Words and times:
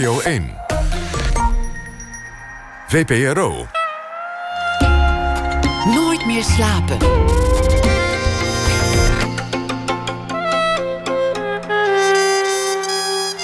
Radio 0.00 0.20
1. 0.20 0.54
VPRO. 2.88 3.66
Nooit 5.84 6.26
meer 6.26 6.42
slapen. 6.42 6.98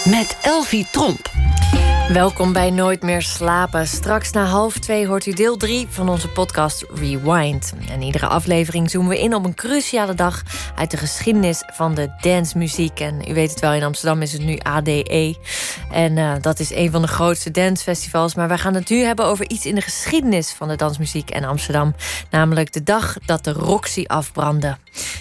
Met 0.04 0.36
Elvie 0.42 0.86
Tromp. 0.90 1.33
Welkom 2.12 2.52
bij 2.52 2.70
Nooit 2.70 3.02
meer 3.02 3.22
slapen. 3.22 3.86
Straks 3.86 4.30
na 4.30 4.44
half 4.44 4.78
twee 4.78 5.06
hoort 5.06 5.26
u 5.26 5.32
deel 5.32 5.56
3 5.56 5.86
van 5.88 6.08
onze 6.08 6.28
podcast 6.28 6.84
Rewind. 6.94 7.74
En 7.88 8.02
iedere 8.02 8.26
aflevering 8.26 8.90
zoomen 8.90 9.10
we 9.10 9.20
in 9.20 9.34
op 9.34 9.44
een 9.44 9.54
cruciale 9.54 10.14
dag 10.14 10.42
uit 10.76 10.90
de 10.90 10.96
geschiedenis 10.96 11.62
van 11.72 11.94
de 11.94 12.08
dancemuziek. 12.20 13.00
En 13.00 13.30
u 13.30 13.34
weet 13.34 13.50
het 13.50 13.60
wel, 13.60 13.72
in 13.72 13.82
Amsterdam 13.82 14.22
is 14.22 14.32
het 14.32 14.44
nu 14.44 14.58
ADE. 14.58 15.36
En 15.90 16.16
uh, 16.16 16.32
dat 16.40 16.60
is 16.60 16.74
een 16.74 16.90
van 16.90 17.02
de 17.02 17.08
grootste 17.08 17.50
dancefestivals. 17.50 18.34
Maar 18.34 18.48
wij 18.48 18.58
gaan 18.58 18.74
het 18.74 18.90
nu 18.90 18.98
hebben 18.98 19.24
over 19.24 19.50
iets 19.50 19.66
in 19.66 19.74
de 19.74 19.80
geschiedenis 19.80 20.52
van 20.52 20.68
de 20.68 20.76
dansmuziek 20.76 21.30
en 21.30 21.44
Amsterdam. 21.44 21.94
Namelijk 22.30 22.72
de 22.72 22.82
dag 22.82 23.16
dat 23.26 23.44
de 23.44 23.52
Roxy 23.52 24.04
afbrandde. 24.06 24.76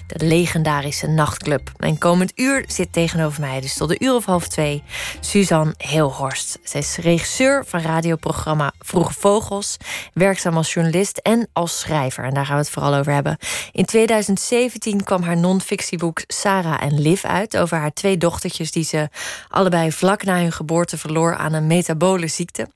De 0.08 0.26
legendarische 0.26 1.08
nachtclub. 1.08 1.72
En 1.78 1.98
komend 1.98 2.32
uur 2.36 2.64
zit 2.68 2.94
tegenover 2.94 3.42
mij, 3.42 3.62
dus 3.62 3.74
tot 3.74 3.90
de 3.90 4.00
uur 4.00 4.14
of 4.14 4.26
half 4.26 4.48
twee, 4.48 4.84
Suzanne 5.20 5.74
Heelhorst. 5.78 6.60
Zij 6.64 6.80
is 6.80 6.96
regisseur 6.96 7.66
van 7.68 7.82
radioprogramma 7.82 8.74
Vroege 8.80 9.14
Vogels, 9.14 9.78
werkzaam 10.14 10.58
als 10.58 10.74
journalist 10.74 11.18
en 11.18 11.48
als 11.54 11.80
schrijver. 11.80 12.24
En 12.24 12.34
daar 12.34 12.46
gaan 12.46 12.56
we 12.56 12.62
het 12.62 12.70
vooral 12.70 12.96
over 12.96 13.14
hebben. 13.14 13.38
In 13.72 13.86
2017 13.86 15.04
kwam 15.04 15.22
haar 15.22 15.38
non-fictieboek 15.38 16.22
Sarah 16.28 16.84
en 16.84 17.02
Liv 17.02 17.24
uit 17.24 17.58
over 17.58 17.78
haar 17.78 17.94
twee 17.94 18.18
dochtertjes 18.18 18.72
die 18.72 18.84
ze 18.84 19.10
allebei 19.50 19.92
vlak 19.92 20.24
na 20.24 20.38
hun 20.38 20.52
geboorte 20.52 20.98
verloor 20.98 21.36
aan 21.36 21.54
een 21.54 21.68
metabole 21.68 22.28
ziekte. 22.28 22.68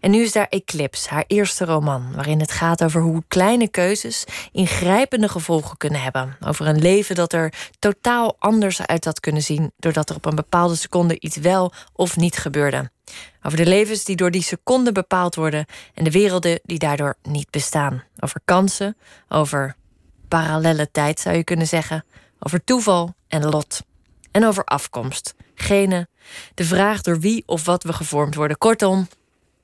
En 0.00 0.10
nu 0.10 0.22
is 0.22 0.32
daar 0.32 0.46
Eclipse, 0.48 1.08
haar 1.08 1.24
eerste 1.26 1.64
roman, 1.64 2.12
waarin 2.14 2.40
het 2.40 2.52
gaat 2.52 2.84
over 2.84 3.00
hoe 3.00 3.22
kleine 3.28 3.68
keuzes 3.68 4.24
ingrijpende 4.52 5.28
gevolgen 5.28 5.76
kunnen 5.76 6.02
hebben. 6.02 6.36
Over 6.46 6.66
een 6.66 6.80
leven 6.80 7.14
dat 7.14 7.32
er 7.32 7.52
totaal 7.78 8.36
anders 8.38 8.86
uit 8.86 9.04
had 9.04 9.20
kunnen 9.20 9.42
zien, 9.42 9.72
doordat 9.76 10.10
er 10.10 10.16
op 10.16 10.24
een 10.24 10.34
bepaalde 10.34 10.74
seconde 10.74 11.20
iets 11.20 11.36
wel 11.36 11.72
of 11.92 12.16
niet 12.16 12.36
gebeurde. 12.36 12.90
Over 13.42 13.58
de 13.58 13.66
levens 13.66 14.04
die 14.04 14.16
door 14.16 14.30
die 14.30 14.42
seconde 14.42 14.92
bepaald 14.92 15.34
worden 15.34 15.66
en 15.94 16.04
de 16.04 16.10
werelden 16.10 16.60
die 16.62 16.78
daardoor 16.78 17.16
niet 17.22 17.50
bestaan. 17.50 18.02
Over 18.18 18.40
kansen, 18.44 18.96
over 19.28 19.76
parallelle 20.28 20.90
tijd 20.90 21.20
zou 21.20 21.36
je 21.36 21.44
kunnen 21.44 21.66
zeggen, 21.66 22.04
over 22.38 22.64
toeval 22.64 23.14
en 23.28 23.44
lot. 23.44 23.82
En 24.30 24.46
over 24.46 24.64
afkomst, 24.64 25.34
genen, 25.54 26.08
de 26.54 26.64
vraag 26.64 27.00
door 27.00 27.20
wie 27.20 27.42
of 27.46 27.64
wat 27.64 27.82
we 27.82 27.92
gevormd 27.92 28.34
worden. 28.34 28.58
Kortom, 28.58 29.08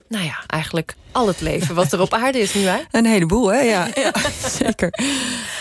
nou 0.09 0.25
ja, 0.25 0.39
eigenlijk 0.47 0.95
al 1.13 1.27
het 1.27 1.41
leven 1.41 1.75
wat 1.75 1.93
er 1.93 2.01
op 2.01 2.15
aarde 2.25 2.39
is, 2.39 2.55
nu 2.55 2.69
Een 2.91 3.07
heleboel, 3.07 3.53
hè? 3.53 3.61
Ja, 3.61 3.89
ja 3.95 4.13
zeker. 4.49 4.93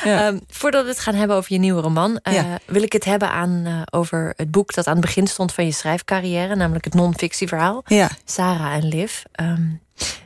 Ja. 0.03 0.27
Um, 0.27 0.41
voordat 0.49 0.83
we 0.83 0.89
het 0.89 0.99
gaan 0.99 1.15
hebben 1.15 1.37
over 1.37 1.53
je 1.53 1.59
nieuwe 1.59 1.81
roman, 1.81 2.19
uh, 2.23 2.43
wil 2.65 2.81
ik 2.81 2.93
het 2.93 3.05
hebben 3.05 3.31
aan, 3.31 3.63
uh, 3.65 3.81
over 3.89 4.33
het 4.35 4.51
boek 4.51 4.73
dat 4.73 4.87
aan 4.87 4.95
het 4.95 5.05
begin 5.05 5.27
stond 5.27 5.53
van 5.53 5.65
je 5.65 5.71
schrijfcarrière, 5.71 6.55
namelijk 6.55 6.85
het 6.85 6.93
non-fictieverhaal. 6.93 7.83
Ja. 7.85 8.09
Sarah 8.25 8.73
en 8.73 8.87
Liv. 8.87 9.21
Um, 9.41 9.81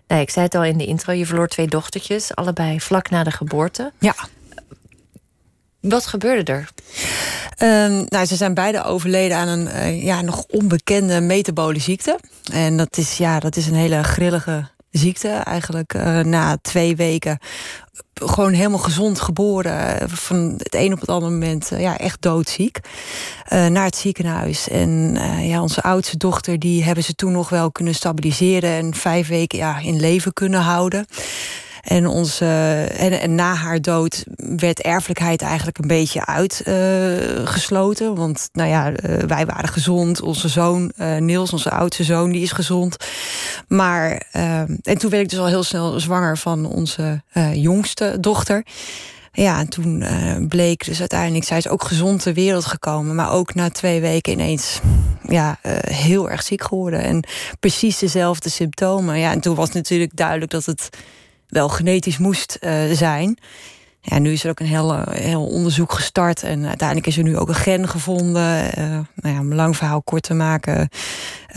nou, 0.07 0.21
ik 0.21 0.29
zei 0.29 0.45
het 0.45 0.55
al 0.55 0.63
in 0.63 0.77
de 0.77 0.85
intro, 0.85 1.13
je 1.13 1.25
verloor 1.25 1.47
twee 1.47 1.67
dochtertjes, 1.67 2.35
allebei 2.35 2.81
vlak 2.81 3.09
na 3.09 3.23
de 3.23 3.31
geboorte. 3.31 3.91
Ja. 3.99 4.15
Wat 5.81 6.05
gebeurde 6.05 6.51
er? 6.51 6.69
Uh, 7.63 8.05
nou, 8.07 8.25
ze 8.25 8.35
zijn 8.35 8.53
beide 8.53 8.83
overleden 8.83 9.37
aan 9.37 9.47
een 9.47 9.67
uh, 9.67 10.03
ja, 10.03 10.21
nog 10.21 10.43
onbekende 10.49 11.21
metabole 11.21 11.79
ziekte. 11.79 12.19
En 12.51 12.77
dat 12.77 12.97
is, 12.97 13.17
ja, 13.17 13.39
dat 13.39 13.55
is 13.55 13.67
een 13.67 13.75
hele 13.75 14.03
grillige 14.03 14.67
ziekte. 14.91 15.29
Eigenlijk 15.29 15.93
uh, 15.93 16.19
na 16.19 16.57
twee 16.61 16.95
weken 16.95 17.37
gewoon 18.13 18.53
helemaal 18.53 18.79
gezond 18.79 19.19
geboren. 19.19 20.09
Van 20.09 20.53
het 20.57 20.75
een 20.75 20.93
op 20.93 20.99
het 20.99 21.09
andere 21.09 21.31
moment 21.31 21.71
ja, 21.77 21.97
echt 21.97 22.21
doodziek. 22.21 22.79
naar 23.49 23.85
het 23.85 23.95
ziekenhuis. 23.95 24.69
En 24.69 25.17
ja, 25.41 25.61
onze 25.61 25.81
oudste 25.81 26.17
dochter, 26.17 26.59
die 26.59 26.83
hebben 26.83 27.03
ze 27.03 27.15
toen 27.15 27.31
nog 27.31 27.49
wel 27.49 27.71
kunnen 27.71 27.95
stabiliseren. 27.95 28.69
En 28.69 28.93
vijf 28.93 29.27
weken 29.27 29.57
ja, 29.57 29.79
in 29.79 29.99
leven 29.99 30.33
kunnen 30.33 30.61
houden. 30.61 31.05
En, 31.81 32.07
onze, 32.07 32.45
en, 32.97 33.19
en, 33.21 33.35
na 33.35 33.53
haar 33.53 33.81
dood 33.81 34.23
werd 34.35 34.81
erfelijkheid 34.81 35.41
eigenlijk 35.41 35.77
een 35.77 35.87
beetje 35.87 36.25
uitgesloten. 36.25 38.11
Uh, 38.11 38.17
want 38.17 38.49
nou 38.51 38.69
ja, 38.69 38.89
uh, 38.89 38.95
wij 39.27 39.45
waren 39.45 39.69
gezond. 39.69 40.21
Onze 40.21 40.47
zoon, 40.47 40.91
uh, 40.97 41.17
Niels, 41.17 41.53
onze 41.53 41.69
oudste 41.69 42.03
zoon, 42.03 42.31
die 42.31 42.41
is 42.41 42.51
gezond. 42.51 42.95
Maar, 43.67 44.27
en 44.81 44.97
toen 44.97 45.09
werd 45.09 45.23
ik 45.23 45.29
dus 45.29 45.39
al 45.39 45.47
heel 45.47 45.63
snel 45.63 45.99
zwanger 45.99 46.37
van 46.37 46.65
onze 46.65 47.21
jongste 47.53 48.17
dochter. 48.19 48.65
Ja, 49.31 49.59
en 49.59 49.69
toen 49.69 50.05
bleek 50.47 50.85
dus 50.85 50.99
uiteindelijk, 50.99 51.45
zij 51.45 51.57
is 51.57 51.67
ook 51.67 51.83
gezond 51.83 52.21
ter 52.21 52.33
wereld 52.33 52.65
gekomen. 52.65 53.15
Maar 53.15 53.31
ook 53.31 53.55
na 53.55 53.69
twee 53.69 54.01
weken 54.01 54.33
ineens 54.33 54.79
ja, 55.27 55.57
heel 55.87 56.29
erg 56.29 56.43
ziek 56.43 56.63
geworden. 56.63 57.03
En 57.03 57.23
precies 57.59 57.97
dezelfde 57.97 58.49
symptomen. 58.49 59.19
Ja, 59.19 59.31
en 59.31 59.39
toen 59.39 59.55
was 59.55 59.71
natuurlijk 59.71 60.15
duidelijk 60.15 60.51
dat 60.51 60.65
het 60.65 60.89
wel 61.51 61.69
genetisch 61.69 62.17
moest 62.17 62.57
uh, 62.61 62.91
zijn. 62.91 63.37
Ja, 64.01 64.19
nu 64.19 64.31
is 64.31 64.43
er 64.43 64.49
ook 64.49 64.59
een 64.59 64.65
heel, 64.65 65.03
heel 65.09 65.45
onderzoek 65.45 65.93
gestart. 65.93 66.43
En 66.43 66.65
uiteindelijk 66.65 67.07
is 67.07 67.17
er 67.17 67.23
nu 67.23 67.37
ook 67.37 67.47
een 67.47 67.55
gen 67.55 67.87
gevonden. 67.87 68.79
Uh, 68.79 68.89
nou 69.15 69.35
ja, 69.35 69.39
om 69.39 69.51
een 69.51 69.55
lang 69.55 69.77
verhaal 69.77 70.01
kort 70.01 70.23
te 70.23 70.33
maken. 70.33 70.89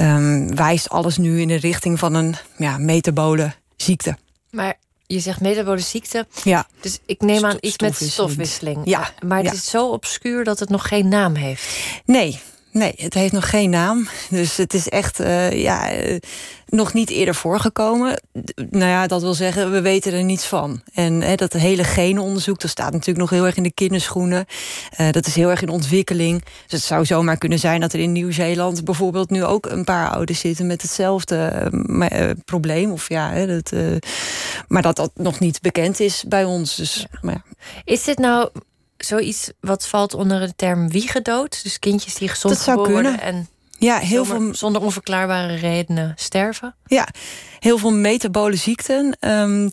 Um, 0.00 0.56
wijst 0.56 0.88
alles 0.88 1.16
nu 1.16 1.41
in 1.41 1.49
de 1.49 1.54
richting 1.54 1.99
van 1.99 2.15
een 2.15 2.34
ja, 2.56 2.78
metabole 2.78 3.53
ziekte. 3.77 4.16
Maar 4.50 4.75
je 5.06 5.21
zegt 5.21 5.41
metabole 5.41 5.81
ziekte. 5.81 6.27
Ja. 6.43 6.66
Dus 6.81 6.99
ik 7.06 7.21
neem 7.21 7.44
aan 7.44 7.56
iets 7.60 7.78
met 7.78 7.97
stofwisseling. 7.97 8.81
Ja. 8.84 9.10
Maar 9.27 9.38
het 9.38 9.47
ja. 9.47 9.53
is 9.53 9.71
zo 9.71 9.88
obscuur 9.88 10.44
dat 10.44 10.59
het 10.59 10.69
nog 10.69 10.88
geen 10.88 11.09
naam 11.09 11.34
heeft. 11.34 11.78
Nee, 12.04 12.41
Nee, 12.74 12.92
het 12.96 13.14
heeft 13.14 13.32
nog 13.32 13.50
geen 13.50 13.70
naam. 13.70 14.08
Dus 14.30 14.56
het 14.56 14.74
is 14.74 14.88
echt 14.88 15.20
uh, 15.20 15.62
ja, 15.62 15.96
uh, 15.96 16.18
nog 16.66 16.92
niet 16.92 17.10
eerder 17.10 17.34
voorgekomen. 17.34 18.22
Nou 18.70 18.84
ja, 18.84 19.06
dat 19.06 19.20
wil 19.20 19.34
zeggen, 19.34 19.72
we 19.72 19.80
weten 19.80 20.12
er 20.12 20.24
niets 20.24 20.46
van. 20.46 20.82
En 20.94 21.20
hè, 21.20 21.34
dat 21.34 21.52
hele 21.52 21.84
genenonderzoek, 21.84 22.60
dat 22.60 22.70
staat 22.70 22.92
natuurlijk 22.92 23.18
nog 23.18 23.30
heel 23.30 23.46
erg 23.46 23.56
in 23.56 23.62
de 23.62 23.72
kinderschoenen. 23.72 24.46
Uh, 25.00 25.10
dat 25.10 25.26
is 25.26 25.34
heel 25.34 25.50
erg 25.50 25.62
in 25.62 25.68
ontwikkeling. 25.68 26.42
Dus 26.42 26.78
het 26.78 26.82
zou 26.82 27.04
zomaar 27.04 27.38
kunnen 27.38 27.58
zijn 27.58 27.80
dat 27.80 27.92
er 27.92 28.00
in 28.00 28.12
Nieuw-Zeeland 28.12 28.84
bijvoorbeeld 28.84 29.30
nu 29.30 29.44
ook 29.44 29.66
een 29.66 29.84
paar 29.84 30.10
ouders 30.10 30.41
zitten 30.41 30.66
met 30.66 30.82
hetzelfde 30.82 31.70
probleem. 32.44 32.92
Of 32.92 33.08
ja, 33.08 33.30
hè, 33.30 33.46
dat, 33.46 33.72
maar 34.68 34.82
dat 34.82 34.96
dat 34.96 35.10
nog 35.14 35.38
niet 35.38 35.60
bekend 35.60 36.00
is 36.00 36.24
bij 36.28 36.44
ons. 36.44 36.76
Dus, 36.76 37.06
ja. 37.10 37.18
Maar 37.20 37.34
ja. 37.34 37.42
Is 37.84 38.04
dit 38.04 38.18
nou 38.18 38.50
zoiets 39.04 39.50
wat 39.60 39.87
valt 39.87 40.15
onder 40.15 40.41
de 40.41 40.53
term 40.56 40.91
wiegedood? 40.91 41.62
Dus 41.62 41.78
kindjes 41.78 42.15
die 42.15 42.28
gezond 42.28 42.54
dat 42.54 42.62
zou 42.62 42.78
geboren 42.78 43.03
kunnen. 43.03 43.20
en 43.20 43.48
ja, 43.84 43.99
heel 43.99 44.25
zonder, 44.25 44.45
veel... 44.45 44.55
zonder 44.55 44.83
onverklaarbare 44.83 45.55
redenen 45.55 46.12
sterven? 46.17 46.75
Ja, 46.87 47.09
heel 47.59 47.78
veel 47.78 47.93
metabole 47.93 48.56
ziekten. 48.56 49.17
Um, 49.21 49.69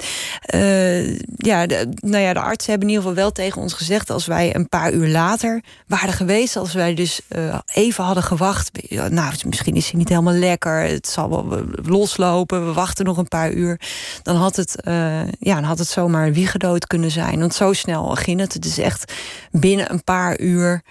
uh, 0.55 1.17
ja, 1.19 1.65
de, 1.65 1.89
nou 1.95 2.23
ja, 2.23 2.33
de 2.33 2.39
artsen 2.39 2.69
hebben 2.69 2.89
in 2.89 2.93
ieder 2.93 3.09
geval 3.09 3.23
wel 3.23 3.31
tegen 3.31 3.61
ons 3.61 3.73
gezegd... 3.73 4.09
als 4.09 4.25
wij 4.25 4.55
een 4.55 4.69
paar 4.69 4.91
uur 4.91 5.07
later 5.07 5.63
waren 5.87 6.13
geweest... 6.13 6.55
als 6.55 6.73
wij 6.73 6.93
dus 6.93 7.21
uh, 7.29 7.59
even 7.73 8.03
hadden 8.03 8.23
gewacht... 8.23 8.71
nou, 9.09 9.33
misschien 9.47 9.75
is 9.75 9.89
hij 9.89 9.99
niet 9.99 10.09
helemaal 10.09 10.33
lekker... 10.33 10.81
het 10.81 11.07
zal 11.07 11.29
wel 11.29 11.63
loslopen, 11.83 12.65
we 12.65 12.73
wachten 12.73 13.05
nog 13.05 13.17
een 13.17 13.27
paar 13.27 13.51
uur... 13.51 13.79
dan 14.23 14.35
had 14.35 14.55
het, 14.55 14.75
uh, 14.87 15.23
ja, 15.39 15.55
dan 15.55 15.63
had 15.63 15.79
het 15.79 15.87
zomaar 15.87 16.33
wiegedood 16.33 16.87
kunnen 16.87 17.11
zijn. 17.11 17.39
Want 17.39 17.53
zo 17.53 17.73
snel 17.73 18.15
ging 18.15 18.39
het. 18.39 18.53
Het 18.53 18.65
is 18.65 18.77
echt 18.77 19.13
binnen 19.51 19.91
een 19.91 20.03
paar 20.03 20.39
uur... 20.39 20.81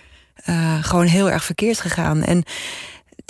gewoon 0.80 1.06
heel 1.06 1.30
erg 1.30 1.44
verkeerd 1.44 1.80
gegaan. 1.80 2.22
En 2.22 2.44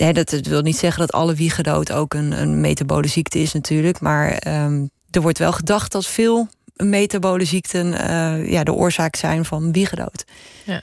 Dat, 0.09 0.29
wil 0.31 0.61
niet 0.61 0.77
zeggen 0.77 0.99
dat 0.99 1.11
alle 1.11 1.33
wiegedood 1.33 1.91
ook 1.91 2.13
een, 2.13 2.41
een 2.41 2.61
metabole 2.61 3.07
ziekte 3.07 3.39
is 3.39 3.53
natuurlijk. 3.53 3.99
Maar 3.99 4.43
um, 4.65 4.89
er 5.11 5.21
wordt 5.21 5.37
wel 5.37 5.51
gedacht 5.51 5.91
dat 5.91 6.07
veel 6.07 6.47
metabole 6.75 7.45
ziekten 7.45 7.87
uh, 7.87 8.51
ja, 8.51 8.63
de 8.63 8.73
oorzaak 8.73 9.15
zijn 9.15 9.45
van 9.45 9.71
wiegedood. 9.71 10.23
Ja. 10.71 10.81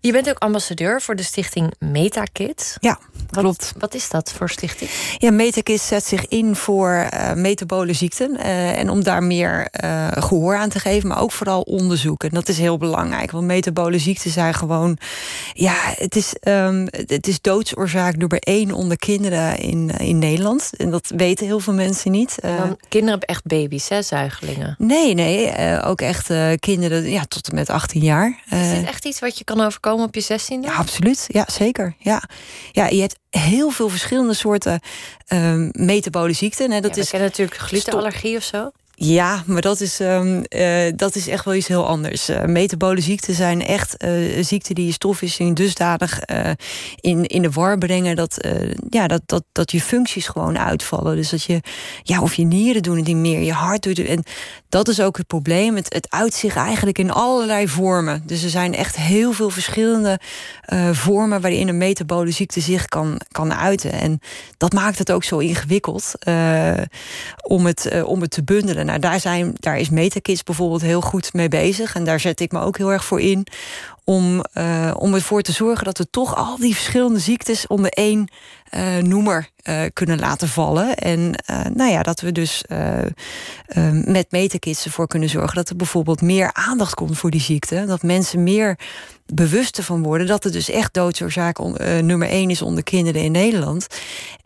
Je 0.00 0.12
bent 0.12 0.28
ook 0.28 0.38
ambassadeur 0.38 1.00
voor 1.00 1.16
de 1.16 1.22
stichting 1.22 1.72
MetaKids. 1.78 2.76
Ja, 2.80 2.98
wat, 3.30 3.42
klopt. 3.42 3.72
Wat 3.78 3.94
is 3.94 4.08
dat 4.08 4.32
voor 4.32 4.50
stichting? 4.50 4.90
Ja, 5.18 5.30
MetaKids 5.30 5.86
zet 5.86 6.04
zich 6.04 6.28
in 6.28 6.56
voor 6.56 7.08
uh, 7.14 7.32
metabole 7.32 7.92
ziekten. 7.92 8.36
Uh, 8.36 8.78
en 8.78 8.90
om 8.90 9.02
daar 9.02 9.22
meer 9.22 9.68
uh, 9.84 10.08
gehoor 10.10 10.56
aan 10.56 10.68
te 10.68 10.78
geven, 10.78 11.08
maar 11.08 11.20
ook 11.20 11.32
vooral 11.32 11.60
onderzoek. 11.60 12.24
En 12.24 12.30
dat 12.30 12.48
is 12.48 12.58
heel 12.58 12.78
belangrijk, 12.78 13.30
want 13.30 13.46
metabole 13.46 13.98
ziekten 13.98 14.30
zijn 14.30 14.54
gewoon... 14.54 14.98
Ja, 15.52 15.76
het 15.96 16.16
is, 16.16 16.34
um, 16.42 16.88
het 16.90 17.26
is 17.26 17.40
doodsoorzaak 17.40 18.16
nummer 18.16 18.38
één 18.38 18.72
onder 18.72 18.96
kinderen 18.96 19.58
in, 19.58 19.90
in 19.98 20.18
Nederland. 20.18 20.70
En 20.76 20.90
dat 20.90 21.12
weten 21.16 21.46
heel 21.46 21.60
veel 21.60 21.74
mensen 21.74 22.10
niet. 22.10 22.38
Dan, 22.40 22.78
kinderen 22.88 23.18
hebben 23.18 23.28
echt 23.28 23.44
baby's, 23.44 23.88
hè, 23.88 24.02
zuigelingen? 24.02 24.74
Nee, 24.78 25.14
nee. 25.14 25.52
Ook 25.82 26.00
echt 26.00 26.30
kinderen 26.58 27.10
ja, 27.10 27.24
tot 27.24 27.48
en 27.48 27.54
met 27.54 27.70
18 27.70 28.02
jaar. 28.02 28.42
Is 28.50 28.70
dit 28.70 28.86
echt 28.86 29.04
iets 29.04 29.20
wat 29.28 29.38
je 29.38 29.44
kan 29.44 29.60
overkomen 29.60 30.04
op 30.04 30.14
je 30.14 30.22
16e? 30.22 30.60
Ja, 30.60 30.74
absoluut. 30.74 31.24
Ja, 31.28 31.44
zeker. 31.50 31.94
Ja. 31.98 32.22
ja, 32.72 32.86
je 32.86 33.00
hebt 33.00 33.18
heel 33.30 33.70
veel 33.70 33.88
verschillende 33.88 34.34
soorten 34.34 34.80
uh, 35.28 35.68
metabole 35.72 36.32
ziekten. 36.32 36.70
Hè. 36.70 36.80
Dat 36.80 36.96
ja, 36.96 37.02
is 37.02 37.10
natuurlijk 37.12 37.58
glutenallergie 37.58 38.36
of 38.36 38.42
zo. 38.42 38.70
Ja, 39.00 39.42
maar 39.46 39.60
dat 39.60 39.80
is, 39.80 40.00
um, 40.00 40.42
uh, 40.48 40.92
dat 40.96 41.14
is 41.14 41.28
echt 41.28 41.44
wel 41.44 41.54
iets 41.54 41.68
heel 41.68 41.86
anders. 41.86 42.30
Uh, 42.30 42.44
metabole 42.44 43.00
ziekten 43.00 43.34
zijn 43.34 43.66
echt 43.66 44.04
uh, 44.04 44.44
ziekten 44.44 44.74
die 44.74 44.86
je 44.86 44.92
stofwisseling 44.92 45.56
dusdanig 45.56 46.20
in, 47.00 47.26
in 47.26 47.42
de 47.42 47.50
war 47.50 47.78
brengen 47.78 48.16
dat, 48.16 48.48
ja, 48.90 49.06
dat, 49.06 49.22
dat, 49.26 49.44
dat 49.52 49.70
je 49.70 49.80
functies 49.80 50.26
gewoon 50.26 50.58
uitvallen. 50.58 51.16
Dus 51.16 51.30
dat 51.30 51.42
je, 51.42 51.60
ja, 52.02 52.22
of 52.22 52.34
je 52.34 52.44
nieren 52.44 52.82
doen 52.82 52.96
het 52.96 53.06
niet 53.06 53.16
meer, 53.16 53.40
je 53.40 53.52
hart 53.52 53.82
doet 53.82 53.96
het. 53.96 54.06
En 54.06 54.22
dat 54.68 54.88
is 54.88 55.00
ook 55.00 55.16
het 55.16 55.26
probleem. 55.26 55.76
Het, 55.76 55.94
het 55.94 56.10
uitzicht 56.10 56.56
eigenlijk 56.56 56.98
in 56.98 57.10
allerlei 57.10 57.68
vormen. 57.68 58.22
Dus 58.26 58.42
er 58.42 58.50
zijn 58.50 58.74
echt 58.74 58.96
heel 58.96 59.32
veel 59.32 59.50
verschillende 59.50 60.20
vormen 60.92 61.40
waarin 61.40 61.68
een 61.68 61.78
metabole 61.78 62.30
ziekte 62.30 62.60
zich 62.60 62.84
kan, 62.86 63.20
kan 63.28 63.54
uiten. 63.54 63.92
En 63.92 64.20
dat 64.56 64.72
maakt 64.72 64.98
het 64.98 65.12
ook 65.12 65.24
zo 65.24 65.38
ingewikkeld 65.38 66.12
om, 67.42 67.66
het, 67.66 68.02
om 68.04 68.20
het 68.20 68.30
te 68.30 68.44
bundelen 68.44 68.86
nou, 68.88 69.00
daar, 69.00 69.20
zijn, 69.20 69.52
daar 69.58 69.78
is 69.78 69.90
Metakids 69.90 70.42
bijvoorbeeld 70.42 70.80
heel 70.80 71.00
goed 71.00 71.32
mee 71.32 71.48
bezig. 71.48 71.94
En 71.94 72.04
daar 72.04 72.20
zet 72.20 72.40
ik 72.40 72.52
me 72.52 72.60
ook 72.60 72.76
heel 72.76 72.92
erg 72.92 73.04
voor 73.04 73.20
in. 73.20 73.46
Om, 74.08 74.44
uh, 74.54 74.94
om 74.98 75.14
ervoor 75.14 75.42
te 75.42 75.52
zorgen 75.52 75.84
dat 75.84 75.98
we 75.98 76.10
toch 76.10 76.36
al 76.36 76.56
die 76.56 76.74
verschillende 76.74 77.18
ziektes 77.18 77.66
onder 77.66 77.90
één 77.90 78.30
uh, 78.74 78.96
noemer 78.96 79.48
uh, 79.62 79.82
kunnen 79.92 80.18
laten 80.18 80.48
vallen. 80.48 80.96
En 80.96 81.34
nou 81.74 81.90
ja, 81.90 82.02
dat 82.02 82.20
we 82.20 82.32
dus 82.32 82.64
met 84.04 84.30
Metakits 84.30 84.84
ervoor 84.84 85.06
kunnen 85.06 85.28
zorgen 85.28 85.56
dat 85.56 85.68
er 85.68 85.76
bijvoorbeeld 85.76 86.20
meer 86.20 86.50
aandacht 86.52 86.94
komt 86.94 87.18
voor 87.18 87.30
die 87.30 87.40
ziekte. 87.40 87.84
Dat 87.86 88.02
mensen 88.02 88.42
meer 88.42 88.78
bewust 89.26 89.78
van 89.82 90.02
worden 90.02 90.26
dat 90.26 90.44
het 90.44 90.52
dus 90.52 90.70
echt 90.70 90.94
doodsoorzaak 90.94 91.58
nummer 92.00 92.28
één 92.28 92.50
is 92.50 92.62
onder 92.62 92.82
kinderen 92.82 93.22
in 93.22 93.32
Nederland. 93.32 93.86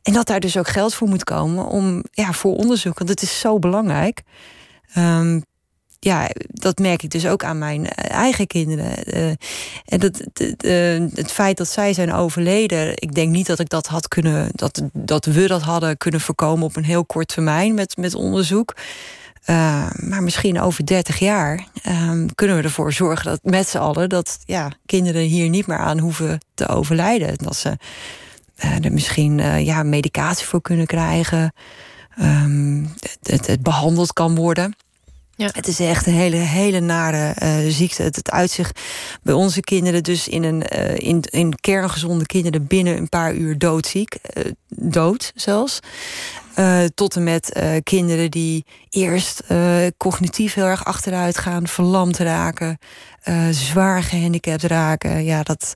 En 0.02 0.12
dat 0.12 0.26
daar 0.26 0.40
dus 0.40 0.56
ook 0.56 0.68
geld 0.68 0.94
voor 0.94 1.08
moet 1.08 1.24
komen 1.24 1.66
om 1.66 2.04
ja, 2.10 2.32
voor 2.32 2.56
onderzoek. 2.56 2.98
Want 2.98 3.10
het 3.10 3.22
is 3.22 3.40
zo 3.40 3.58
belangrijk. 3.58 4.22
Um, 4.98 5.44
ja, 6.04 6.28
dat 6.48 6.78
merk 6.78 7.02
ik 7.02 7.10
dus 7.10 7.26
ook 7.26 7.44
aan 7.44 7.58
mijn 7.58 7.88
eh, 7.88 8.16
eigen 8.16 8.46
kinderen. 8.46 9.16
Uh, 9.16 9.28
en 9.84 9.98
dat, 9.98 10.22
het 11.14 11.32
feit 11.32 11.56
dat 11.56 11.68
zij 11.68 11.92
zijn 11.92 12.12
overleden, 12.12 12.92
ik 12.94 13.14
denk 13.14 13.30
niet 13.30 13.46
dat 13.46 13.58
ik 13.58 13.68
dat 13.68 13.86
had 13.86 14.08
kunnen, 14.08 14.48
dat, 14.52 14.82
dat 14.92 15.24
we 15.24 15.46
dat 15.46 15.62
hadden 15.62 15.96
kunnen 15.96 16.20
voorkomen 16.20 16.64
op 16.64 16.76
een 16.76 16.84
heel 16.84 17.04
kort 17.04 17.28
termijn 17.28 17.74
met, 17.74 17.96
met 17.96 18.14
onderzoek. 18.14 18.76
Maar 19.96 20.22
misschien 20.22 20.60
over 20.60 20.86
30 20.86 21.18
jaar 21.18 21.66
uh, 21.88 22.24
kunnen 22.34 22.56
we 22.56 22.62
ervoor 22.62 22.92
zorgen 22.92 23.24
dat 23.24 23.40
met 23.42 23.68
z'n 23.68 23.78
allen 23.78 24.08
dat 24.08 24.38
ja, 24.44 24.72
kinderen 24.86 25.22
hier 25.22 25.48
niet 25.48 25.66
meer 25.66 25.78
aan 25.78 25.98
hoeven 25.98 26.40
te 26.54 26.68
overlijden. 26.68 27.34
Dat 27.36 27.56
ze 27.56 27.78
er 28.56 28.92
misschien 28.92 29.38
ja, 29.64 29.82
medicatie 29.82 30.46
voor 30.46 30.62
kunnen 30.62 30.86
krijgen. 30.86 31.52
Um, 32.20 32.92
het, 33.22 33.46
het 33.46 33.62
behandeld 33.62 34.12
kan 34.12 34.34
worden. 34.34 34.74
Het 35.50 35.68
is 35.68 35.80
echt 35.80 36.06
een 36.06 36.12
hele, 36.12 36.36
hele 36.36 36.80
nare 36.80 37.34
uh, 37.42 37.72
ziekte. 37.72 38.02
Het, 38.02 38.30
uitzicht 38.30 38.80
bij 39.22 39.34
onze 39.34 39.60
kinderen 39.60 40.02
dus 40.02 40.28
in, 40.28 40.42
een, 40.42 40.64
uh, 40.76 40.96
in, 40.96 41.22
in 41.30 41.54
kerngezonde 41.60 42.26
kinderen 42.26 42.66
binnen 42.66 42.96
een 42.96 43.08
paar 43.08 43.34
uur 43.34 43.58
doodziek. 43.58 44.16
Uh, 44.36 44.44
dood 44.68 45.32
zelfs. 45.34 45.78
tot 46.94 47.16
en 47.16 47.24
met 47.24 47.60
kinderen 47.82 48.30
die 48.30 48.64
eerst 48.90 49.42
cognitief 49.96 50.54
heel 50.54 50.64
erg 50.64 50.84
achteruit 50.84 51.38
gaan, 51.38 51.66
verlamd 51.66 52.18
raken, 52.18 52.78
zwaar 53.50 54.02
gehandicapt 54.02 54.62
raken. 54.62 55.24
Ja, 55.24 55.42
dat, 55.42 55.74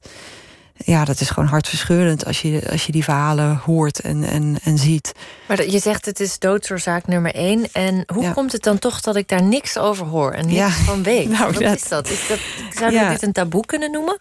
ja, 0.85 1.05
dat 1.05 1.21
is 1.21 1.31
gewoon 1.31 1.49
hartverscheurend 1.49 2.27
als 2.27 2.43
je, 2.43 2.63
als 2.71 2.87
je 2.87 2.93
die 2.93 3.05
verhalen 3.05 3.57
hoort 3.65 4.01
en, 4.01 4.25
en, 4.25 4.57
en 4.63 4.79
ziet. 4.79 5.13
Maar 5.49 5.71
je 5.71 5.79
zegt 5.79 6.05
het 6.05 6.21
is 6.21 6.39
doodsoorzaak 6.39 7.07
nummer 7.07 7.35
één. 7.35 7.73
En 7.73 8.05
hoe 8.15 8.33
komt 8.33 8.53
het 8.53 8.63
dan 8.63 8.79
toch 8.79 9.01
dat 9.01 9.17
ik 9.17 9.29
daar 9.29 9.43
niks 9.43 9.79
over 9.79 10.07
hoor 10.07 10.33
en 10.33 10.47
niks 10.47 10.75
van 10.75 11.03
weet? 11.03 11.29
Nou, 11.37 11.53
Wat 11.53 11.63
is 11.63 11.89
dat? 11.89 12.11
Is 12.11 12.29
dat 12.29 12.39
zou 12.79 12.93
je 12.93 13.09
dit 13.09 13.23
een 13.23 13.33
taboe 13.33 13.67
kunnen 13.67 13.91
noemen? 13.91 14.19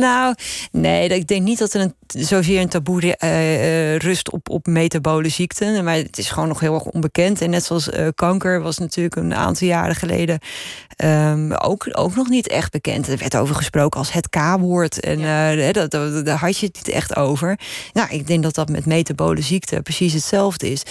Nou, 0.00 0.34
nee, 0.70 1.08
ik 1.08 1.26
denk 1.26 1.42
niet 1.42 1.58
dat 1.58 1.72
er 1.72 1.80
een, 1.80 1.94
zozeer 2.06 2.60
een 2.60 2.68
taboe 2.68 3.16
uh, 3.20 3.96
rust 3.96 4.30
op, 4.30 4.48
op 4.50 4.66
metabole 4.66 5.28
ziekten. 5.28 5.84
Maar 5.84 5.94
het 5.94 6.18
is 6.18 6.30
gewoon 6.30 6.48
nog 6.48 6.60
heel 6.60 6.74
erg 6.74 6.84
onbekend. 6.84 7.40
En 7.40 7.50
net 7.50 7.64
zoals 7.64 7.88
uh, 7.88 8.08
kanker 8.14 8.60
was 8.60 8.78
natuurlijk 8.78 9.16
een 9.16 9.34
aantal 9.34 9.66
jaren 9.66 9.94
geleden 9.94 10.38
um, 11.04 11.52
ook, 11.52 11.86
ook 11.90 12.14
nog 12.14 12.28
niet 12.28 12.48
echt 12.48 12.70
bekend. 12.70 13.08
Er 13.08 13.18
werd 13.18 13.36
over 13.36 13.54
gesproken 13.54 13.98
als 13.98 14.12
het 14.12 14.28
K-woord. 14.28 15.00
En 15.00 15.18
ja. 15.18 15.72
dat, 15.72 15.83
dat, 15.90 16.26
daar 16.26 16.38
had 16.38 16.58
je 16.58 16.66
het 16.66 16.76
niet 16.76 16.88
echt 16.88 17.16
over. 17.16 17.58
Nou, 17.92 18.08
ik 18.10 18.26
denk 18.26 18.42
dat 18.42 18.54
dat 18.54 18.68
met 18.68 18.86
metabole 18.86 19.40
ziekte 19.40 19.82
precies 19.82 20.12
hetzelfde 20.12 20.70
is. 20.70 20.82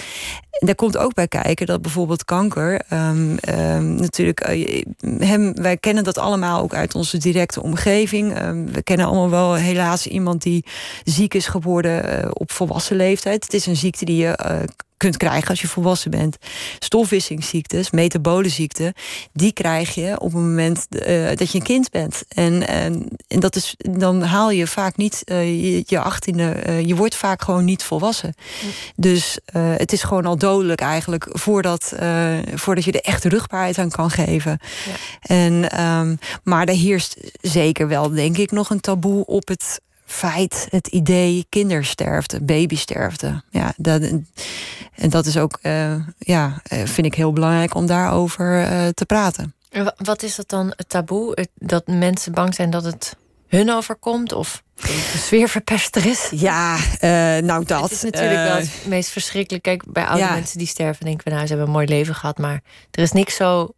En 0.50 0.66
daar 0.66 0.74
komt 0.74 0.96
ook 0.96 1.14
bij 1.14 1.28
kijken 1.28 1.66
dat 1.66 1.82
bijvoorbeeld 1.82 2.24
kanker, 2.24 2.80
um, 2.92 3.36
um, 3.48 3.94
natuurlijk, 3.94 4.48
uh, 4.48 4.82
hem, 5.18 5.54
wij 5.54 5.76
kennen 5.76 6.04
dat 6.04 6.18
allemaal 6.18 6.62
ook 6.62 6.74
uit 6.74 6.94
onze 6.94 7.18
directe 7.18 7.62
omgeving. 7.62 8.42
Um, 8.42 8.72
we 8.72 8.82
kennen 8.82 9.06
allemaal 9.06 9.30
wel 9.30 9.54
helaas 9.54 10.06
iemand 10.06 10.42
die 10.42 10.64
ziek 11.04 11.34
is 11.34 11.46
geworden 11.46 12.24
uh, 12.24 12.30
op 12.32 12.52
volwassen 12.52 12.96
leeftijd. 12.96 13.44
Het 13.44 13.54
is 13.54 13.66
een 13.66 13.76
ziekte 13.76 14.04
die 14.04 14.16
je 14.16 14.38
uh, 14.46 14.56
kunt 15.04 15.16
krijgen 15.16 15.48
als 15.48 15.60
je 15.60 15.68
volwassen 15.68 16.10
bent. 16.10 16.36
Stofwissingsziektes, 16.78 17.90
metabolenziekten, 17.90 18.92
die 19.32 19.52
krijg 19.52 19.94
je 19.94 20.20
op 20.20 20.32
het 20.32 20.42
moment 20.42 20.86
uh, 20.90 21.28
dat 21.34 21.50
je 21.50 21.58
een 21.58 21.64
kind 21.64 21.90
bent. 21.90 22.24
En, 22.28 22.68
en, 22.68 23.08
en, 23.28 23.40
dat 23.40 23.56
is, 23.56 23.74
dan 23.76 24.22
haal 24.22 24.50
je 24.50 24.66
vaak 24.66 24.96
niet 24.96 25.22
uh, 25.24 25.82
je 25.82 25.98
achttiende, 26.00 26.56
uh, 26.66 26.80
je 26.80 26.94
wordt 26.94 27.14
vaak 27.14 27.42
gewoon 27.42 27.64
niet 27.64 27.82
volwassen. 27.82 28.34
Dus 28.96 29.38
het 29.52 29.92
is 29.92 30.02
gewoon 30.02 30.26
al 30.26 30.36
dodelijk 30.36 30.80
eigenlijk 30.80 31.28
voordat, 31.30 31.92
voordat 32.54 32.84
je 32.84 32.92
de 32.92 33.00
echte 33.00 33.28
rugbaarheid 33.28 33.78
aan 33.78 33.90
kan 33.90 34.10
geven. 34.10 34.58
Ja. 34.86 34.94
En, 35.36 35.80
um, 35.84 36.18
maar 36.42 36.66
er 36.66 36.74
heerst 36.74 37.16
zeker 37.40 37.88
wel, 37.88 38.10
denk 38.10 38.38
ik, 38.38 38.50
nog 38.50 38.70
een 38.70 38.80
taboe 38.80 39.26
op 39.26 39.48
het 39.48 39.80
feit, 40.04 40.66
het 40.70 40.86
idee 40.86 41.46
kindersterfte, 41.48 42.42
babysterfte. 42.42 43.42
Ja, 43.50 43.72
dat, 43.76 44.02
en 44.94 45.10
dat 45.10 45.26
is 45.26 45.36
ook, 45.36 45.58
uh, 45.62 45.94
ja, 46.18 46.60
eh, 46.62 46.84
vind 46.84 47.06
ik 47.06 47.14
heel 47.14 47.32
belangrijk 47.32 47.74
om 47.74 47.86
daarover 47.86 48.60
uh, 48.60 48.88
te 48.88 49.06
praten. 49.06 49.54
Wat 49.96 50.22
is 50.22 50.34
dat 50.34 50.48
dan, 50.48 50.72
het 50.76 50.88
taboe? 50.88 51.46
Dat 51.54 51.86
mensen 51.86 52.32
bang 52.32 52.54
zijn 52.54 52.70
dat 52.70 52.84
het 52.84 53.16
hun 53.48 53.70
overkomt? 53.70 54.32
Of 54.32 54.62
de 54.74 55.12
sfeerverpester 55.16 56.06
is? 56.06 56.28
Ja, 56.30 56.78
nou 57.40 57.64
dat. 57.64 57.82
Het 57.82 57.90
is 57.90 58.02
natuurlijk 58.02 58.42
wel 58.42 58.56
het 58.56 58.86
meest 58.86 59.10
verschrikkelijk. 59.10 59.62
Kijk, 59.62 59.92
bij 59.92 60.06
oude 60.06 60.24
mensen 60.30 60.58
die 60.58 60.66
sterven, 60.66 61.04
denken 61.04 61.24
we, 61.24 61.30
nou, 61.30 61.42
ze 61.42 61.48
hebben 61.48 61.66
een 61.66 61.74
mooi 61.74 61.86
leven 61.86 62.14
gehad. 62.14 62.38
Maar 62.38 62.62
er 62.90 63.02
is 63.02 63.12
niks 63.12 63.36
zo 63.36 63.74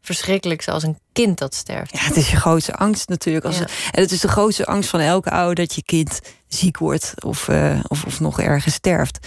verschrikkelijk 0.00 0.68
als 0.68 0.82
een 0.82 0.98
kind 1.12 1.38
dat 1.38 1.54
sterft. 1.54 1.92
Ja, 1.92 2.04
het 2.04 2.16
is 2.16 2.30
je 2.30 2.36
grootste 2.36 2.74
angst 2.74 3.08
natuurlijk. 3.08 3.44
Als 3.44 3.60
en 3.60 3.66
het 3.90 4.10
is 4.10 4.20
de 4.20 4.28
grootste 4.28 4.66
angst 4.66 4.90
van 4.90 5.00
elke 5.00 5.30
ouder 5.30 5.54
dat 5.54 5.74
je 5.74 5.82
kind 5.82 6.20
ziek 6.48 6.78
wordt 6.78 7.14
of, 7.24 7.48
uh, 7.48 7.80
of, 7.88 8.04
of, 8.04 8.20
nog 8.20 8.40
ergens 8.40 8.74
sterft. 8.74 9.26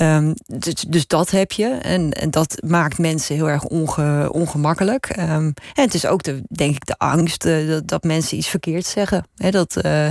Um, 0.00 0.34
dus, 0.46 0.74
dus, 0.74 1.06
dat 1.06 1.30
heb 1.30 1.52
je. 1.52 1.66
En, 1.66 2.12
en 2.12 2.30
dat 2.30 2.62
maakt 2.66 2.98
mensen 2.98 3.34
heel 3.34 3.48
erg 3.48 3.64
onge, 3.64 4.32
ongemakkelijk. 4.32 5.16
Um, 5.18 5.54
en 5.74 5.84
het 5.84 5.94
is 5.94 6.06
ook, 6.06 6.22
de, 6.22 6.42
denk 6.48 6.74
ik, 6.74 6.86
de 6.86 6.98
angst 6.98 7.44
uh, 7.44 7.68
dat, 7.68 7.88
dat, 7.88 8.02
mensen 8.02 8.36
iets 8.36 8.48
verkeerd 8.48 8.86
zeggen. 8.86 9.26
He, 9.36 9.50
dat 9.50 9.84
uh, 9.84 10.08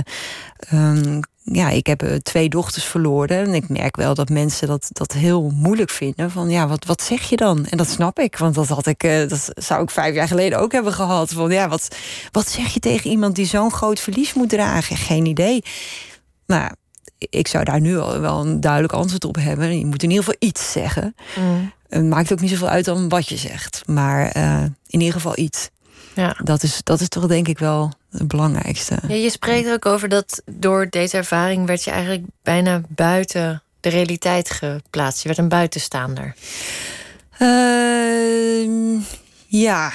um, 0.72 1.20
ja, 1.44 1.68
ik 1.68 1.86
heb 1.86 2.02
eh, 2.02 2.16
twee 2.16 2.48
dochters 2.48 2.84
verloren. 2.84 3.46
En 3.46 3.54
ik 3.54 3.68
merk 3.68 3.96
wel 3.96 4.14
dat 4.14 4.28
mensen 4.28 4.68
dat, 4.68 4.88
dat 4.92 5.12
heel 5.12 5.50
moeilijk 5.54 5.90
vinden. 5.90 6.30
Van 6.30 6.50
ja, 6.50 6.68
wat, 6.68 6.84
wat 6.84 7.02
zeg 7.02 7.22
je 7.28 7.36
dan? 7.36 7.66
En 7.66 7.76
dat 7.76 7.88
snap 7.88 8.18
ik. 8.18 8.36
Want 8.36 8.54
dat 8.54 8.68
had 8.68 8.86
ik, 8.86 9.02
eh, 9.02 9.28
dat 9.28 9.50
zou 9.54 9.82
ik 9.82 9.90
vijf 9.90 10.14
jaar 10.14 10.28
geleden 10.28 10.58
ook 10.58 10.72
hebben 10.72 10.92
gehad. 10.92 11.32
Van 11.32 11.50
ja, 11.50 11.68
wat, 11.68 11.96
wat 12.30 12.48
zeg 12.48 12.74
je 12.74 12.80
tegen 12.80 13.10
iemand 13.10 13.34
die 13.36 13.46
zo'n 13.46 13.72
groot 13.72 14.00
verlies 14.00 14.34
moet 14.34 14.48
dragen? 14.48 14.96
Geen 14.96 15.26
idee. 15.26 15.64
Maar 16.46 16.74
ik 17.18 17.48
zou 17.48 17.64
daar 17.64 17.80
nu 17.80 17.98
al 17.98 18.20
wel 18.20 18.40
een 18.40 18.60
duidelijk 18.60 18.92
antwoord 18.92 19.24
op 19.24 19.36
hebben. 19.36 19.78
Je 19.78 19.86
moet 19.86 20.02
in 20.02 20.10
ieder 20.10 20.24
geval 20.24 20.48
iets 20.48 20.72
zeggen. 20.72 21.14
Mm. 21.38 21.72
Het 21.88 22.04
maakt 22.04 22.32
ook 22.32 22.40
niet 22.40 22.50
zoveel 22.50 22.68
uit 22.68 22.84
dan 22.84 23.08
wat 23.08 23.28
je 23.28 23.36
zegt. 23.36 23.82
Maar 23.86 24.36
uh, 24.36 24.62
in 24.62 25.00
ieder 25.00 25.12
geval 25.12 25.38
iets. 25.38 25.70
Ja. 26.14 26.36
Dat, 26.44 26.62
is, 26.62 26.80
dat 26.82 27.00
is 27.00 27.08
toch 27.08 27.26
denk 27.26 27.48
ik 27.48 27.58
wel 27.58 27.92
het 28.12 28.28
belangrijkste. 28.28 28.98
Ja, 29.08 29.14
je 29.14 29.30
spreekt 29.30 29.70
ook 29.70 29.86
over 29.86 30.08
dat 30.08 30.42
door 30.50 30.86
deze 30.90 31.16
ervaring 31.16 31.66
werd 31.66 31.84
je 31.84 31.90
eigenlijk 31.90 32.24
bijna 32.42 32.80
buiten 32.88 33.62
de 33.80 33.88
realiteit 33.88 34.50
geplaatst. 34.50 35.22
Je 35.22 35.28
werd 35.28 35.40
een 35.40 35.48
buitenstaander. 35.48 36.34
Uh, 37.38 39.00
ja, 39.46 39.92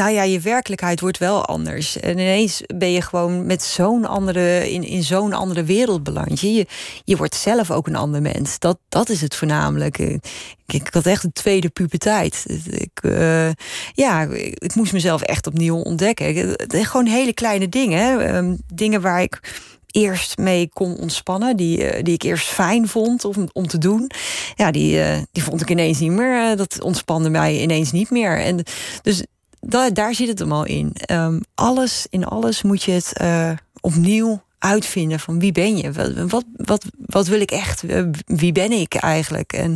nou 0.00 0.12
ja, 0.12 0.22
je 0.22 0.40
werkelijkheid 0.40 1.00
wordt 1.00 1.18
wel 1.18 1.44
anders. 1.44 2.00
En 2.00 2.10
ineens 2.10 2.62
ben 2.76 2.92
je 2.92 3.02
gewoon 3.02 3.46
met 3.46 3.62
zo'n 3.62 4.04
andere, 4.04 4.70
in, 4.72 4.84
in 4.84 5.02
zo'n 5.02 5.32
andere 5.32 5.64
wereld 5.64 6.02
beland. 6.02 6.40
Je, 6.40 6.66
je 7.04 7.16
wordt 7.16 7.34
zelf 7.34 7.70
ook 7.70 7.86
een 7.86 7.96
ander 7.96 8.22
mens. 8.22 8.58
Dat, 8.58 8.78
dat 8.88 9.08
is 9.08 9.20
het 9.20 9.36
voornamelijk. 9.36 9.98
Ik, 9.98 10.22
ik 10.66 10.88
had 10.90 11.06
echt 11.06 11.24
een 11.24 11.32
tweede 11.32 11.68
puberteit. 11.68 12.44
Ik, 12.70 12.98
uh, 13.02 13.50
ja, 13.92 14.22
ik 14.54 14.74
moest 14.74 14.92
mezelf 14.92 15.22
echt 15.22 15.46
opnieuw 15.46 15.76
ontdekken. 15.76 16.56
Gewoon 16.68 17.06
hele 17.06 17.34
kleine 17.34 17.68
dingen. 17.68 18.26
Ehm, 18.26 18.56
dingen 18.74 19.00
waar 19.00 19.22
ik 19.22 19.40
eerst 19.86 20.38
mee 20.38 20.68
kon 20.72 20.96
ontspannen, 20.96 21.56
die, 21.56 21.84
eh, 21.84 22.02
die 22.02 22.14
ik 22.14 22.22
eerst 22.22 22.46
fijn 22.46 22.88
vond 22.88 23.24
om, 23.24 23.48
om 23.52 23.66
te 23.66 23.78
doen, 23.78 24.10
ja, 24.54 24.70
die, 24.70 25.02
die 25.32 25.42
vond 25.42 25.60
ik 25.60 25.70
ineens 25.70 25.98
niet 25.98 26.10
meer. 26.10 26.56
dat 26.56 26.82
ontspande 26.82 27.30
mij 27.30 27.60
ineens 27.60 27.92
niet 27.92 28.10
meer. 28.10 28.38
En 28.38 28.62
dus 29.02 29.24
da 29.60 29.90
daar 29.90 30.14
zit 30.14 30.28
het 30.28 30.38
hem 30.38 30.52
al 30.52 30.64
in. 30.64 30.92
Um, 31.10 31.40
alles, 31.54 32.06
in 32.10 32.24
alles 32.24 32.62
moet 32.62 32.82
je 32.82 32.92
het 32.92 33.12
uh, 33.22 33.50
opnieuw 33.80 34.42
uitvinden 34.58 35.20
van 35.20 35.38
wie 35.38 35.52
ben 35.52 35.76
je? 35.76 35.92
Wat, 35.92 36.12
wat, 36.14 36.44
wat, 36.56 36.84
wat 37.06 37.26
wil 37.26 37.40
ik 37.40 37.50
echt? 37.50 37.82
Wie 38.24 38.52
ben 38.52 38.72
ik 38.72 38.94
eigenlijk? 38.94 39.52
En 39.52 39.74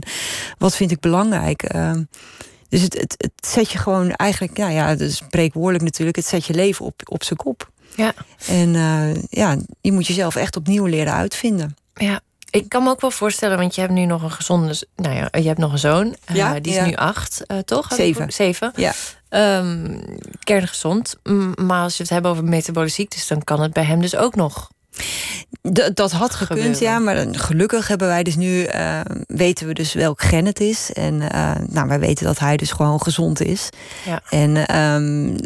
wat 0.59 0.77
vind 0.77 0.91
ik 0.91 1.01
belangrijk? 1.01 1.75
Uh, 1.75 1.93
dus 2.69 2.83
het, 2.83 2.99
het, 3.01 3.15
het 3.17 3.47
zet 3.47 3.71
je 3.71 3.79
gewoon 3.79 4.11
eigenlijk, 4.11 4.59
nou 4.59 4.73
ja, 4.73 4.95
dus 4.95 5.17
spreekwoordelijk 5.17 5.85
natuurlijk, 5.85 6.17
het 6.17 6.27
zet 6.27 6.45
je 6.45 6.55
leven 6.55 6.85
op, 6.85 7.01
op 7.05 7.25
zijn 7.25 7.39
kop. 7.39 7.71
Ja. 7.97 8.15
En 8.47 8.75
uh, 8.75 9.15
ja, 9.29 9.57
je 9.81 9.93
moet 9.93 10.07
jezelf 10.07 10.37
echt 10.37 10.57
opnieuw 10.57 10.85
leren 10.85 11.13
uitvinden. 11.13 11.77
Ja. 11.95 12.21
Ik 12.55 12.69
kan 12.69 12.83
me 12.83 12.91
ook 12.91 13.01
wel 13.01 13.11
voorstellen, 13.11 13.59
want 13.59 13.75
je 13.75 13.81
hebt 13.81 13.93
nu 13.93 14.05
nog 14.05 14.23
een 14.23 14.31
gezonde. 14.31 14.87
Nou 14.97 15.15
ja, 15.15 15.29
je 15.31 15.47
hebt 15.47 15.59
nog 15.59 15.73
een 15.73 15.79
zoon. 15.79 16.07
Uh, 16.07 16.37
ja, 16.37 16.61
die 16.61 16.75
is 16.75 16.87
nu 16.87 16.95
acht, 16.95 17.43
uh, 17.47 17.59
toch? 17.59 17.93
Zeven. 17.93 18.33
Zeven. 18.33 18.73
Ja. 18.77 18.93
Um, 19.59 20.01
kerngezond. 20.39 21.17
Maar 21.55 21.83
als 21.83 21.97
je 21.97 22.03
het 22.03 22.13
hebt 22.13 22.27
over 22.27 22.45
metabole 22.45 22.89
ziektes, 22.89 23.27
dan 23.27 23.45
kan 23.45 23.61
het 23.61 23.73
bij 23.73 23.85
hem 23.85 24.01
dus 24.01 24.17
ook 24.17 24.35
nog 24.35 24.69
dat 25.95 26.13
had 26.13 26.35
gekund, 26.35 26.79
ja. 26.79 26.99
Maar 26.99 27.27
gelukkig 27.31 27.89
hebben 27.89 28.09
wij 28.09 28.23
dus 28.23 28.37
nu... 28.37 28.67
Uh, 28.75 29.01
weten 29.27 29.67
we 29.67 29.73
dus 29.73 29.93
welk 29.93 30.23
gen 30.23 30.47
het 30.47 30.61
is. 30.61 30.93
En 30.93 31.15
uh, 31.15 31.55
nou, 31.69 31.89
wij 31.89 31.99
weten 31.99 32.25
dat 32.25 32.39
hij 32.39 32.57
dus 32.57 32.73
gewoon 32.73 33.03
gezond 33.03 33.41
is. 33.41 33.69
Ja. 34.05 34.23
En, 34.31 34.77
um, 34.77 35.37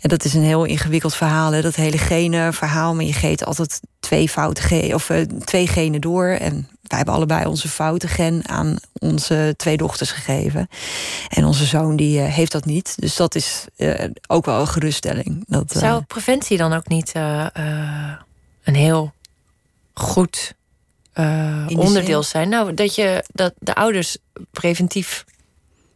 en 0.00 0.08
dat 0.08 0.24
is 0.24 0.34
een 0.34 0.42
heel 0.42 0.64
ingewikkeld 0.64 1.14
verhaal. 1.14 1.52
Hè, 1.52 1.62
dat 1.62 1.74
hele 1.74 1.98
genen 1.98 2.54
verhaal. 2.54 2.94
Maar 2.94 3.04
je 3.04 3.12
geeft 3.12 3.44
altijd 3.44 3.80
twee 4.06 4.28
foute 4.28 4.62
genen... 4.62 4.94
of 4.94 5.08
uh, 5.08 5.20
twee 5.20 5.66
genen 5.66 6.00
door. 6.00 6.26
En 6.26 6.68
wij 6.82 6.96
hebben 6.96 7.14
allebei 7.14 7.46
onze 7.46 7.68
foute 7.68 8.08
gen 8.08 8.48
aan 8.48 8.78
onze 8.92 9.54
twee 9.56 9.76
dochters 9.76 10.10
gegeven. 10.10 10.68
En 11.28 11.44
onze 11.44 11.64
zoon 11.64 11.96
die 11.96 12.18
heeft 12.18 12.52
dat 12.52 12.64
niet. 12.64 12.94
Dus 12.96 13.16
dat 13.16 13.34
is 13.34 13.64
ook 14.26 14.44
wel 14.44 14.60
een 14.60 14.68
geruststelling. 14.68 15.44
Dat, 15.46 15.72
Zou 15.72 16.02
preventie 16.02 16.56
dan 16.56 16.72
ook 16.72 16.88
niet 16.88 17.12
een 18.62 18.74
heel 18.74 19.12
goed 19.94 20.54
onderdeel 21.68 22.22
zijn. 22.22 22.48
Nou, 22.48 22.74
dat 22.74 22.94
je 22.94 23.24
dat 23.32 23.54
de 23.58 23.74
ouders 23.74 24.16
preventief 24.50 25.24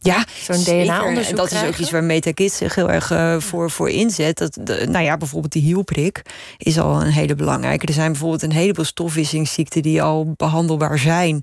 ja, 0.03 0.25
zo'n 0.41 0.65
DNA-onderzoek. 0.65 1.31
En 1.31 1.37
dat 1.37 1.53
is 1.53 1.65
ook 1.65 1.77
iets 1.77 1.91
waar 1.91 2.05
MetaKids 2.05 2.57
zich 2.57 2.75
heel 2.75 2.91
erg 2.91 3.11
uh, 3.11 3.41
voor, 3.41 3.71
voor 3.71 3.91
inzet. 3.91 4.39
Dat, 4.39 4.59
de, 4.61 4.87
nou 4.89 5.05
ja, 5.05 5.17
bijvoorbeeld 5.17 5.53
die 5.53 5.63
hielprik 5.63 6.23
is 6.59 6.79
al 6.79 7.01
een 7.01 7.11
hele 7.11 7.35
belangrijke. 7.35 7.87
Er 7.87 7.93
zijn 7.93 8.11
bijvoorbeeld 8.11 8.43
een 8.43 8.53
heleboel 8.53 8.85
stofwissingsziekten 8.85 9.83
die 9.83 10.03
al 10.03 10.33
behandelbaar 10.37 10.99
zijn. 10.99 11.43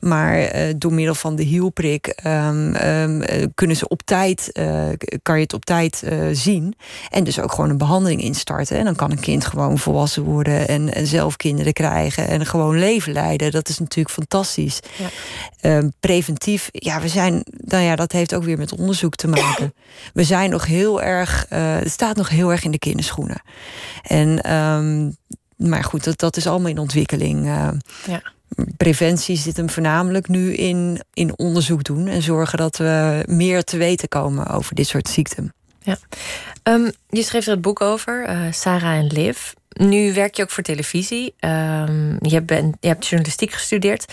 Maar 0.00 0.38
uh, 0.38 0.74
door 0.76 0.92
middel 0.92 1.14
van 1.14 1.36
de 1.36 1.42
hielprik 1.42 2.20
um, 2.26 2.74
um, 2.76 3.22
kunnen 3.54 3.76
ze 3.76 3.88
op 3.88 4.02
tijd, 4.02 4.52
kan 5.22 5.36
je 5.36 5.42
het 5.42 5.52
op 5.52 5.64
tijd 5.64 6.02
zien. 6.32 6.74
En 7.10 7.24
dus 7.24 7.40
ook 7.40 7.52
gewoon 7.52 7.70
een 7.70 7.78
behandeling 7.78 8.22
instarten. 8.22 8.78
En 8.78 8.84
dan 8.84 8.96
kan 8.96 9.10
een 9.10 9.20
kind 9.20 9.44
gewoon 9.44 9.78
volwassen 9.78 10.22
worden 10.22 10.68
en, 10.68 10.94
en 10.94 11.06
zelf 11.06 11.36
kinderen 11.36 11.72
krijgen 11.72 12.28
en 12.28 12.46
gewoon 12.46 12.78
leven 12.78 13.12
leiden. 13.12 13.50
Dat 13.50 13.68
is 13.68 13.78
natuurlijk 13.78 14.14
fantastisch. 14.14 14.80
Ja. 14.96 15.76
Um, 15.76 15.92
preventief, 16.00 16.68
ja, 16.72 17.00
we 17.00 17.08
zijn, 17.08 17.44
nou 17.50 17.82
ja, 17.82 17.93
dat 17.96 18.12
heeft 18.12 18.34
ook 18.34 18.44
weer 18.44 18.58
met 18.58 18.78
onderzoek 18.78 19.14
te 19.14 19.28
maken. 19.28 19.74
We 20.12 20.24
zijn 20.24 20.50
nog 20.50 20.66
heel 20.66 21.02
erg, 21.02 21.46
uh, 21.52 21.58
het 21.78 21.90
staat 21.90 22.16
nog 22.16 22.28
heel 22.28 22.50
erg 22.50 22.64
in 22.64 22.70
de 22.70 22.78
kinderschoenen. 22.78 23.42
En, 24.02 24.52
um, 24.54 25.16
maar 25.56 25.84
goed, 25.84 26.04
dat, 26.04 26.18
dat 26.18 26.36
is 26.36 26.46
allemaal 26.46 26.70
in 26.70 26.78
ontwikkeling. 26.78 27.44
Uh, 27.46 27.68
ja. 28.06 28.22
Preventie 28.76 29.36
zit 29.36 29.56
hem 29.56 29.70
voornamelijk 29.70 30.28
nu 30.28 30.54
in, 30.54 31.02
in 31.14 31.38
onderzoek 31.38 31.84
doen 31.84 32.06
en 32.06 32.22
zorgen 32.22 32.58
dat 32.58 32.76
we 32.76 33.22
meer 33.26 33.64
te 33.64 33.76
weten 33.76 34.08
komen 34.08 34.46
over 34.46 34.74
dit 34.74 34.86
soort 34.86 35.08
ziekten. 35.08 35.54
Ja. 35.80 35.98
Um, 36.62 36.92
je 37.08 37.22
schreef 37.22 37.44
er 37.44 37.52
het 37.52 37.60
boek 37.60 37.80
over, 37.80 38.28
uh, 38.28 38.52
Sarah 38.52 38.98
en 38.98 39.06
Liv. 39.06 39.52
Nu 39.68 40.14
werk 40.14 40.34
je 40.34 40.42
ook 40.42 40.50
voor 40.50 40.62
televisie. 40.62 41.34
Um, 41.40 42.16
je, 42.20 42.42
bent, 42.42 42.76
je 42.80 42.88
hebt 42.88 43.06
journalistiek 43.06 43.52
gestudeerd. 43.52 44.12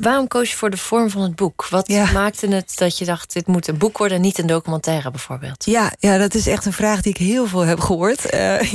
Waarom 0.00 0.28
koos 0.28 0.50
je 0.50 0.56
voor 0.56 0.70
de 0.70 0.76
vorm 0.76 1.10
van 1.10 1.22
het 1.22 1.36
boek? 1.36 1.66
Wat 1.68 1.88
maakte 1.88 2.46
het 2.46 2.72
dat 2.76 2.98
je 2.98 3.04
dacht, 3.04 3.32
dit 3.32 3.46
moet 3.46 3.68
een 3.68 3.78
boek 3.78 3.98
worden, 3.98 4.20
niet 4.20 4.38
een 4.38 4.46
documentaire 4.46 5.10
bijvoorbeeld? 5.10 5.64
Ja, 5.64 5.92
ja 5.98 6.18
dat 6.18 6.34
is 6.34 6.46
echt 6.46 6.66
een 6.66 6.72
vraag 6.72 7.00
die 7.00 7.12
ik 7.12 7.18
heel 7.18 7.46
veel 7.46 7.60
heb 7.60 7.80
gehoord. 7.80 8.34
Uh, 8.34 8.72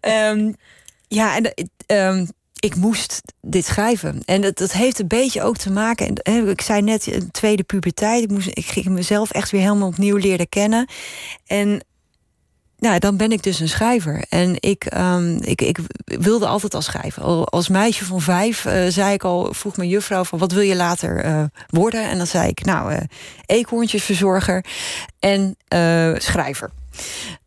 um, 0.00 0.54
ja, 1.08 1.36
en 1.36 1.52
um, 1.86 2.28
ik 2.60 2.76
moest 2.76 3.22
dit 3.40 3.64
schrijven. 3.64 4.22
En 4.24 4.40
dat, 4.40 4.58
dat 4.58 4.72
heeft 4.72 4.98
een 4.98 5.08
beetje 5.08 5.42
ook 5.42 5.56
te 5.56 5.70
maken. 5.70 6.14
En, 6.14 6.48
ik 6.48 6.60
zei 6.60 6.82
net, 6.82 7.06
een 7.06 7.30
tweede 7.30 7.62
puberteit. 7.62 8.22
Ik, 8.22 8.30
moest, 8.30 8.48
ik 8.52 8.66
ging 8.66 8.86
mezelf 8.86 9.30
echt 9.30 9.50
weer 9.50 9.60
helemaal 9.60 9.88
opnieuw 9.88 10.16
leren 10.16 10.48
kennen. 10.48 10.88
En 11.46 11.84
nou, 12.78 12.98
dan 12.98 13.16
ben 13.16 13.32
ik 13.32 13.42
dus 13.42 13.60
een 13.60 13.68
schrijver. 13.68 14.24
En 14.28 14.56
ik, 14.60 14.96
um, 14.96 15.38
ik, 15.42 15.60
ik 15.60 15.78
wilde 16.04 16.46
altijd 16.46 16.74
al 16.74 16.82
schrijven. 16.82 17.44
Als 17.44 17.68
meisje 17.68 18.04
van 18.04 18.20
vijf 18.20 18.64
uh, 18.64 18.86
zei 18.88 19.12
ik 19.12 19.24
al, 19.24 19.54
vroeg 19.54 19.76
mijn 19.76 19.88
juffrouw 19.88 20.24
van 20.24 20.38
wat 20.38 20.52
wil 20.52 20.62
je 20.62 20.76
later 20.76 21.24
uh, 21.24 21.44
worden? 21.66 22.08
En 22.08 22.16
dan 22.16 22.26
zei 22.26 22.48
ik, 22.48 22.64
nou, 22.64 22.92
uh, 22.92 22.98
en 25.18 25.56
schrijver. 26.18 26.70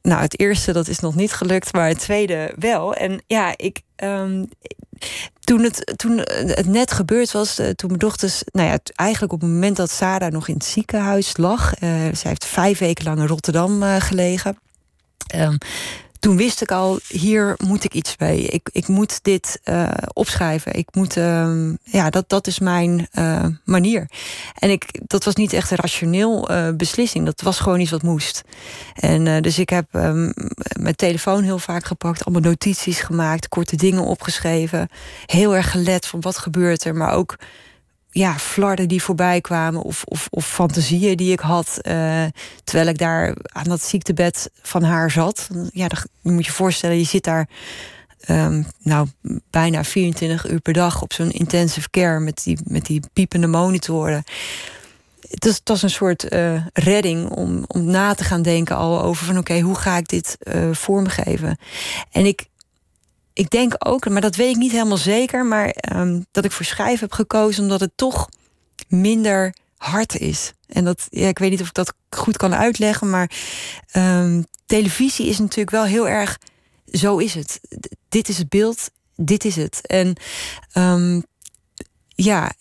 Nou, 0.02 0.22
het 0.22 0.40
eerste 0.40 0.74
dat 0.74 0.88
is 0.88 1.00
nog 1.00 1.16
niet 1.16 1.34
gelukt, 1.34 1.74
maar 1.74 1.88
het 1.88 2.00
tweede 2.00 2.54
wel. 2.60 2.94
En 2.94 3.24
ja, 3.28 3.54
ik. 3.56 3.82
Um, 4.04 4.50
toen 5.40 5.64
het, 5.64 5.94
toen 5.96 6.18
het 6.34 6.66
net 6.66 6.92
gebeurd 6.92 7.32
was, 7.32 7.56
toen 7.56 7.88
mijn 7.88 8.00
dochters, 8.00 8.42
nou 8.52 8.68
ja, 8.68 8.80
eigenlijk 8.96 9.34
op 9.34 9.42
het 9.42 9.50
moment 9.50 9.76
dat 9.76 9.92
Sarah 9.92 10.32
nog 10.32 10.48
in 10.48 10.54
het 10.54 10.66
ziekenhuis 10.66 11.38
lag, 11.38 11.74
zij 11.80 12.14
heeft 12.22 12.46
vijf 12.46 12.80
weken 12.80 13.06
lang 13.06 13.20
in 13.20 13.28
Rotterdam 13.28 13.82
gelegen. 13.82 14.58
Um, 15.36 15.58
toen 16.20 16.38
wist 16.38 16.62
ik 16.62 16.72
al, 16.72 17.00
hier 17.08 17.56
moet 17.58 17.84
ik 17.84 17.94
iets 17.94 18.16
mee. 18.18 18.42
Ik, 18.42 18.70
ik 18.72 18.88
moet 18.88 19.20
dit 19.24 19.60
uh, 19.66 19.92
opschrijven. 20.14 20.74
Ik 20.74 20.88
moet, 20.92 21.18
uh, 21.18 21.74
ja, 21.84 22.10
dat, 22.10 22.30
dat 22.30 22.48
is 22.48 22.60
mijn 22.60 23.08
uh, 23.14 23.46
manier. 23.66 24.10
En 24.54 24.70
ik, 24.70 25.00
dat 25.08 25.24
was 25.24 25.36
niet 25.36 25.54
echt 25.54 25.72
een 25.72 25.78
rationeel 25.78 26.50
beslissing. 26.78 27.26
Dat 27.26 27.42
was 27.42 27.60
gewoon 27.60 27.80
iets 27.80 27.92
wat 27.92 28.02
moest. 28.02 28.44
En 28.94 29.42
dus 29.42 29.60
ik 29.60 29.70
heb 29.70 29.86
um, 29.94 30.34
mijn 30.80 30.96
telefoon 30.96 31.44
heel 31.44 31.60
vaak 31.60 31.86
gepakt, 31.86 32.26
allemaal 32.26 32.50
notities 32.50 33.00
gemaakt, 33.00 33.48
korte 33.48 33.76
dingen 33.76 34.04
opgeschreven. 34.04 34.90
Heel 35.26 35.56
erg 35.56 35.72
gelet 35.72 36.06
van 36.06 36.22
wat 36.22 36.38
gebeurt 36.38 36.84
er, 36.84 36.96
maar 36.96 37.14
ook 37.14 37.36
ja, 38.12 38.38
flarden 38.38 38.88
die 38.88 39.04
voorbij 39.04 39.42
kwamen 39.42 39.82
of, 39.82 40.04
of, 40.04 40.28
of 40.30 40.46
fantasieën 40.46 41.18
die 41.18 41.32
ik 41.32 41.40
had 41.40 41.80
uh, 41.82 42.24
terwijl 42.64 42.88
ik 42.88 42.98
daar 42.98 43.36
aan 43.44 43.64
dat 43.64 43.84
ziektebed 43.84 44.50
van 44.62 44.84
haar 44.84 45.12
zat. 45.12 45.48
Ja, 45.72 45.88
dan, 45.88 46.00
je 46.22 46.32
moet 46.32 46.46
je 46.46 46.52
voorstellen, 46.52 46.98
je 46.98 47.04
zit 47.04 47.24
daar 47.24 47.48
um, 48.28 48.66
nou, 48.84 49.08
bijna 49.50 49.84
24 49.84 50.50
uur 50.50 50.60
per 50.60 50.74
dag 50.74 51.02
op 51.02 51.14
zo'n 51.14 51.32
intensive 51.32 51.90
care 51.90 52.20
met 52.20 52.44
die, 52.44 52.58
met 52.64 52.86
die 52.86 53.02
piepende 53.14 53.48
monitoren. 53.48 54.24
Het 55.30 55.46
was, 55.46 55.56
het 55.56 55.68
was 55.68 55.82
een 55.82 55.90
soort 55.90 56.34
uh, 56.34 56.66
redding 56.74 57.30
om, 57.30 57.64
om 57.68 57.86
na 57.86 58.14
te 58.14 58.24
gaan 58.24 58.42
denken 58.42 58.76
al 58.76 59.02
over 59.02 59.26
van 59.26 59.38
oké, 59.38 59.60
hoe 59.60 59.76
ga 59.76 59.98
ik 59.98 60.08
dit 60.08 60.38
uh, 60.40 60.74
vormgeven? 60.74 61.58
En 62.12 62.26
ik, 62.26 62.49
ik 63.40 63.50
denk 63.50 63.76
ook, 63.78 64.10
maar 64.10 64.22
dat 64.22 64.36
weet 64.36 64.50
ik 64.50 64.58
niet 64.58 64.72
helemaal 64.72 64.98
zeker, 64.98 65.46
maar 65.46 65.76
um, 65.96 66.26
dat 66.32 66.46
ik 66.46 66.52
voor 66.52 66.66
schrijven 66.66 67.00
heb 67.00 67.12
gekozen 67.12 67.64
omdat 67.64 67.80
het 67.80 67.92
toch 67.96 68.30
minder 68.88 69.56
hard 69.78 70.16
is. 70.18 70.54
En 70.68 70.86
dat, 70.86 71.08
ja, 71.10 71.28
ik 71.28 71.40
weet 71.40 71.50
niet 71.50 71.62
of 71.62 71.68
ik 71.68 71.74
dat 71.74 71.94
goed 72.10 72.38
kan 72.38 72.56
uitleggen, 72.56 73.10
maar 73.10 73.32
um, 73.96 74.46
televisie 74.66 75.28
is 75.28 75.40
natuurlijk 75.40 75.70
wel 75.70 75.84
heel 75.84 76.08
erg. 76.08 76.38
Zo 76.86 77.18
is 77.18 77.34
het. 77.34 77.60
dit 78.10 78.30
is 78.30 78.38
het 78.38 78.50
beeld, 78.50 78.90
dit 79.16 79.46
is 79.46 79.56
het. 79.56 79.80
En 79.82 80.16
um, 80.74 81.24
ja, 82.08 82.52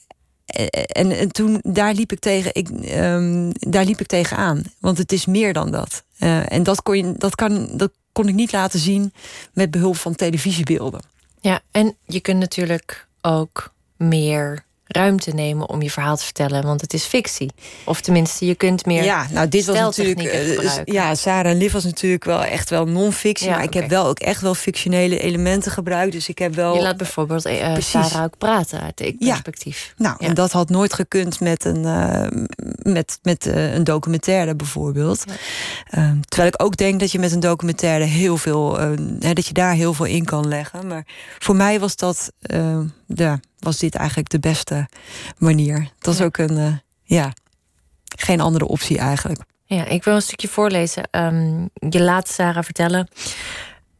en, 0.49 1.11
en, 1.11 1.33
toen 1.33 1.61
daar 1.63 1.95
liep 1.95 2.13
ik 2.13 2.19
tegen, 2.19 2.55
ik, 2.55 2.69
um, 2.95 3.53
daar 3.53 3.85
liep 3.85 4.01
ik 4.01 4.07
tegen 4.07 4.37
aan. 4.37 4.63
Want 4.79 4.99
het 4.99 5.13
is 5.13 5.27
meer 5.27 5.53
dan 5.53 5.71
dat. 5.71 6.03
Uh, 6.21 6.53
en 6.53 6.63
dat 6.63 6.83
kon 6.83 6.97
je, 6.97 7.15
dat 7.17 7.35
kan, 7.35 7.69
dat 7.73 7.91
kon 8.13 8.29
ik 8.29 8.35
niet 8.35 8.53
laten 8.53 8.79
zien 8.79 9.13
met 9.53 9.71
behulp 9.71 9.97
van 9.97 10.15
televisiebeelden. 10.15 11.01
Ja, 11.41 11.61
en 11.71 11.97
je 12.07 12.21
kunt 12.21 12.39
natuurlijk 12.39 13.07
ook 13.21 13.73
meer 13.97 14.65
ruimte 14.89 15.31
nemen 15.31 15.69
om 15.69 15.83
je 15.83 15.91
verhaal 15.91 16.17
te 16.17 16.25
vertellen, 16.25 16.63
want 16.63 16.81
het 16.81 16.95
is 16.95 17.05
fictie. 17.05 17.51
Of 17.85 18.01
tenminste, 18.01 18.47
je 18.47 18.55
kunt 18.55 18.87
meer. 18.87 19.05
Ja, 19.05 19.27
nou, 19.31 19.49
dit 19.49 19.65
was 19.65 19.79
natuurlijk. 19.79 20.23
Uh, 20.23 20.81
ja, 20.85 21.15
Sarah 21.15 21.53
en 21.53 21.59
Liv 21.59 21.73
was 21.73 21.85
natuurlijk 21.85 22.25
wel 22.25 22.45
echt 22.45 22.71
wel 22.71 22.87
non-fictie. 22.87 23.51
maar 23.51 23.63
ik 23.63 23.75
heb 23.75 23.89
wel 23.89 24.07
ook 24.07 24.19
echt 24.19 24.41
wel 24.41 24.55
fictionele 24.55 25.19
elementen 25.19 25.73
gebruikt. 25.73 26.13
Dus 26.13 26.29
ik 26.29 26.39
heb 26.39 26.55
wel. 26.55 26.75
Je 26.75 26.83
laat 26.83 26.97
bijvoorbeeld 26.97 27.47
uh, 27.47 27.77
Sarah 27.79 28.23
ook 28.23 28.39
praten 28.39 28.81
uit 28.81 28.99
het 28.99 29.19
perspectief. 29.19 29.95
Nou, 29.97 30.17
en 30.19 30.35
dat 30.35 30.53
had 30.53 30.69
nooit 30.69 30.93
gekund 30.93 31.41
met 31.41 31.65
een, 31.65 31.83
uh, 31.83 32.27
met, 32.93 33.19
met 33.23 33.47
een 33.47 33.85
documentaire 33.85 34.57
bijvoorbeeld. 34.57 35.25
Ehm, 35.91 36.21
terwijl 36.21 36.53
ik 36.55 36.63
ook 36.63 36.77
denk 36.77 37.01
dat 37.01 37.13
je 37.13 37.19
met 37.19 37.33
een 37.33 37.41
documentaire 37.41 38.05
heel 38.05 38.37
veel. 38.37 38.79
Hè, 39.21 39.33
dat 39.33 39.47
je 39.47 39.55
daar 39.55 39.75
heel 39.75 39.95
veel 39.95 40.07
in 40.07 40.25
kan 40.25 40.49
leggen. 40.49 40.87
Maar 40.87 41.07
voor 41.39 41.57
mij 41.57 41.81
was 41.81 41.97
dat. 41.97 42.33
Ja, 43.15 43.41
was 43.59 43.79
dit 43.79 43.95
eigenlijk 43.95 44.29
de 44.29 44.39
beste 44.39 44.89
manier. 45.39 45.79
Het 45.79 46.07
was 46.07 46.21
ook 46.21 46.39
een, 46.39 46.57
uh, 46.59 46.77
ja, 47.03 47.33
geen 48.17 48.41
andere 48.41 48.67
optie 48.67 48.99
eigenlijk. 48.99 49.41
Ja, 49.65 49.85
ik 49.85 50.05
wil 50.05 50.15
een 50.15 50.23
stukje 50.23 50.49
voorlezen. 50.49 51.09
Um, 51.11 51.71
je 51.89 52.01
laat 52.01 52.29
Sarah 52.29 52.65
vertellen 52.65 53.09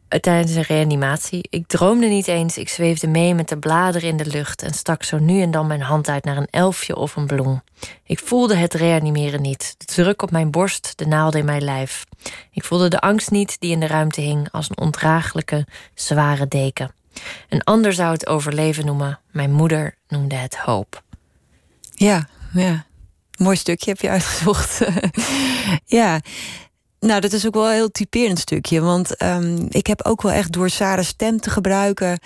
uh, 0.09 0.21
tijdens 0.21 0.55
een 0.55 0.63
reanimatie. 0.63 1.47
Ik 1.51 1.67
droomde 1.67 2.07
niet 2.07 2.27
eens, 2.27 2.59
ik 2.59 2.69
zweefde 2.69 3.07
mee 3.07 3.35
met 3.35 3.49
de 3.49 3.59
bladeren 3.59 4.09
in 4.09 4.17
de 4.17 4.27
lucht 4.27 4.63
en 4.63 4.75
stak 4.75 5.03
zo 5.03 5.19
nu 5.19 5.43
en 5.43 5.51
dan 5.51 5.67
mijn 5.67 5.81
hand 5.81 6.09
uit 6.09 6.25
naar 6.25 6.37
een 6.37 6.49
elfje 6.51 6.97
of 6.97 7.17
een 7.17 7.27
bloem. 7.27 7.63
Ik 8.05 8.19
voelde 8.19 8.55
het 8.55 8.75
reanimeren 8.75 9.43
niet, 9.43 9.75
de 9.79 9.85
druk 9.85 10.23
op 10.23 10.31
mijn 10.31 10.51
borst, 10.51 10.93
de 10.97 11.07
naalden 11.07 11.41
in 11.41 11.47
mijn 11.47 11.65
lijf. 11.65 12.05
Ik 12.51 12.65
voelde 12.65 12.89
de 12.89 13.01
angst 13.01 13.31
niet 13.31 13.61
die 13.61 13.71
in 13.71 13.81
de 13.81 13.87
ruimte 13.87 14.21
hing 14.21 14.51
als 14.51 14.71
een 14.71 14.79
ondraaglijke, 14.79 15.67
zware 15.95 16.49
deken. 16.49 16.93
Een 17.49 17.63
ander 17.63 17.93
zou 17.93 18.13
het 18.13 18.27
overleven 18.27 18.87
noemen. 18.87 19.21
Mijn 19.31 19.53
moeder 19.53 19.95
noemde 20.09 20.35
het 20.35 20.57
hoop. 20.57 21.03
Ja, 21.95 22.29
ja. 22.53 22.87
Mooi 23.37 23.57
stukje 23.57 23.91
heb 23.91 24.01
je 24.01 24.09
uitgezocht. 24.09 24.81
ja. 25.99 26.21
Nou, 27.01 27.21
dat 27.21 27.33
is 27.33 27.47
ook 27.47 27.55
wel 27.55 27.67
een 27.67 27.73
heel 27.73 27.91
typerend 27.91 28.39
stukje. 28.39 28.81
Want 28.81 29.23
um, 29.23 29.67
ik 29.69 29.87
heb 29.87 30.05
ook 30.05 30.23
wel 30.23 30.33
echt 30.33 30.53
door 30.53 30.71
Sarah's 30.71 31.09
stem 31.09 31.41
te 31.41 31.51
gebruiken... 31.51 32.19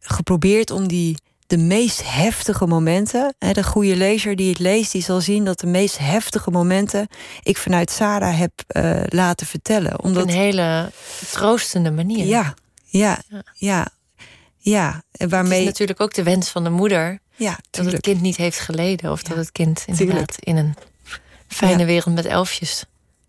geprobeerd 0.00 0.70
om 0.70 0.88
die 0.88 1.16
de 1.46 1.56
meest 1.56 2.02
heftige 2.04 2.66
momenten... 2.66 3.34
Hè, 3.38 3.52
de 3.52 3.62
goede 3.62 3.96
lezer 3.96 4.36
die 4.36 4.48
het 4.48 4.58
leest, 4.58 4.92
die 4.92 5.02
zal 5.02 5.20
zien... 5.20 5.44
dat 5.44 5.60
de 5.60 5.66
meest 5.66 5.98
heftige 5.98 6.50
momenten 6.50 7.08
ik 7.42 7.56
vanuit 7.56 7.90
Sarah 7.90 8.38
heb 8.38 8.52
uh, 8.68 9.02
laten 9.08 9.46
vertellen. 9.46 10.02
Omdat... 10.02 10.22
Op 10.22 10.28
een 10.28 10.34
hele 10.34 10.90
troostende 11.30 11.90
manier. 11.90 12.26
Ja, 12.26 12.54
ja, 12.84 13.22
ja. 13.28 13.42
ja. 13.54 13.88
Ja, 14.62 15.02
waarmee. 15.10 15.50
Het 15.50 15.60
is 15.60 15.64
natuurlijk 15.64 16.00
ook 16.00 16.14
de 16.14 16.22
wens 16.22 16.48
van 16.48 16.64
de 16.64 16.70
moeder. 16.70 17.18
Ja, 17.36 17.58
dat 17.70 17.84
het 17.84 18.00
kind 18.00 18.20
niet 18.20 18.36
heeft 18.36 18.58
geleden. 18.58 19.12
Of 19.12 19.22
dat 19.22 19.36
het 19.36 19.52
kind 19.52 19.84
inderdaad 19.86 20.36
in 20.38 20.56
een 20.56 20.74
fijne 21.48 21.84
wereld 21.84 22.14
met 22.14 22.24
elfjes 22.24 22.84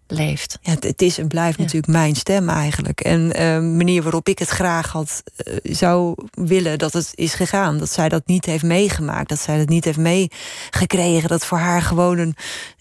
leeft. 0.08 0.58
Ja, 0.62 0.76
het 0.80 1.02
is 1.02 1.18
en 1.18 1.28
blijft 1.28 1.58
natuurlijk 1.58 1.88
mijn 1.88 2.16
stem 2.16 2.50
eigenlijk. 2.50 3.02
En 3.02 3.22
uh, 3.22 3.76
manier 3.78 4.04
waarop 4.04 4.28
ik 4.28 4.40
het 4.40 4.50
graag 4.50 4.92
had 4.92 5.24
uh, 5.46 5.56
zou 5.64 6.16
willen 6.32 6.78
dat 6.78 6.94
het 6.94 7.12
is 7.16 7.34
gegaan. 7.34 7.78
Dat 7.78 7.92
zij 7.92 8.10
dat 8.10 8.28
niet 8.28 8.46
heeft 8.46 8.64
meegemaakt. 8.64 9.30
Dat 9.30 9.40
zij 9.40 9.58
dat 9.58 9.70
niet 9.70 9.86
heeft 9.86 9.98
meegekregen. 9.98 11.30
Dat 11.30 11.46
voor 11.46 11.58
haar 11.58 11.82
gewoon 11.82 12.18
een, 12.18 12.36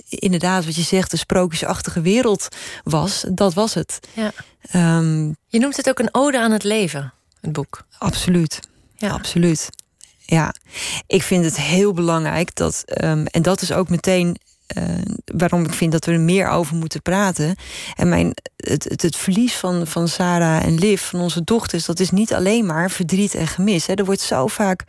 inderdaad 0.08 0.64
wat 0.64 0.76
je 0.76 0.82
zegt, 0.82 1.12
een 1.12 1.18
sprookjesachtige 1.18 2.00
wereld 2.00 2.48
was. 2.84 3.24
Dat 3.32 3.54
was 3.54 3.74
het. 3.74 3.98
Ja. 4.12 4.32
Um, 4.98 5.36
je 5.46 5.58
noemt 5.58 5.76
het 5.76 5.88
ook 5.88 5.98
een 5.98 6.14
ode 6.14 6.40
aan 6.40 6.52
het 6.52 6.64
leven 6.64 7.12
het 7.40 7.52
boek. 7.52 7.84
Absoluut. 7.98 8.60
Ja. 8.96 9.10
Absoluut. 9.10 9.68
Ja, 10.18 10.54
ik 11.06 11.22
vind 11.22 11.44
het 11.44 11.56
heel 11.56 11.92
belangrijk 11.92 12.54
dat, 12.54 12.84
um, 13.02 13.26
en 13.26 13.42
dat 13.42 13.62
is 13.62 13.72
ook 13.72 13.88
meteen 13.88 14.36
uh, 14.78 14.84
waarom 15.24 15.64
ik 15.64 15.72
vind 15.72 15.92
dat 15.92 16.04
we 16.04 16.12
er 16.12 16.20
meer 16.20 16.48
over 16.48 16.76
moeten 16.76 17.02
praten. 17.02 17.56
En 17.94 18.08
mijn, 18.08 18.34
het, 18.56 18.84
het, 18.84 19.02
het, 19.02 19.16
verlies 19.16 19.56
van, 19.56 19.86
van 19.86 20.08
Sarah 20.08 20.64
en 20.64 20.78
Liv, 20.78 21.02
van 21.02 21.20
onze 21.20 21.44
dochters, 21.44 21.84
dat 21.84 22.00
is 22.00 22.10
niet 22.10 22.34
alleen 22.34 22.66
maar 22.66 22.90
verdriet 22.90 23.34
en 23.34 23.46
gemis. 23.46 23.86
Hè. 23.86 23.94
Er 23.94 24.04
wordt 24.04 24.20
zo 24.20 24.46
vaak. 24.46 24.84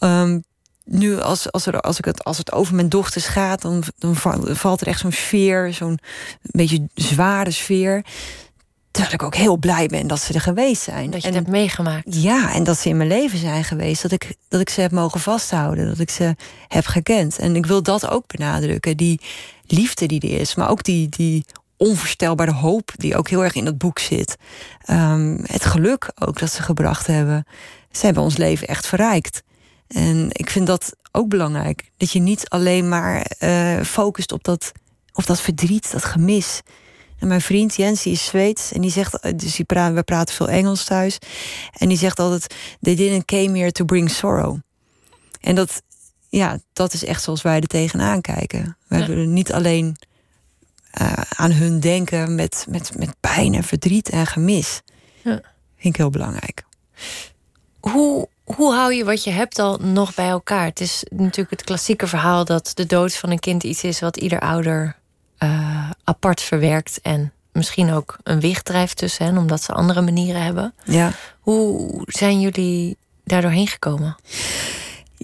Um, 0.00 0.42
nu, 0.84 1.20
als, 1.20 1.52
als, 1.52 1.66
er, 1.66 1.80
als, 1.80 1.98
ik 1.98 2.04
het, 2.04 2.24
als 2.24 2.38
het 2.38 2.52
over 2.52 2.74
mijn 2.74 2.88
dochters 2.88 3.26
gaat, 3.26 3.62
dan, 3.62 3.82
dan 3.98 4.16
valt 4.56 4.80
er 4.80 4.86
echt 4.86 5.00
zo'n 5.00 5.12
sfeer, 5.12 5.74
zo'n 5.74 5.98
beetje 6.42 6.88
zware 6.94 7.50
sfeer. 7.50 8.04
Terwijl 8.96 9.14
ik 9.14 9.22
ook 9.22 9.34
heel 9.34 9.56
blij 9.56 9.86
ben 9.86 10.06
dat 10.06 10.20
ze 10.20 10.32
er 10.32 10.40
geweest 10.40 10.82
zijn. 10.82 11.10
Dat 11.10 11.20
je 11.20 11.26
het 11.26 11.36
hebt 11.36 11.48
meegemaakt. 11.48 12.22
Ja, 12.22 12.54
en 12.54 12.64
dat 12.64 12.78
ze 12.78 12.88
in 12.88 12.96
mijn 12.96 13.08
leven 13.08 13.38
zijn 13.38 13.64
geweest. 13.64 14.02
Dat 14.02 14.12
ik, 14.12 14.34
dat 14.48 14.60
ik 14.60 14.68
ze 14.68 14.80
heb 14.80 14.90
mogen 14.90 15.20
vasthouden. 15.20 15.86
Dat 15.86 15.98
ik 15.98 16.10
ze 16.10 16.36
heb 16.68 16.86
gekend. 16.86 17.38
En 17.38 17.56
ik 17.56 17.66
wil 17.66 17.82
dat 17.82 18.08
ook 18.08 18.26
benadrukken. 18.26 18.96
Die 18.96 19.20
liefde 19.66 20.06
die 20.06 20.20
er 20.20 20.40
is. 20.40 20.54
Maar 20.54 20.70
ook 20.70 20.82
die, 20.82 21.08
die 21.08 21.44
onvoorstelbare 21.76 22.52
hoop 22.52 22.92
die 22.96 23.16
ook 23.16 23.28
heel 23.28 23.44
erg 23.44 23.54
in 23.54 23.64
dat 23.64 23.78
boek 23.78 23.98
zit. 23.98 24.36
Um, 24.90 25.40
het 25.42 25.64
geluk 25.64 26.12
ook 26.18 26.38
dat 26.38 26.52
ze 26.52 26.62
gebracht 26.62 27.06
hebben. 27.06 27.46
Ze 27.90 28.04
hebben 28.04 28.22
ons 28.22 28.36
leven 28.36 28.68
echt 28.68 28.86
verrijkt. 28.86 29.42
En 29.88 30.28
ik 30.32 30.50
vind 30.50 30.66
dat 30.66 30.96
ook 31.12 31.28
belangrijk. 31.28 31.90
Dat 31.96 32.12
je 32.12 32.20
niet 32.20 32.48
alleen 32.48 32.88
maar 32.88 33.30
uh, 33.40 33.80
focust 33.80 34.32
op 34.32 34.44
dat, 34.44 34.72
op 35.12 35.26
dat 35.26 35.40
verdriet, 35.40 35.92
dat 35.92 36.04
gemis. 36.04 36.62
En 37.18 37.28
mijn 37.28 37.40
vriend 37.40 37.76
Jens, 37.76 38.02
die 38.02 38.12
is 38.12 38.24
Zweeds. 38.24 38.72
En 38.72 38.80
die 38.80 38.90
zegt, 38.90 39.20
eh, 39.20 39.32
dus 39.36 39.56
die 39.56 39.64
praat, 39.64 39.92
we 39.92 40.02
praten 40.02 40.34
veel 40.34 40.48
Engels 40.48 40.84
thuis. 40.84 41.18
En 41.72 41.88
die 41.88 41.98
zegt 41.98 42.18
altijd: 42.18 42.54
They 42.80 42.94
didn't 42.94 43.24
came 43.24 43.58
here 43.58 43.72
to 43.72 43.84
bring 43.84 44.10
sorrow. 44.10 44.58
En 45.40 45.54
dat, 45.54 45.82
ja, 46.28 46.58
dat 46.72 46.92
is 46.92 47.04
echt 47.04 47.22
zoals 47.22 47.42
wij 47.42 47.60
er 47.60 47.66
tegenaan 47.66 48.20
kijken. 48.20 48.76
We 48.86 48.98
ja. 48.98 49.06
willen 49.06 49.32
niet 49.32 49.52
alleen 49.52 49.96
uh, 51.00 51.12
aan 51.36 51.52
hun 51.52 51.80
denken 51.80 52.34
met, 52.34 52.66
met, 52.68 52.98
met 52.98 53.14
pijn 53.20 53.54
en 53.54 53.64
verdriet 53.64 54.08
en 54.08 54.26
gemis. 54.26 54.82
Ja. 55.22 55.40
Vind 55.76 55.94
ik 55.94 55.96
heel 55.96 56.10
belangrijk. 56.10 56.64
Hoe, 57.80 58.28
hoe 58.44 58.74
hou 58.74 58.94
je 58.94 59.04
wat 59.04 59.24
je 59.24 59.30
hebt 59.30 59.58
al 59.58 59.76
nog 59.76 60.14
bij 60.14 60.28
elkaar? 60.28 60.64
Het 60.64 60.80
is 60.80 61.04
natuurlijk 61.10 61.50
het 61.50 61.64
klassieke 61.64 62.06
verhaal 62.06 62.44
dat 62.44 62.70
de 62.74 62.86
dood 62.86 63.14
van 63.14 63.30
een 63.30 63.38
kind 63.38 63.62
iets 63.64 63.84
is 63.84 64.00
wat 64.00 64.16
ieder 64.16 64.40
ouder 64.40 64.96
uh, 65.38 65.90
apart 66.04 66.40
verwerkt 66.40 67.00
en 67.02 67.32
misschien 67.52 67.92
ook 67.92 68.16
een 68.22 68.40
wicht 68.40 68.64
drijft 68.64 68.96
tussen 68.96 69.24
hen, 69.24 69.38
omdat 69.38 69.62
ze 69.62 69.72
andere 69.72 70.00
manieren 70.00 70.42
hebben. 70.42 70.74
Ja. 70.84 71.12
Hoe 71.40 72.02
zijn 72.06 72.40
jullie 72.40 72.96
daar 73.24 73.42
doorheen 73.42 73.66
gekomen? 73.68 74.16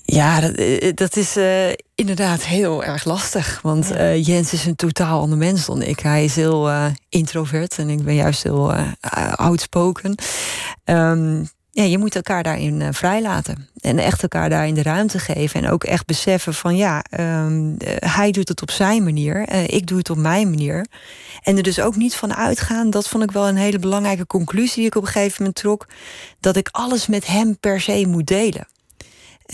Ja, 0.04 0.40
dat, 0.40 0.54
eh, 0.54 0.92
dat 0.94 1.16
is 1.16 1.36
uh, 1.36 1.72
inderdaad 1.94 2.44
heel 2.44 2.84
erg 2.84 3.04
lastig. 3.04 3.60
Want 3.62 3.88
ja. 3.88 3.94
uh, 3.94 4.24
Jens 4.24 4.52
is 4.52 4.66
een 4.66 4.76
totaal 4.76 5.20
ander 5.20 5.38
mens 5.38 5.66
dan 5.66 5.82
ik. 5.82 6.00
Hij 6.00 6.24
is 6.24 6.36
heel 6.36 6.70
uh, 6.70 6.86
introvert 7.08 7.78
en 7.78 7.88
ik 7.88 8.04
ben 8.04 8.14
juist 8.14 8.42
heel 8.42 8.74
outspoken. 9.34 10.14
Um, 10.84 11.48
ja, 11.74 11.82
je 11.82 11.98
moet 11.98 12.14
elkaar 12.14 12.42
daarin 12.42 12.80
uh, 12.80 12.88
vrijlaten. 12.90 13.68
En 13.80 13.98
echt 13.98 14.22
elkaar 14.22 14.50
daarin 14.50 14.74
de 14.74 14.82
ruimte 14.82 15.18
geven. 15.18 15.62
En 15.62 15.70
ook 15.70 15.84
echt 15.84 16.06
beseffen 16.06 16.54
van 16.54 16.76
ja, 16.76 17.04
um, 17.20 17.70
uh, 17.70 17.76
hij 17.98 18.30
doet 18.30 18.48
het 18.48 18.62
op 18.62 18.70
zijn 18.70 19.04
manier. 19.04 19.52
Uh, 19.52 19.68
ik 19.68 19.86
doe 19.86 19.98
het 19.98 20.10
op 20.10 20.16
mijn 20.16 20.50
manier. 20.50 20.86
En 21.42 21.56
er 21.56 21.62
dus 21.62 21.80
ook 21.80 21.96
niet 21.96 22.14
van 22.14 22.34
uitgaan. 22.34 22.90
Dat 22.90 23.08
vond 23.08 23.22
ik 23.22 23.30
wel 23.30 23.48
een 23.48 23.56
hele 23.56 23.78
belangrijke 23.78 24.26
conclusie 24.26 24.76
die 24.76 24.86
ik 24.86 24.94
op 24.94 25.02
een 25.02 25.08
gegeven 25.08 25.36
moment 25.38 25.56
trok. 25.56 25.86
Dat 26.40 26.56
ik 26.56 26.68
alles 26.72 27.06
met 27.06 27.26
hem 27.26 27.58
per 27.58 27.80
se 27.80 28.06
moet 28.06 28.26
delen. 28.26 28.66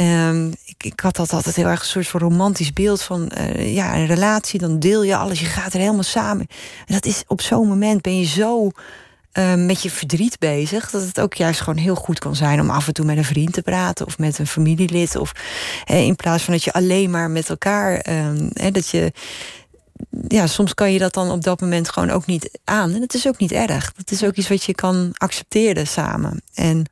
Um, 0.00 0.52
ik, 0.64 0.84
ik, 0.84 1.00
had 1.00 1.16
dat 1.16 1.32
altijd 1.32 1.56
heel 1.56 1.66
erg 1.66 1.80
een 1.80 1.86
soort 1.86 2.08
van 2.08 2.20
romantisch 2.20 2.72
beeld 2.72 3.02
van 3.02 3.30
ja, 3.56 3.96
een 3.96 4.06
relatie. 4.06 4.60
Dan 4.60 4.78
deel 4.78 5.02
je 5.02 5.16
alles, 5.16 5.40
je 5.40 5.46
gaat 5.46 5.72
er 5.72 5.80
helemaal 5.80 6.02
samen. 6.02 6.46
En 6.86 6.94
dat 6.94 7.06
is 7.06 7.24
op 7.26 7.40
zo'n 7.40 7.68
moment 7.68 8.02
ben 8.02 8.18
je 8.18 8.26
zo 8.26 8.70
uh, 9.32 9.54
met 9.54 9.82
je 9.82 9.90
verdriet 9.90 10.38
bezig. 10.38 10.90
Dat 10.90 11.02
het 11.02 11.20
ook 11.20 11.34
juist 11.34 11.60
gewoon 11.60 11.78
heel 11.78 11.94
goed 11.94 12.18
kan 12.18 12.36
zijn 12.36 12.60
om 12.60 12.70
af 12.70 12.86
en 12.86 12.92
toe 12.92 13.04
met 13.04 13.16
een 13.16 13.24
vriend 13.24 13.52
te 13.52 13.62
praten 13.62 14.06
of 14.06 14.18
met 14.18 14.38
een 14.38 14.46
familielid. 14.46 15.16
Of 15.16 15.32
in 15.86 16.16
plaats 16.16 16.42
van 16.42 16.52
dat 16.52 16.64
je 16.64 16.72
alleen 16.72 17.10
maar 17.10 17.30
met 17.30 17.48
elkaar. 17.48 18.06
Uh, 18.08 18.72
dat 18.72 18.88
je. 18.88 19.12
Ja, 20.28 20.46
soms 20.46 20.74
kan 20.74 20.92
je 20.92 20.98
dat 20.98 21.14
dan 21.14 21.30
op 21.30 21.44
dat 21.44 21.60
moment 21.60 21.90
gewoon 21.90 22.10
ook 22.10 22.26
niet 22.26 22.58
aan. 22.64 22.94
En 22.94 23.00
het 23.00 23.14
is 23.14 23.26
ook 23.26 23.38
niet 23.38 23.52
erg. 23.52 23.92
Het 23.96 24.10
is 24.10 24.24
ook 24.24 24.34
iets 24.34 24.48
wat 24.48 24.64
je 24.64 24.74
kan 24.74 25.10
accepteren 25.14 25.86
samen. 25.86 26.42
En 26.54 26.86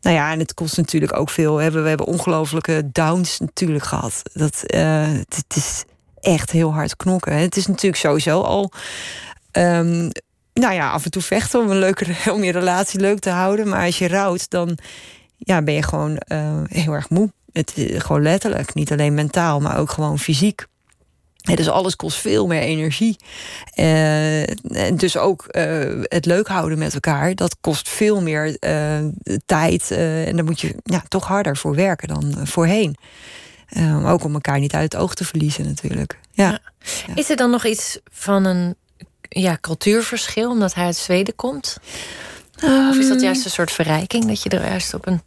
nou 0.00 0.16
ja, 0.16 0.32
en 0.32 0.38
het 0.38 0.54
kost 0.54 0.76
natuurlijk 0.76 1.16
ook 1.18 1.30
veel. 1.30 1.56
We 1.56 1.62
hebben, 1.62 1.82
we 1.82 1.88
hebben 1.88 2.06
ongelofelijke 2.06 2.88
downs 2.92 3.38
natuurlijk 3.38 3.84
gehad. 3.84 4.22
Dat, 4.32 4.62
uh, 4.66 5.12
het, 5.28 5.56
is 5.56 5.84
echt 6.20 6.50
heel 6.50 6.72
hard 6.72 6.96
knokken. 6.96 7.32
Het 7.32 7.56
is 7.56 7.66
natuurlijk 7.66 8.02
sowieso 8.02 8.40
al 8.40 8.72
um, 9.52 10.10
nou 10.60 10.74
ja, 10.74 10.90
af 10.90 11.04
en 11.04 11.10
toe 11.10 11.22
vechten 11.22 11.60
om, 11.60 11.70
een 11.70 11.78
leuke, 11.78 12.06
om 12.34 12.44
je 12.44 12.52
relatie 12.52 13.00
leuk 13.00 13.18
te 13.18 13.30
houden. 13.30 13.68
Maar 13.68 13.84
als 13.84 13.98
je 13.98 14.08
rouwt, 14.08 14.50
dan 14.50 14.78
ja, 15.36 15.62
ben 15.62 15.74
je 15.74 15.82
gewoon 15.82 16.22
uh, 16.32 16.62
heel 16.66 16.92
erg 16.92 17.10
moe. 17.10 17.32
Het, 17.52 17.74
gewoon 17.76 18.22
letterlijk, 18.22 18.74
niet 18.74 18.92
alleen 18.92 19.14
mentaal, 19.14 19.60
maar 19.60 19.78
ook 19.78 19.90
gewoon 19.90 20.18
fysiek. 20.18 20.66
dus 21.36 21.68
alles 21.68 21.96
kost 21.96 22.18
veel 22.18 22.46
meer 22.46 22.60
energie. 22.60 23.16
Uh, 23.74 24.40
en 24.86 24.96
dus 24.96 25.16
ook 25.16 25.44
uh, 25.50 26.02
het 26.02 26.26
leuk 26.26 26.48
houden 26.48 26.78
met 26.78 26.94
elkaar, 26.94 27.34
dat 27.34 27.56
kost 27.60 27.88
veel 27.88 28.22
meer 28.22 28.58
tijd. 29.46 29.90
en 29.90 30.36
daar 30.36 30.44
moet 30.44 30.60
je 30.60 30.74
ja, 30.82 31.02
toch 31.08 31.26
harder 31.26 31.56
voor 31.56 31.74
werken 31.74 32.08
dan 32.08 32.46
voorheen. 32.46 32.96
Ook 34.04 34.24
om 34.24 34.34
elkaar 34.34 34.58
niet 34.58 34.74
uit 34.74 34.92
het 34.92 35.02
oog 35.02 35.14
te 35.14 35.24
verliezen, 35.24 35.64
natuurlijk. 35.64 36.18
Ja. 36.32 36.58
Is 37.14 37.30
er 37.30 37.36
dan 37.36 37.50
nog 37.50 37.64
iets 37.64 38.00
van 38.10 38.44
een 38.44 38.76
ja, 39.28 39.58
cultuurverschil 39.60 40.50
omdat 40.50 40.74
hij 40.74 40.84
uit 40.84 40.96
Zweden 40.96 41.34
komt? 41.34 41.76
of 42.90 42.96
is 42.96 43.08
dat 43.08 43.20
juist 43.20 43.44
een 43.44 43.50
soort 43.50 43.72
verrijking 43.72 44.24
dat 44.26 44.42
je 44.42 44.48
er 44.48 44.68
juist 44.68 44.94
op 44.94 45.06
een 45.06 45.20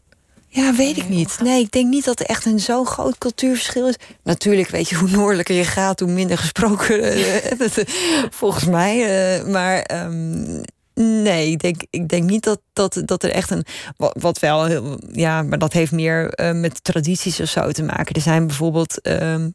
ja, 0.51 0.73
weet 0.75 0.97
ik 0.97 1.09
niet. 1.09 1.39
Nee, 1.43 1.61
ik 1.61 1.71
denk 1.71 1.87
niet 1.87 2.05
dat 2.05 2.19
er 2.19 2.25
echt 2.25 2.45
een 2.45 2.59
zo 2.59 2.83
groot 2.85 3.17
cultuurverschil 3.17 3.87
is. 3.87 3.95
Natuurlijk, 4.23 4.69
weet 4.69 4.89
je, 4.89 4.95
hoe 4.95 5.09
noordelijker 5.09 5.55
je 5.55 5.63
gaat, 5.63 5.99
hoe 5.99 6.11
minder 6.11 6.37
gesproken. 6.37 6.97
Eh, 7.09 7.85
volgens 8.29 8.65
mij. 8.65 9.03
Eh, 9.37 9.45
maar 9.45 10.05
um, 10.05 10.61
nee, 11.03 11.51
ik 11.51 11.59
denk, 11.59 11.81
ik 11.89 12.07
denk 12.07 12.29
niet 12.29 12.43
dat, 12.43 12.59
dat, 12.73 13.01
dat 13.05 13.23
er 13.23 13.31
echt 13.31 13.51
een. 13.51 13.65
Wat, 13.97 14.39
wel, 14.39 14.83
ja, 15.11 15.41
maar 15.41 15.57
dat 15.57 15.73
heeft 15.73 15.91
meer 15.91 16.39
uh, 16.39 16.51
met 16.51 16.83
tradities 16.83 17.39
of 17.39 17.49
zo 17.49 17.71
te 17.71 17.83
maken. 17.83 18.15
Er 18.15 18.21
zijn 18.21 18.47
bijvoorbeeld, 18.47 19.07
um, 19.07 19.53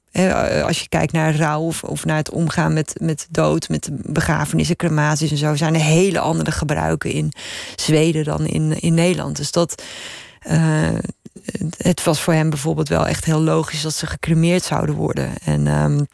als 0.64 0.80
je 0.80 0.88
kijkt 0.88 1.12
naar 1.12 1.36
rouw 1.36 1.72
of, 1.82 2.04
naar 2.04 2.16
het 2.16 2.30
omgaan 2.30 2.72
met, 2.72 2.94
met 3.00 3.26
dood, 3.30 3.68
met 3.68 3.88
begrafenissen, 3.92 4.76
crematies 4.76 5.30
en 5.30 5.36
zo, 5.36 5.54
zijn 5.54 5.74
er 5.74 5.80
hele 5.80 6.18
andere 6.18 6.50
gebruiken 6.50 7.10
in 7.10 7.32
Zweden 7.76 8.24
dan 8.24 8.46
in, 8.46 8.80
in 8.80 8.94
Nederland. 8.94 9.36
Dus 9.36 9.50
dat. 9.50 9.82
Uh, 10.50 10.88
het 11.76 12.04
was 12.04 12.20
voor 12.20 12.34
hem 12.34 12.50
bijvoorbeeld 12.50 12.88
wel 12.88 13.06
echt 13.06 13.24
heel 13.24 13.40
logisch 13.40 13.82
dat 13.82 13.94
ze 13.94 14.06
gecremeerd 14.06 14.62
zouden 14.62 14.94
worden. 14.94 15.30
En 15.44 15.66
um, 15.66 16.06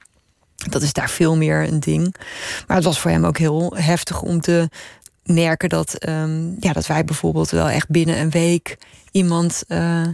dat 0.69 0.83
is 0.83 0.93
daar 0.93 1.11
veel 1.11 1.37
meer 1.37 1.69
een 1.69 1.81
ding. 1.81 2.15
Maar 2.67 2.77
het 2.77 2.85
was 2.87 3.01
voor 3.01 3.11
hem 3.11 3.25
ook 3.25 3.39
heel 3.39 3.73
heftig 3.77 4.23
om 4.23 4.41
te 4.41 4.69
merken 5.35 5.69
dat, 5.69 6.09
um, 6.09 6.57
ja, 6.61 6.73
dat 6.73 6.87
wij 6.87 7.05
bijvoorbeeld 7.05 7.51
wel 7.51 7.69
echt 7.69 7.89
binnen 7.89 8.21
een 8.21 8.31
week 8.31 8.79
iemand 9.11 9.63
uh, 9.69 10.07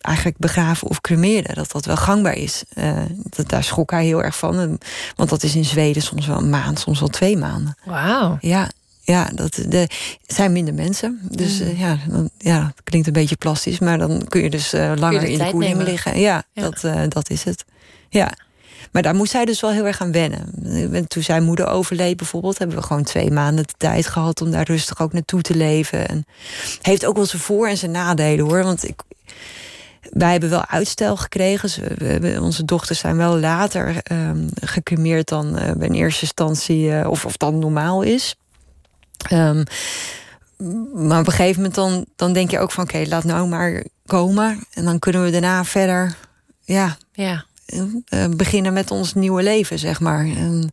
eigenlijk 0.00 0.38
begraven 0.38 0.88
of 0.88 1.00
cremeerden. 1.00 1.54
Dat 1.54 1.72
dat 1.72 1.84
wel 1.84 1.96
gangbaar 1.96 2.36
is. 2.36 2.64
Uh, 2.74 3.02
dat, 3.22 3.48
daar 3.48 3.64
schrok 3.64 3.90
hij 3.90 4.04
heel 4.04 4.22
erg 4.22 4.36
van. 4.36 4.78
Want 5.16 5.30
dat 5.30 5.42
is 5.42 5.54
in 5.54 5.64
Zweden 5.64 6.02
soms 6.02 6.26
wel 6.26 6.36
een 6.36 6.50
maand, 6.50 6.78
soms 6.78 7.00
wel 7.00 7.08
twee 7.08 7.36
maanden. 7.36 7.76
Wauw. 7.84 8.38
Ja, 8.40 8.70
ja, 9.00 9.30
dat 9.34 9.54
de, 9.68 9.88
zijn 10.26 10.52
minder 10.52 10.74
mensen. 10.74 11.20
Dus 11.30 11.60
mm. 11.60 11.66
uh, 11.66 11.80
ja, 11.80 11.98
dan, 12.08 12.30
ja, 12.38 12.60
dat 12.60 12.84
klinkt 12.84 13.06
een 13.06 13.12
beetje 13.12 13.36
plastisch, 13.36 13.78
maar 13.78 13.98
dan 13.98 14.24
kun 14.28 14.42
je 14.42 14.50
dus 14.50 14.72
langer 14.72 15.22
je 15.22 15.32
in 15.32 15.38
de 15.38 15.50
koeling 15.50 15.82
liggen. 15.82 16.20
Ja, 16.20 16.42
ja. 16.52 16.62
Dat, 16.62 17.10
dat 17.10 17.30
is 17.30 17.44
het. 17.44 17.64
Ja. 18.08 18.32
Maar 18.92 19.02
daar 19.02 19.14
moest 19.14 19.30
zij 19.30 19.44
dus 19.44 19.60
wel 19.60 19.70
heel 19.70 19.86
erg 19.86 20.00
aan 20.00 20.12
wennen. 20.12 21.06
Toen 21.08 21.22
zijn 21.22 21.42
moeder 21.42 21.66
overleed 21.66 22.16
bijvoorbeeld, 22.16 22.58
hebben 22.58 22.76
we 22.76 22.82
gewoon 22.82 23.02
twee 23.02 23.30
maanden 23.30 23.66
de 23.66 23.74
tijd 23.76 24.06
gehad 24.06 24.40
om 24.40 24.50
daar 24.50 24.66
rustig 24.66 25.00
ook 25.00 25.12
naartoe 25.12 25.40
te 25.40 25.54
leven. 25.54 26.08
En 26.08 26.26
heeft 26.82 27.06
ook 27.06 27.16
wel 27.16 27.26
zijn 27.26 27.42
voor- 27.42 27.68
en 27.68 27.76
zijn 27.76 27.90
nadelen 27.90 28.44
hoor. 28.44 28.62
Want 28.62 28.88
ik, 28.88 29.02
wij 30.10 30.30
hebben 30.30 30.50
wel 30.50 30.66
uitstel 30.66 31.16
gekregen. 31.16 31.70
We 31.98 32.38
onze 32.40 32.64
dochters 32.64 32.98
zijn 32.98 33.16
wel 33.16 33.38
later 33.38 34.02
um, 34.12 34.48
gecremeerd 34.60 35.28
dan 35.28 35.58
uh, 35.58 35.68
in 35.68 35.92
eerste 35.92 36.22
instantie, 36.22 36.84
uh, 36.84 37.06
of, 37.08 37.24
of 37.24 37.36
dan 37.36 37.58
normaal 37.58 38.02
is. 38.02 38.36
Um, 39.32 39.64
maar 40.94 41.20
op 41.20 41.26
een 41.26 41.32
gegeven 41.32 41.56
moment 41.56 41.74
dan, 41.74 42.06
dan 42.16 42.32
denk 42.32 42.50
je 42.50 42.58
ook 42.58 42.72
van... 42.72 42.84
oké, 42.84 43.04
laat 43.08 43.24
nou 43.24 43.48
maar 43.48 43.84
komen. 44.06 44.64
En 44.72 44.84
dan 44.84 44.98
kunnen 44.98 45.22
we 45.24 45.30
daarna 45.30 45.64
verder 45.64 46.16
ja, 46.64 46.96
ja. 47.12 47.44
Uh, 47.66 48.28
beginnen 48.36 48.72
met 48.72 48.90
ons 48.90 49.14
nieuwe 49.14 49.42
leven, 49.42 49.78
zeg 49.78 50.00
maar. 50.00 50.26
En 50.26 50.72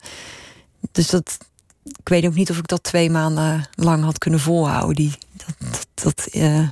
dus 0.91 1.07
dat, 1.07 1.37
ik 1.83 2.09
weet 2.09 2.25
ook 2.25 2.35
niet 2.35 2.49
of 2.49 2.57
ik 2.57 2.67
dat 2.67 2.83
twee 2.83 3.09
maanden 3.09 3.69
lang 3.75 4.03
had 4.03 4.17
kunnen 4.17 4.39
volhouden. 4.39 4.95
Die, 4.95 5.13
dat, 5.33 5.87
dat, 5.93 6.27
uh, 6.31 6.67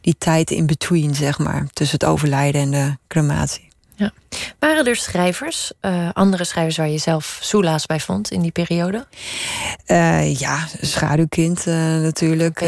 die 0.00 0.14
tijd 0.18 0.50
in 0.50 0.66
between, 0.66 1.14
zeg 1.14 1.38
maar. 1.38 1.66
Tussen 1.72 1.98
het 2.00 2.08
overlijden 2.08 2.60
en 2.60 2.70
de 2.70 2.96
crematie. 3.08 3.69
Ja. 4.00 4.12
Waren 4.58 4.86
er 4.86 4.96
schrijvers, 4.96 5.72
uh, 5.82 6.08
andere 6.12 6.44
schrijvers 6.44 6.76
waar 6.76 6.88
je 6.88 6.98
zelf 6.98 7.38
soelaas 7.42 7.86
bij 7.86 8.00
vond 8.00 8.30
in 8.30 8.40
die 8.40 8.50
periode? 8.50 9.06
Uh, 9.86 10.34
ja, 10.38 10.66
Schaduwkind 10.80 11.66
uh, 11.66 11.74
natuurlijk. 11.74 12.60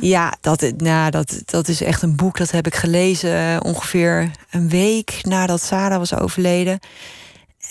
Ja, 0.00 0.34
dat, 0.40 0.72
nou, 0.76 1.10
dat, 1.10 1.42
dat 1.44 1.68
is 1.68 1.82
echt 1.82 2.02
een 2.02 2.16
boek 2.16 2.36
dat 2.36 2.50
heb 2.50 2.66
ik 2.66 2.74
gelezen 2.74 3.64
ongeveer 3.64 4.30
een 4.50 4.68
week 4.68 5.18
nadat 5.22 5.62
Sarah 5.62 5.98
was 5.98 6.14
overleden. 6.14 6.78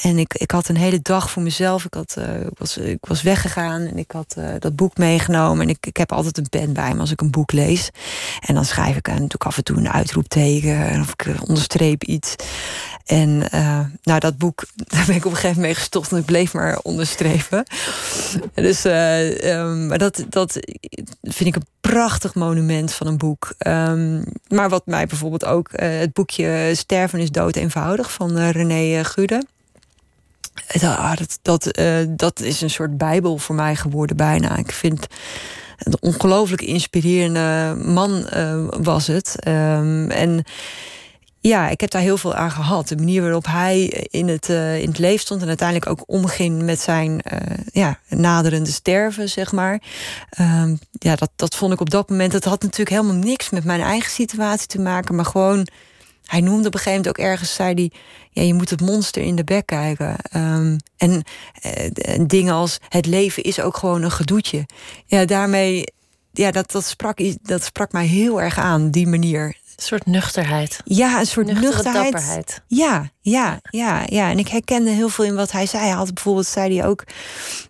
En 0.02 0.18
ik, 0.18 0.34
ik 0.34 0.52
had 0.52 0.68
een 0.68 0.78
hele 0.78 1.02
dag 1.02 1.32
voor 1.32 1.44
mezelf. 1.44 1.86
Ik, 1.86 1.94
had, 1.94 2.16
uh, 2.20 2.42
ik, 2.42 2.58
was, 2.58 2.78
ik 2.78 3.06
was 3.06 3.22
weggegaan 3.22 3.82
en 3.82 3.98
ik 3.98 4.12
had 4.12 4.36
uh, 4.38 4.46
dat 4.60 4.76
boek 4.76 4.98
meegenomen. 4.98 5.64
En 5.64 5.70
ik, 5.70 5.86
ik 5.86 5.98
heb 5.98 6.12
altijd 6.12 6.38
een 6.38 6.50
pen 6.50 6.74
bij 6.74 6.94
me 6.94 7.00
als 7.00 7.12
ik 7.12 7.22
een 7.22 7.32
boek 7.32 7.52
lees. 7.52 7.90
En 8.40 8.56
dan 8.56 8.66
schrijf 8.66 8.96
ik 8.96 9.08
natuurlijk 9.08 9.46
af 9.46 9.58
en 9.58 9.64
toe 9.64 9.78
een 9.78 9.90
uitroepteken. 9.90 11.00
Of 11.00 11.12
ik 11.12 11.36
onderstreep 11.48 12.04
iets. 12.04 12.36
En 13.06 13.38
nou, 14.04 14.20
dat 14.20 14.38
boek, 14.38 14.66
daar 14.94 15.06
ben 15.06 15.16
ik 15.16 15.26
op 15.26 15.32
een 15.32 15.38
gegeven 15.38 15.48
moment 15.48 15.66
mee 15.66 15.76
gestopt. 15.76 16.12
En 16.12 16.18
ik 16.18 16.26
bleef 16.26 16.54
maar 16.54 16.80
onderstrepen. 16.82 17.64
dus 18.54 18.86
um, 18.86 19.88
maar 19.88 19.98
dat, 19.98 20.26
dat 20.30 20.60
vind 21.22 21.50
ik 21.50 21.56
een 21.56 21.68
prachtig 21.82 22.36
monument 22.36 22.94
van 22.94 23.08
een 23.08 23.18
boek. 23.18 23.54
Um, 23.68 24.24
maar 24.48 24.70
wat 24.70 24.86
mij 24.86 25.06
bijvoorbeeld 25.06 25.46
ook... 25.46 25.70
het 25.76 26.14
boekje 26.14 26.72
Sterven 26.74 27.20
is 27.20 27.32
dood 27.32 27.56
eenvoudig 27.56 28.12
van 28.12 28.38
René 28.38 29.04
Gude 29.04 29.44
Ah, 30.82 31.16
dat, 31.16 31.40
dat, 31.42 31.80
uh, 31.80 31.96
dat 32.10 32.40
is 32.40 32.62
een 32.62 32.70
soort 32.70 32.98
bijbel 32.98 33.38
voor 33.38 33.56
mij 33.56 33.76
geworden 33.76 34.18
bijna. 34.18 34.58
Ik 34.58 34.72
vind 34.72 35.08
een 35.78 35.98
ongelooflijk 36.00 36.62
inspirerende 36.62 37.76
man 37.86 38.28
uh, 38.34 38.66
was 38.70 39.08
het. 39.08 39.36
Um, 39.48 40.10
en 40.10 40.44
ja, 41.40 41.70
ik 41.70 41.82
heb 41.82 41.90
daar 41.90 42.02
heel 42.02 42.18
veel 42.18 42.34
aan 42.34 42.52
gehad. 42.52 42.88
De 42.88 42.96
manier 42.96 43.22
waarop 43.22 43.46
hij 43.46 43.84
in 44.10 44.28
het, 44.28 44.50
uh, 44.50 44.82
in 44.82 44.88
het 44.88 44.98
leven 44.98 45.20
stond 45.20 45.42
en 45.42 45.48
uiteindelijk 45.48 45.90
ook 45.90 46.04
omging 46.06 46.62
met 46.62 46.80
zijn 46.80 47.22
ja, 47.72 48.00
naderende 48.10 48.72
sterven, 48.72 49.30
zeg 49.30 49.52
maar. 49.52 49.82
Um, 50.40 50.80
ja, 50.92 51.16
dat, 51.16 51.30
dat 51.36 51.56
vond 51.56 51.74
ik 51.74 51.80
op 51.80 51.90
dat 51.90 52.10
moment. 52.10 52.32
Dat 52.32 52.44
had 52.44 52.62
natuurlijk 52.62 52.90
helemaal 52.90 53.24
niks 53.24 53.50
met 53.50 53.64
mijn 53.64 53.82
eigen 53.82 54.12
situatie 54.12 54.68
te 54.68 54.80
maken, 54.80 55.16
maar 55.16 55.26
gewoon 55.26 55.68
hij 56.34 56.42
noemde 56.42 56.68
op 56.68 56.74
een 56.74 56.80
gegeven 56.80 57.02
moment 57.02 57.08
ook 57.08 57.26
ergens, 57.26 57.54
zei 57.54 57.74
hij... 57.74 57.92
Ja, 58.30 58.42
je 58.42 58.54
moet 58.54 58.70
het 58.70 58.82
monster 58.82 59.22
in 59.22 59.36
de 59.36 59.44
bek 59.44 59.66
kijken. 59.66 60.16
Um, 60.36 60.78
en 60.98 61.24
uh, 61.66 62.26
dingen 62.28 62.54
als 62.54 62.80
het 62.90 63.06
leven 63.06 63.44
is 63.44 63.60
ook 63.60 63.78
gewoon 63.78 64.02
een 64.02 64.12
gedoetje. 64.12 64.66
Ja, 65.06 65.26
daarmee... 65.26 65.84
Ja, 66.32 66.52
dat, 66.52 66.72
dat, 66.72 66.86
sprak, 66.86 67.20
dat 67.42 67.64
sprak 67.64 67.92
mij 67.92 68.06
heel 68.06 68.42
erg 68.42 68.58
aan, 68.58 68.92
die 68.92 69.08
manier. 69.08 69.46
Een 69.46 69.84
soort 69.84 70.06
nuchterheid. 70.06 70.80
Ja, 70.84 71.20
een 71.20 71.26
soort 71.26 71.46
Nuchtere 71.46 71.72
nuchterheid. 71.72 72.12
dapperheid. 72.12 72.62
Ja, 72.68 73.12
ja, 73.22 73.60
ja, 73.70 74.02
ja. 74.06 74.30
En 74.30 74.40
ik 74.40 74.48
herkende 74.48 74.90
heel 74.90 75.10
veel 75.10 75.26
in 75.26 75.36
wat 75.36 75.52
hij 75.52 75.66
zei. 75.66 75.84
Hij 75.84 75.92
had 75.92 76.14
bijvoorbeeld, 76.14 76.48
zei 76.48 76.78
hij 76.78 76.88
ook... 76.88 77.04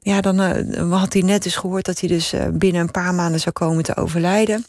Ja, 0.02 0.22
dan 0.22 0.42
uh, 0.42 1.00
had 1.00 1.14
hij 1.14 1.22
net 1.22 1.44
dus 1.44 1.56
gehoord 1.56 1.86
dat 1.86 2.00
hij 2.00 2.10
dus 2.10 2.34
uh, 2.34 2.46
binnen 2.52 2.82
een 2.82 2.92
paar 2.92 3.14
maanden 3.14 3.40
zou 3.40 3.54
komen 3.54 3.84
te 3.84 3.96
overlijden. 3.96 4.66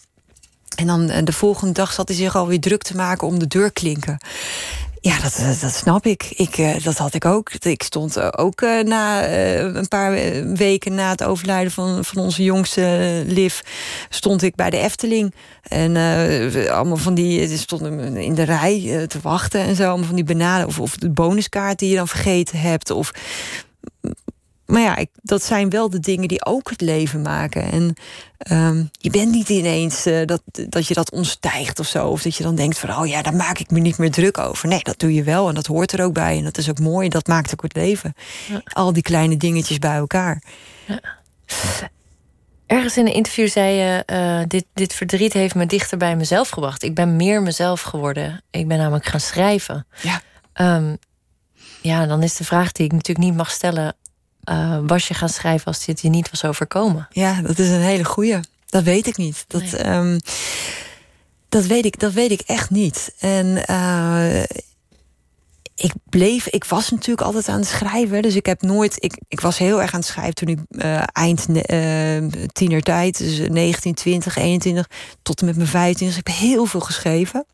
En 0.74 0.86
dan 0.86 1.24
de 1.24 1.32
volgende 1.32 1.72
dag 1.72 1.92
zat 1.92 2.08
hij 2.08 2.16
zich 2.16 2.36
alweer 2.36 2.60
druk 2.60 2.82
te 2.82 2.96
maken 2.96 3.26
om 3.26 3.38
de 3.38 3.46
deurklinken. 3.46 4.18
Ja, 5.04 5.20
dat, 5.20 5.60
dat 5.60 5.74
snap 5.74 6.06
ik. 6.06 6.30
ik. 6.30 6.84
Dat 6.84 6.96
had 6.96 7.14
ik 7.14 7.24
ook. 7.24 7.52
Ik 7.52 7.82
stond 7.82 8.38
ook 8.38 8.60
na 8.60 9.28
een 9.28 9.88
paar 9.88 10.12
weken 10.54 10.94
na 10.94 11.10
het 11.10 11.24
overlijden 11.24 11.72
van, 11.72 12.04
van 12.04 12.22
onze 12.22 12.42
jongste 12.42 13.22
Liv... 13.26 13.60
stond 14.08 14.42
ik 14.42 14.54
bij 14.54 14.70
de 14.70 14.78
Efteling. 14.78 15.34
En 15.62 15.94
uh, 15.94 16.70
allemaal 16.70 16.96
van 16.96 17.14
die 17.14 17.56
stonden 17.56 18.16
in 18.16 18.34
de 18.34 18.42
rij 18.42 19.04
te 19.06 19.18
wachten 19.22 19.60
en 19.60 19.76
zo. 19.76 19.88
Allemaal 19.88 20.06
van 20.06 20.14
die 20.14 20.24
bananen 20.24 20.66
of, 20.66 20.80
of 20.80 20.96
de 20.96 21.10
bonuskaart 21.10 21.78
die 21.78 21.90
je 21.90 21.96
dan 21.96 22.08
vergeten 22.08 22.60
hebt. 22.60 22.90
Of 22.90 23.12
maar 24.66 24.80
ja, 24.80 24.96
ik, 24.96 25.10
dat 25.22 25.42
zijn 25.42 25.70
wel 25.70 25.90
de 25.90 26.00
dingen 26.00 26.28
die 26.28 26.44
ook 26.44 26.70
het 26.70 26.80
leven 26.80 27.22
maken. 27.22 27.70
En 27.70 27.94
um, 28.50 28.90
je 28.92 29.10
bent 29.10 29.30
niet 29.30 29.48
ineens 29.48 30.06
uh, 30.06 30.26
dat, 30.26 30.42
dat 30.68 30.86
je 30.86 30.94
dat 30.94 31.10
ontstijgt 31.10 31.78
of 31.78 31.86
zo. 31.86 32.08
Of 32.08 32.22
dat 32.22 32.36
je 32.36 32.42
dan 32.42 32.54
denkt 32.54 32.78
van, 32.78 32.96
oh 32.96 33.06
ja, 33.06 33.22
daar 33.22 33.34
maak 33.36 33.58
ik 33.58 33.70
me 33.70 33.78
niet 33.78 33.98
meer 33.98 34.10
druk 34.10 34.38
over. 34.38 34.68
Nee, 34.68 34.82
dat 34.82 34.98
doe 34.98 35.14
je 35.14 35.22
wel 35.22 35.48
en 35.48 35.54
dat 35.54 35.66
hoort 35.66 35.92
er 35.92 36.04
ook 36.04 36.14
bij. 36.14 36.38
En 36.38 36.44
dat 36.44 36.58
is 36.58 36.70
ook 36.70 36.78
mooi, 36.78 37.08
dat 37.08 37.26
maakt 37.26 37.52
ook 37.52 37.62
het 37.62 37.76
leven. 37.76 38.14
Ja. 38.48 38.60
Al 38.64 38.92
die 38.92 39.02
kleine 39.02 39.36
dingetjes 39.36 39.78
bij 39.78 39.96
elkaar. 39.96 40.42
Ja. 40.86 41.00
Ergens 42.66 42.96
in 42.96 43.06
een 43.06 43.14
interview 43.14 43.48
zei 43.48 43.74
je: 43.74 44.02
uh, 44.12 44.48
dit, 44.48 44.64
dit 44.74 44.92
verdriet 44.92 45.32
heeft 45.32 45.54
me 45.54 45.66
dichter 45.66 45.98
bij 45.98 46.16
mezelf 46.16 46.48
gebracht. 46.48 46.82
Ik 46.82 46.94
ben 46.94 47.16
meer 47.16 47.42
mezelf 47.42 47.80
geworden. 47.80 48.42
Ik 48.50 48.68
ben 48.68 48.78
namelijk 48.78 49.06
gaan 49.06 49.20
schrijven. 49.20 49.86
Ja. 50.02 50.20
Um, 50.76 50.98
ja, 51.80 52.06
dan 52.06 52.22
is 52.22 52.36
de 52.36 52.44
vraag 52.44 52.72
die 52.72 52.86
ik 52.86 52.92
natuurlijk 52.92 53.26
niet 53.26 53.36
mag 53.36 53.50
stellen: 53.50 53.96
uh, 54.50 54.78
was 54.86 55.08
je 55.08 55.14
gaan 55.14 55.28
schrijven 55.28 55.66
als 55.66 55.84
dit 55.84 56.00
je 56.00 56.08
niet 56.08 56.30
was 56.30 56.44
overkomen? 56.44 57.08
Ja, 57.10 57.42
dat 57.42 57.58
is 57.58 57.68
een 57.68 57.80
hele 57.80 58.04
goeie. 58.04 58.40
Dat 58.66 58.82
weet 58.82 59.06
ik 59.06 59.16
niet. 59.16 59.44
Dat, 59.46 59.62
nee. 59.62 59.86
um, 59.86 60.18
dat, 61.48 61.66
weet, 61.66 61.84
ik, 61.84 61.98
dat 61.98 62.12
weet 62.12 62.30
ik 62.30 62.40
echt 62.40 62.70
niet. 62.70 63.14
En 63.18 63.64
uh, 63.70 64.42
ik 65.74 65.92
bleef, 66.10 66.48
ik 66.48 66.64
was 66.64 66.90
natuurlijk 66.90 67.26
altijd 67.26 67.48
aan 67.48 67.58
het 67.58 67.68
schrijven. 67.68 68.22
Dus 68.22 68.34
ik 68.34 68.46
heb 68.46 68.62
nooit, 68.62 68.96
ik, 68.98 69.18
ik 69.28 69.40
was 69.40 69.58
heel 69.58 69.82
erg 69.82 69.92
aan 69.92 70.00
het 70.00 70.08
schrijven 70.08 70.34
toen 70.34 70.48
ik 70.48 70.58
uh, 70.70 71.02
eind 71.12 71.46
uh, 71.48 72.46
tienertijd, 72.52 73.18
dus 73.18 73.48
19, 73.48 73.94
20, 73.94 74.36
21, 74.36 74.88
tot 75.22 75.40
en 75.40 75.46
met 75.46 75.56
mijn 75.56 75.68
25. 75.68 76.18
Ik 76.18 76.26
heb 76.26 76.36
heel 76.36 76.66
veel 76.66 76.80
geschreven. 76.80 77.46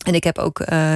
En 0.00 0.14
ik 0.14 0.24
heb 0.24 0.38
ook 0.38 0.60
uh, 0.60 0.94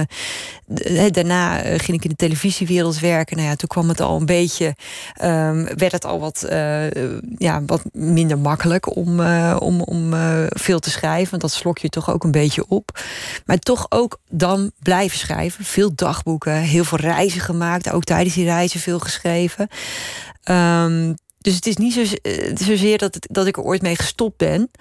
daarna 1.11 1.57
ging 1.57 1.97
ik 1.97 2.03
in 2.03 2.09
de 2.09 2.15
televisiewereld 2.15 2.99
werken. 2.99 3.37
Nou 3.37 3.49
ja, 3.49 3.55
toen 3.55 3.67
kwam 3.67 3.89
het 3.89 4.01
al 4.01 4.19
een 4.19 4.25
beetje, 4.25 4.75
um, 5.23 5.63
werd 5.63 5.91
het 5.91 6.05
al 6.05 6.19
wat, 6.19 6.45
uh, 6.49 6.91
ja, 7.37 7.61
wat 7.65 7.81
minder 7.91 8.37
makkelijk 8.37 8.95
om, 8.95 9.19
om, 9.53 9.81
om 9.81 10.13
veel 10.47 10.79
te 10.79 10.89
schrijven. 10.89 11.29
Want 11.29 11.41
dat 11.41 11.51
slok 11.51 11.77
je 11.77 11.89
toch 11.89 12.11
ook 12.11 12.23
een 12.23 12.31
beetje 12.31 12.67
op. 12.67 12.99
Maar 13.45 13.59
toch 13.59 13.85
ook 13.89 14.19
dan 14.29 14.71
blijven 14.79 15.17
schrijven. 15.17 15.65
Veel 15.65 15.95
dagboeken, 15.95 16.55
heel 16.55 16.83
veel 16.83 16.99
reizen 16.99 17.41
gemaakt. 17.41 17.91
Ook 17.91 18.03
tijdens 18.03 18.35
die 18.35 18.45
reizen 18.45 18.79
veel 18.79 18.99
geschreven. 18.99 19.67
Um, 20.43 21.15
dus 21.37 21.55
het 21.55 21.65
is 21.65 21.77
niet 21.77 21.93
zo, 21.93 22.03
zozeer 22.53 22.97
dat, 22.97 23.17
dat 23.19 23.47
ik 23.47 23.57
er 23.57 23.63
ooit 23.63 23.81
mee 23.81 23.95
gestopt 23.95 24.37
ben. 24.37 24.71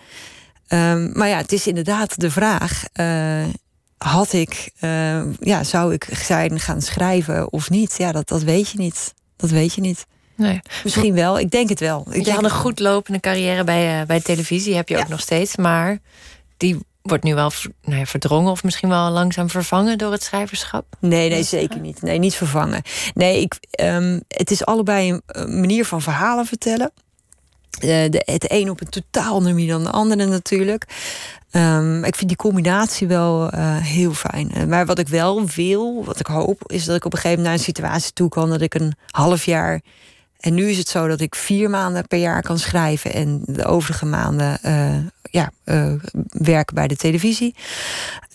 Um, 0.69 1.11
maar 1.13 1.29
ja, 1.29 1.37
het 1.37 1.53
is 1.53 1.67
inderdaad 1.67 2.21
de 2.21 2.31
vraag 2.31 2.85
had 4.05 4.33
ik, 4.33 4.71
uh, 4.81 5.23
ja, 5.41 5.65
zou 5.65 5.93
ik 5.93 6.09
zijn 6.13 6.61
gaan 6.61 6.83
schrijven 6.83 7.53
of 7.53 7.71
niet? 7.71 7.95
Ja, 7.99 8.13
dat, 8.13 8.29
dat 8.29 8.43
weet 8.43 8.71
je 8.71 8.79
niet. 8.79 9.15
Dat 9.37 9.51
weet 9.51 9.75
je 9.75 9.81
niet. 9.81 10.07
Nee. 10.37 10.61
Misschien 10.85 11.15
wel, 11.15 11.39
ik 11.39 11.51
denk 11.51 11.69
het 11.69 11.81
wel. 11.81 12.07
Ik 12.11 12.25
je 12.25 12.33
had 12.33 12.45
een 12.45 12.51
goed 12.51 12.81
lopende 12.81 13.21
carrière 13.21 13.65
bij, 13.65 14.01
uh, 14.01 14.07
bij 14.07 14.21
televisie, 14.21 14.75
heb 14.75 14.89
je 14.89 14.99
ook 14.99 15.09
nog 15.09 15.21
steeds. 15.21 15.57
Maar 15.57 15.99
die 16.57 16.79
wordt 17.03 17.25
nu 17.25 17.35
wel 17.35 17.51
nou 17.83 17.99
ja, 17.99 18.07
verdrongen 18.07 18.51
of 18.51 18.63
misschien 18.63 18.89
wel 18.89 19.11
langzaam 19.11 19.51
vervangen 19.51 19.99
door 19.99 20.13
het 20.13 20.23
schrijverschap? 20.23 20.87
Nee, 21.01 21.29
nee, 21.29 21.43
zeker 21.43 21.81
niet. 21.81 22.03
Nee, 22.03 22.19
niet 22.19 22.35
vervangen. 22.35 22.83
Nee, 23.15 23.41
ik, 23.41 23.55
um, 23.81 24.21
het 24.29 24.51
is 24.51 24.65
allebei 24.65 25.21
een 25.27 25.61
manier 25.61 25.85
van 25.85 26.03
verhalen 26.03 26.47
vertellen. 26.47 26.93
Uh, 27.81 28.11
de, 28.11 28.23
het 28.25 28.51
een 28.51 28.71
op 28.71 28.81
een 28.81 28.89
totaal 28.89 29.41
manier 29.41 29.69
dan 29.69 29.83
de 29.83 29.91
andere 29.91 30.27
natuurlijk. 30.27 30.85
Um, 31.57 32.05
ik 32.05 32.17
vind 32.17 32.29
die 32.29 32.37
combinatie 32.37 33.07
wel 33.07 33.55
uh, 33.55 33.77
heel 33.77 34.13
fijn. 34.13 34.51
Eh, 34.53 34.65
maar 34.65 34.87
wat 34.87 34.99
ik 34.99 35.09
wel 35.09 35.47
wil, 35.47 36.05
wat 36.05 36.21
ik 36.21 36.27
hoop, 36.27 36.63
is 36.73 36.85
dat 36.85 36.97
ik 36.97 37.05
op 37.05 37.13
een 37.13 37.19
gegeven 37.19 37.43
moment 37.43 37.57
naar 37.57 37.67
een 37.69 37.75
situatie 37.75 38.13
toe 38.13 38.29
kan 38.29 38.49
dat 38.49 38.61
ik 38.61 38.75
een 38.75 38.95
half 39.11 39.45
jaar. 39.45 39.81
En 40.41 40.55
nu 40.55 40.69
is 40.69 40.79
het 40.79 40.89
zo 40.89 41.09
dat 41.09 41.21
ik 41.21 41.35
vier 41.35 41.71
maanden 41.71 42.07
per 42.07 42.19
jaar 42.19 42.43
kan 42.43 42.59
schrijven 42.59 43.13
en 43.13 43.43
de 43.47 43.65
overige 43.65 44.07
maanden 44.07 44.59
uh, 44.67 44.97
ja, 45.31 45.51
werken 46.29 46.75
bij 46.75 46.89
de 46.89 46.97
televisie. 46.97 47.55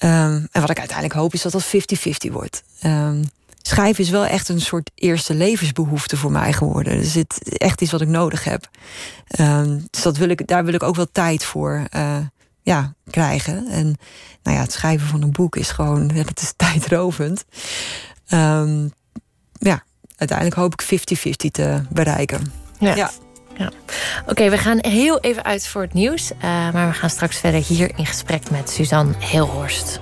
Um, 0.04 0.48
en 0.52 0.62
wat 0.62 0.70
ik 0.70 0.80
uiteindelijk 0.80 1.20
hoop 1.20 1.34
is 1.34 1.42
dat 1.42 1.52
dat 1.52 1.66
50-50 1.66 2.32
wordt. 2.32 2.64
Um, 2.84 3.24
schrijven 3.62 4.04
is 4.04 4.10
wel 4.10 4.26
echt 4.26 4.50
een 4.50 4.62
soort 4.62 4.92
eerste 4.96 5.34
levensbehoefte 5.34 6.18
voor 6.18 6.32
mij 6.32 6.54
geworden. 6.54 6.98
Dus 6.98 7.14
het 7.14 7.58
echt 7.58 7.82
iets 7.82 7.92
wat 7.92 8.02
ik 8.02 8.08
nodig 8.08 8.44
heb. 8.44 8.70
dus 9.90 10.02
dat 10.02 10.18
wil 10.18 10.30
ik, 10.30 10.48
daar 10.48 10.66
wil 10.66 10.74
ik 10.74 10.84
ook 10.84 10.96
wel 10.96 11.12
tijd 11.12 11.44
voor 11.44 11.88
ja, 12.70 12.94
krijgen. 13.10 13.68
En 13.68 13.98
nou 14.44 14.58
ja, 14.58 14.62
het 14.62 14.72
schrijven 14.72 15.08
van 15.08 15.22
een 15.22 15.32
boek 15.32 15.56
is 15.56 15.70
gewoon, 15.70 16.12
ja, 16.16 16.24
dat 16.24 16.42
is 16.42 16.54
tijdrovend. 16.56 17.46
Um, 18.34 18.92
ja, 19.52 19.84
uiteindelijk 20.16 20.58
hoop 20.58 20.74
ik 20.82 21.02
50-50 21.18 21.52
te 21.52 21.82
bereiken. 21.90 22.52
Ja. 22.80 22.96
ja. 22.96 23.12
ja. 23.58 23.72
Oké, 24.26 24.50
we 24.50 24.58
gaan 24.58 24.78
heel 24.82 25.20
even 25.20 25.44
uit 25.44 25.68
voor 25.68 25.82
het 25.82 25.94
nieuws. 25.94 26.32
Uh, 26.32 26.42
maar 26.44 26.88
we 26.88 26.94
gaan 26.94 27.10
straks 27.10 27.38
verder 27.38 27.62
hier 27.62 27.92
in 27.98 28.06
gesprek 28.06 28.52
met 28.52 28.70
Suzanne 28.70 29.14
Heelhorst. 29.18 30.00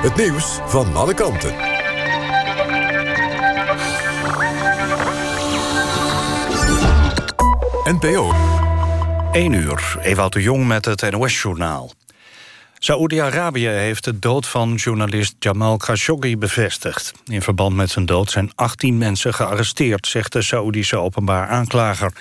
Het 0.00 0.16
nieuws 0.16 0.58
van 0.66 0.96
alle 0.96 1.14
kanten. 1.14 1.54
NPO. 7.84 8.32
1 9.32 9.52
uur, 9.52 9.98
Ewout 10.02 10.32
de 10.32 10.42
Jong 10.42 10.66
met 10.66 10.84
het 10.84 11.10
NOS-journaal. 11.10 11.92
Saoedi-Arabië 12.78 13.68
heeft 13.68 14.04
de 14.04 14.18
dood 14.18 14.46
van 14.46 14.74
journalist 14.74 15.34
Jamal 15.38 15.76
Khashoggi 15.76 16.36
bevestigd. 16.36 17.12
In 17.26 17.42
verband 17.42 17.76
met 17.76 17.90
zijn 17.90 18.06
dood 18.06 18.30
zijn 18.30 18.52
18 18.54 18.98
mensen 18.98 19.34
gearresteerd... 19.34 20.06
zegt 20.06 20.32
de 20.32 20.42
Saoedische 20.42 20.96
openbaar 20.96 21.48
aanklager. 21.48 22.12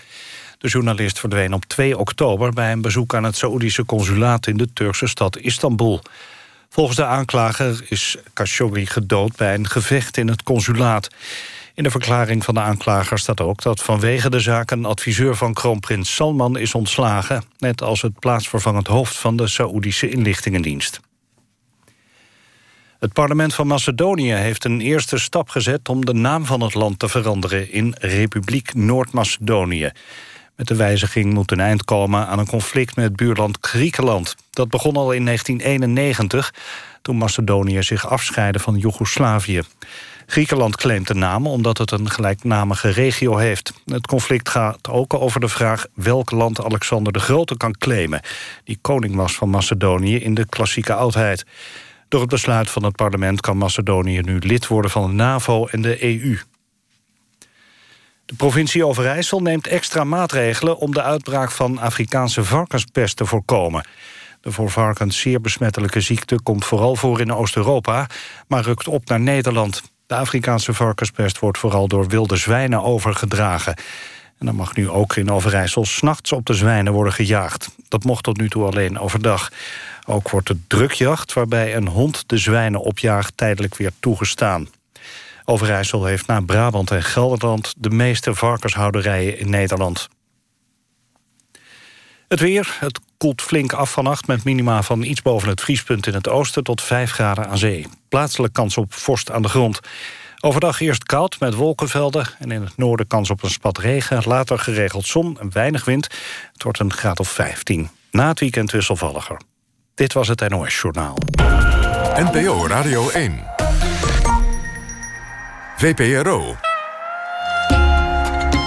De 0.58 0.68
journalist 0.68 1.20
verdween 1.20 1.54
op 1.54 1.66
2 1.66 1.98
oktober... 1.98 2.54
bij 2.54 2.72
een 2.72 2.82
bezoek 2.82 3.14
aan 3.16 3.24
het 3.24 3.38
Saoedische 3.38 3.86
consulaat 3.86 4.48
in 4.48 4.58
de 4.58 4.74
Turkse 4.74 5.08
stad 5.08 5.38
Istanbul. 5.38 6.02
Volgens 6.70 6.98
de 6.98 7.06
aanklager 7.06 7.86
is 7.90 8.18
Khashoggi 8.34 8.86
gedood 8.86 9.36
bij 9.36 9.54
een 9.54 9.68
gevecht 9.68 10.18
in 10.18 10.28
het 10.28 10.44
consulaat. 10.44 11.08
In 11.74 11.84
de 11.84 11.92
verklaring 11.92 12.44
van 12.44 12.54
de 12.54 12.60
aanklager 12.60 13.20
staat 13.20 13.42
ook 13.42 13.62
dat 13.62 13.82
vanwege 13.82 14.30
de 14.30 14.40
zaak... 14.40 14.72
een 14.72 14.86
adviseur 14.86 15.36
van 15.36 15.54
kroonprins 15.54 16.16
Salman 16.16 16.58
is 16.58 16.74
ontslagen... 16.74 17.44
net 17.58 17.82
als 17.82 18.02
het 18.02 18.20
plaatsvervangend 18.20 18.88
hoofd 18.88 19.18
van 19.18 19.38
de 19.38 19.48
Saoedische 19.48 20.10
inlichtingendienst. 20.10 21.00
Het 23.00 23.14
parlement 23.14 23.54
van 23.54 23.68
Macedonië 23.68 24.34
heeft 24.34 24.66
een 24.66 24.82
eerste 24.82 25.18
stap 25.18 25.50
gezet... 25.50 25.90
om 25.90 26.06
de 26.06 26.14
naam 26.14 26.46
van 26.46 26.62
het 26.62 26.74
land 26.74 27.00
te 27.00 27.10
veranderen 27.10 27.72
in 27.72 27.96
Republiek 28.00 28.74
Noord-Macedonië. 28.74 29.92
Met 30.56 30.68
de 30.68 30.76
wijziging 30.76 31.34
moet 31.34 31.52
een 31.52 31.60
eind 31.60 31.86
komen 31.86 32.28
aan 32.28 32.40
een 32.40 32.48
conflict 32.48 32.96
met 32.96 33.16
buurland 33.16 33.58
Griekenland. 33.62 34.36
Dat 34.60 34.70
begon 34.70 34.96
al 34.96 35.12
in 35.12 35.26
1991, 35.26 36.54
toen 37.02 37.18
Macedonië 37.18 37.84
zich 37.84 38.08
afscheidde 38.08 38.60
van 38.60 38.78
Joegoslavië. 38.78 39.62
Griekenland 40.26 40.76
claimt 40.76 41.08
de 41.08 41.14
naam 41.14 41.48
omdat 41.48 41.78
het 41.78 41.92
een 41.92 42.10
gelijknamige 42.10 42.90
regio 42.90 43.38
heeft. 43.38 43.74
Het 43.86 44.08
conflict 44.08 44.50
gaat 44.50 44.90
ook 44.90 45.14
over 45.14 45.40
de 45.40 45.48
vraag 45.48 45.86
welk 45.94 46.32
land 46.32 46.64
Alexander 46.64 47.14
de 47.14 47.20
Grote 47.20 47.58
kan 47.58 47.78
claimen... 47.78 48.22
die 48.64 48.78
koning 48.82 49.16
was 49.16 49.36
van 49.36 49.50
Macedonië 49.50 50.16
in 50.16 50.34
de 50.34 50.46
klassieke 50.46 50.94
oudheid. 50.94 51.46
Door 52.08 52.22
het 52.22 52.30
besluit 52.30 52.70
van 52.70 52.84
het 52.84 52.96
parlement 52.96 53.42
kan 53.42 53.58
Macedonië 53.58 54.20
nu 54.20 54.38
lid 54.40 54.68
worden 54.68 54.92
van 54.92 55.08
de 55.08 55.14
NAVO 55.14 55.68
en 55.68 55.82
de 55.82 56.04
EU. 56.04 56.40
De 58.26 58.36
provincie 58.36 58.86
Overijssel 58.86 59.40
neemt 59.40 59.68
extra 59.68 60.04
maatregelen... 60.04 60.78
om 60.78 60.94
de 60.94 61.02
uitbraak 61.02 61.52
van 61.52 61.80
Afrikaanse 61.80 62.44
varkenspest 62.44 63.18
te 63.18 63.26
voorkomen. 63.26 63.84
De 64.42 64.52
voor 64.52 64.70
varkens 64.70 65.20
zeer 65.20 65.42
besmettelijke 65.42 66.02
ziekte 66.02 66.42
komt 66.44 66.66
vooral 66.66 66.96
voor 66.96 67.20
in 67.20 67.34
Oost-Europa... 67.34 68.08
maar 68.48 68.64
rukt 68.64 68.88
op 68.88 69.08
naar 69.08 69.20
Nederland. 69.20 69.82
De 70.08 70.16
Afrikaanse 70.16 70.74
varkenspest 70.74 71.40
wordt 71.40 71.58
vooral 71.58 71.88
door 71.88 72.08
wilde 72.08 72.36
zwijnen 72.36 72.84
overgedragen. 72.84 73.76
En 74.38 74.46
dan 74.46 74.56
mag 74.56 74.76
nu 74.76 74.90
ook 74.90 75.16
in 75.16 75.32
Overijssel 75.32 75.86
s'nachts 75.86 76.32
op 76.32 76.46
de 76.46 76.54
zwijnen 76.54 76.94
worden 76.94 77.14
gejaagd. 77.14 77.70
Dat 77.88 78.04
mocht 78.04 78.24
tot 78.24 78.38
nu 78.38 78.50
toe 78.50 78.66
alleen 78.66 79.00
overdag. 79.00 79.52
Ook 80.06 80.30
wordt 80.30 80.48
de 80.48 80.58
drukjacht, 80.68 81.34
waarbij 81.34 81.76
een 81.76 81.88
hond 81.88 82.24
de 82.30 82.38
zwijnen 82.38 82.82
opjaagt... 82.82 83.38
tijdelijk 83.38 83.76
weer 83.76 83.92
toegestaan. 84.00 84.68
Overijssel 85.46 86.06
heeft 86.06 86.28
na 86.28 86.42
Brabant 86.42 86.92
en 86.92 87.04
Gelderland... 87.04 87.74
de 87.78 87.90
meeste 87.90 88.36
varkenshouderijen 88.36 89.40
in 89.40 89.50
Nederland. 89.50 90.08
Het 92.28 92.40
weer, 92.40 92.78
het 92.80 93.00
koelt 93.20 93.42
flink 93.42 93.74
af 93.74 93.92
vannacht... 93.92 94.28
met 94.28 94.44
minima 94.44 94.84
van 94.84 95.02
iets 95.02 95.22
boven 95.22 95.50
het 95.50 95.62
vriespunt 95.62 96.08
in 96.08 96.14
het 96.14 96.30
oosten... 96.30 96.64
tot 96.64 96.82
5 96.82 97.12
graden 97.12 97.48
aan 97.48 97.58
zee. 97.58 97.88
Plaatselijk 98.10 98.54
kans 98.54 98.78
op 98.78 98.94
vorst 98.94 99.32
aan 99.32 99.42
de 99.42 99.50
grond. 99.50 99.80
Overdag 100.40 100.80
eerst 100.80 101.04
koud 101.04 101.40
met 101.40 101.54
wolkenvelden... 101.54 102.28
en 102.40 102.52
in 102.52 102.62
het 102.62 102.78
noorden 102.78 103.08
kans 103.08 103.30
op 103.30 103.44
een 103.44 103.50
spat 103.50 103.78
regen. 103.78 104.22
Later 104.26 104.60
geregeld 104.60 105.06
zon 105.06 105.38
en 105.40 105.54
weinig 105.54 105.86
wind. 105.86 106.08
Het 106.54 106.64
wordt 106.64 106.80
een 106.80 106.94
graad 106.94 107.20
of 107.20 107.30
15. 107.30 107.90
Na 108.12 108.28
het 108.28 108.40
weekend 108.40 108.72
wisselvalliger. 108.72 109.42
Dit 109.96 110.14
was 110.14 110.28
het 110.28 110.50
NOS 110.50 110.82
Journaal. 110.82 111.18
NPO 112.16 112.68
Radio 112.68 113.10
1. 113.10 113.44
VPRO. 115.78 116.56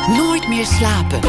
Nooit 0.07 0.49
meer 0.49 0.67
slapen. 0.67 1.21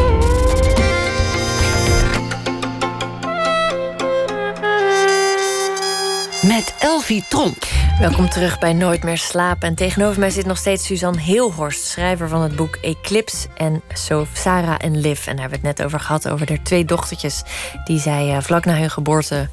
Met 6.44 6.76
Elvie 6.80 7.26
Tromp. 7.30 7.64
Welkom 8.00 8.30
terug 8.30 8.60
bij 8.60 8.74
Nooit 8.74 9.04
meer 9.04 9.18
slapen. 9.18 9.68
En 9.68 9.76
tegenover 9.76 10.20
mij 10.20 10.30
zit 10.30 10.46
nog 10.46 10.58
steeds 10.58 10.86
Suzanne 10.86 11.22
Heelhorst, 11.22 11.86
schrijver 11.86 12.30
van 12.30 12.42
het 12.42 12.56
boek 12.56 12.76
Eclipse 12.76 13.48
en 13.58 13.82
so 13.94 14.28
Sarah 14.34 14.76
en 14.78 15.00
Liv. 15.00 15.28
En 15.28 15.36
daar 15.36 15.42
hebben 15.42 15.62
we 15.62 15.68
het 15.68 15.78
net 15.78 15.86
over 15.86 16.00
gehad, 16.00 16.30
over 16.30 16.46
de 16.46 16.62
twee 16.62 16.86
dochtertjes 16.86 17.44
die 17.84 18.00
zij 18.00 18.28
uh, 18.28 18.42
vlak 18.42 18.66
na 18.66 18.76
hun 18.76 18.90
geboorte 18.90 19.50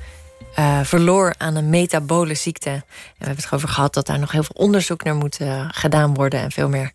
uh, 0.58 0.80
verloor 0.82 1.34
aan 1.38 1.56
een 1.56 1.70
metabole 1.70 2.34
ziekte. 2.34 2.70
En 2.70 2.82
we 3.18 3.24
hebben 3.24 3.44
het 3.44 3.52
over 3.52 3.68
gehad 3.68 3.94
dat 3.94 4.06
daar 4.06 4.18
nog 4.18 4.32
heel 4.32 4.42
veel 4.42 4.64
onderzoek 4.64 5.04
naar 5.04 5.16
moet 5.16 5.40
uh, 5.40 5.64
gedaan 5.68 6.14
worden. 6.14 6.40
En 6.40 6.50
veel 6.50 6.68
meer, 6.68 6.92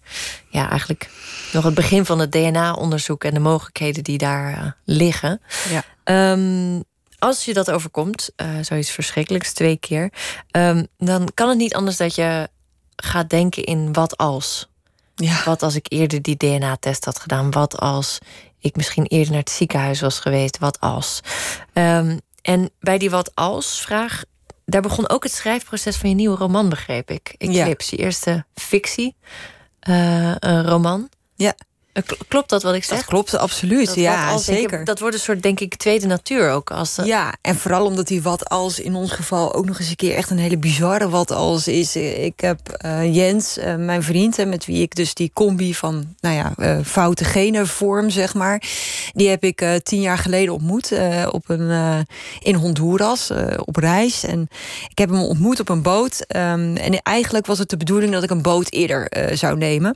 ja, 0.49 0.69
eigenlijk 0.69 1.09
nog 1.53 1.63
het 1.63 1.73
begin 1.73 2.05
van 2.05 2.19
het 2.19 2.31
DNA-onderzoek 2.31 3.23
en 3.23 3.33
de 3.33 3.39
mogelijkheden 3.39 4.03
die 4.03 4.17
daar 4.17 4.75
liggen. 4.83 5.41
Ja. 5.69 5.83
Um, 6.31 6.83
als 7.25 7.45
je 7.45 7.53
dat 7.53 7.71
overkomt, 7.71 8.29
uh, 8.37 8.47
zoiets 8.61 8.91
verschrikkelijks 8.91 9.53
twee 9.53 9.77
keer, 9.77 10.09
um, 10.51 10.87
dan 10.97 11.29
kan 11.33 11.49
het 11.49 11.57
niet 11.57 11.73
anders 11.73 11.97
dat 11.97 12.15
je 12.15 12.49
gaat 12.95 13.29
denken 13.29 13.63
in 13.63 13.93
wat 13.93 14.17
als. 14.17 14.69
Ja. 15.15 15.43
Wat 15.45 15.63
als 15.63 15.75
ik 15.75 15.85
eerder 15.89 16.21
die 16.21 16.37
DNA-test 16.37 17.05
had 17.05 17.19
gedaan? 17.19 17.51
Wat 17.51 17.79
als 17.79 18.17
ik 18.59 18.75
misschien 18.75 19.05
eerder 19.05 19.31
naar 19.31 19.39
het 19.39 19.49
ziekenhuis 19.49 20.01
was 20.01 20.19
geweest? 20.19 20.57
Wat 20.57 20.79
als? 20.79 21.19
Um, 21.73 22.19
en 22.41 22.69
bij 22.79 22.97
die 22.97 23.09
wat 23.09 23.35
als 23.35 23.81
vraag, 23.81 24.23
daar 24.65 24.81
begon 24.81 25.09
ook 25.09 25.23
het 25.23 25.33
schrijfproces 25.33 25.95
van 25.95 26.09
je 26.09 26.15
nieuwe 26.15 26.37
roman, 26.37 26.69
begreep 26.69 27.11
ik. 27.11 27.35
Eclipse, 27.37 27.95
ja. 27.95 27.97
je 27.97 28.03
eerste 28.03 28.45
fictie, 28.53 29.15
uh, 29.89 30.35
roman. 30.39 31.09
Ja. 31.35 31.55
Eh, 31.95 32.03
klopt 32.27 32.49
dat 32.49 32.63
wat 32.63 32.75
ik 32.75 32.83
zeg? 32.83 32.97
Dat 32.97 33.07
klopt, 33.07 33.37
absoluut. 33.37 33.85
Dat 33.85 33.95
ja, 33.95 34.31
als, 34.31 34.45
zeker. 34.45 34.79
Ik, 34.79 34.85
dat 34.85 34.99
wordt 34.99 35.15
een 35.15 35.21
soort, 35.21 35.43
denk 35.43 35.59
ik, 35.59 35.75
tweede 35.75 36.05
natuur 36.05 36.51
ook. 36.51 36.71
Als, 36.71 36.97
uh... 36.99 37.05
Ja, 37.05 37.33
en 37.41 37.55
vooral 37.55 37.85
omdat 37.85 38.07
die 38.07 38.21
wat 38.21 38.49
als 38.49 38.79
in 38.79 38.95
ons 38.95 39.11
geval 39.11 39.53
ook 39.53 39.65
nog 39.65 39.79
eens 39.79 39.89
een 39.89 39.95
keer 39.95 40.15
echt 40.15 40.29
een 40.29 40.37
hele 40.37 40.57
bizarre 40.57 41.09
wat 41.09 41.31
als 41.31 41.67
is. 41.67 41.95
Ik 41.95 42.39
heb 42.39 42.59
uh, 42.85 43.15
Jens, 43.15 43.57
uh, 43.57 43.75
mijn 43.75 44.03
vriend, 44.03 44.45
met 44.45 44.65
wie 44.65 44.81
ik 44.81 44.95
dus 44.95 45.13
die 45.13 45.31
combi 45.33 45.73
van, 45.73 46.15
nou 46.19 46.35
ja, 46.35 46.83
foute 46.83 47.23
genen 47.23 47.67
vorm, 47.67 48.09
zeg 48.09 48.33
maar. 48.33 48.63
Die 49.13 49.29
heb 49.29 49.43
ik 49.43 49.79
tien 49.83 50.01
jaar 50.01 50.17
geleden 50.17 50.53
ontmoet 50.53 50.93
op 51.31 51.49
een, 51.49 52.05
in 52.39 52.55
Honduras 52.55 53.31
op 53.57 53.75
reis. 53.75 54.23
En 54.23 54.47
ik 54.89 54.97
heb 54.97 55.09
hem 55.09 55.21
ontmoet 55.21 55.59
op 55.59 55.69
een 55.69 55.81
boot. 55.81 56.25
Um, 56.35 56.75
en 56.75 57.01
eigenlijk 57.01 57.45
was 57.45 57.59
het 57.59 57.69
de 57.69 57.77
bedoeling 57.77 58.11
dat 58.11 58.23
ik 58.23 58.29
een 58.29 58.41
boot 58.41 58.71
eerder 58.71 59.11
zou 59.33 59.57
nemen 59.57 59.95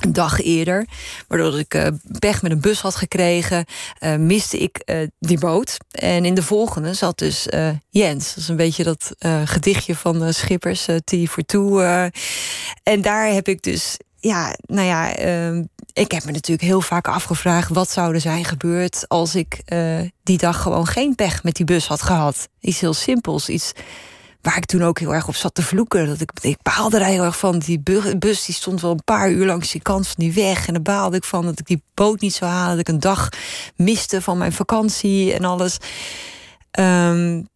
een 0.00 0.12
dag 0.12 0.42
eerder. 0.42 0.86
Waardoor 1.28 1.58
ik 1.58 1.74
uh, 1.74 1.86
pech 2.18 2.42
met 2.42 2.50
een 2.50 2.60
bus 2.60 2.80
had 2.80 2.96
gekregen, 2.96 3.64
uh, 4.00 4.16
miste 4.16 4.58
ik 4.58 4.82
uh, 4.84 5.06
die 5.18 5.38
boot. 5.38 5.76
En 5.90 6.24
in 6.24 6.34
de 6.34 6.42
volgende 6.42 6.94
zat 6.94 7.18
dus 7.18 7.46
Jens. 7.90 8.28
Dat 8.28 8.36
is 8.36 8.48
een 8.48 8.56
beetje 8.56 8.84
dat 8.84 9.14
gedichtje 9.44 9.94
van 9.94 10.32
Schippers, 10.34 10.86
T 11.04 11.14
voor 11.24 11.42
Toe. 11.42 12.10
en 12.82 13.02
daar 13.02 13.26
heb 13.32 13.48
ik 13.48 13.62
dus, 13.62 13.96
ja, 14.16 14.56
nou 14.66 14.86
ja, 14.86 15.14
ehm, 15.14 15.64
ik 15.92 16.10
heb 16.10 16.24
me 16.24 16.32
natuurlijk 16.32 16.68
heel 16.68 16.80
vaak 16.80 17.08
afgevraagd... 17.08 17.68
wat 17.68 17.90
zou 17.90 18.14
er 18.14 18.20
zijn 18.20 18.44
gebeurd 18.44 19.04
als 19.08 19.34
ik 19.34 19.60
die 20.22 20.38
dag 20.38 20.62
gewoon 20.62 20.86
geen 20.86 21.14
pech 21.14 21.42
met 21.42 21.54
die 21.54 21.66
bus 21.66 21.86
had 21.86 22.02
gehad. 22.02 22.48
Iets 22.60 22.80
heel 22.80 22.94
simpels, 22.94 23.48
iets 23.48 23.72
waar 24.46 24.56
ik 24.56 24.64
toen 24.64 24.82
ook 24.82 24.98
heel 24.98 25.14
erg 25.14 25.28
op 25.28 25.34
zat 25.34 25.54
te 25.54 25.62
vloeken. 25.62 26.06
Dat 26.06 26.20
ik, 26.20 26.30
ik 26.40 26.56
baalde 26.62 26.98
er 26.98 27.04
heel 27.04 27.24
erg 27.24 27.38
van. 27.38 27.58
Die 27.58 27.80
bus 28.18 28.44
die 28.44 28.54
stond 28.54 28.80
wel 28.80 28.90
een 28.90 29.04
paar 29.04 29.30
uur 29.30 29.46
langs 29.46 29.72
die 29.72 29.82
kant 29.82 30.06
van 30.06 30.14
die 30.16 30.32
weg. 30.32 30.66
En 30.66 30.72
daar 30.72 30.82
baalde 30.82 31.16
ik 31.16 31.24
van 31.24 31.44
dat 31.44 31.58
ik 31.58 31.66
die 31.66 31.82
boot 31.94 32.20
niet 32.20 32.34
zou 32.34 32.50
halen. 32.50 32.70
Dat 32.70 32.88
ik 32.88 32.94
een 32.94 33.00
dag 33.00 33.28
miste 33.76 34.22
van 34.22 34.38
mijn 34.38 34.52
vakantie 34.52 35.32
en 35.32 35.44
alles. 35.44 35.76
Um, 36.78 37.48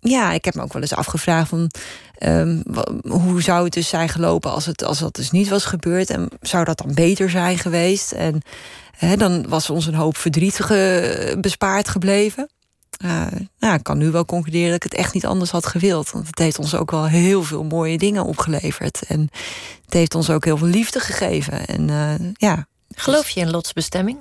ja, 0.00 0.32
ik 0.32 0.44
heb 0.44 0.54
me 0.54 0.62
ook 0.62 0.72
wel 0.72 0.82
eens 0.82 0.94
afgevraagd 0.94 1.48
van... 1.48 1.70
Um, 2.18 2.62
hoe 3.02 3.42
zou 3.42 3.64
het 3.64 3.72
dus 3.72 3.88
zijn 3.88 4.08
gelopen 4.08 4.50
als, 4.50 4.66
het, 4.66 4.84
als 4.84 4.98
dat 4.98 5.14
dus 5.14 5.30
niet 5.30 5.48
was 5.48 5.64
gebeurd? 5.64 6.10
En 6.10 6.28
zou 6.40 6.64
dat 6.64 6.78
dan 6.78 6.94
beter 6.94 7.30
zijn 7.30 7.58
geweest? 7.58 8.12
En 8.12 8.42
dan 9.16 9.48
was 9.48 9.70
ons 9.70 9.86
een 9.86 9.94
hoop 9.94 10.16
verdriet 10.16 10.58
ge, 10.58 11.36
bespaard 11.40 11.88
gebleven. 11.88 12.48
Uh, 13.04 13.26
nou, 13.58 13.74
ik 13.74 13.82
kan 13.82 13.98
nu 13.98 14.10
wel 14.10 14.24
concluderen 14.24 14.66
dat 14.66 14.84
ik 14.84 14.90
het 14.90 14.94
echt 14.94 15.14
niet 15.14 15.26
anders 15.26 15.50
had 15.50 15.66
gewild. 15.66 16.10
Want 16.10 16.26
het 16.26 16.38
heeft 16.38 16.58
ons 16.58 16.74
ook 16.74 16.90
wel 16.90 17.06
heel 17.06 17.42
veel 17.42 17.64
mooie 17.64 17.98
dingen 17.98 18.24
opgeleverd. 18.24 19.02
En 19.08 19.30
het 19.84 19.94
heeft 19.94 20.14
ons 20.14 20.30
ook 20.30 20.44
heel 20.44 20.56
veel 20.56 20.66
liefde 20.66 21.00
gegeven. 21.00 21.66
En 21.66 21.88
uh, 21.88 22.14
ja. 22.32 22.66
Geloof 22.94 23.28
je 23.28 23.40
in 23.40 23.50
lotsbestemming? 23.50 24.18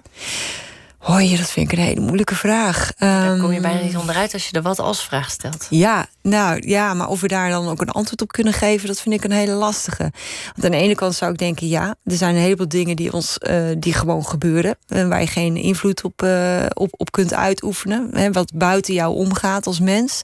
Hoi, 1.01 1.37
dat 1.37 1.51
vind 1.51 1.71
ik 1.71 1.77
een 1.77 1.83
hele 1.83 2.01
moeilijke 2.01 2.35
vraag. 2.35 2.91
Daar 2.97 3.37
kom 3.37 3.51
je 3.51 3.59
bijna 3.59 3.81
niet 3.81 3.97
onderuit 3.97 4.33
als 4.33 4.45
je 4.45 4.51
de 4.51 4.61
wat 4.61 4.79
als 4.79 5.03
vraag 5.03 5.31
stelt. 5.31 5.67
Ja, 5.69 6.05
nou 6.21 6.67
ja, 6.67 6.93
maar 6.93 7.07
of 7.07 7.21
we 7.21 7.27
daar 7.27 7.49
dan 7.49 7.67
ook 7.67 7.81
een 7.81 7.89
antwoord 7.89 8.21
op 8.21 8.31
kunnen 8.31 8.53
geven, 8.53 8.87
dat 8.87 9.01
vind 9.01 9.15
ik 9.15 9.23
een 9.23 9.31
hele 9.31 9.53
lastige. 9.53 10.11
Want 10.53 10.65
aan 10.65 10.71
de 10.71 10.77
ene 10.77 10.95
kant 10.95 11.15
zou 11.15 11.31
ik 11.31 11.37
denken, 11.37 11.67
ja, 11.67 11.95
er 12.03 12.15
zijn 12.15 12.35
een 12.35 12.41
heleboel 12.41 12.67
dingen 12.67 12.95
die 12.95 13.13
ons 13.13 13.37
uh, 13.39 13.63
die 13.77 13.93
gewoon 13.93 14.25
gebeuren. 14.25 14.77
En 14.87 15.09
waar 15.09 15.21
je 15.21 15.27
geen 15.27 15.55
invloed 15.55 16.03
op, 16.03 16.21
uh, 16.23 16.65
op, 16.73 16.93
op 16.97 17.11
kunt 17.11 17.33
uitoefenen. 17.33 18.09
Hè, 18.13 18.31
wat 18.31 18.51
buiten 18.55 18.93
jou 18.93 19.15
omgaat 19.15 19.67
als 19.67 19.79
mens. 19.79 20.21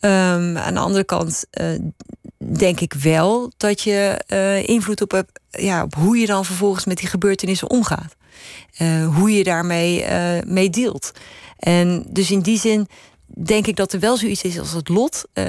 Um, 0.00 0.58
aan 0.58 0.74
de 0.74 0.80
andere 0.80 1.04
kant 1.04 1.44
uh, 1.60 1.66
denk 2.56 2.80
ik 2.80 2.92
wel 2.92 3.52
dat 3.56 3.82
je 3.82 4.24
invloed 4.66 5.02
op 5.02 5.10
hebt 5.10 5.40
ja, 5.50 5.82
op 5.82 5.94
hoe 5.94 6.18
je 6.18 6.26
dan 6.26 6.44
vervolgens 6.44 6.84
met 6.84 6.98
die 6.98 7.08
gebeurtenissen 7.08 7.70
omgaat. 7.70 8.18
Uh, 8.78 9.16
hoe 9.16 9.32
je 9.32 9.44
daarmee 9.44 10.04
uh, 10.04 10.38
mee 10.46 10.70
deelt. 10.70 11.12
En 11.58 12.06
dus 12.08 12.30
in 12.30 12.40
die 12.40 12.58
zin 12.58 12.88
denk 13.26 13.66
ik 13.66 13.76
dat 13.76 13.92
er 13.92 14.00
wel 14.00 14.16
zoiets 14.16 14.42
is 14.42 14.58
als 14.58 14.72
het 14.72 14.88
lot, 14.88 15.24
uh, 15.34 15.44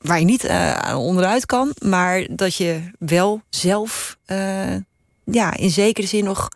waar 0.00 0.18
je 0.18 0.24
niet 0.24 0.48
onderuit 0.94 1.46
kan, 1.46 1.74
maar 1.84 2.26
dat 2.30 2.54
je 2.54 2.80
wel 2.98 3.42
zelf 3.50 4.16
ja, 5.24 5.56
in 5.56 5.70
zekere 5.70 6.06
zin 6.06 6.24
nog 6.24 6.48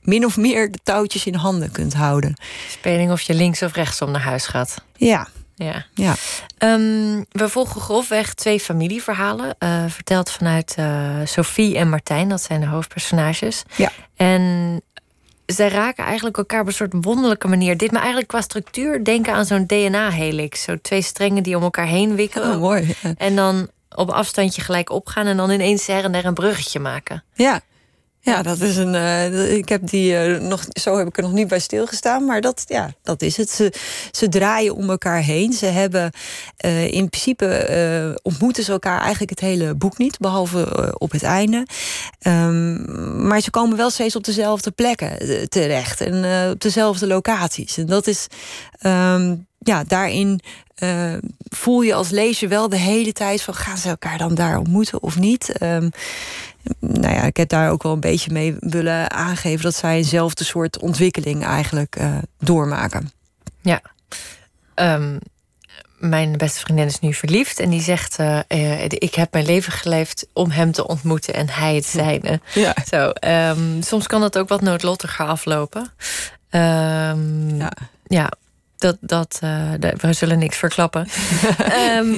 min 0.00 0.24
of 0.24 0.36
meer 0.36 0.72
de 0.72 0.78
touwtjes 0.82 1.26
in 1.26 1.34
handen 1.34 1.70
kunt 1.70 1.94
houden. 1.94 2.34
Speling 2.68 3.10
of 3.10 3.20
je 3.20 3.34
links 3.34 3.62
of 3.62 3.72
rechtsom 3.72 4.10
naar 4.10 4.22
huis 4.22 4.46
gaat. 4.46 4.74
Ja. 4.96 5.28
Ja. 5.56 5.84
ja. 5.94 6.14
Um, 6.58 7.26
we 7.30 7.48
volgen 7.48 7.80
grofweg 7.80 8.34
twee 8.34 8.60
familieverhalen. 8.60 9.56
Uh, 9.58 9.84
verteld 9.88 10.30
vanuit 10.30 10.76
uh, 10.78 11.16
Sophie 11.24 11.76
en 11.76 11.88
Martijn, 11.88 12.28
dat 12.28 12.42
zijn 12.42 12.60
de 12.60 12.66
hoofdpersonages. 12.66 13.62
Ja. 13.76 13.90
En 14.16 14.82
zij 15.46 15.68
raken 15.68 16.04
eigenlijk 16.04 16.36
elkaar 16.36 16.60
op 16.60 16.66
een 16.66 16.72
soort 16.72 16.94
wonderlijke 17.00 17.48
manier. 17.48 17.76
Dit 17.76 17.90
me 17.90 17.98
eigenlijk 17.98 18.28
qua 18.28 18.40
structuur 18.40 19.04
denken 19.04 19.32
aan 19.32 19.44
zo'n 19.44 19.66
DNA-helix. 19.66 20.62
Zo 20.62 20.76
twee 20.82 21.02
strengen 21.02 21.42
die 21.42 21.56
om 21.56 21.62
elkaar 21.62 21.86
heen 21.86 22.14
wikkelen. 22.14 22.54
Oh, 22.54 22.60
mooi. 22.60 22.94
En 23.16 23.36
dan 23.36 23.68
op 23.94 24.10
afstandje 24.10 24.62
gelijk 24.62 24.90
opgaan 24.90 25.26
en 25.26 25.36
dan 25.36 25.50
ineens 25.50 25.86
her 25.86 26.04
en 26.04 26.12
der 26.12 26.24
een 26.24 26.34
bruggetje 26.34 26.78
maken. 26.78 27.24
Ja. 27.34 27.60
Ja, 28.26 28.42
dat 28.42 28.60
is 28.60 28.76
een. 28.76 28.94
Uh, 28.94 29.56
ik 29.56 29.68
heb 29.68 29.88
die 29.88 30.12
uh, 30.12 30.40
nog. 30.40 30.64
Zo 30.68 30.98
heb 30.98 31.06
ik 31.06 31.16
er 31.16 31.22
nog 31.22 31.32
niet 31.32 31.48
bij 31.48 31.58
stilgestaan. 31.58 32.24
Maar 32.24 32.40
dat, 32.40 32.64
ja, 32.66 32.90
dat 33.02 33.22
is 33.22 33.36
het. 33.36 33.50
Ze, 33.50 33.72
ze 34.10 34.28
draaien 34.28 34.74
om 34.74 34.90
elkaar 34.90 35.22
heen. 35.22 35.52
Ze 35.52 35.66
hebben 35.66 36.12
uh, 36.64 36.92
in 36.92 37.08
principe 37.08 38.18
ontmoeten 38.22 38.64
ze 38.64 38.72
elkaar 38.72 39.00
eigenlijk 39.00 39.30
het 39.30 39.40
hele 39.40 39.74
boek 39.74 39.98
niet, 39.98 40.18
behalve 40.18 40.94
op 40.98 41.10
het 41.10 41.22
einde. 41.22 41.66
Um, 42.26 43.26
maar 43.26 43.40
ze 43.40 43.50
komen 43.50 43.76
wel 43.76 43.90
steeds 43.90 44.16
op 44.16 44.24
dezelfde 44.24 44.70
plekken 44.70 45.48
terecht 45.48 46.00
en 46.00 46.50
op 46.50 46.60
dezelfde 46.60 47.06
locaties. 47.06 47.76
En 47.76 47.86
dat 47.86 48.06
is. 48.06 48.26
Um, 48.82 49.46
ja, 49.58 49.84
daarin 49.84 50.40
voel 51.48 51.80
je 51.80 51.94
als 51.94 52.10
lezer 52.10 52.48
wel 52.48 52.68
de 52.68 52.76
hele 52.76 53.12
tijd 53.12 53.42
van 53.42 53.54
gaan 53.54 53.78
ze 53.78 53.88
elkaar 53.88 54.18
dan 54.18 54.34
daar 54.34 54.58
ontmoeten 54.58 55.02
of 55.02 55.18
niet. 55.18 55.52
Um, 55.62 55.90
nou 56.78 57.14
ja, 57.14 57.22
ik 57.22 57.36
heb 57.36 57.48
daar 57.48 57.70
ook 57.70 57.82
wel 57.82 57.92
een 57.92 58.00
beetje 58.00 58.32
mee 58.32 58.56
willen 58.58 59.10
aangeven 59.10 59.62
dat 59.62 59.74
zij 59.74 59.96
eenzelfde 59.96 60.44
soort 60.44 60.78
ontwikkeling 60.78 61.44
eigenlijk 61.44 61.96
uh, 62.00 62.18
doormaken. 62.38 63.10
Ja. 63.60 63.80
Um, 64.74 65.18
mijn 65.98 66.36
beste 66.36 66.60
vriendin 66.60 66.86
is 66.86 67.00
nu 67.00 67.14
verliefd 67.14 67.60
en 67.60 67.70
die 67.70 67.80
zegt: 67.80 68.18
uh, 68.18 68.38
uh, 68.48 68.84
Ik 68.84 69.14
heb 69.14 69.32
mijn 69.32 69.46
leven 69.46 69.72
geleefd 69.72 70.26
om 70.32 70.50
hem 70.50 70.72
te 70.72 70.86
ontmoeten 70.86 71.34
en 71.34 71.48
hij 71.48 71.74
het 71.74 71.86
zijne. 71.86 72.40
Ja. 72.54 72.74
Zo, 72.90 73.12
um, 73.30 73.82
soms 73.82 74.06
kan 74.06 74.20
dat 74.20 74.38
ook 74.38 74.48
wat 74.48 74.60
noodlottiger 74.60 75.26
aflopen. 75.26 75.92
Um, 76.50 77.56
ja. 77.56 77.72
ja 78.06 78.30
dat, 78.78 78.96
dat, 79.00 79.40
uh, 79.44 79.72
we 79.96 80.12
zullen 80.12 80.38
niks 80.38 80.56
verklappen. 80.56 81.08
um, 81.98 82.16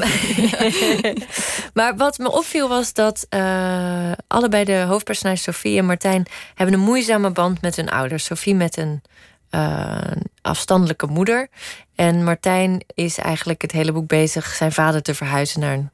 maar 1.78 1.96
wat 1.96 2.18
me 2.18 2.32
opviel 2.32 2.68
was 2.68 2.92
dat 2.92 3.26
uh, 3.30 4.12
allebei 4.26 4.64
de 4.64 4.84
hoofdpersonages, 4.88 5.42
Sofie 5.42 5.78
en 5.78 5.86
Martijn, 5.86 6.26
hebben 6.54 6.74
een 6.74 6.84
moeizame 6.84 7.30
band 7.30 7.60
met 7.60 7.76
hun 7.76 7.90
ouders. 7.90 8.24
Sofie 8.24 8.54
met 8.54 8.76
een 8.76 9.02
uh, 9.50 9.98
afstandelijke 10.42 11.06
moeder. 11.06 11.48
En 11.94 12.24
Martijn 12.24 12.84
is 12.94 13.18
eigenlijk 13.18 13.62
het 13.62 13.72
hele 13.72 13.92
boek 13.92 14.06
bezig 14.06 14.54
zijn 14.54 14.72
vader 14.72 15.02
te 15.02 15.14
verhuizen 15.14 15.60
naar 15.60 15.72
een, 15.72 15.90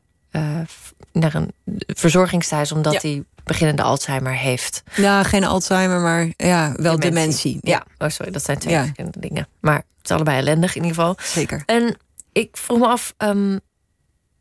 naar 1.13 1.35
een 1.35 1.53
verzorgingstehuis, 1.87 2.73
omdat 2.73 2.93
ja. 2.93 2.99
hij 3.03 3.25
beginnende 3.45 3.83
Alzheimer 3.83 4.37
heeft. 4.37 4.83
Ja, 4.95 5.23
geen 5.23 5.45
Alzheimer, 5.45 6.01
maar 6.01 6.33
ja, 6.37 6.73
wel 6.77 6.99
dementie. 6.99 7.11
dementie. 7.11 7.59
Ja. 7.61 7.85
oh 7.99 8.09
sorry, 8.09 8.33
dat 8.33 8.45
zijn 8.45 8.59
twee 8.59 8.75
ja. 8.75 8.83
verschillende 8.83 9.21
dingen. 9.21 9.49
Maar 9.61 9.77
het 9.77 9.85
is 10.03 10.11
allebei 10.11 10.39
ellendig 10.39 10.77
in 10.77 10.83
ieder 10.83 10.97
geval. 10.97 11.17
Zeker. 11.23 11.63
En 11.67 11.97
ik 12.33 12.57
vroeg 12.57 12.79
me 12.79 12.87
af, 12.87 13.15
um, 13.19 13.61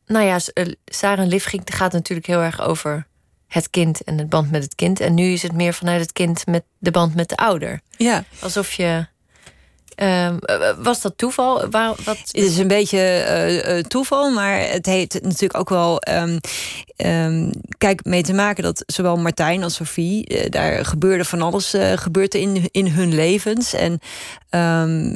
nou 0.06 0.26
ja, 0.26 0.40
uh, 0.54 0.74
Sarah 0.86 1.28
Livging 1.28 1.62
gaat 1.66 1.92
natuurlijk 1.92 2.28
heel 2.28 2.42
erg 2.42 2.62
over 2.62 3.08
het 3.48 3.70
kind 3.70 4.04
en 4.04 4.18
het 4.18 4.30
band 4.30 4.52
met 4.52 4.64
het 4.64 4.76
kind. 4.76 5.00
En 5.00 5.14
nu 5.14 5.24
is 5.24 5.42
het 5.42 5.54
meer 5.54 5.74
vanuit 5.74 6.02
het 6.02 6.12
kind 6.12 6.46
met 6.46 6.64
de 6.78 6.92
band 6.92 7.16
met 7.16 7.30
de 7.30 7.38
ouder. 7.38 7.82
Ja. 7.98 8.24
Alsof 8.40 8.74
je 8.74 9.08
Ehm, 9.96 10.38
was 10.78 11.02
dat 11.02 11.18
toeval? 11.18 11.70
Wat... 11.70 11.98
Het 12.06 12.30
is 12.32 12.58
een 12.58 12.68
beetje 12.68 13.26
uh, 13.68 13.80
toeval, 13.80 14.32
maar 14.32 14.60
het 14.60 14.86
heeft 14.86 15.22
natuurlijk 15.22 15.58
ook 15.58 15.70
wel. 15.70 16.02
Um, 16.10 16.40
um, 16.98 17.52
kijk, 17.78 18.06
mee 18.06 18.24
te 18.24 18.34
maken 18.34 18.64
dat 18.64 18.84
zowel 18.86 19.18
Martijn 19.18 19.64
als 19.64 19.76
Sophie. 19.76 20.50
Daar 20.50 20.86
gebeurde 20.86 21.26
van 21.26 21.42
alles 21.42 21.76
gebeurde 21.96 22.42
in, 22.42 22.68
in 22.72 22.88
hun 22.88 23.16
levens. 23.16 23.74
En, 23.74 24.00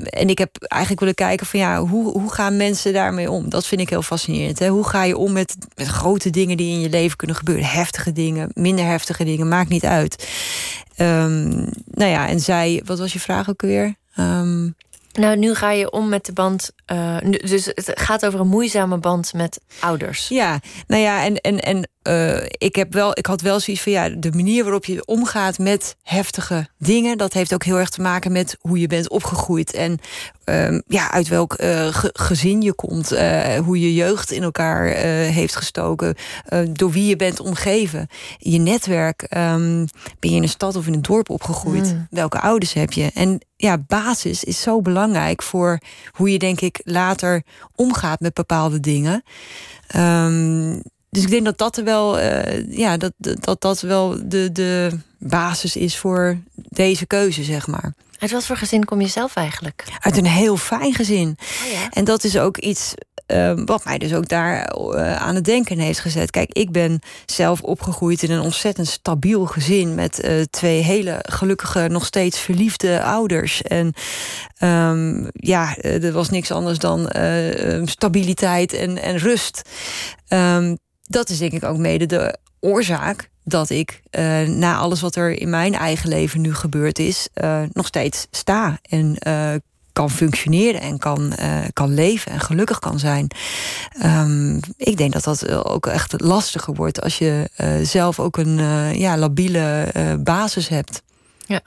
en 0.04 0.30
ik 0.30 0.38
heb 0.38 0.56
eigenlijk 0.60 1.00
willen 1.00 1.16
kijken 1.16 1.46
van 1.46 1.60
ja, 1.60 1.80
hoe, 1.80 2.12
hoe 2.12 2.34
gaan 2.34 2.58
mensen 2.58 2.94
daarmee 2.94 3.32
om? 3.32 3.50
Dat 3.50 3.68
vind 3.68 3.82
ik 3.82 3.90
heel 3.90 4.02
fascinerend. 4.02 4.60
Hè? 4.60 4.68
Hoe 4.68 4.88
ga 4.88 5.04
je 5.04 5.18
om 5.18 5.32
met, 5.32 5.56
met 5.76 5.88
grote 5.88 6.30
dingen 6.30 6.58
die 6.58 6.74
in 6.74 6.80
je 6.80 6.90
leven 6.90 7.18
kunnen 7.18 7.36
gebeuren? 7.36 7.66
Heftige 7.66 8.12
dingen, 8.12 8.50
minder 8.54 8.86
heftige 8.86 9.24
dingen, 9.24 9.48
maakt 9.48 9.70
niet 9.70 9.86
uit. 9.86 10.28
nou 10.96 12.12
ja, 12.12 12.28
en 12.28 12.40
zij, 12.40 12.82
wat 12.86 13.00
was 13.00 13.14
je 13.14 13.20
vraag 13.20 13.50
ook 13.50 13.62
weer? 13.62 13.96
Um, 14.20 14.76
nou, 15.14 15.38
nu 15.38 15.56
ga 15.56 15.72
je 15.72 15.92
om 15.92 16.10
met 16.10 16.26
de 16.26 16.34
band. 16.34 16.72
Uh, 16.92 17.18
dus 17.22 17.66
het 17.66 17.92
gaat 17.94 18.26
over 18.26 18.40
een 18.40 18.48
moeizame 18.48 18.98
band 18.98 19.34
met 19.34 19.60
ouders. 19.80 20.28
Ja, 20.28 20.60
nou 20.88 21.02
ja, 21.02 21.24
en, 21.24 21.36
en, 21.36 21.60
en 21.60 21.90
uh, 22.08 22.38
ik, 22.50 22.76
heb 22.76 22.94
wel, 22.94 23.18
ik 23.18 23.26
had 23.26 23.42
wel 23.42 23.60
zoiets 23.60 23.84
van 23.84 23.92
ja, 23.92 24.10
de 24.10 24.32
manier 24.32 24.64
waarop 24.64 24.86
je 24.86 25.06
omgaat 25.06 25.58
met 25.58 25.96
heftige 26.04 26.68
dingen, 26.78 27.18
dat 27.18 27.34
heeft 27.34 27.54
ook 27.54 27.64
heel 27.64 27.80
erg 27.80 27.90
te 27.90 28.02
maken 28.02 28.32
met 28.32 28.58
hoe 28.62 28.80
je 28.80 28.88
bent 28.88 29.10
opgegroeid 29.10 29.74
en 29.74 30.00
uh, 30.46 30.80
ja, 30.88 31.12
uit 31.12 31.28
welk 31.28 31.62
uh, 31.62 31.88
gezin 32.14 32.62
je 32.62 32.74
komt, 32.74 33.10
hoe 33.66 33.80
je 33.80 33.94
jeugd 33.94 34.32
in 34.32 34.44
elkaar 34.44 34.86
heeft 34.88 35.56
gestoken, 35.56 36.16
door 36.70 36.92
wie 36.92 37.06
je 37.06 37.16
bent 37.16 37.40
omgeven, 37.40 38.08
je 38.38 38.58
netwerk. 38.58 39.22
Um, 39.38 39.88
ben 40.20 40.30
je 40.30 40.36
in 40.36 40.42
een 40.42 40.50
stad 40.50 40.76
of 40.76 40.88
in 40.88 40.94
een 40.94 41.02
dorp 41.02 41.30
opgegroeid? 41.30 41.94
Mm. 41.94 42.08
Welke 42.10 42.40
ouders 42.40 42.74
heb 42.74 42.92
je? 42.92 43.12
En 43.14 43.40
ja, 43.56 43.78
basis 43.78 44.44
is 44.44 44.62
zo 44.62 44.82
belangrijk 44.82 45.44
voor 45.44 45.80
hoe 46.12 46.32
je, 46.32 46.40
denk 46.40 46.62
ik, 46.62 46.82
later 46.84 47.44
omgaat 47.76 48.20
met 48.20 48.34
bepaalde 48.34 48.80
dingen. 48.80 49.24
Um, 49.96 50.82
dus 51.10 51.24
ik 51.24 51.30
denk 51.30 51.46
dat 51.46 51.58
dat 51.58 51.76
wel, 51.76 52.20
uh, 52.20 52.78
ja, 52.78 52.98
dat, 52.98 53.14
dat, 53.18 53.62
dat 53.62 53.82
wel 53.82 54.18
de, 54.26 54.52
de 54.52 55.00
basis 55.20 55.76
is 55.76 55.98
voor 55.98 56.38
deze 56.54 57.06
keuze, 57.06 57.44
zeg 57.44 57.68
maar. 57.68 57.94
Uit 58.20 58.32
wat 58.32 58.46
voor 58.46 58.58
gezin 58.58 58.86
kom 58.86 59.02
je 59.02 59.08
zelf 59.08 59.36
eigenlijk? 59.36 59.84
Uit 60.00 60.18
een 60.18 60.26
heel 60.26 60.58
fijn 60.58 60.94
gezin. 60.94 61.38
Oh 61.40 61.72
ja. 61.72 61.90
En 61.90 62.06
dat 62.06 62.24
is 62.24 62.38
ook 62.38 62.58
iets 62.58 62.94
uh, 63.28 63.52
wat 63.66 63.86
mij 63.86 63.98
dus 63.98 64.14
ook 64.14 64.28
daar 64.28 64.76
uh, 64.78 65.16
aan 65.16 65.36
het 65.36 65.46
denken 65.46 65.80
heeft 65.80 66.00
gezet. 66.00 66.32
Kijk, 66.32 66.54
ik 66.54 66.72
ben 66.72 67.00
zelf 67.26 67.62
opgegroeid 67.62 68.24
in 68.24 68.32
een 68.32 68.42
ontzettend 68.42 68.88
stabiel 68.88 69.46
gezin 69.46 69.96
met 69.96 70.24
uh, 70.26 70.42
twee 70.50 70.82
hele 70.82 71.20
gelukkige, 71.22 71.88
nog 71.88 72.06
steeds 72.06 72.40
verliefde 72.40 73.04
ouders. 73.04 73.62
En 73.62 73.94
um, 74.64 75.28
ja, 75.34 75.78
er 75.78 76.12
was 76.12 76.30
niks 76.30 76.52
anders 76.52 76.78
dan 76.78 77.10
stabiliteit 77.86 78.74
en, 78.74 79.02
en 79.02 79.18
rust. 79.18 79.62
Um, 80.28 80.78
dat 81.08 81.30
is 81.30 81.38
denk 81.38 81.52
ik 81.52 81.64
ook 81.64 81.78
mede 81.78 82.06
de 82.06 82.38
oorzaak 82.60 83.30
dat 83.44 83.70
ik 83.70 84.02
uh, 84.12 84.42
na 84.42 84.78
alles 84.78 85.02
wat 85.02 85.16
er 85.16 85.32
in 85.32 85.50
mijn 85.50 85.74
eigen 85.74 86.10
leven 86.10 86.42
nu 86.42 86.54
gebeurd 86.54 87.00
is, 87.00 87.28
uh, 87.36 87.62
nog 87.72 87.86
steeds 87.86 88.28
sta 88.32 88.80
en 88.82 89.18
uh, 89.28 89.54
kan 89.94 90.10
functioneren 90.10 90.82
en 90.82 90.98
kan, 90.98 91.34
kan 91.74 91.94
leven 91.94 92.32
en 92.32 92.40
gelukkig 92.40 92.80
kan 92.80 93.00
zijn. 93.00 93.28
Um, 94.04 94.60
ik 94.78 94.98
denk 94.98 95.14
dat 95.14 95.24
dat 95.24 95.50
ook 95.50 95.86
echt 95.86 96.22
lastiger 96.22 96.74
wordt 96.74 97.02
als 97.02 97.18
je 97.18 97.50
zelf 97.84 98.20
ook 98.20 98.38
een 98.38 98.58
ja, 98.98 99.18
labiele 99.18 99.92
basis 100.24 100.68
hebt. 100.68 101.02
Ja. 101.46 101.62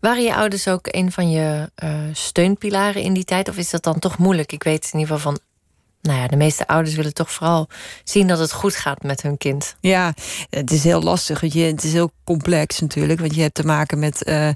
Waren 0.00 0.22
je 0.22 0.34
ouders 0.34 0.68
ook 0.68 0.86
een 0.90 1.12
van 1.12 1.30
je 1.30 1.70
steunpilaren 2.12 3.02
in 3.02 3.12
die 3.12 3.24
tijd? 3.24 3.48
Of 3.48 3.56
is 3.56 3.70
dat 3.70 3.82
dan 3.82 3.98
toch 3.98 4.18
moeilijk? 4.18 4.52
Ik 4.52 4.62
weet 4.62 4.90
in 4.92 4.98
ieder 4.98 5.16
geval 5.16 5.32
van 5.32 5.40
nou 6.08 6.20
ja, 6.20 6.26
de 6.26 6.36
meeste 6.36 6.66
ouders 6.66 6.94
willen 6.94 7.14
toch 7.14 7.32
vooral 7.32 7.68
zien 8.04 8.26
dat 8.26 8.38
het 8.38 8.52
goed 8.52 8.76
gaat 8.76 9.02
met 9.02 9.22
hun 9.22 9.38
kind. 9.38 9.76
Ja, 9.80 10.14
het 10.50 10.70
is 10.70 10.84
heel 10.84 11.02
lastig. 11.02 11.40
Want 11.40 11.52
je, 11.52 11.60
het 11.60 11.84
is 11.84 11.92
heel 11.92 12.10
complex 12.24 12.80
natuurlijk. 12.80 13.20
Want 13.20 13.34
je 13.34 13.40
hebt 13.40 13.54
te 13.54 13.66
maken 13.66 13.98
met. 13.98 14.28
Uh, 14.28 14.48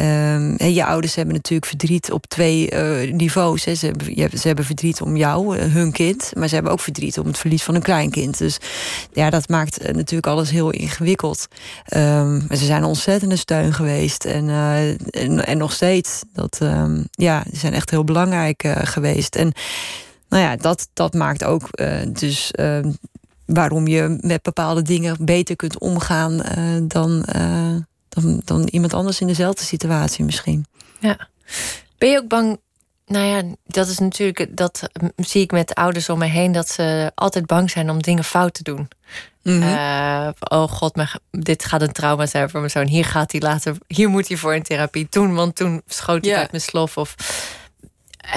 uh, 0.00 0.74
je 0.74 0.84
ouders 0.84 1.14
hebben 1.14 1.34
natuurlijk 1.34 1.66
verdriet 1.66 2.12
op 2.12 2.26
twee 2.26 2.70
uh, 2.72 3.12
niveaus. 3.12 3.62
Ze, 3.62 3.86
hebben, 3.86 4.38
ze 4.38 4.46
hebben 4.46 4.64
verdriet 4.64 5.00
om 5.00 5.16
jou, 5.16 5.58
eh, 5.58 5.72
hun 5.72 5.92
kind. 5.92 6.30
Maar 6.36 6.48
ze 6.48 6.54
hebben 6.54 6.72
ook 6.72 6.80
verdriet 6.80 7.18
om 7.18 7.26
het 7.26 7.38
verlies 7.38 7.62
van 7.62 7.74
een 7.74 7.82
kleinkind. 7.82 8.38
Dus 8.38 8.58
ja, 9.12 9.30
dat 9.30 9.48
maakt 9.48 9.92
natuurlijk 9.92 10.26
alles 10.26 10.50
heel 10.50 10.70
ingewikkeld. 10.70 11.46
Maar 11.88 12.56
ze 12.56 12.64
zijn 12.64 12.84
ontzettende 12.84 13.36
steun 13.36 13.72
geweest. 13.72 14.24
En, 14.24 14.48
en, 15.44 15.58
nog 15.58 15.72
steeds. 15.72 16.22
Dat, 16.32 16.58
um, 16.62 17.06
ja, 17.10 17.44
ze 17.52 17.58
zijn 17.58 17.74
echt 17.74 17.90
heel 17.90 18.04
belangrijk 18.04 18.64
geweest. 18.84 19.36
En 19.36 19.52
nou 20.30 20.42
ja, 20.42 20.56
dat, 20.56 20.88
dat 20.92 21.14
maakt 21.14 21.44
ook 21.44 21.68
uh, 21.74 22.00
dus 22.08 22.52
uh, 22.60 22.78
waarom 23.46 23.86
je 23.86 24.18
met 24.20 24.42
bepaalde 24.42 24.82
dingen 24.82 25.16
beter 25.24 25.56
kunt 25.56 25.78
omgaan 25.78 26.32
uh, 26.32 26.88
dan, 26.88 27.24
dan, 28.08 28.40
dan 28.44 28.68
iemand 28.70 28.94
anders 28.94 29.20
in 29.20 29.26
dezelfde 29.26 29.64
situatie 29.64 30.24
misschien. 30.24 30.66
Ja. 30.98 31.28
Ben 31.98 32.10
je 32.10 32.18
ook 32.18 32.28
bang? 32.28 32.60
Nou 33.06 33.26
ja, 33.26 33.42
dat 33.66 33.88
is 33.88 33.98
natuurlijk, 33.98 34.56
dat 34.56 34.88
zie 35.16 35.42
ik 35.42 35.50
met 35.50 35.74
ouders 35.74 36.08
om 36.08 36.18
me 36.18 36.26
heen, 36.26 36.52
dat 36.52 36.68
ze 36.68 37.12
altijd 37.14 37.46
bang 37.46 37.70
zijn 37.70 37.90
om 37.90 38.02
dingen 38.02 38.24
fout 38.24 38.54
te 38.54 38.62
doen. 38.62 38.88
Mm 39.42 39.62
-hmm. 39.62 40.32
oh 40.38 40.68
god, 40.68 40.96
maar 40.96 41.18
dit 41.30 41.64
gaat 41.64 41.82
een 41.82 41.92
trauma 41.92 42.26
zijn 42.26 42.50
voor 42.50 42.60
mijn 42.60 42.72
zoon. 42.72 42.86
Hier 42.86 43.04
gaat 43.04 43.32
hij 43.32 43.40
later, 43.40 43.76
hier 43.86 44.08
moet 44.08 44.28
hij 44.28 44.36
voor 44.36 44.54
een 44.54 44.62
therapie. 44.62 45.08
Toen, 45.08 45.34
want 45.34 45.56
toen 45.56 45.82
schoot 45.86 46.24
hij 46.24 46.36
uit 46.36 46.50
mijn 46.50 46.62
slof. 46.62 46.96
Of 46.96 47.14
eh, 47.18 47.26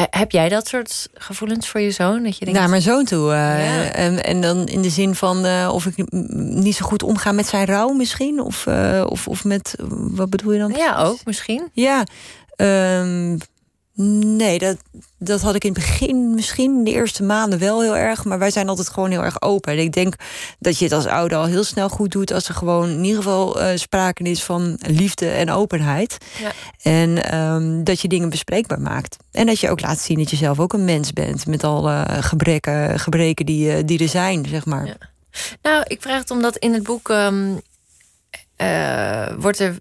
heb 0.10 0.32
jij 0.32 0.50
dat 0.50 0.68
soort 0.68 1.10
gevoelens 1.14 1.70
voor 1.70 1.82
je 1.82 1.92
zoon? 1.92 2.24
Dat 2.24 2.38
je 2.38 2.46
denkt... 2.46 2.60
Naar 2.60 2.70
mijn 2.70 2.82
zoon 2.82 3.06
toe. 3.06 3.32
Uh, 3.32 4.00
en, 4.00 4.24
en 4.24 4.42
dan 4.42 4.68
in 4.68 4.82
de 4.82 4.90
zin 4.90 5.16
van 5.16 5.46
uh, 5.46 5.70
of 5.74 5.86
ik 5.86 6.12
niet 6.34 6.76
zo 6.76 6.86
goed 6.86 7.04
omga 7.04 7.32
met 7.32 7.48
zijn 7.48 7.66
rouw 7.66 7.90
misschien? 7.90 8.40
Of, 8.40 8.66
uh, 8.66 9.06
of, 9.08 9.28
of 9.28 9.44
met, 9.44 9.76
wat 9.90 10.30
bedoel 10.30 10.54
je 10.54 10.60
dan? 10.60 10.72
Ja, 10.72 10.98
ook 10.98 11.26
misschien. 11.26 11.70
Ja, 11.74 12.04
um, 12.58 13.38
Nee, 13.96 14.60
dat, 14.60 14.78
dat 15.18 15.42
had 15.42 15.56
ik 15.56 15.64
in 15.64 15.74
het 15.74 15.80
begin 15.80 16.34
misschien 16.34 16.84
de 16.84 16.92
eerste 16.92 17.24
maanden 17.24 17.60
wel 17.60 17.82
heel 17.82 17.98
erg. 17.98 18.26
Maar 18.26 18.40
wij 18.40 18.52
zijn 18.52 18.70
altijd 18.70 18.90
gewoon 18.90 19.12
heel 19.12 19.24
erg 19.24 19.42
open. 19.42 19.74
En 19.74 19.80
ik 19.80 19.94
denk 19.94 20.16
dat 20.60 20.78
je 20.78 20.84
het 20.84 20.94
als 20.94 21.06
ouder 21.06 21.38
al 21.38 21.46
heel 21.46 21.64
snel 21.64 21.90
goed 21.90 22.12
doet... 22.12 22.32
als 22.32 22.48
er 22.48 22.54
gewoon 22.54 22.90
in 22.90 23.04
ieder 23.04 23.24
geval 23.24 23.62
uh, 23.62 23.70
sprake 23.76 24.24
is 24.24 24.44
van 24.44 24.80
liefde 24.88 25.30
en 25.30 25.50
openheid. 25.50 26.18
Ja. 26.40 26.52
En 26.82 27.36
um, 27.40 27.84
dat 27.84 28.00
je 28.00 28.08
dingen 28.08 28.30
bespreekbaar 28.30 28.82
maakt. 28.82 29.18
En 29.32 29.46
dat 29.46 29.60
je 29.60 29.70
ook 29.70 29.82
laat 29.82 30.00
zien 30.00 30.18
dat 30.18 30.30
je 30.30 30.36
zelf 30.36 30.60
ook 30.60 30.74
een 30.74 30.86
mens 30.86 31.14
bent... 31.14 31.48
met 31.48 31.64
alle 31.64 32.06
gebreken, 32.10 33.00
gebreken 33.00 33.46
die, 33.46 33.86
die 33.86 34.00
er 34.00 34.10
zijn, 34.10 34.46
zeg 34.46 34.66
maar. 34.66 34.86
Ja. 34.86 34.98
Nou, 35.62 35.84
ik 35.88 36.02
vraag 36.02 36.20
het 36.20 36.32
omdat 36.32 36.58
in 36.58 36.74
het 36.74 36.84
boek... 36.84 37.10
Um, 37.10 37.62
uh, 38.58 39.28
wordt 39.38 39.60
er 39.60 39.78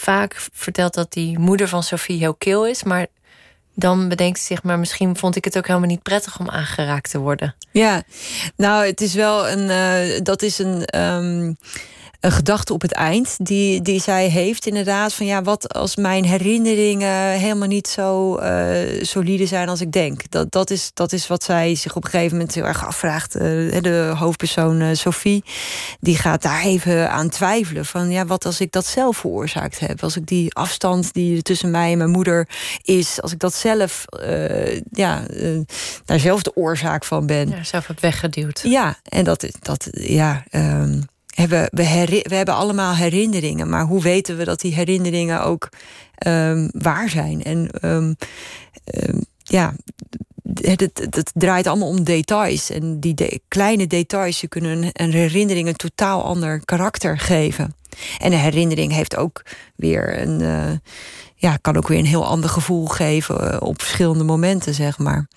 vaak 0.00 0.48
verteld 0.52 0.94
dat 0.94 1.12
die 1.12 1.38
moeder 1.38 1.68
van 1.68 1.82
Sophie 1.82 2.18
heel 2.18 2.34
kil 2.34 2.66
is... 2.66 2.82
maar 2.82 3.06
dan 3.80 4.08
bedenkt 4.08 4.40
zich, 4.40 4.62
maar 4.62 4.78
misschien 4.78 5.16
vond 5.16 5.36
ik 5.36 5.44
het 5.44 5.58
ook 5.58 5.66
helemaal 5.66 5.88
niet 5.88 6.02
prettig 6.02 6.38
om 6.38 6.48
aangeraakt 6.48 7.10
te 7.10 7.18
worden. 7.18 7.54
Ja, 7.70 8.02
nou, 8.56 8.86
het 8.86 9.00
is 9.00 9.14
wel 9.14 9.48
een. 9.48 9.68
Uh, 9.68 10.20
dat 10.22 10.42
is 10.42 10.58
een. 10.58 10.98
Um, 11.00 11.56
een 12.20 12.32
gedachte 12.32 12.72
op 12.72 12.82
het 12.82 12.92
eind 12.92 13.36
die, 13.38 13.82
die 13.82 14.00
zij 14.00 14.28
heeft 14.28 14.66
inderdaad 14.66 15.14
van 15.14 15.26
ja 15.26 15.42
wat 15.42 15.74
als 15.74 15.96
mijn 15.96 16.24
herinneringen 16.24 17.38
helemaal 17.38 17.68
niet 17.68 17.88
zo 17.88 18.38
uh, 18.38 19.02
solide 19.02 19.46
zijn 19.46 19.68
als 19.68 19.80
ik 19.80 19.92
denk? 19.92 20.30
Dat, 20.30 20.52
dat, 20.52 20.70
is, 20.70 20.90
dat 20.94 21.12
is 21.12 21.26
wat 21.26 21.42
zij 21.42 21.74
zich 21.74 21.96
op 21.96 22.04
een 22.04 22.10
gegeven 22.10 22.36
moment 22.36 22.54
heel 22.54 22.64
erg 22.64 22.86
afvraagt. 22.86 23.36
Uh, 23.36 23.42
de 23.80 24.12
hoofdpersoon 24.16 24.80
uh, 24.80 24.88
Sophie 24.92 25.44
die 26.00 26.16
gaat 26.16 26.42
daar 26.42 26.62
even 26.62 27.10
aan 27.10 27.28
twijfelen 27.28 27.86
van 27.86 28.10
ja 28.10 28.26
wat 28.26 28.44
als 28.44 28.60
ik 28.60 28.72
dat 28.72 28.86
zelf 28.86 29.16
veroorzaakt 29.16 29.78
heb? 29.78 30.02
Als 30.02 30.16
ik 30.16 30.26
die 30.26 30.54
afstand 30.54 31.12
die 31.12 31.42
tussen 31.42 31.70
mij 31.70 31.92
en 31.92 31.98
mijn 31.98 32.10
moeder 32.10 32.48
is 32.82 33.22
als 33.22 33.32
ik 33.32 33.38
dat 33.38 33.54
zelf 33.54 34.04
ja 34.90 35.22
daar 36.04 36.18
zelf 36.18 36.42
de 36.42 36.56
oorzaak 36.56 37.04
van 37.04 37.26
ben. 37.26 37.48
Ja, 37.48 37.64
zelf 37.64 37.86
heb 37.86 38.00
weggeduwd. 38.00 38.60
Ja 38.64 38.98
en 39.02 39.24
dat 39.24 39.46
dat 39.60 39.88
ja 39.92 40.44
um, 40.50 41.08
we, 41.48 41.68
we 42.22 42.34
hebben 42.34 42.54
allemaal 42.54 42.94
herinneringen, 42.94 43.68
maar 43.68 43.84
hoe 43.84 44.02
weten 44.02 44.36
we 44.36 44.44
dat 44.44 44.60
die 44.60 44.74
herinneringen 44.74 45.42
ook 45.42 45.68
um, 46.26 46.68
waar 46.72 47.08
zijn? 47.08 47.42
En 47.42 47.68
um, 47.82 48.16
um, 48.94 49.24
ja, 49.42 49.74
het, 50.54 51.30
draait 51.34 51.66
allemaal 51.66 51.88
om 51.88 52.04
details. 52.04 52.70
En 52.70 53.00
die 53.00 53.42
kleine 53.48 53.86
details 53.86 54.44
kunnen 54.48 54.90
een, 54.92 55.12
herinnering 55.12 55.68
een 55.68 55.76
totaal 55.76 56.24
ander 56.24 56.64
karakter 56.64 57.18
geven. 57.18 57.74
En 58.18 58.32
een 58.32 58.38
herinnering 58.38 58.92
heeft 58.92 59.16
ook 59.16 59.42
weer 59.76 60.20
een, 60.20 60.40
uh, 60.40 60.72
ja, 61.34 61.56
kan 61.56 61.76
ook 61.76 61.88
weer 61.88 61.98
een 61.98 62.06
heel 62.06 62.26
ander 62.26 62.50
gevoel 62.50 62.86
geven 62.86 63.54
uh, 63.54 63.60
op 63.60 63.80
verschillende 63.80 64.24
momenten, 64.24 64.74
zeg 64.74 64.98
maar. 64.98 65.28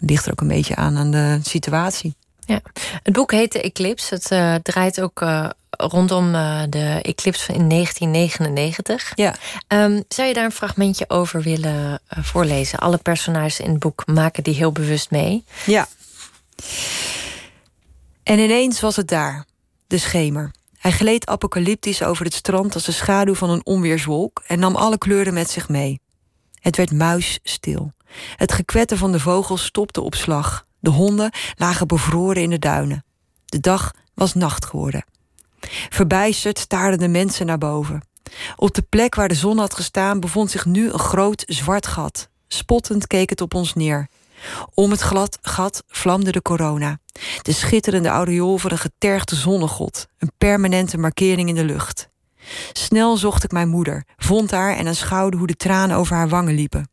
Ligt 0.00 0.26
er 0.26 0.32
ook 0.32 0.40
een 0.40 0.48
beetje 0.48 0.76
aan 0.76 0.96
aan 0.96 1.10
de 1.10 1.38
situatie. 1.42 2.16
Ja. 2.48 2.60
Het 3.02 3.12
boek 3.12 3.32
heet 3.32 3.50
The 3.50 3.60
Eclipse. 3.60 4.14
Het 4.14 4.30
uh, 4.30 4.54
draait 4.54 5.00
ook 5.00 5.20
uh, 5.20 5.48
rondom 5.70 6.34
uh, 6.34 6.62
de 6.68 7.00
eclipse 7.02 7.52
in 7.52 7.68
1999. 7.68 9.12
Ja. 9.14 9.34
Um, 9.68 10.04
zou 10.08 10.28
je 10.28 10.34
daar 10.34 10.44
een 10.44 10.52
fragmentje 10.52 11.04
over 11.08 11.42
willen 11.42 12.00
voorlezen? 12.08 12.78
Alle 12.78 12.96
personages 12.96 13.60
in 13.60 13.70
het 13.70 13.78
boek 13.78 14.06
maken 14.06 14.42
die 14.42 14.54
heel 14.54 14.72
bewust 14.72 15.10
mee. 15.10 15.44
Ja. 15.66 15.88
En 18.22 18.38
ineens 18.38 18.80
was 18.80 18.96
het 18.96 19.08
daar, 19.08 19.44
de 19.86 19.98
schemer. 19.98 20.50
Hij 20.78 20.92
gleed 20.92 21.26
apocalyptisch 21.26 22.02
over 22.02 22.24
het 22.24 22.34
strand 22.34 22.74
als 22.74 22.84
de 22.84 22.92
schaduw 22.92 23.34
van 23.34 23.50
een 23.50 23.66
onweerswolk 23.66 24.42
en 24.46 24.58
nam 24.58 24.76
alle 24.76 24.98
kleuren 24.98 25.34
met 25.34 25.50
zich 25.50 25.68
mee. 25.68 26.00
Het 26.60 26.76
werd 26.76 26.92
muisstil. 26.92 27.92
Het 28.36 28.52
gekwetter 28.52 28.96
van 28.96 29.12
de 29.12 29.20
vogels 29.20 29.64
stopte 29.64 30.00
op 30.00 30.14
slag. 30.14 30.66
De 30.88 30.94
honden 30.94 31.30
lagen 31.56 31.86
bevroren 31.86 32.42
in 32.42 32.50
de 32.50 32.58
duinen. 32.58 33.04
De 33.44 33.60
dag 33.60 33.92
was 34.14 34.34
nacht 34.34 34.64
geworden. 34.64 35.04
Verbijsterd 35.88 36.58
staarden 36.58 36.98
de 36.98 37.08
mensen 37.08 37.46
naar 37.46 37.58
boven. 37.58 38.02
Op 38.56 38.74
de 38.74 38.82
plek 38.82 39.14
waar 39.14 39.28
de 39.28 39.34
zon 39.34 39.58
had 39.58 39.74
gestaan 39.74 40.20
bevond 40.20 40.50
zich 40.50 40.64
nu 40.64 40.90
een 40.90 40.98
groot 40.98 41.42
zwart 41.46 41.86
gat. 41.86 42.28
Spottend 42.46 43.06
keek 43.06 43.30
het 43.30 43.40
op 43.40 43.54
ons 43.54 43.74
neer. 43.74 44.08
Om 44.74 44.90
het 44.90 45.00
glad 45.00 45.38
gat 45.42 45.82
vlamde 45.86 46.32
de 46.32 46.42
corona. 46.42 46.98
De 47.42 47.52
schitterende 47.52 48.08
aureool 48.08 48.58
van 48.58 48.70
een 48.70 48.78
getergde 48.78 49.36
zonnegod. 49.36 50.06
Een 50.18 50.32
permanente 50.38 50.98
markering 50.98 51.48
in 51.48 51.54
de 51.54 51.64
lucht. 51.64 52.08
Snel 52.72 53.16
zocht 53.16 53.44
ik 53.44 53.52
mijn 53.52 53.68
moeder, 53.68 54.04
vond 54.16 54.50
haar 54.50 54.76
en 54.76 54.86
aanschouwde 54.86 55.36
hoe 55.36 55.46
de 55.46 55.56
tranen 55.56 55.96
over 55.96 56.16
haar 56.16 56.28
wangen 56.28 56.54
liepen. 56.54 56.90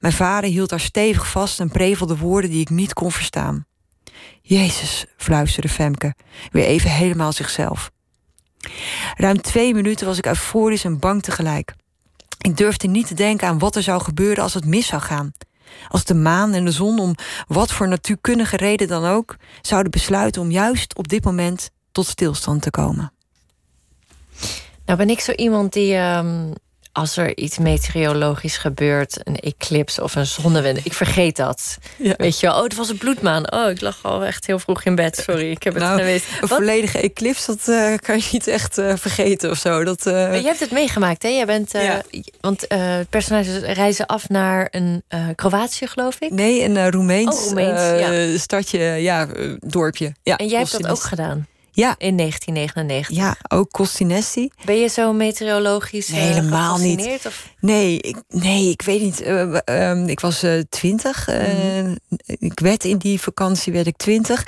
Mijn 0.00 0.12
vader 0.12 0.50
hield 0.50 0.70
haar 0.70 0.80
stevig 0.80 1.30
vast 1.30 1.60
en 1.60 1.70
prevelde 1.70 2.16
woorden 2.16 2.50
die 2.50 2.60
ik 2.60 2.70
niet 2.70 2.92
kon 2.92 3.12
verstaan. 3.12 3.66
Jezus, 4.42 5.06
fluisterde 5.16 5.68
Femke, 5.68 6.14
weer 6.50 6.64
even 6.64 6.90
helemaal 6.90 7.32
zichzelf. 7.32 7.90
Ruim 9.16 9.40
twee 9.40 9.74
minuten 9.74 10.06
was 10.06 10.18
ik 10.18 10.26
euforisch 10.26 10.84
en 10.84 10.98
bang 10.98 11.22
tegelijk. 11.22 11.74
Ik 12.38 12.56
durfde 12.56 12.88
niet 12.88 13.06
te 13.06 13.14
denken 13.14 13.48
aan 13.48 13.58
wat 13.58 13.76
er 13.76 13.82
zou 13.82 14.02
gebeuren 14.02 14.42
als 14.42 14.54
het 14.54 14.64
mis 14.64 14.86
zou 14.86 15.02
gaan. 15.02 15.32
Als 15.88 16.04
de 16.04 16.14
maan 16.14 16.52
en 16.52 16.64
de 16.64 16.70
zon, 16.70 16.98
om 16.98 17.14
wat 17.46 17.72
voor 17.72 17.88
natuurkundige 17.88 18.56
reden 18.56 18.88
dan 18.88 19.04
ook, 19.04 19.36
zouden 19.62 19.90
besluiten 19.90 20.42
om 20.42 20.50
juist 20.50 20.96
op 20.96 21.08
dit 21.08 21.24
moment 21.24 21.70
tot 21.92 22.06
stilstand 22.06 22.62
te 22.62 22.70
komen. 22.70 23.12
Nou 24.84 24.98
ben 24.98 25.10
ik 25.10 25.20
zo 25.20 25.32
iemand 25.32 25.72
die 25.72 25.96
um, 25.96 26.52
als 26.92 27.16
er 27.16 27.36
iets 27.36 27.58
meteorologisch 27.58 28.56
gebeurt, 28.56 29.20
een 29.24 29.36
eclipse 29.36 30.02
of 30.02 30.14
een 30.14 30.26
zonnewind, 30.26 30.84
ik 30.84 30.92
vergeet 30.92 31.36
dat. 31.36 31.78
Ja. 31.96 32.14
Weet 32.16 32.40
je 32.40 32.46
wel, 32.46 32.56
oh, 32.56 32.62
het 32.62 32.74
was 32.74 32.88
een 32.88 32.98
bloedmaan. 32.98 33.52
Oh, 33.52 33.70
ik 33.70 33.80
lag 33.80 33.98
al 34.02 34.24
echt 34.24 34.46
heel 34.46 34.58
vroeg 34.58 34.84
in 34.84 34.94
bed. 34.94 35.16
Sorry, 35.16 35.50
ik 35.50 35.62
heb 35.62 35.74
het 35.74 35.82
nou, 35.82 35.98
geweest. 35.98 36.26
Een 36.40 36.48
volledige 36.48 37.00
eclipse, 37.00 37.46
dat 37.46 37.68
uh, 37.68 37.96
kan 37.96 38.16
je 38.16 38.28
niet 38.32 38.46
echt 38.46 38.78
uh, 38.78 38.92
vergeten 38.96 39.50
of 39.50 39.58
zo. 39.58 39.84
Dat, 39.84 40.06
uh... 40.06 40.40
Je 40.40 40.46
hebt 40.46 40.60
het 40.60 40.70
meegemaakt, 40.70 41.22
hè? 41.22 41.28
Jij 41.28 41.46
bent, 41.46 41.72
ja. 41.72 42.02
want 42.40 42.66
personages 43.08 43.58
reizen 43.58 44.06
af 44.06 44.28
naar 44.28 44.68
een 44.70 45.02
Kroatië, 45.34 45.86
geloof 45.86 46.16
ik. 46.18 46.30
Nee, 46.30 46.64
een 46.64 46.90
Roemeens, 46.90 47.36
oh, 47.36 47.44
Roemeens 47.44 47.80
ja. 47.80 48.38
stadje, 48.38 48.78
ja, 48.78 49.26
dorpje. 49.60 50.12
Ja, 50.22 50.36
en 50.36 50.46
jij 50.46 50.58
hebt 50.58 50.72
dat 50.72 50.86
ook 50.86 51.02
gedaan. 51.02 51.46
Ja. 51.74 51.94
In 51.98 52.16
1999. 52.16 53.16
Ja, 53.16 53.36
ook 53.48 53.70
Costinesti. 53.70 54.50
Ben 54.64 54.80
je 54.80 54.88
zo 54.88 55.12
meteorologisch 55.12 56.08
nee, 56.08 56.20
helemaal 56.20 56.78
niet. 56.78 57.20
Of? 57.26 57.48
Nee, 57.60 57.98
ik, 58.00 58.16
nee, 58.28 58.70
ik 58.70 58.82
weet 58.82 59.00
niet. 59.00 59.22
Uh, 59.22 59.56
uh, 59.70 60.06
ik 60.06 60.20
was 60.20 60.44
uh, 60.44 60.60
twintig. 60.68 61.28
Mm. 61.28 61.96
Ik 62.26 62.60
werd 62.60 62.84
in 62.84 62.98
die 62.98 63.20
vakantie 63.20 63.72
werd 63.72 63.86
ik 63.86 63.96
twintig. 63.96 64.46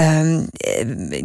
Um, 0.00 0.48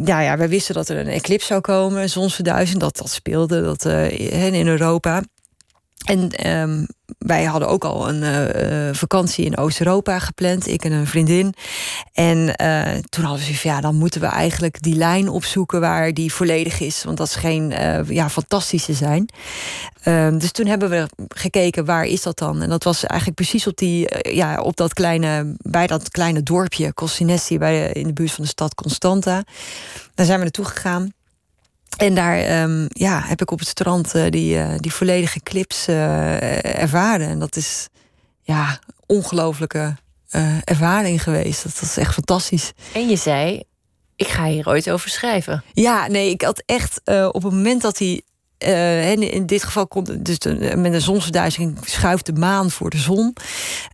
ja, 0.04 0.20
ja, 0.20 0.36
wij 0.36 0.48
wisten 0.48 0.74
dat 0.74 0.88
er 0.88 0.96
een 0.96 1.08
eclipse 1.08 1.46
zou 1.46 1.60
komen, 1.60 2.10
zonsverduizend. 2.10 2.80
Dat 2.80 2.96
dat 2.96 3.10
speelde 3.10 3.62
dat, 3.62 3.84
in 3.84 4.66
Europa. 4.66 5.22
En 6.04 6.50
um, 6.50 6.86
wij 7.18 7.44
hadden 7.44 7.68
ook 7.68 7.84
al 7.84 8.08
een 8.08 8.22
uh, 8.22 8.94
vakantie 8.94 9.44
in 9.44 9.56
Oost-Europa 9.56 10.18
gepland, 10.18 10.66
ik 10.66 10.84
en 10.84 10.92
een 10.92 11.06
vriendin. 11.06 11.54
En 12.12 12.36
uh, 12.36 12.98
toen 13.08 13.24
hadden 13.24 13.46
we 13.46 13.54
van 13.54 13.70
ja, 13.70 13.80
dan 13.80 13.94
moeten 13.94 14.20
we 14.20 14.26
eigenlijk 14.26 14.82
die 14.82 14.94
lijn 14.94 15.28
opzoeken 15.28 15.80
waar 15.80 16.14
die 16.14 16.32
volledig 16.32 16.80
is. 16.80 17.04
Want 17.04 17.16
dat 17.16 17.30
scheen 17.30 17.70
uh, 17.70 18.08
ja, 18.08 18.30
fantastische 18.30 18.94
zijn. 18.94 19.28
Um, 20.04 20.38
dus 20.38 20.52
toen 20.52 20.66
hebben 20.66 20.90
we 20.90 21.08
gekeken 21.28 21.84
waar 21.84 22.04
is 22.04 22.22
dat 22.22 22.38
dan? 22.38 22.62
En 22.62 22.68
dat 22.68 22.84
was 22.84 23.04
eigenlijk 23.04 23.40
precies 23.40 23.66
op, 23.66 23.76
die, 23.76 24.34
ja, 24.34 24.60
op 24.60 24.76
dat 24.76 24.92
kleine, 24.92 25.54
bij 25.56 25.86
dat 25.86 26.10
kleine 26.10 26.42
dorpje, 26.42 26.94
Cossinesti, 26.94 27.58
bij 27.58 27.92
in 27.92 28.06
de 28.06 28.12
buurt 28.12 28.32
van 28.32 28.44
de 28.44 28.50
stad 28.50 28.74
Constanta. 28.74 29.44
Daar 30.14 30.26
zijn 30.26 30.38
we 30.38 30.44
naartoe 30.44 30.64
gegaan. 30.64 31.12
En 31.96 32.14
daar 32.14 32.62
um, 32.62 32.86
ja, 32.88 33.22
heb 33.24 33.40
ik 33.40 33.50
op 33.50 33.58
het 33.58 33.68
strand 33.68 34.14
uh, 34.14 34.30
die, 34.30 34.56
uh, 34.56 34.74
die 34.76 34.92
volledige 34.92 35.40
clips 35.40 35.88
uh, 35.88 36.80
ervaren. 36.80 37.28
En 37.28 37.38
dat 37.38 37.56
is 37.56 37.88
ja, 38.42 38.78
ongelooflijke 39.06 39.96
ervaring 40.64 41.22
geweest. 41.22 41.62
Dat 41.62 41.80
was 41.80 41.96
echt 41.96 42.14
fantastisch. 42.14 42.72
En 42.92 43.08
je 43.08 43.16
zei, 43.16 43.62
ik 44.16 44.28
ga 44.28 44.44
hier 44.44 44.68
ooit 44.68 44.90
over 44.90 45.10
schrijven. 45.10 45.62
Ja, 45.72 46.06
nee, 46.06 46.30
ik 46.30 46.42
had 46.42 46.62
echt 46.66 47.00
op 47.32 47.42
het 47.42 47.52
moment 47.52 47.82
dat 47.82 47.98
hij 47.98 48.22
uh, 48.66 49.10
in 49.10 49.46
dit 49.46 49.64
geval 49.64 49.86
komt 49.86 50.24
dus 50.24 50.38
de, 50.38 50.76
met 50.76 50.92
een 50.92 51.00
zonsverduistering 51.00 51.78
schuift 51.84 52.26
de 52.26 52.32
maan 52.32 52.70
voor 52.70 52.90
de 52.90 52.98
zon. 52.98 53.36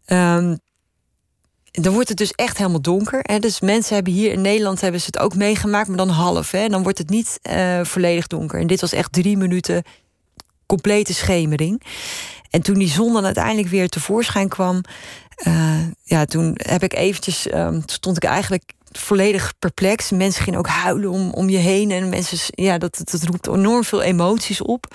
Um, 0.07 0.59
dan 1.83 1.93
wordt 1.93 2.09
het 2.09 2.19
dus 2.19 2.33
echt 2.33 2.57
helemaal 2.57 2.81
donker. 2.81 3.21
Hè? 3.23 3.39
Dus 3.39 3.61
mensen 3.61 3.95
hebben 3.95 4.13
hier 4.13 4.33
in 4.33 4.41
Nederland 4.41 4.81
hebben 4.81 5.01
ze 5.01 5.07
het 5.07 5.19
ook 5.19 5.35
meegemaakt, 5.35 5.89
maar 5.89 5.97
dan 5.97 6.09
half. 6.09 6.51
Hè? 6.51 6.69
Dan 6.69 6.83
wordt 6.83 6.99
het 6.99 7.11
niet 7.11 7.39
uh, 7.51 7.81
volledig 7.83 8.27
donker. 8.27 8.61
En 8.61 8.67
dit 8.67 8.81
was 8.81 8.93
echt 8.93 9.13
drie 9.13 9.37
minuten 9.37 9.83
complete 10.67 11.15
schemering. 11.15 11.83
En 12.51 12.63
toen 12.63 12.75
die 12.75 12.89
zon 12.89 13.13
dan 13.13 13.25
uiteindelijk 13.25 13.69
weer 13.69 13.89
tevoorschijn 13.89 14.49
kwam, 14.49 14.81
uh, 15.47 15.79
ja, 16.03 16.25
toen 16.25 16.53
heb 16.57 16.83
ik 16.83 16.95
eventjes, 16.95 17.53
um, 17.53 17.83
stond 17.87 18.17
ik 18.17 18.25
eigenlijk 18.25 18.73
volledig 18.93 19.53
perplex. 19.59 20.11
Mensen 20.11 20.45
gingen 20.45 20.59
ook 20.59 20.69
huilen 20.69 21.11
om, 21.11 21.31
om 21.31 21.49
je 21.49 21.57
heen. 21.57 21.91
En 21.91 22.09
mensen, 22.09 22.39
ja, 22.55 22.79
dat, 22.79 23.05
roept 23.25 23.49
enorm 23.49 23.85
veel 23.85 24.03
emoties 24.03 24.61
op. 24.61 24.95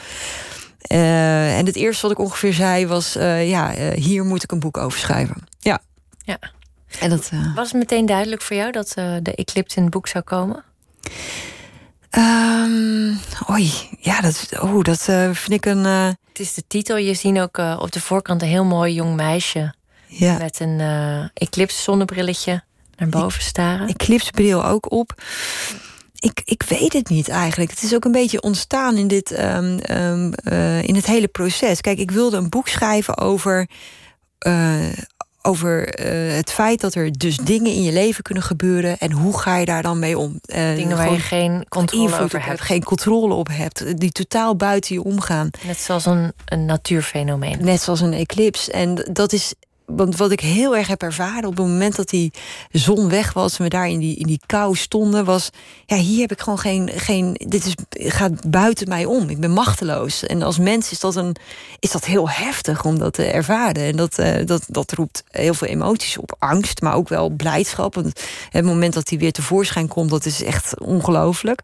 Uh, 0.92 1.58
en 1.58 1.66
het 1.66 1.76
eerste 1.76 2.02
wat 2.02 2.12
ik 2.12 2.20
ongeveer 2.26 2.54
zei 2.54 2.88
was: 2.88 3.14
ja, 3.14 3.74
hier 3.94 4.24
moet 4.24 4.44
ik 4.44 4.52
een 4.52 4.60
boek 4.60 4.78
over 4.78 5.00
schrijven. 5.00 5.44
Ja. 5.60 5.80
Ja. 6.24 6.40
En 7.00 7.10
dat, 7.10 7.30
uh... 7.34 7.56
Was 7.56 7.72
het 7.72 7.78
meteen 7.78 8.06
duidelijk 8.06 8.42
voor 8.42 8.56
jou 8.56 8.72
dat 8.72 8.94
uh, 8.98 9.16
de 9.22 9.36
eclipse 9.36 9.78
in 9.78 9.84
het 9.84 9.92
boek 9.92 10.08
zou 10.08 10.24
komen? 10.24 10.64
Um, 12.18 13.20
oei, 13.50 13.74
ja, 14.00 14.22
dat, 14.22 14.50
oh, 14.60 14.84
dat 14.84 15.08
uh, 15.10 15.30
vind 15.34 15.52
ik 15.52 15.66
een. 15.66 15.84
Het 15.86 16.40
is 16.40 16.54
de 16.54 16.64
titel. 16.68 16.98
Je 16.98 17.14
ziet 17.14 17.40
ook 17.40 17.58
op 17.58 17.92
de 17.92 18.02
voorkant 18.02 18.42
een 18.42 18.48
heel 18.48 18.66
mooi 18.66 18.94
jong 18.94 19.16
meisje. 19.16 19.74
Ja. 20.08 20.38
Met 20.38 20.60
een 20.60 20.80
eclipse 21.34 21.82
zonnebrilletje 21.82 22.64
naar 22.96 23.10
boven 23.10 23.42
staren. 23.42 23.88
Eclipsebril 23.88 24.66
ook 24.66 24.92
op. 24.92 25.24
Ik, 26.20 26.42
ik 26.46 26.64
weet 26.64 26.94
het 26.94 27.10
niet 27.10 27.30
eigenlijk. 27.30 27.70
Het 27.70 27.84
is 27.84 27.96
ook 27.96 28.06
een 28.06 28.12
beetje 28.12 28.42
ontstaan 28.42 28.98
in, 28.98 29.08
dit, 29.08 29.40
um, 29.40 29.80
um, 29.92 30.34
in 30.82 30.96
het 30.96 31.06
hele 31.06 31.28
proces. 31.28 31.82
Kijk, 31.82 31.98
ik 31.98 32.12
wilde 32.12 32.38
een 32.38 32.50
boek 32.50 32.68
schrijven 32.68 33.18
over 33.18 33.70
over 35.42 36.00
uh, 36.00 36.36
het 36.36 36.52
feit 36.52 36.82
dat 36.82 36.96
er 36.96 37.12
dus 37.18 37.38
dingen 37.38 37.74
in 37.74 37.84
je 37.84 37.92
leven 37.92 38.24
kunnen 38.24 38.44
gebeuren 38.44 38.98
en 38.98 39.12
hoe 39.12 39.40
ga 39.40 39.58
je 39.58 39.66
daar 39.66 39.82
dan 39.82 40.00
mee 40.00 40.18
om? 40.18 40.40
Uh, 40.46 40.76
dingen 40.76 40.98
waar 40.98 41.12
je 41.12 41.20
geen 41.20 41.66
controle 41.70 42.20
over 42.20 42.46
hebt, 42.46 42.62
geen 42.62 42.84
controle 42.84 43.34
op 43.34 43.48
hebt, 43.52 44.00
die 44.00 44.12
totaal 44.12 44.56
buiten 44.56 44.96
je 44.96 45.04
omgaan. 45.04 45.50
Net 45.66 45.78
zoals 45.78 46.06
een, 46.06 46.34
een 46.46 46.66
natuurfenomeen. 46.66 47.58
Net 47.62 47.82
zoals 47.82 48.02
een 48.02 48.14
eclipse. 48.14 48.72
En 48.72 49.10
dat 49.12 49.34
is 49.34 49.54
want 49.96 50.18
wat 50.18 50.32
ik 50.32 50.40
heel 50.40 50.76
erg 50.76 50.88
heb 50.88 51.02
ervaren 51.02 51.50
op 51.50 51.58
het 51.58 51.66
moment 51.68 51.96
dat 51.96 52.10
die 52.10 52.32
zon 52.72 53.10
weg 53.10 53.34
was 53.34 53.58
en 53.58 53.64
we 53.64 53.70
daar 53.70 53.90
in 53.90 54.00
die, 54.00 54.16
in 54.16 54.28
die 54.28 54.42
kou 54.46 54.76
stonden, 54.76 55.26
was: 55.26 55.50
ja, 55.86 55.96
hier 55.96 56.20
heb 56.20 56.32
ik 56.32 56.42
gewoon 56.42 56.60
geen. 56.60 56.90
geen 56.96 57.36
dit 57.48 57.66
is, 57.66 57.76
gaat 57.90 58.50
buiten 58.50 58.88
mij 58.88 59.06
om. 59.06 59.30
Ik 59.30 59.40
ben 59.40 59.52
machteloos. 59.52 60.24
En 60.24 60.42
als 60.42 60.58
mens 60.58 60.92
is 60.92 61.00
dat, 61.00 61.16
een, 61.16 61.36
is 61.80 61.92
dat 61.92 62.06
heel 62.06 62.30
heftig 62.30 62.86
om 62.86 63.00
dat 63.00 63.14
te 63.14 63.24
ervaren. 63.24 63.84
En 63.84 63.96
dat, 63.96 64.20
uh, 64.20 64.46
dat, 64.46 64.64
dat 64.68 64.92
roept 64.92 65.24
heel 65.30 65.54
veel 65.54 65.68
emoties 65.68 66.18
op. 66.18 66.36
Angst, 66.40 66.82
maar 66.82 66.96
ook 66.96 67.10
wel 67.10 67.30
blijdschap. 67.30 67.96
Want 67.96 68.22
het 68.50 68.66
moment 68.66 68.94
dat 68.94 69.10
hij 69.10 69.18
weer 69.18 69.32
tevoorschijn 69.32 69.88
komt, 69.88 70.10
dat 70.10 70.26
is 70.26 70.44
echt 70.44 70.80
ongelooflijk. 70.80 71.62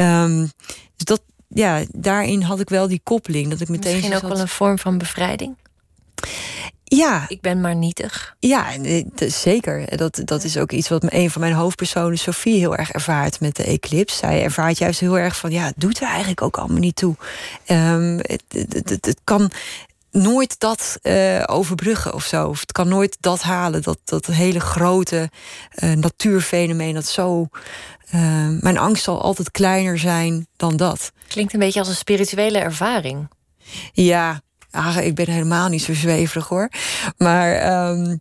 Um, 0.00 0.50
dus 0.96 1.04
dat, 1.04 1.22
ja, 1.48 1.84
daarin 1.90 2.42
had 2.42 2.60
ik 2.60 2.68
wel 2.68 2.88
die 2.88 3.00
koppeling. 3.04 3.50
Dat 3.50 3.60
ik 3.60 3.68
meteen 3.68 3.92
Misschien 3.94 4.16
ook 4.16 4.28
wel 4.28 4.40
een 4.40 4.48
vorm 4.48 4.78
van 4.78 4.98
bevrijding? 4.98 5.56
Ja. 6.96 7.24
Ik 7.28 7.40
ben 7.40 7.60
maar 7.60 7.76
nietig. 7.76 8.36
Ja, 8.38 8.66
zeker. 9.16 9.96
Dat, 9.96 10.20
dat 10.24 10.44
is 10.44 10.56
ook 10.56 10.72
iets 10.72 10.88
wat 10.88 11.12
een 11.12 11.30
van 11.30 11.40
mijn 11.40 11.52
hoofdpersonen, 11.52 12.18
Sophie, 12.18 12.58
heel 12.58 12.76
erg 12.76 12.90
ervaart 12.90 13.40
met 13.40 13.56
de 13.56 13.64
eclipse. 13.64 14.16
Zij 14.16 14.42
ervaart 14.42 14.78
juist 14.78 15.00
heel 15.00 15.18
erg 15.18 15.36
van, 15.36 15.50
ja, 15.50 15.64
het 15.64 15.74
doet 15.76 16.00
er 16.00 16.08
eigenlijk 16.08 16.42
ook 16.42 16.56
allemaal 16.56 16.78
niet 16.78 16.96
toe. 16.96 17.16
Um, 17.68 18.16
het, 18.16 18.42
het, 18.48 18.88
het, 18.88 19.06
het, 19.06 19.20
kan 19.24 19.50
nooit 20.10 20.54
dat 20.58 20.98
uh, 21.02 21.42
overbruggen 21.46 22.14
of 22.14 22.24
zo. 22.24 22.48
Of 22.48 22.60
het 22.60 22.72
kan 22.72 22.88
nooit 22.88 23.16
dat 23.20 23.42
halen, 23.42 23.82
dat, 23.82 23.98
dat 24.04 24.26
hele 24.26 24.60
grote 24.60 25.30
uh, 25.82 25.92
natuurfenomeen 25.92 26.94
dat 26.94 27.06
zo. 27.06 27.48
Uh, 28.14 28.20
mijn 28.60 28.78
angst 28.78 29.04
zal 29.04 29.22
altijd 29.22 29.50
kleiner 29.50 29.98
zijn 29.98 30.46
dan 30.56 30.76
dat. 30.76 31.12
Klinkt 31.28 31.52
een 31.52 31.60
beetje 31.60 31.80
als 31.80 31.88
een 31.88 31.94
spirituele 31.94 32.58
ervaring. 32.58 33.28
Ja, 33.92 34.42
ach, 34.72 35.00
ik 35.00 35.14
ben 35.14 35.30
helemaal 35.30 35.68
niet 35.68 35.82
zo 35.82 35.94
zweverig 35.94 36.48
hoor. 36.48 36.68
Maar 37.16 37.88
um, 37.90 38.20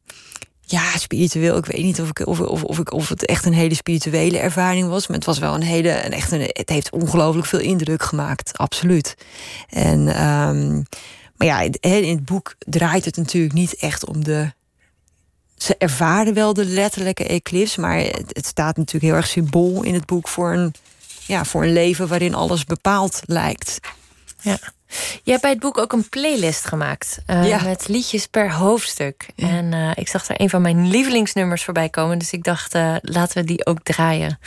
ja, 0.61 0.97
spiritueel. 0.97 1.57
Ik 1.57 1.65
weet 1.65 1.83
niet 1.83 2.01
of, 2.01 2.09
ik, 2.09 2.27
of, 2.27 2.39
of, 2.39 2.63
of, 2.63 2.79
ik, 2.79 2.93
of 2.93 3.09
het 3.09 3.25
echt 3.25 3.45
een 3.45 3.53
hele 3.53 3.75
spirituele 3.75 4.37
ervaring 4.37 4.87
was. 4.87 5.07
Maar 5.07 5.17
het 5.17 5.25
was 5.25 5.39
wel 5.39 5.53
een 5.53 5.63
hele. 5.63 6.05
Een, 6.05 6.11
echt 6.11 6.31
een, 6.31 6.49
het 6.53 6.69
heeft 6.69 6.91
ongelooflijk 6.91 7.47
veel 7.47 7.59
indruk 7.59 8.03
gemaakt. 8.03 8.57
Absoluut. 8.57 9.15
En. 9.69 10.27
Um, 10.27 10.85
maar 11.41 11.49
ja, 11.49 11.61
in 11.79 12.15
het 12.15 12.25
boek 12.25 12.55
draait 12.59 13.05
het 13.05 13.17
natuurlijk 13.17 13.53
niet 13.53 13.75
echt 13.75 14.05
om 14.05 14.23
de. 14.23 14.53
Ze 15.57 15.75
ervaren 15.77 16.33
wel 16.33 16.53
de 16.53 16.65
letterlijke 16.65 17.25
eclipse, 17.25 17.79
maar 17.79 17.97
het, 17.97 18.45
staat 18.45 18.77
natuurlijk 18.77 19.05
heel 19.05 19.15
erg 19.15 19.27
symbool 19.27 19.83
in 19.83 19.93
het 19.93 20.05
boek 20.05 20.27
voor 20.27 20.53
een, 20.53 20.73
ja, 21.25 21.45
voor 21.45 21.63
een 21.63 21.73
leven 21.73 22.07
waarin 22.07 22.33
alles 22.33 22.65
bepaald 22.65 23.21
lijkt. 23.25 23.79
Ja. 24.41 24.59
Je 25.23 25.31
hebt 25.31 25.41
bij 25.41 25.51
het 25.51 25.59
boek 25.59 25.77
ook 25.77 25.93
een 25.93 26.09
playlist 26.09 26.65
gemaakt 26.65 27.21
uh, 27.27 27.63
met 27.63 27.87
liedjes 27.87 28.27
per 28.27 28.51
hoofdstuk. 28.51 29.29
En 29.35 29.71
uh, 29.71 29.91
ik 29.93 30.07
zag 30.07 30.27
er 30.27 30.41
een 30.41 30.49
van 30.49 30.61
mijn 30.61 30.87
lievelingsnummers 30.87 31.63
voorbij 31.63 31.89
komen, 31.89 32.19
dus 32.19 32.31
ik 32.31 32.43
dacht, 32.43 32.75
uh, 32.75 32.95
laten 33.01 33.41
we 33.41 33.47
die 33.47 33.65
ook 33.65 33.79
draaien. 33.83 34.39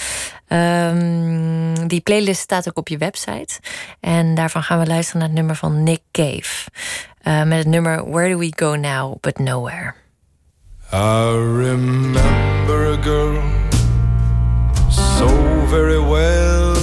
Um, 0.49 1.89
die 1.89 2.01
playlist 2.01 2.41
staat 2.41 2.69
ook 2.69 2.79
op 2.79 2.89
je 2.89 2.99
website. 2.99 3.61
En 4.01 4.35
daarvan 4.35 4.63
gaan 4.63 4.79
we 4.79 4.87
luisteren 4.87 5.19
naar 5.19 5.29
het 5.29 5.39
nummer 5.39 5.57
van 5.57 5.83
Nick 5.83 6.01
Cave. 6.11 6.71
met 7.23 7.59
het 7.59 7.67
nummer 7.67 8.11
Where 8.11 8.29
Do 8.29 8.39
We 8.39 8.53
Go 8.57 8.75
Now 8.75 9.21
But 9.21 9.39
Nowhere. 9.39 9.95
I 10.93 11.31
remember 11.33 12.93
a 12.93 13.03
girl 13.03 13.43
so 14.89 15.27
very 15.67 16.01
well. 16.01 16.75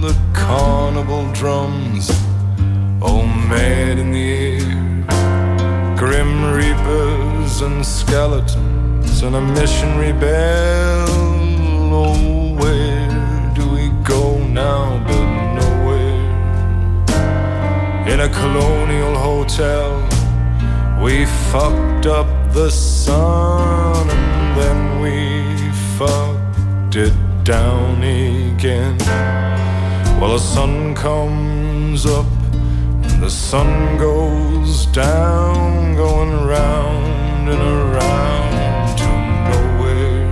The 0.00 0.14
carnival 0.32 1.32
drums 1.32 2.25
all 3.06 3.26
mad 3.26 3.98
in 3.98 4.10
the 4.10 4.28
air. 4.46 5.96
Grim 5.96 6.32
reapers 6.52 7.60
and 7.60 7.84
skeletons 7.84 9.22
and 9.22 9.36
a 9.36 9.40
missionary 9.40 10.12
bell. 10.12 11.06
Oh, 11.98 12.54
where 12.60 13.54
do 13.54 13.64
we 13.76 13.86
go 14.02 14.22
now 14.64 14.84
but 15.06 15.26
nowhere? 15.60 16.26
In 18.12 18.18
a 18.20 18.28
colonial 18.40 19.14
hotel, 19.28 19.88
we 21.02 21.26
fucked 21.52 22.06
up 22.06 22.28
the 22.52 22.70
sun 22.70 24.10
and 24.10 24.58
then 24.60 24.78
we 25.04 25.16
fucked 25.98 26.96
it 26.96 27.16
down 27.44 28.02
again. 28.02 28.98
Well, 30.18 30.32
the 30.32 30.44
sun 30.54 30.94
comes 30.94 32.04
up 32.06 32.26
the 33.20 33.30
sun 33.30 33.96
goes 33.98 34.86
down, 34.86 35.96
going 35.96 36.46
round 36.46 37.48
and 37.48 37.62
around 37.62 38.98
to 38.98 39.08
nowhere. 39.50 40.28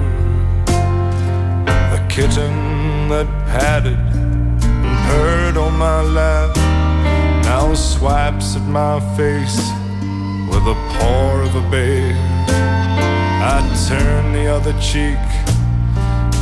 The 1.92 2.06
kitten 2.08 3.08
that 3.08 3.26
padded 3.46 3.98
and 3.98 4.96
purred 5.08 5.56
on 5.56 5.78
my 5.78 6.02
lap 6.02 6.54
now 7.44 7.74
swipes 7.74 8.56
at 8.56 8.66
my 8.68 9.00
face 9.16 9.58
with 10.50 10.64
the 10.64 10.76
paw 10.94 11.40
of 11.46 11.54
a 11.54 11.70
bear. 11.70 12.14
I 13.52 13.60
turn 13.88 14.32
the 14.32 14.46
other 14.46 14.72
cheek, 14.80 15.24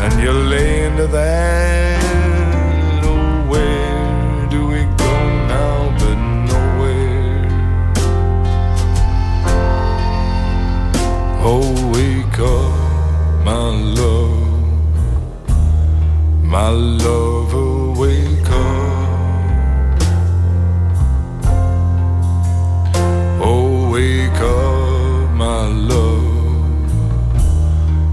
and 0.02 0.22
you 0.22 0.32
lay 0.32 0.86
into 0.86 1.06
that 1.08 2.11
Oh, 11.44 11.90
wake 11.92 12.38
up, 12.38 13.44
my 13.44 13.70
love, 13.98 14.30
my 16.44 16.68
love, 16.68 17.52
oh, 17.52 17.94
wake 17.98 18.48
up. 18.48 19.08
Oh, 23.42 23.90
wake 23.90 24.40
up, 24.40 25.30
my 25.30 25.66
love, 25.66 26.22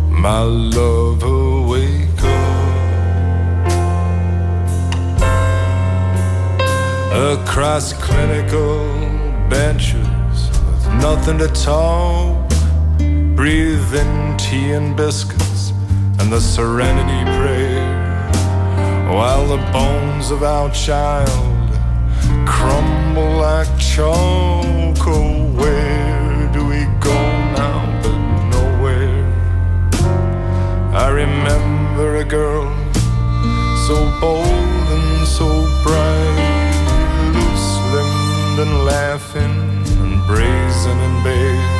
my 0.09 0.41
love, 0.41 1.23
oh, 1.23 1.67
wake 1.69 2.23
up. 2.23 2.49
Across 7.13 7.93
clinical 7.93 8.79
benches 9.51 10.07
with 10.65 10.87
nothing 10.95 11.37
to 11.37 11.47
talk 11.49 12.49
breathe 13.39 13.95
in 13.95 14.35
tea 14.35 14.71
and 14.73 14.97
biscuits 14.97 15.71
and 16.19 16.29
the 16.29 16.41
serenity 16.41 17.23
prayer 17.37 18.27
while 19.15 19.47
the 19.47 19.71
bones 19.71 20.29
of 20.29 20.43
our 20.43 20.69
child 20.71 21.69
crumble 22.45 23.37
like 23.37 23.71
chalk. 23.79 24.97
Oh, 25.07 25.53
where 25.55 26.51
do 26.51 26.67
we 26.67 26.83
go 26.99 27.17
now 27.55 27.79
but 28.03 28.19
nowhere? 28.55 29.23
I 30.93 31.07
remember 31.07 32.17
a 32.17 32.25
girl 32.25 32.67
so 33.87 33.95
bold 34.19 34.87
and 34.97 35.25
so 35.25 35.47
bright, 35.85 36.75
slim 37.67 38.11
and 38.63 38.83
laughing 38.83 39.57
and 40.01 40.27
brazen 40.27 40.97
and 41.07 41.23
bare 41.23 41.78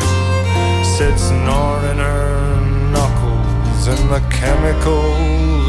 sits 1.00 1.32
gnawing 1.32 1.98
her 1.98 2.60
knuckles 2.92 3.88
in 3.88 4.02
the 4.10 4.20
chemical 4.30 5.08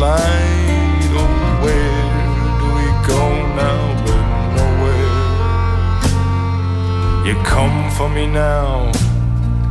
light. 0.04 1.06
Oh, 1.22 1.62
where 1.62 2.04
do 2.60 2.66
we 2.78 2.86
go 3.06 3.22
now 3.64 3.80
but 4.04 4.24
nowhere? 4.58 5.22
You 7.24 7.34
come 7.44 7.78
for 7.92 8.08
me 8.08 8.26
now 8.26 8.90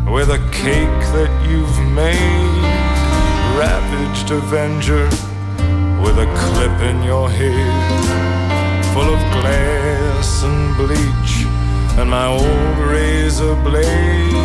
with 0.09 0.29
a 0.29 0.39
cake 0.53 1.01
that 1.15 1.31
you've 1.49 1.79
made. 2.03 2.63
Ravaged 3.59 4.31
Avenger 4.31 5.09
with 6.01 6.17
a 6.25 6.29
clip 6.41 6.77
in 6.89 7.03
your 7.03 7.29
head, 7.29 8.05
full 8.93 9.09
of 9.13 9.21
glass 9.35 10.41
and 10.41 10.77
bleach, 10.77 11.33
and 11.99 12.09
my 12.09 12.27
old 12.27 12.77
razor 12.93 13.55
blades. 13.55 14.38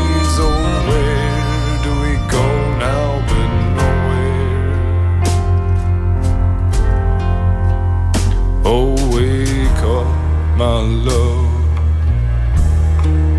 Oh, 8.66 8.94
wake 9.14 9.82
up, 9.82 10.06
my 10.56 10.80
love, 10.80 11.52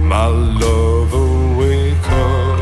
my 0.03 0.27
love, 0.27 1.09
oh, 1.13 1.57
wake 1.57 2.09
up. 2.09 2.59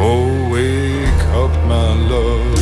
Oh, 0.00 0.50
wake 0.52 1.24
up, 1.42 1.52
my 1.66 1.92
love, 2.12 2.60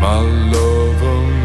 my 0.00 0.20
love, 0.52 1.02
oh, 1.02 1.39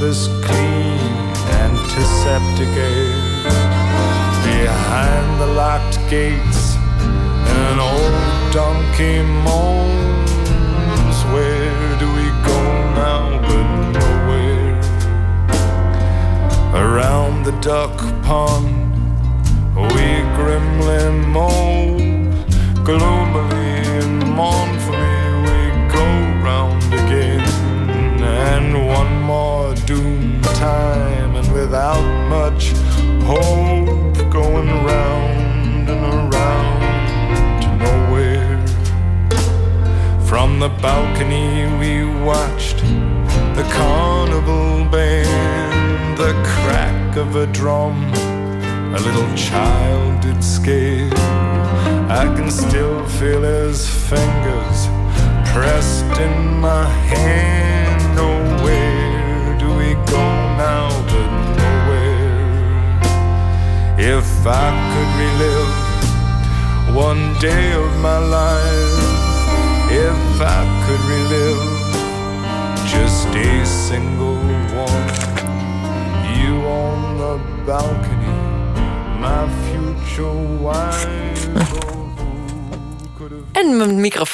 this 0.00 0.28
clean, 0.44 0.98
antiseptic 1.64 2.68
air. 2.68 3.12
Behind 4.44 5.40
the 5.40 5.46
locked 5.46 5.98
gates, 6.08 6.76
an 6.76 7.80
old 7.80 8.52
donkey 8.52 9.22
moans. 9.44 10.17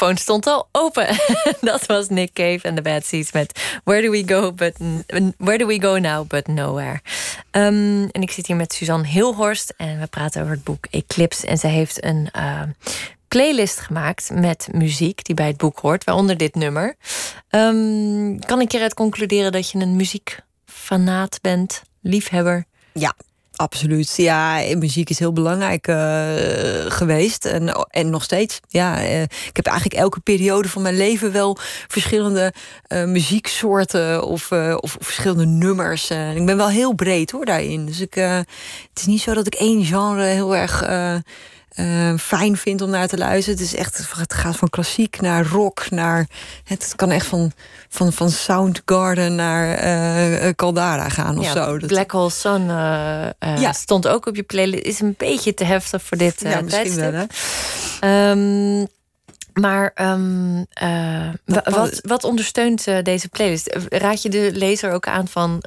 Microfoon 0.05 0.17
stond 0.17 0.47
al 0.47 0.69
open. 0.73 1.07
Dat 1.71 1.87
was 1.87 2.09
Nick 2.09 2.33
Cave 2.33 2.59
en 2.63 2.75
de 2.75 2.83
Bad 2.83 3.05
Seeds 3.05 3.33
met 3.33 3.79
Where 3.85 4.03
Do 4.03 4.11
We 4.11 4.23
Go, 4.27 4.53
but, 4.53 4.77
Where 5.37 5.59
do 5.59 5.67
we 5.67 5.81
go 5.81 5.99
Now 5.99 6.27
But 6.27 6.47
Nowhere. 6.47 7.01
Ehm, 7.51 8.09
en 8.11 8.23
ik 8.23 8.31
zit 8.31 8.47
hier 8.47 8.57
met 8.57 8.73
Suzanne 8.73 9.07
Hilhorst 9.07 9.75
en 9.77 10.01
we 10.01 10.07
praten 10.07 10.43
over 10.43 10.55
het 10.55 10.65
boek 10.65 10.87
Eclipse. 10.91 11.47
En 11.47 11.59
zij 11.59 11.71
heeft 11.71 12.05
een 12.05 12.29
eh, 12.33 12.63
playlist 13.29 13.81
gemaakt 13.81 14.31
met 14.33 14.69
muziek 14.73 15.25
die 15.25 15.35
bij 15.35 15.47
het 15.47 15.57
boek 15.57 15.79
hoort, 15.79 16.05
waaronder 16.05 16.37
dit 16.37 16.55
nummer. 16.55 16.97
Ehm, 17.49 18.39
kan 18.39 18.61
ik 18.61 18.71
hieruit 18.71 18.95
concluderen 18.95 19.53
dat 19.53 19.71
je 19.71 19.79
een 19.79 19.97
muziekfanaat 19.97 21.39
bent, 21.41 21.83
liefhebber? 22.01 22.65
Ja, 22.93 23.15
absoluut. 23.57 24.17
Ja, 24.17 24.63
muziek 24.79 25.11
is 25.11 25.19
heel 25.19 25.33
belangrijk 25.33 25.87
eh, 25.87 25.97
geweest 26.89 27.45
en, 27.45 27.87
en 27.91 28.11
nog 28.11 28.23
steeds. 28.23 28.61
Ja, 28.69 29.03
eh, 29.03 29.23
ik 29.23 29.57
heb 29.57 29.67
eigenlijk 29.67 30.01
elke 30.01 30.21
periode 30.21 30.69
van 30.69 30.83
mijn 30.83 30.97
leven 30.97 31.33
wel 31.33 31.57
verschillende 31.89 32.53
eh, 32.87 33.05
muzieksoorten 33.05 34.23
of, 34.25 34.53
of, 34.53 34.77
of 34.77 34.97
verschillende 35.01 35.47
nummers. 35.47 36.11
Ik 36.11 36.47
ben 36.47 36.57
wel 36.57 36.69
heel 36.69 36.93
breed 36.93 37.31
hoor 37.31 37.45
daarin. 37.45 37.87
Dus 37.87 38.01
ik, 38.01 38.15
het 38.15 38.47
is 38.95 39.07
niet 39.07 39.21
zo 39.21 39.35
dat 39.35 39.47
ik 39.47 39.55
één 39.55 39.85
genre 39.85 40.25
heel 40.25 40.57
erg. 40.57 40.83
Eh, 41.75 42.09
eh, 42.09 42.19
fijn 42.19 42.57
vind 42.57 42.83
om 42.83 42.91
naar 42.91 43.09
te 43.09 43.19
luisteren. 43.19 43.59
Het 43.59 43.67
is 43.69 43.75
echt, 43.75 44.11
het 44.17 44.35
gaat 44.35 44.57
van 44.57 44.69
klassiek 44.71 45.21
naar 45.21 45.47
rock, 45.47 45.91
naar 45.91 46.27
het 46.65 46.93
kan 46.97 47.11
echt 47.11 47.27
van, 47.27 47.53
van, 47.89 48.13
van 48.13 48.31
Soundgarden 48.31 49.35
naar 49.35 49.75
eh, 49.75 50.49
Caldara 50.57 51.09
gaan 51.09 51.39
of 51.39 51.45
Ja, 51.45 51.53
zo. 51.53 51.79
Dat- 51.79 51.89
Black 51.89 52.11
Hole 52.11 52.31
Sun 52.31 52.71
eh, 52.71 53.25
eh, 53.27 53.61
Ja. 53.61 53.73
stond 53.73 54.09
ook 54.09 54.27
op 54.27 54.37
je 54.37 54.43
playlist. 54.43 54.85
Is 54.85 55.01
een 55.01 55.15
beetje 55.19 55.55
te 55.55 55.65
heftig 55.65 56.03
voor 56.03 56.17
dit 56.17 56.41
ja, 56.41 56.61
misschien 56.61 56.97
tijdstip. 56.97 57.11
wel. 57.13 57.27
Hè? 58.01 58.31
Ehm, 58.31 58.87
maar 59.53 59.91
ehm, 59.95 60.63
eh, 60.73 61.29
wa- 61.45 61.63
Wat- 61.71 62.01
wat, 62.03 62.25
ondersteunt 62.25 62.85
deze 63.03 63.29
playlist? 63.29 63.77
Raad 63.89 64.23
je 64.23 64.29
de 64.29 64.51
lezer 64.53 64.93
ook 64.93 65.07
aan 65.07 65.29
van... 65.29 65.63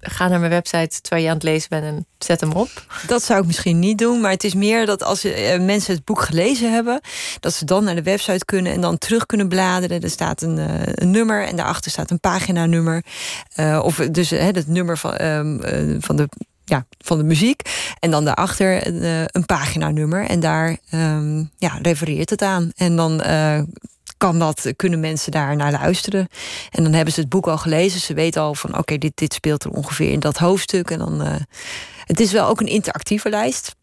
ga 0.00 0.28
naar 0.28 0.38
mijn 0.38 0.50
website 0.50 1.00
terwijl 1.00 1.22
je 1.22 1.28
aan 1.28 1.36
het 1.36 1.44
lezen 1.44 1.68
bent 1.68 1.84
en 1.84 2.06
zet 2.18 2.40
hem 2.40 2.52
op? 2.52 2.68
Dat 3.06 3.22
zou 3.22 3.40
ik 3.40 3.46
misschien 3.46 3.78
niet 3.78 3.98
doen, 3.98 4.20
maar 4.20 4.30
het 4.30 4.44
is 4.44 4.54
meer 4.54 4.86
dat 4.86 5.02
als 5.02 5.24
eh, 5.24 5.60
mensen 5.60 5.94
het 5.94 6.04
boek 6.04 6.22
gelezen 6.22 6.72
hebben, 6.72 7.00
dat 7.40 7.52
ze 7.52 7.64
dan 7.64 7.84
naar 7.84 7.94
de 7.94 8.02
website 8.02 8.44
kunnen 8.44 8.72
en 8.72 8.80
dan 8.80 8.98
terug 8.98 9.26
kunnen 9.26 9.48
bladeren. 9.48 10.00
Er 10.00 10.10
staat 10.10 10.42
een, 10.42 10.58
eh, 10.58 10.92
een 10.94 11.10
nummer 11.10 11.46
en 11.46 11.56
daarachter 11.56 11.90
staat 11.90 12.10
een 12.10 12.20
paginanummer. 12.20 13.04
Eh 13.54 13.80
of 13.82 13.96
dus 13.96 14.32
eh, 14.32 14.44
het 14.44 14.66
nummer 14.66 14.98
van, 14.98 15.16
ehm, 15.16 15.60
eh, 15.60 15.96
van 16.00 16.16
de. 16.16 16.28
Ja, 16.64 16.86
van 16.98 17.18
de 17.18 17.24
muziek. 17.24 17.62
En 18.00 18.10
dan 18.10 18.24
daarachter 18.24 18.86
een, 18.86 19.28
een 19.32 19.46
paginanummer. 19.46 20.26
En 20.26 20.40
daar 20.40 20.76
ehm, 20.90 21.38
ja, 21.58 21.78
refereert 21.82 22.30
het 22.30 22.42
aan. 22.42 22.72
En 22.76 22.96
dan 22.96 23.20
kan 24.20 24.38
dat, 24.38 24.72
kunnen 24.76 25.00
mensen 25.00 25.32
daar 25.32 25.56
naar 25.56 25.72
luisteren. 25.72 26.28
En 26.70 26.82
dan 26.82 26.92
hebben 26.92 27.14
ze 27.14 27.20
het 27.20 27.28
boek 27.28 27.46
al 27.46 27.58
gelezen. 27.58 28.00
Ze 28.00 28.14
weten 28.14 28.42
al 28.42 28.54
van 28.54 28.78
oké, 28.78 28.98
dit, 28.98 29.12
dit 29.14 29.32
speelt 29.32 29.64
er 29.64 29.70
ongeveer 29.70 30.10
in 30.10 30.20
dat 30.20 30.36
hoofdstuk. 30.36 30.90
En 30.90 30.98
dan, 30.98 31.22
eh, 31.22 31.34
het 32.04 32.20
is 32.20 32.32
wel 32.32 32.46
ook 32.46 32.60
een 32.60 32.66
interactieve 32.66 33.28
lijst. 33.28 33.74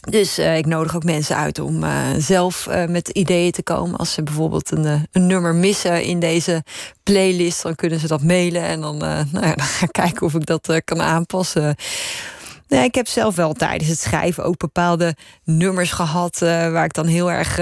Dus 0.00 0.38
eh, 0.38 0.56
ik 0.56 0.66
nodig 0.66 0.96
ook 0.96 1.04
mensen 1.04 1.36
uit 1.36 1.58
om 1.58 1.84
eh, 1.84 1.92
zelf 2.18 2.68
met 2.88 3.08
ideeën 3.08 3.52
te 3.52 3.62
komen. 3.62 3.96
Als 3.96 4.12
ze 4.12 4.22
bijvoorbeeld 4.22 4.70
een, 4.70 5.08
een 5.12 5.26
nummer 5.26 5.54
missen 5.54 6.02
in 6.02 6.20
deze 6.20 6.64
playlist, 7.02 7.62
dan 7.62 7.74
kunnen 7.74 7.98
ze 7.98 8.06
dat 8.06 8.22
mailen. 8.22 8.62
En 8.62 8.80
dan, 8.80 8.96
nou 8.96 9.26
ja, 9.32 9.54
dan 9.60 9.66
ga 9.66 9.84
ik 9.84 9.92
kijken 9.92 10.26
of 10.26 10.34
ik 10.34 10.46
dat 10.46 10.80
kan 10.84 11.02
aanpassen. 11.02 11.76
Nee, 12.68 12.84
ik 12.84 12.94
heb 12.94 13.08
zelf 13.08 13.34
wel 13.34 13.52
tijdens 13.52 13.90
het 13.90 13.98
schrijven 14.00 14.44
ook 14.44 14.56
bepaalde 14.56 15.16
nummers 15.44 15.92
gehad 15.92 16.42
eh, 16.42 16.48
waar 16.70 16.84
ik 16.84 16.92
dan 16.92 17.06
heel 17.06 17.30
erg. 17.30 17.58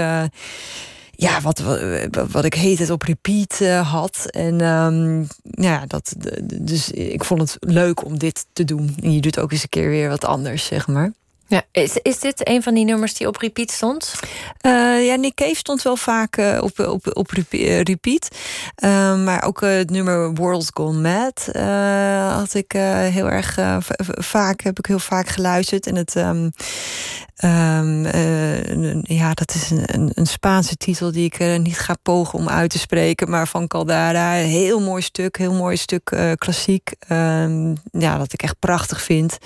Ja, 1.15 1.41
wat, 1.41 1.59
wat, 1.59 2.31
wat 2.31 2.45
ik 2.45 2.53
heet 2.53 2.79
het 2.79 2.89
op 2.89 3.01
repeat 3.01 3.61
eh, 3.61 3.91
had. 3.91 4.25
En 4.29 4.61
ehm, 4.61 5.23
ja, 5.41 5.85
dat, 5.85 6.13
dus 6.53 6.91
ik 6.91 7.23
vond 7.23 7.41
het 7.41 7.57
leuk 7.59 8.05
om 8.05 8.17
dit 8.17 8.45
te 8.53 8.63
doen. 8.63 8.95
En 9.01 9.13
je 9.13 9.21
doet 9.21 9.39
ook 9.39 9.51
eens 9.51 9.63
een 9.63 9.69
keer 9.69 9.89
weer 9.89 10.09
wat 10.09 10.25
anders, 10.25 10.65
zeg 10.65 10.87
maar. 10.87 11.13
Ja, 11.53 11.63
is, 11.71 11.97
is 12.01 12.19
dit 12.19 12.49
een 12.49 12.63
van 12.63 12.73
die 12.73 12.85
nummers 12.85 13.13
die 13.13 13.27
op 13.27 13.35
repeat 13.35 13.71
stond? 13.71 14.13
Eh, 14.57 15.05
ja, 15.05 15.15
Nick 15.15 15.35
Cave 15.35 15.55
stond 15.55 15.81
wel 15.81 15.95
vaak 15.95 16.37
eh, 16.37 16.59
op, 16.61 16.79
op, 16.79 17.17
op 17.17 17.31
eh, 17.31 17.81
repeat. 17.81 18.27
Eh, 18.75 19.23
maar 19.23 19.43
ook 19.43 19.61
het 19.61 19.89
nummer 19.89 20.33
World 20.33 20.71
Gone 20.73 20.99
Mad 20.99 21.49
had 22.39 22.53
ik 22.53 22.71
heel 23.11 23.29
erg 23.29 23.57
vaak, 24.17 24.61
heb 24.61 24.79
ik 24.79 24.85
heel 24.85 24.99
vaak 24.99 25.27
geluisterd. 25.27 25.87
En 25.87 25.95
het, 25.95 26.15
ehm, 26.15 26.49
ehm, 27.35 28.05
eh, 28.05 29.01
ja, 29.01 29.33
dat 29.33 29.53
is 29.55 29.69
een, 29.69 29.83
een, 29.85 30.11
een 30.13 30.27
Spaanse 30.27 30.75
titel 30.75 31.11
die 31.11 31.25
ik 31.25 31.57
niet 31.57 31.79
ga 31.79 31.95
pogen 32.01 32.39
om 32.39 32.49
uit 32.49 32.69
te 32.69 32.79
spreken. 32.79 33.29
Maar 33.29 33.47
van 33.47 33.67
Caldara, 33.67 34.31
heel 34.31 34.81
mooi 34.81 35.01
stuk, 35.01 35.37
heel 35.37 35.53
mooi 35.53 35.77
stuk 35.77 36.35
klassiek. 36.37 36.91
Ehm, 37.07 37.75
ja, 37.91 38.17
dat 38.17 38.33
ik 38.33 38.43
echt 38.43 38.59
prachtig 38.59 39.01
vind. 39.01 39.37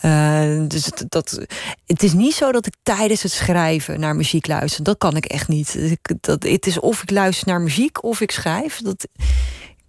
Eh, 0.00 0.60
dus 0.68 0.84
het, 0.84 1.04
dat, 1.08 1.46
het 1.86 2.02
is 2.02 2.12
niet 2.12 2.34
zo 2.34 2.52
dat 2.52 2.66
ik 2.66 2.74
tijdens 2.82 3.22
het 3.22 3.32
schrijven 3.32 4.00
naar 4.00 4.16
muziek 4.16 4.46
luister. 4.46 4.84
Dat 4.84 4.98
kan 4.98 5.16
ik 5.16 5.24
echt 5.24 5.48
niet. 5.48 5.74
Ik, 5.74 6.14
dat, 6.20 6.42
het 6.42 6.66
is 6.66 6.80
of 6.80 7.02
ik 7.02 7.10
luister 7.10 7.48
naar 7.48 7.60
muziek 7.60 8.04
of 8.04 8.20
ik 8.20 8.30
schrijf. 8.30 8.80
Dat, 8.82 9.08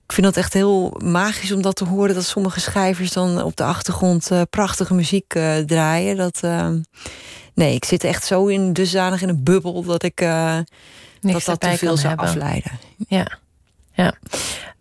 ik 0.06 0.14
vind 0.14 0.26
dat 0.26 0.38
echt 0.38 0.54
heel 0.54 1.00
magisch 1.04 1.52
om 1.52 1.62
dat 1.62 1.76
te 1.76 1.86
horen. 1.86 2.16
Dat 2.16 2.26
sommige 2.26 2.60
schrijvers 2.60 3.12
dan 3.12 3.44
op 3.44 3.56
de 3.56 3.64
achtergrond 3.64 4.32
eh, 4.32 4.42
prachtige 4.50 4.94
muziek 4.94 5.34
eh, 5.34 5.58
draaien. 5.58 6.18
Dat, 6.18 6.42
nee, 7.54 7.76
ik 7.76 7.86
zit 7.86 8.04
echt 8.04 8.26
zo 8.26 8.48
in 8.48 8.74
dusdanig 8.74 9.22
in 9.22 9.30
een 9.30 9.44
bubbel 9.44 9.84
dat 9.84 10.04
ik 10.04 10.18
dat 11.22 11.60
te 11.60 11.78
veel 11.78 11.98
zou 11.98 12.08
hebben. 12.08 12.26
afleiden. 12.26 12.80
Ja. 13.08 13.40
ja. 13.94 14.14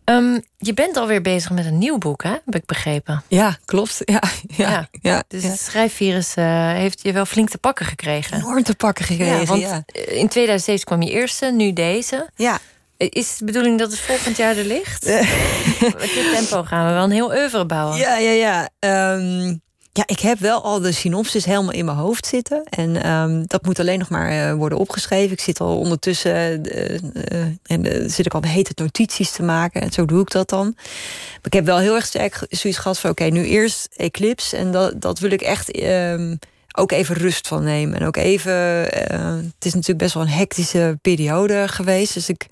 Ehm, 0.06 0.38
je 0.56 0.74
bent 0.74 0.96
alweer 0.96 1.22
bezig 1.22 1.50
met 1.50 1.64
een 1.66 1.78
nieuw 1.78 1.98
boek, 1.98 2.22
hè? 2.22 2.30
heb 2.30 2.54
ik 2.54 2.66
begrepen. 2.66 3.22
Ja, 3.28 3.56
klopt. 3.64 4.02
Ja, 4.04 4.22
ja, 4.56 4.68
Ja, 4.70 4.88
ja, 5.02 5.22
Dus 5.28 5.42
ja. 5.42 5.48
het 5.48 5.60
schrijfvirus 5.60 6.34
eh, 6.34 6.72
heeft 6.72 7.02
je 7.02 7.12
wel 7.12 7.26
flink 7.26 7.48
te 7.48 7.58
pakken 7.58 7.86
gekregen. 7.86 8.36
enorm 8.36 8.62
te 8.62 8.74
pakken 8.74 9.04
gekregen. 9.04 9.38
Ja, 9.40 9.44
want 9.44 9.62
eh, 9.86 10.16
in 10.18 10.28
2007 10.28 10.84
kwam 10.84 11.02
je 11.02 11.10
eerste, 11.10 11.46
nu 11.52 11.72
deze. 11.72 12.28
ja. 12.34 12.58
Eh, 12.96 13.08
Is 13.10 13.28
het 13.30 13.38
de 13.38 13.44
bedoeling 13.44 13.78
dat 13.78 13.90
het 13.90 14.00
volgend 14.00 14.36
jaar 14.36 14.56
er 14.56 14.64
ligt? 14.64 15.04
Met 15.80 15.98
dit 16.14 16.32
tempo 16.34 16.62
gaan 16.62 16.86
we 16.86 16.92
wel 16.92 17.04
een 17.04 17.10
heel 17.10 17.30
oeuvre 17.30 17.66
bouwen. 17.66 17.96
Ja, 17.98 18.16
ja, 18.16 18.30
ja. 18.30 18.68
Ehm, 18.78 19.54
ja, 19.96 20.02
ik 20.06 20.20
heb 20.20 20.38
wel 20.38 20.62
al 20.62 20.80
de 20.80 20.92
synopsis 20.92 21.44
helemaal 21.44 21.72
in 21.72 21.84
mijn 21.84 21.96
hoofd 21.96 22.26
zitten. 22.26 22.64
En 22.64 23.02
ehm, 23.02 23.42
dat 23.46 23.64
moet 23.64 23.78
alleen 23.78 23.98
nog 23.98 24.08
maar 24.08 24.28
eh, 24.30 24.54
worden 24.54 24.78
opgeschreven. 24.78 25.32
Ik 25.32 25.40
zit 25.40 25.60
al 25.60 25.78
ondertussen 25.78 26.64
eh, 26.64 26.94
eh, 26.94 27.46
en 27.66 28.10
zit 28.10 28.26
ik 28.26 28.34
al 28.34 28.40
de 28.40 28.48
hete 28.48 28.72
notities 28.74 29.30
te 29.30 29.42
maken. 29.42 29.80
En 29.80 29.92
zo 29.92 30.04
doe 30.04 30.20
ik 30.20 30.30
dat 30.30 30.48
dan. 30.48 30.72
Maar 30.74 31.42
ik 31.42 31.52
heb 31.52 31.64
wel 31.64 31.78
heel 31.78 31.94
erg 31.94 32.06
sterk 32.06 32.46
zoiets 32.50 32.78
gehad 32.78 32.98
van... 32.98 33.10
oké, 33.10 33.24
nu 33.24 33.44
eerst 33.44 33.88
Eclipse. 33.96 34.56
En 34.56 34.72
dat, 34.72 35.00
dat 35.00 35.18
wil 35.18 35.30
ik 35.30 35.40
echt 35.40 35.70
ehm, 35.70 36.36
ook 36.76 36.92
even 36.92 37.16
rust 37.16 37.48
van 37.48 37.64
nemen. 37.64 38.00
En 38.00 38.06
ook 38.06 38.16
even... 38.16 38.52
het 38.52 39.64
is 39.64 39.72
natuurlijk 39.72 39.98
best 39.98 40.14
wel 40.14 40.22
een 40.22 40.28
hectische 40.28 40.98
periode 41.02 41.68
geweest. 41.68 42.14
Dus 42.14 42.28
ik 42.28 42.46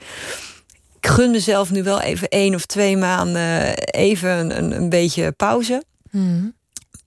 ik 1.01 1.11
gun 1.11 1.31
mezelf 1.31 1.71
nu 1.71 1.83
wel 1.83 2.01
even 2.01 2.29
één 2.29 2.55
of 2.55 2.67
twee 2.67 2.97
maanden 2.97 3.77
even 3.77 4.57
een, 4.59 4.77
een, 4.77 4.89
beetje 4.89 5.33
pauze. 5.33 5.83
Mhm. 6.11 6.47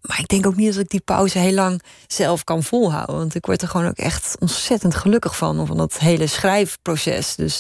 Maar 0.02 0.20
ik 0.20 0.28
denk 0.28 0.46
ook 0.48 0.56
niet 0.56 0.74
dat 0.74 0.84
ik 0.84 0.90
die 0.90 1.00
pauze 1.06 1.38
heel 1.40 1.54
lang 1.54 1.82
zelf 2.08 2.44
kan 2.44 2.64
volhouden. 2.64 3.16
Want 3.16 3.36
ik 3.36 3.46
word 3.46 3.62
er 3.62 3.68
gewoon 3.68 3.88
ook 3.88 3.98
echt 3.98 4.36
ontzettend 4.40 4.96
gelukkig 4.96 5.38
van. 5.38 5.68
Van 5.68 5.78
dat 5.78 5.98
hele 6.00 6.28
schrijfproces. 6.28 7.36
Dus. 7.36 7.60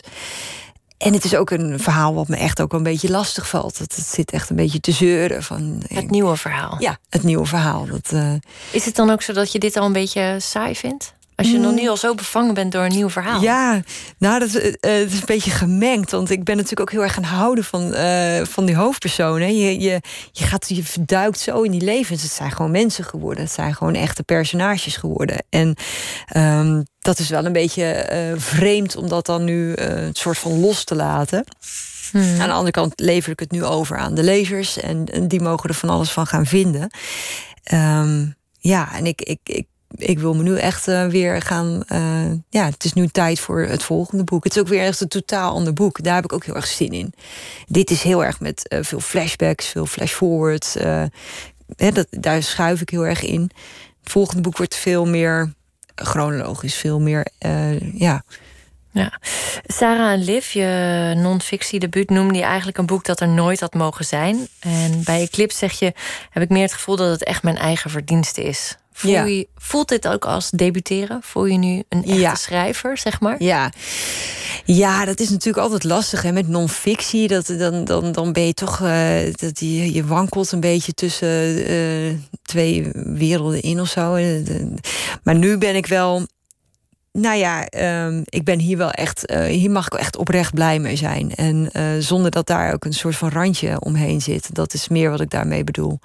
En 0.98 1.14
het 1.14 1.24
is 1.24 1.36
ook 1.36 1.50
een 1.50 1.80
verhaal 1.80 2.14
wat 2.14 2.28
me 2.28 2.36
echt 2.38 2.62
ook 2.62 2.74
een 2.74 2.84
beetje 2.84 3.10
lastig 3.10 3.50
valt. 3.50 3.78
Het, 3.78 3.96
het 3.96 4.06
zit 4.06 4.32
echt 4.32 4.50
een 4.50 4.56
beetje 4.56 4.80
te 4.80 4.92
zeuren. 4.92 5.44
Van, 5.44 5.84
Het 5.88 6.10
nieuwe 6.10 6.36
verhaal. 6.36 6.76
ja, 6.80 6.98
het 7.10 7.24
nieuwe 7.24 7.46
verhaal. 7.46 7.86
Dat, 7.86 8.12
eh, 8.12 8.34
Is 8.72 8.86
het 8.86 8.96
dan 8.96 9.10
ook 9.10 9.22
zo 9.22 9.34
dat 9.34 9.52
je 9.52 9.60
dit 9.60 9.76
al 9.76 9.86
een 9.86 9.94
beetje 9.94 10.36
saai 10.40 10.76
vindt? 10.76 11.14
Als 11.38 11.52
je 11.52 11.58
nog 11.60 11.74
niet 11.74 11.90
al 11.90 11.98
zo 11.98 12.16
bevangen 12.16 12.54
bent 12.54 12.72
door 12.72 12.84
een 12.84 12.92
nieuw 12.96 13.10
verhaal. 13.10 13.42
Ja, 13.42 13.82
nou, 14.18 14.40
dat, 14.40 14.48
is- 14.54 14.56
eh, 14.80 14.92
het 14.94 15.12
is 15.12 15.20
een 15.20 15.26
beetje 15.26 15.52
gemengd. 15.52 16.12
Want 16.12 16.30
ik 16.30 16.44
ben 16.44 16.56
natuurlijk 16.56 16.82
ook 16.82 16.92
heel 16.92 17.02
erg 17.04 17.14
gaan 17.14 17.24
houden 17.24 17.64
van, 17.64 17.94
eh, 17.94 18.42
van 18.46 18.66
die 18.66 18.76
hoofdpersonen. 18.76 19.58
Je, 19.58 19.80
je, 19.80 20.02
je, 20.32 20.44
gaat, 20.44 20.66
je 20.70 20.84
verduikt 20.84 21.40
zo 21.40 21.62
in 21.62 21.72
die 21.72 21.82
levens. 21.82 22.22
Het 22.22 22.32
zijn 22.32 22.52
gewoon 22.52 22.72
mensen 22.72 23.04
geworden. 23.04 23.44
Het 23.44 23.54
zijn 23.54 23.76
gewoon 23.76 23.94
echte 23.96 24.24
personages 24.24 24.96
geworden. 24.98 25.38
En 25.50 25.76
ehm, 26.26 26.82
dat 27.00 27.20
is 27.20 27.30
wel 27.30 27.46
een 27.46 27.54
beetje 27.54 27.84
eh, 27.84 28.34
vreemd 28.38 28.96
om 28.96 29.08
dat 29.10 29.26
dan 29.26 29.44
nu 29.44 29.74
eh, 29.74 30.04
een 30.06 30.16
soort 30.16 30.38
van 30.38 30.60
los 30.60 30.84
te 30.84 30.96
laten. 30.96 31.44
Aan 32.14 32.48
de 32.48 32.52
andere 32.54 32.72
kant 32.72 32.94
lever 32.96 33.32
ik 33.32 33.40
het 33.40 33.52
nu 33.52 33.64
over 33.64 33.98
aan 33.98 34.14
de 34.16 34.24
lezers. 34.24 34.78
En, 34.80 35.06
en 35.06 35.28
die 35.28 35.42
mogen 35.42 35.70
er 35.70 35.76
van 35.76 35.90
alles 35.90 36.12
van 36.12 36.28
gaan 36.28 36.46
vinden. 36.46 36.90
Ehm, 37.64 38.26
ja, 38.60 38.96
en 38.96 39.06
ik, 39.06 39.22
ik, 39.22 39.40
ik, 39.44 39.66
ik 39.96 40.20
wil 40.20 40.34
me 40.34 40.44
nu 40.44 40.58
echt 40.58 40.88
eh, 40.88 41.08
weer 41.08 41.42
gaan. 41.42 41.84
eh, 41.88 42.32
ja, 42.50 42.66
het 42.66 42.84
is 42.84 42.94
nu 42.94 43.08
tijd 43.08 43.40
voor 43.40 43.62
het 43.62 43.84
volgende 43.84 44.24
boek. 44.24 44.44
Het 44.44 44.56
is 44.56 44.62
ook 44.62 44.68
weer 44.68 44.82
echt 44.84 45.02
een 45.02 45.08
totaal 45.08 45.54
ander 45.54 45.74
boek. 45.74 46.04
Daar 46.04 46.16
heb 46.16 46.24
ik 46.24 46.34
ook 46.34 46.46
heel 46.46 46.56
erg 46.56 46.68
zin 46.68 46.92
in. 46.92 47.14
Dit 47.68 47.90
is 47.92 48.02
heel 48.02 48.24
erg 48.24 48.40
met 48.40 48.68
eh, 48.68 48.80
veel 48.82 49.00
flashbacks, 49.00 49.68
veel 49.68 49.86
flashforwards. 49.86 50.74
hè, 51.76 51.92
dat, 51.92 52.08
daar 52.10 52.44
schuif 52.44 52.82
ik 52.82 52.90
heel 52.90 53.06
erg 53.06 53.22
in. 53.24 53.42
Het 54.02 54.12
volgende 54.12 54.42
boek 54.42 54.58
wordt 54.58 54.76
veel 54.76 55.06
meer 55.06 55.54
chronologisch, 55.96 56.76
veel 56.76 57.00
meer. 57.00 57.28
ja. 57.94 58.24
Ja. 58.92 59.20
Sarah 59.66 60.12
en 60.12 60.24
Liv, 60.24 60.52
je 60.52 61.14
non-fictie 61.18 61.80
debuut, 61.80 62.10
noemde 62.10 62.38
je 62.38 62.44
eigenlijk 62.44 62.78
een 62.78 62.86
boek 62.86 63.06
dat 63.06 63.20
er 63.20 63.28
nooit 63.28 63.60
had 63.60 63.74
mogen 63.74 64.06
zijn. 64.06 64.48
En 64.60 65.04
bij 65.04 65.22
Eclipse 65.22 65.58
zeg 65.58 65.80
je, 65.80 65.94
heb 66.30 66.44
ik 66.44 66.50
meer 66.50 66.62
het 66.62 66.74
gevoel 66.74 66.96
dat 66.96 67.10
het 67.10 67.24
echt 67.24 67.44
mijn 67.44 67.58
eigen 67.58 67.90
verdienste 67.90 68.44
is. 68.44 68.78
Voel 68.98 69.12
Ja. 69.12 69.24
je, 69.24 69.48
voelt 69.56 69.88
dit 69.89 70.08
ook 70.08 70.26
als 70.26 70.50
debuteren? 70.50 71.20
Voel 71.24 71.45
je 71.45 71.58
nu 71.58 71.84
een 71.89 72.04
echte 72.04 72.20
Ja. 72.20 72.36
schrijver, 72.36 72.98
zeg 72.98 73.20
maar? 73.20 73.43
Ja. 73.43 73.72
ja, 74.66 75.06
dat 75.06 75.20
is 75.20 75.30
natuurlijk 75.30 75.64
altijd 75.64 75.84
lastig 75.84 76.22
hè, 76.22 76.32
met 76.32 76.48
non-fictie. 76.48 77.28
Dat, 77.28 77.45
dan, 77.45 77.86
dan, 77.86 78.12
dan 78.12 78.34
ben 78.34 78.45
je 78.45 78.54
toch. 78.54 78.82
eh, 78.82 79.34
dat 79.36 79.60
je, 79.60 79.93
je 79.93 80.06
wankelt 80.06 80.52
een 80.52 80.60
beetje 80.60 80.93
tussen 80.93 81.66
eh, 81.66 82.14
twee 82.41 82.89
werelden 82.93 83.62
in 83.62 83.82
of 83.82 83.88
zo. 83.89 84.14
Eh, 84.16 84.26
Maar 85.24 85.36
nu 85.36 85.58
ben 85.58 85.76
ik 85.76 85.86
wel. 85.86 86.26
Nou 87.12 87.36
ja, 87.38 87.66
ehm, 87.66 88.22
ik 88.26 88.43
ben 88.43 88.60
hier 88.60 88.78
wel 88.78 88.91
echt. 88.91 89.34
hier 89.48 89.72
mag 89.72 89.86
ik 89.86 89.91
wel 89.91 90.02
echt 90.02 90.18
oprecht 90.18 90.54
blij 90.54 90.80
mee 90.80 90.95
zijn. 90.95 91.36
En 91.36 91.70
zonder 92.04 92.32
dat 92.32 92.48
daar 92.48 92.74
ook 92.74 92.86
een 92.86 92.93
soort 92.93 93.16
van 93.16 93.30
randje 93.30 93.80
omheen 93.80 94.22
zit. 94.22 94.56
Dat 94.56 94.74
is 94.74 94.88
meer 94.88 95.10
wat 95.10 95.22
ik 95.22 95.30
daarmee 95.30 95.64
bedoel. 95.64 96.00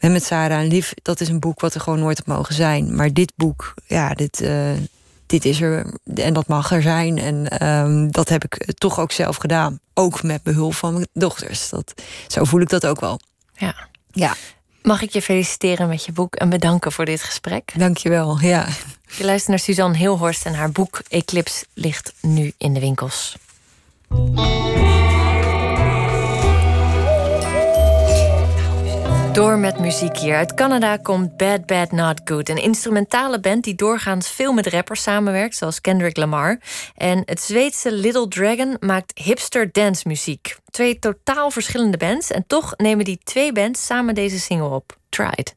En 0.00 0.12
met 0.12 0.24
Sarah 0.24 0.60
en 0.60 0.66
Lief, 0.66 0.94
dat 1.02 1.20
is 1.20 1.28
een 1.28 1.40
boek 1.40 1.60
wat 1.60 1.74
er 1.74 1.80
gewoon 1.80 1.98
nooit 1.98 2.18
had 2.18 2.36
mogen 2.36 2.54
zijn. 2.54 2.96
Maar 2.96 3.12
dit 3.12 3.32
boek, 3.36 3.74
ja, 3.86 4.14
dit, 4.14 4.40
eh, 4.40 4.70
dit 5.26 5.44
is 5.44 5.60
er 5.60 5.94
en 6.14 6.32
dat 6.34 6.46
mag 6.48 6.72
er 6.72 6.82
zijn. 6.82 7.18
En 7.18 7.48
ehm, 7.58 8.10
dat 8.10 8.28
heb 8.28 8.44
ik 8.44 8.72
toch 8.74 8.98
ook 9.00 9.12
zelf 9.12 9.36
gedaan. 9.36 9.80
Ook 9.94 10.22
met 10.22 10.42
behulp 10.42 10.74
van 10.74 10.92
mijn 10.92 11.08
dochters. 11.12 11.68
Dat, 11.68 11.94
zo 12.26 12.44
voel 12.44 12.60
ik 12.60 12.68
dat 12.68 12.86
ook 12.86 13.00
wel. 13.00 13.20
Ja. 13.54 13.74
Ja, 14.12 14.34
Mag 14.82 15.02
ik 15.02 15.10
je 15.10 15.22
feliciteren 15.22 15.88
met 15.88 16.04
je 16.04 16.12
boek 16.12 16.34
en 16.34 16.48
bedanken 16.48 16.92
voor 16.92 17.04
dit 17.04 17.22
gesprek? 17.22 17.72
dankjewel. 17.76 18.38
Ja. 18.40 18.66
Je 19.16 19.24
luistert 19.24 19.48
naar 19.48 19.58
Suzanne 19.58 19.96
Hilhorst 19.96 20.46
en 20.46 20.54
haar 20.54 20.70
boek 20.70 21.02
Eclipse 21.08 21.64
ligt 21.74 22.12
nu 22.20 22.52
in 22.58 22.74
de 22.74 22.80
winkels. 22.80 23.36
Door 29.32 29.58
met 29.58 29.78
muziek 29.78 30.16
hier. 30.16 30.36
Uit 30.36 30.54
Canada 30.54 30.96
komt 30.96 31.36
Bad 31.36 31.66
Bad 31.66 31.92
Not 31.92 32.20
Good. 32.24 32.48
Een 32.48 32.62
instrumentale 32.62 33.40
band 33.40 33.64
die 33.64 33.74
doorgaans 33.74 34.30
veel 34.30 34.52
met 34.52 34.66
rappers 34.66 35.02
samenwerkt, 35.02 35.56
zoals 35.56 35.80
Kendrick 35.80 36.16
Lamar. 36.16 36.60
En 36.94 37.22
het 37.24 37.40
Zweedse 37.40 37.92
Little 37.92 38.28
Dragon 38.28 38.76
maakt 38.80 39.18
hipster 39.18 39.72
dance 39.72 40.08
muziek. 40.08 40.56
Twee 40.70 40.98
totaal 40.98 41.50
verschillende 41.50 41.96
bands. 41.96 42.30
En 42.30 42.44
toch 42.46 42.74
nemen 42.76 43.04
die 43.04 43.20
twee 43.24 43.52
bands 43.52 43.86
samen 43.86 44.14
deze 44.14 44.38
single 44.38 44.68
op. 44.68 44.96
Tried. 45.08 45.54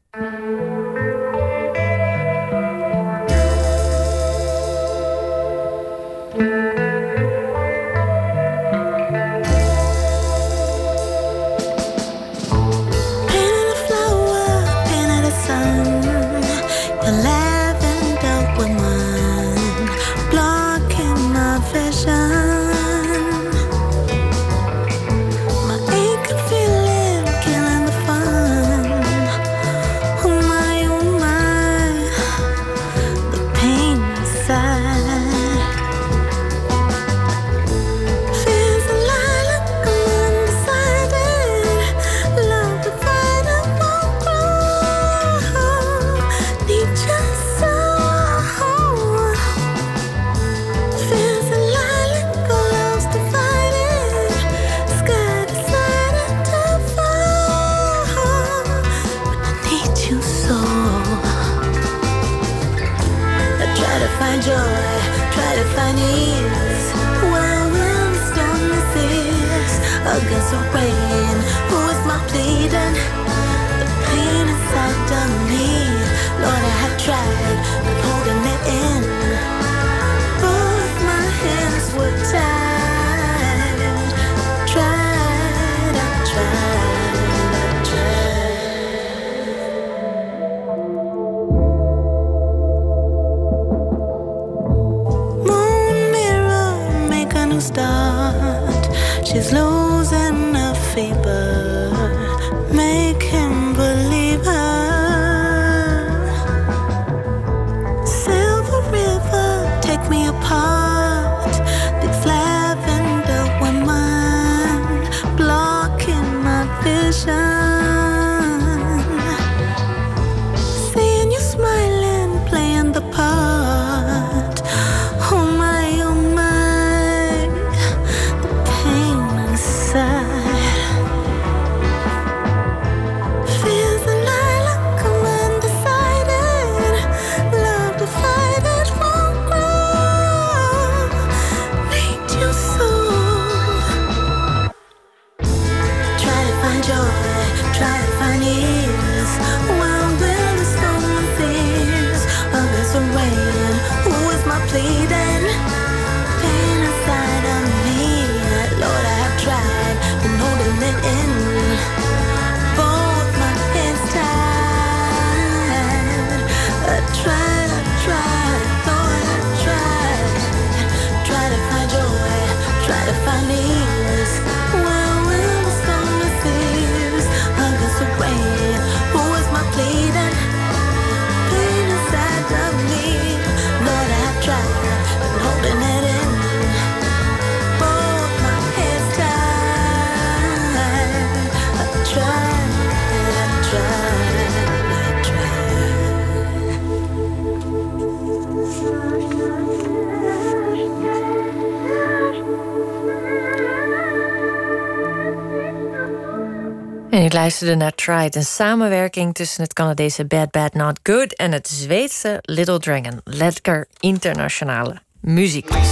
En 207.14 207.24
u 207.24 207.28
luisterde 207.28 207.74
naar 207.74 207.94
Tried, 207.94 208.34
een 208.34 208.44
samenwerking 208.44 209.34
tussen 209.34 209.62
het 209.62 209.72
Canadese 209.72 210.24
Bad 210.24 210.50
Bad 210.50 210.74
Not 210.74 211.00
Good 211.02 211.36
en 211.36 211.52
het 211.52 211.68
Zweedse 211.68 212.38
Little 212.42 212.78
Dragon. 212.78 213.20
Lekker 213.24 213.86
internationale 214.00 215.00
muziekjes. 215.20 215.88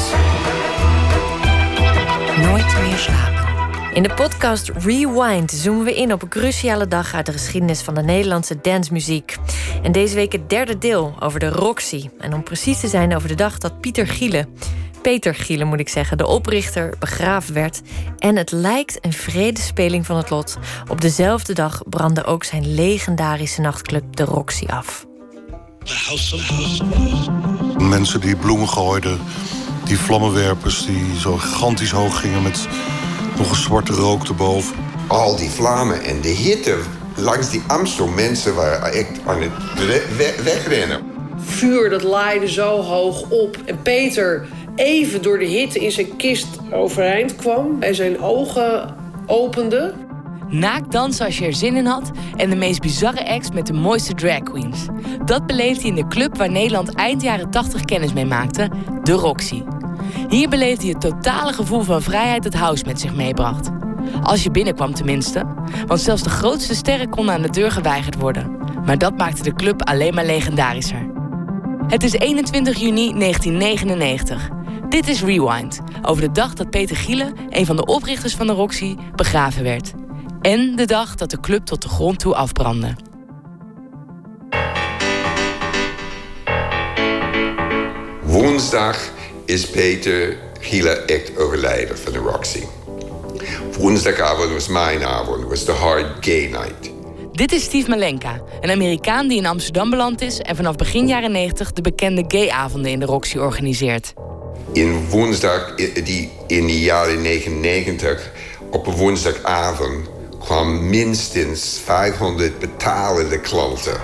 Nooit 2.36 2.80
meer 2.80 2.96
slapen. 2.96 3.41
In 3.92 4.02
de 4.02 4.14
podcast 4.14 4.68
Rewind 4.68 5.50
zoomen 5.50 5.84
we 5.84 5.94
in 5.94 6.12
op 6.12 6.22
een 6.22 6.28
cruciale 6.28 6.88
dag 6.88 7.14
uit 7.14 7.26
de 7.26 7.32
geschiedenis 7.32 7.80
van 7.80 7.94
de 7.94 8.02
Nederlandse 8.02 8.58
dancemuziek. 8.62 9.36
En 9.82 9.92
deze 9.92 10.14
week 10.14 10.32
het 10.32 10.50
derde 10.50 10.78
deel 10.78 11.14
over 11.20 11.40
de 11.40 11.48
Roxy. 11.48 12.08
En 12.18 12.34
om 12.34 12.42
precies 12.42 12.80
te 12.80 12.88
zijn 12.88 13.16
over 13.16 13.28
de 13.28 13.34
dag 13.34 13.58
dat 13.58 13.80
Pieter 13.80 14.06
Gielen, 14.06 14.48
Peter 15.02 15.34
Gielen 15.34 15.66
moet 15.66 15.80
ik 15.80 15.88
zeggen, 15.88 16.18
de 16.18 16.26
oprichter, 16.26 16.94
begraven 16.98 17.54
werd. 17.54 17.80
En 18.18 18.36
het 18.36 18.52
lijkt 18.52 18.98
een 19.00 19.12
vredespeling 19.12 20.06
van 20.06 20.16
het 20.16 20.30
lot. 20.30 20.58
Op 20.88 21.00
dezelfde 21.00 21.52
dag 21.52 21.82
brandde 21.88 22.24
ook 22.24 22.44
zijn 22.44 22.74
legendarische 22.74 23.60
nachtclub 23.60 24.16
de 24.16 24.24
Roxy 24.24 24.66
af. 24.66 25.06
Mensen 27.78 28.20
die 28.20 28.36
bloemen 28.36 28.68
gooiden, 28.68 29.20
die 29.84 29.98
vlammenwerpers 29.98 30.86
die 30.86 31.18
zo 31.18 31.36
gigantisch 31.36 31.90
hoog 31.90 32.20
gingen 32.20 32.42
met 32.42 32.68
nog 33.38 33.50
een 33.50 33.56
zwarte 33.56 33.92
rook 33.92 34.24
erboven. 34.28 34.74
al 35.06 35.36
die 35.36 35.50
vlammen 35.50 36.02
en 36.02 36.20
de 36.20 36.28
hitte 36.28 36.76
langs 37.16 37.50
die 37.50 37.62
Amstel. 37.66 38.06
Mensen 38.06 38.54
waren 38.54 38.92
echt 38.92 39.20
aan 39.26 39.40
het 39.42 39.50
we- 39.74 40.06
we- 40.16 40.42
wegrennen. 40.44 41.00
vuur 41.36 41.90
dat 41.90 42.02
laaide 42.02 42.48
zo 42.50 42.80
hoog 42.80 43.22
op. 43.30 43.56
En 43.64 43.82
Peter 43.82 44.46
even 44.76 45.22
door 45.22 45.38
de 45.38 45.44
hitte 45.44 45.78
in 45.78 45.92
zijn 45.92 46.16
kist 46.16 46.46
overeind 46.72 47.36
kwam. 47.36 47.76
En 47.80 47.94
zijn 47.94 48.20
ogen 48.20 48.94
opende. 49.26 49.94
Naakt 50.48 50.92
dansen 50.92 51.26
als 51.26 51.38
je 51.38 51.44
er 51.46 51.54
zin 51.54 51.76
in 51.76 51.86
had 51.86 52.10
en 52.36 52.50
de 52.50 52.56
meest 52.56 52.80
bizarre 52.80 53.28
acts 53.28 53.50
met 53.50 53.66
de 53.66 53.72
mooiste 53.72 54.14
drag 54.14 54.42
queens. 54.42 54.86
Dat 55.24 55.46
beleefde 55.46 55.80
hij 55.80 55.90
in 55.90 55.94
de 55.94 56.08
club 56.08 56.36
waar 56.36 56.50
Nederland 56.50 56.94
eind 56.94 57.22
jaren 57.22 57.50
80 57.50 57.84
kennis 57.84 58.12
mee 58.12 58.26
maakte, 58.26 58.70
de 59.02 59.12
Roxy. 59.12 59.62
Hier 60.28 60.48
beleefde 60.48 60.82
hij 60.82 60.92
het 60.92 61.00
totale 61.00 61.52
gevoel 61.52 61.82
van 61.82 62.02
vrijheid 62.02 62.42
dat 62.42 62.54
house 62.54 62.84
met 62.86 63.00
zich 63.00 63.14
meebracht. 63.14 63.70
Als 64.22 64.42
je 64.42 64.50
binnenkwam 64.50 64.94
tenminste, 64.94 65.44
want 65.86 66.00
zelfs 66.00 66.22
de 66.22 66.30
grootste 66.30 66.74
sterren 66.74 67.08
konden 67.08 67.34
aan 67.34 67.42
de 67.42 67.50
deur 67.50 67.70
geweigerd 67.70 68.14
worden. 68.14 68.56
Maar 68.84 68.98
dat 68.98 69.16
maakte 69.16 69.42
de 69.42 69.52
club 69.52 69.82
alleen 69.82 70.14
maar 70.14 70.24
legendarischer. 70.24 71.10
Het 71.86 72.02
is 72.02 72.12
21 72.12 72.78
juni 72.78 73.12
1999. 73.18 74.50
Dit 74.88 75.08
is 75.08 75.22
Rewind, 75.22 75.80
over 76.02 76.22
de 76.22 76.32
dag 76.32 76.54
dat 76.54 76.70
Peter 76.70 76.96
Gielen, 76.96 77.34
een 77.48 77.66
van 77.66 77.76
de 77.76 77.84
oprichters 77.84 78.34
van 78.34 78.46
de 78.46 78.52
Roxy, 78.52 78.96
begraven 79.14 79.62
werd. 79.62 79.92
En 80.40 80.76
de 80.76 80.84
dag 80.84 81.14
dat 81.14 81.30
de 81.30 81.40
club 81.40 81.64
tot 81.64 81.82
de 81.82 81.88
grond 81.88 82.18
toe 82.18 82.34
afbrandde. 82.34 82.94
Woensdag 88.22 89.10
is 89.44 89.70
Peter 89.70 90.36
Gielen 90.60 91.06
echt 91.06 91.38
overlijden 91.38 91.98
van 91.98 92.12
de 92.12 92.18
Roxy. 92.18 92.62
Woensdagavond 93.78 94.52
was 94.52 94.68
mijn 94.68 95.04
avond, 95.04 95.44
was 95.44 95.64
de 95.64 95.72
hard 95.72 96.06
gay 96.20 96.46
night. 96.46 96.90
Dit 97.32 97.52
is 97.52 97.62
Steve 97.62 97.88
Malenka, 97.88 98.40
een 98.60 98.70
Amerikaan 98.70 99.28
die 99.28 99.38
in 99.38 99.46
Amsterdam 99.46 99.90
beland 99.90 100.20
is 100.20 100.38
en 100.38 100.56
vanaf 100.56 100.76
begin 100.76 101.06
jaren 101.06 101.32
90 101.32 101.72
de 101.72 101.82
bekende 101.82 102.24
gayavonden 102.28 102.90
in 102.90 103.00
de 103.00 103.06
Roxy 103.06 103.38
organiseert. 103.38 104.14
In 104.72 105.08
woensdag, 105.08 105.74
die, 106.04 106.30
in 106.46 106.66
de 106.66 106.80
jaren 106.80 107.22
99, 107.22 108.30
op 108.70 108.86
een 108.86 108.96
woensdagavond 108.96 110.08
kwamen 110.38 110.90
minstens 110.90 111.80
500 111.84 112.58
betalende 112.58 113.40
klanten. 113.40 114.00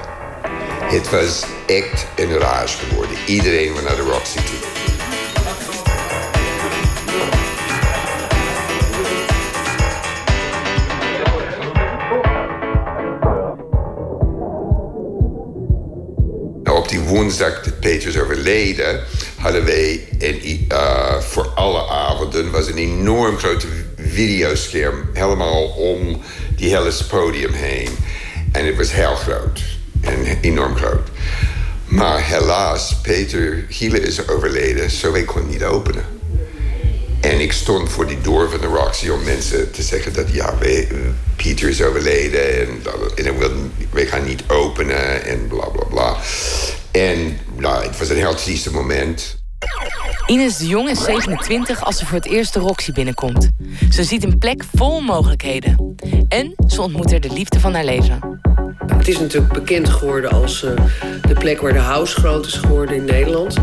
Het 0.82 1.10
was 1.10 1.44
echt 1.66 2.06
een 2.16 2.38
rage 2.38 2.78
geworden. 2.86 3.16
Iedereen 3.26 3.72
went 3.72 3.86
naar 3.86 3.96
de 3.96 4.02
Roxy 4.02 4.36
toe. 4.36 4.77
Woensdag 17.08 17.62
dat 17.62 17.80
Peter 17.80 18.08
is 18.08 18.18
overleden, 18.18 19.04
hadden 19.36 19.64
wij 19.64 20.08
een, 20.18 20.64
eh, 20.68 21.20
voor 21.20 21.46
alle 21.46 21.88
avonden 21.88 22.50
was 22.50 22.66
een 22.66 22.78
enorm 22.78 23.38
grote 23.38 23.66
videoscherm 23.96 25.10
helemaal 25.12 25.66
om 25.68 26.20
die 26.56 26.76
hele 26.76 26.92
podium 27.08 27.52
heen. 27.52 27.88
En 28.52 28.66
het 28.66 28.76
was 28.76 28.92
heel 28.92 29.14
groot. 29.14 29.62
En 30.00 30.38
enorm 30.40 30.76
groot. 30.76 31.08
Maar 31.84 32.26
helaas, 32.26 32.96
Peter 33.02 33.64
Gielen 33.68 34.02
is 34.02 34.28
overleden, 34.28 34.90
zo 34.90 35.12
wij 35.12 35.24
konden 35.24 35.50
niet 35.50 35.64
openen. 35.64 36.04
En 37.20 37.40
ik 37.40 37.52
stond 37.52 37.90
voor 37.90 38.06
die 38.06 38.20
deur 38.20 38.50
van 38.50 38.60
de 38.60 38.66
Roxy 38.66 39.08
om 39.08 39.22
mensen 39.24 39.70
te 39.70 39.82
zeggen 39.82 40.12
dat 40.12 40.32
ja, 40.32 40.54
wij, 40.58 40.88
Pieter 41.36 41.68
is 41.68 41.82
overleden 41.82 42.60
en, 42.60 42.68
en 43.14 43.26
ik 43.26 43.32
wij 43.90 44.06
gaan 44.06 44.24
niet 44.24 44.42
openen 44.46 45.24
en 45.24 45.46
bla 45.48 45.64
bla 45.66 45.84
bla. 45.84 46.16
En 46.98 47.38
nou, 47.56 47.84
het 47.86 47.98
was 47.98 48.08
een 48.08 48.16
heel 48.16 48.34
trieste 48.34 48.72
moment. 48.72 49.42
Ines 50.26 50.56
de 50.56 50.66
Jong 50.66 50.88
is 50.88 51.04
27 51.04 51.84
als 51.84 51.98
ze 51.98 52.06
voor 52.06 52.16
het 52.16 52.26
eerst 52.26 52.54
de 52.54 52.60
Roxy 52.60 52.92
binnenkomt. 52.92 53.50
Ze 53.90 54.04
ziet 54.04 54.24
een 54.24 54.38
plek 54.38 54.64
vol 54.76 55.00
mogelijkheden. 55.00 55.96
En 56.28 56.54
ze 56.66 56.82
ontmoet 56.82 57.12
er 57.12 57.20
de 57.20 57.32
liefde 57.32 57.60
van 57.60 57.74
haar 57.74 57.84
leven. 57.84 58.40
Het 58.86 59.08
is 59.08 59.18
natuurlijk 59.18 59.52
bekend 59.52 59.88
geworden 59.88 60.30
als 60.30 60.64
eh, 60.64 60.70
de 61.22 61.34
plek 61.34 61.60
waar 61.60 61.72
de 61.72 61.78
house 61.78 62.20
groot 62.20 62.46
is 62.46 62.54
geworden 62.54 62.96
in 62.96 63.04
Nederland. 63.04 63.56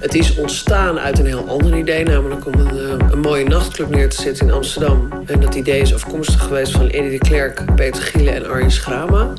Het 0.00 0.14
is 0.14 0.36
ontstaan 0.36 0.98
uit 0.98 1.18
een 1.18 1.26
heel 1.26 1.48
ander 1.48 1.78
idee, 1.78 2.04
namelijk 2.04 2.46
om 2.46 2.54
een, 2.54 2.78
eh, 2.78 3.06
een 3.10 3.20
mooie 3.20 3.44
nachtclub 3.44 3.90
neer 3.90 4.08
te 4.08 4.22
zetten 4.22 4.46
in 4.46 4.52
Amsterdam. 4.52 5.08
En 5.26 5.40
dat 5.40 5.54
idee 5.54 5.80
is 5.80 5.94
afkomstig 5.94 6.42
geweest 6.42 6.72
van 6.72 6.88
Eddie 6.88 7.10
de 7.10 7.18
Klerk, 7.18 7.74
Peter 7.74 8.02
Gielen 8.02 8.34
en 8.34 8.48
Arjen 8.50 8.70
Schrama. 8.70 9.32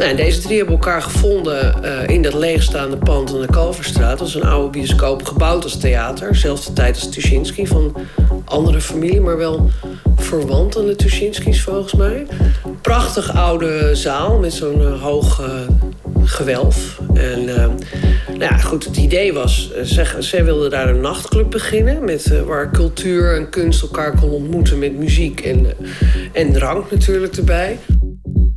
Nou, 0.00 0.16
deze 0.16 0.40
drie 0.40 0.56
hebben 0.56 0.74
elkaar 0.74 1.02
gevonden 1.02 1.84
eh, 1.84 2.14
in 2.14 2.22
dat 2.22 2.34
leegstaande 2.34 2.96
pand 2.96 3.34
aan 3.34 3.40
de 3.40 3.46
Kalverstraat. 3.46 4.18
Dat 4.18 4.28
is 4.28 4.34
een 4.34 4.44
oude 4.44 4.70
bioscoop, 4.70 5.24
gebouwd 5.24 5.64
als 5.64 5.78
theater. 5.78 6.36
Zelfde 6.36 6.72
tijd 6.72 6.94
als 6.94 7.10
Tuschinski, 7.10 7.66
van 7.66 7.96
andere 8.44 8.80
familie, 8.80 9.20
maar 9.20 9.36
wel 9.36 9.70
verwant 10.16 10.76
aan 10.76 10.86
de 10.86 10.96
Tuschinskis 10.96 11.62
volgens 11.62 11.94
mij. 11.94 12.26
Prachtig 12.82 13.36
oude 13.36 13.94
zaal 13.94 14.38
met 14.38 14.52
zo'n 14.52 14.80
eh, 14.80 15.02
hoog 15.02 15.40
eh, 15.40 15.48
gewelf. 16.24 17.00
En 17.14 17.48
nou 18.40 18.52
ja, 18.52 18.58
goed, 18.58 18.84
het 18.84 18.96
idee 18.96 19.32
was, 19.32 19.72
eh, 19.72 20.02
zij, 20.18 20.44
wilden 20.44 20.70
daar 20.70 20.88
een 20.88 21.00
nachtclub 21.00 21.50
beginnen... 21.50 22.04
Met, 22.04 22.44
waar 22.46 22.70
cultuur 22.70 23.36
en 23.36 23.50
kunst 23.50 23.82
elkaar 23.82 24.18
kon 24.20 24.30
ontmoeten 24.30 24.78
met 24.78 24.96
muziek 24.96 25.40
en, 25.40 25.66
en 26.32 26.52
drank 26.52 26.90
natuurlijk 26.90 27.36
erbij. 27.36 27.78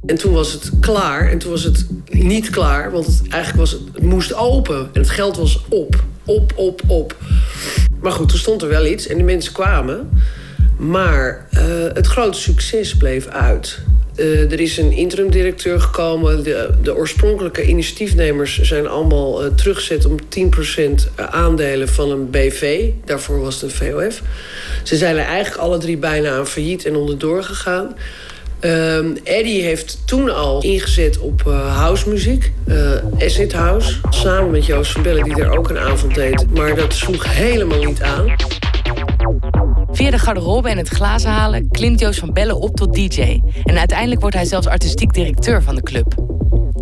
En 0.06 0.16
toen 0.16 0.34
was 0.34 0.52
het 0.52 0.72
klaar. 0.80 1.30
En 1.32 1.38
toen 1.38 1.52
was 1.52 1.64
het 1.64 1.86
niet 2.10 2.50
klaar. 2.50 2.92
Want 2.92 3.06
het, 3.06 3.22
eigenlijk 3.30 3.56
was 3.60 3.72
het, 3.72 4.02
moest 4.02 4.34
open. 4.34 4.90
En 4.94 5.02
het 5.02 5.10
geld 5.10 5.38
was 5.38 5.62
op. 5.70 6.04
Op, 6.26 6.54
op, 6.56 6.82
op. 6.88 7.16
Maar 8.02 8.12
goed, 8.12 8.30
toen 8.30 8.38
stond 8.38 8.62
er 8.62 8.70
wel 8.70 8.86
iets. 8.86 9.08
En 9.08 9.18
de 9.18 9.24
mensen 9.24 9.54
kwamen. 9.54 10.10
Maar 10.78 11.48
eh, 11.52 11.64
het 11.94 12.08
grote 12.08 12.40
succes 12.40 12.98
bleef 12.98 13.28
uit. 13.28 13.80
Eh, 14.16 14.52
er 14.52 14.60
is 14.60 14.78
een 14.78 14.92
interim-directeur 14.92 15.82
gekomen. 15.82 16.44
De, 16.44 16.70
de 16.82 16.96
oorspronkelijke 16.96 17.68
initiatiefnemers 17.68 18.62
zijn 18.62 18.88
allemaal 18.88 19.44
eh, 19.44 19.52
teruggezet 19.56 20.06
om 20.06 20.18
10% 21.10 21.16
aandelen 21.16 21.88
van 21.88 22.12
een 22.12 22.30
BV. 22.30 22.90
Daarvoor 23.06 23.40
was 23.42 23.62
het 23.62 23.64
een 23.64 23.92
VOF. 23.92 24.22
Ze 24.84 24.98
zijn 24.98 25.18
er 25.18 25.26
eigenlijk 25.26 25.62
alle 25.62 25.78
drie 25.78 25.98
bijna 25.98 26.38
aan 26.38 26.48
failliet 26.48 26.86
en 26.86 26.96
onderdoor 26.96 27.44
gegaan. 27.44 27.96
Ehm, 28.64 29.16
Eddie 29.24 29.62
heeft 29.64 29.98
toen 30.06 30.36
al 30.36 30.62
ingezet 30.62 31.20
op 31.20 31.44
uh, 31.48 31.78
housemuziek, 31.78 32.52
uh, 32.66 32.92
acid 33.20 33.54
house, 33.54 34.00
samen 34.10 34.52
met 34.52 34.66
Joost 34.66 34.92
van 34.92 35.02
Bellen, 35.02 35.24
die 35.24 35.36
er 35.36 35.58
ook 35.58 35.70
een 35.70 35.78
avond 35.78 36.16
deed. 36.16 36.46
Maar 36.54 36.76
dat 36.76 36.94
sloeg 36.94 37.34
helemaal 37.34 37.84
niet 37.84 38.02
aan. 38.02 38.36
Via 39.92 40.12
de 40.12 40.20
garderobe 40.20 40.70
en 40.70 40.78
het 40.78 40.88
glazen 40.88 41.30
halen 41.30 41.68
klimt 41.72 42.00
Joost 42.00 42.20
van 42.20 42.34
Bellen 42.34 42.60
op 42.60 42.76
tot 42.76 42.94
DJ. 42.94 43.42
En 43.64 43.78
uiteindelijk 43.78 44.22
wordt 44.22 44.36
hij 44.36 44.46
zelfs 44.46 44.68
artistiek 44.68 45.14
directeur 45.14 45.64
van 45.64 45.76
de 45.76 45.82
club. 45.82 46.16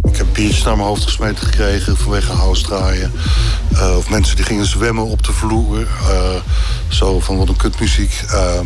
Ik 0.04 0.18
heb 0.18 0.28
biertjes 0.34 0.64
naar 0.64 0.76
mijn 0.76 0.88
hoofd 0.88 1.04
gesmeten 1.04 1.46
gekregen 1.46 1.98
vanwege 1.98 2.32
house 2.32 2.64
draaien. 2.64 3.12
Uh, 3.74 3.96
of 3.98 4.10
mensen 4.10 4.36
die 4.36 4.46
gingen 4.46 4.66
zwemmen 4.66 5.06
op 5.06 5.24
de 5.24 5.32
vloer. 5.32 5.80
Uh, 5.80 6.36
zo 6.88 7.20
van 7.20 7.38
wat 7.38 7.50
een 7.50 7.56
kutmuziek. 7.56 8.22
Uh, 8.34 8.60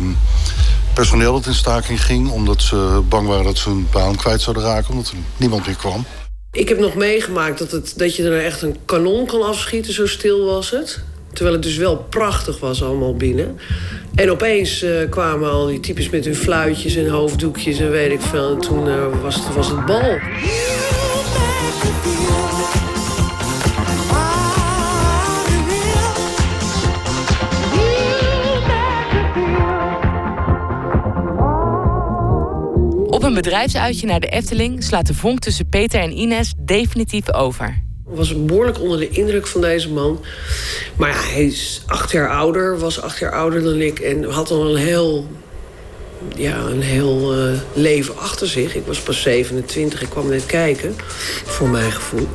personeel 0.96 1.32
dat 1.32 1.46
in 1.46 1.54
staking 1.54 2.04
ging 2.04 2.30
omdat 2.30 2.62
ze 2.62 3.02
bang 3.08 3.28
waren 3.28 3.44
dat 3.44 3.58
ze 3.58 3.68
hun 3.68 3.88
baan 3.92 4.16
kwijt 4.16 4.40
zouden 4.40 4.64
raken. 4.64 4.90
Omdat 4.90 5.08
er 5.08 5.16
niemand 5.36 5.66
meer 5.66 5.76
kwam. 5.76 6.04
Ik 6.52 6.68
heb 6.68 6.78
nog 6.78 6.94
meegemaakt 6.94 7.58
dat, 7.58 7.70
het, 7.70 7.92
dat 7.96 8.16
je 8.16 8.22
er 8.22 8.44
echt 8.44 8.62
een 8.62 8.76
kanon 8.84 9.26
kan 9.26 9.42
afschieten, 9.42 9.92
zo 9.92 10.06
stil 10.06 10.44
was 10.44 10.70
het. 10.70 11.00
Terwijl 11.32 11.56
het 11.56 11.64
dus 11.64 11.76
wel 11.76 11.96
prachtig 11.96 12.60
was 12.60 12.82
allemaal 12.82 13.16
binnen. 13.16 13.58
En 14.14 14.30
opeens 14.30 14.82
uh, 14.82 15.10
kwamen 15.10 15.50
al 15.50 15.66
die 15.66 15.80
types 15.80 16.10
met 16.10 16.24
hun 16.24 16.36
fluitjes 16.36 16.96
en 16.96 17.08
hoofddoekjes 17.08 17.78
en 17.78 17.90
weet 17.90 18.12
ik 18.12 18.20
veel. 18.20 18.50
En 18.50 18.60
toen 18.60 18.86
uh, 18.86 19.22
was, 19.22 19.34
het, 19.34 19.54
was 19.54 19.68
het 19.68 19.86
bal. 19.86 20.18
Bedrijfsuitje 33.36 34.06
naar 34.06 34.20
de 34.20 34.26
Efteling 34.26 34.84
slaat 34.84 35.06
de 35.06 35.14
vonk 35.14 35.38
tussen 35.38 35.68
Peter 35.68 36.00
en 36.00 36.18
Ines 36.18 36.54
definitief 36.58 37.32
over. 37.32 37.82
Ik 38.10 38.16
was 38.16 38.44
behoorlijk 38.44 38.80
onder 38.80 38.98
de 38.98 39.08
indruk 39.08 39.46
van 39.46 39.60
deze 39.60 39.90
man. 39.90 40.24
Maar 40.96 41.10
ja, 41.10 41.16
hij 41.16 41.44
is 41.44 41.82
acht 41.86 42.10
jaar 42.10 42.30
ouder, 42.30 42.78
was 42.78 43.00
acht 43.00 43.18
jaar 43.18 43.32
ouder 43.32 43.62
dan 43.62 43.80
ik. 43.80 43.98
En 43.98 44.24
had 44.24 44.50
al 44.50 44.70
een 44.70 44.76
heel, 44.76 45.26
ja, 46.36 46.56
een 46.56 46.82
heel 46.82 47.38
uh, 47.38 47.58
leven 47.74 48.18
achter 48.18 48.46
zich. 48.46 48.74
Ik 48.74 48.86
was 48.86 49.00
pas 49.00 49.22
27, 49.22 50.02
ik 50.02 50.10
kwam 50.10 50.28
net 50.28 50.46
kijken, 50.46 50.94
voor 51.44 51.68
mijn 51.68 51.92
gevoel. 51.92 52.28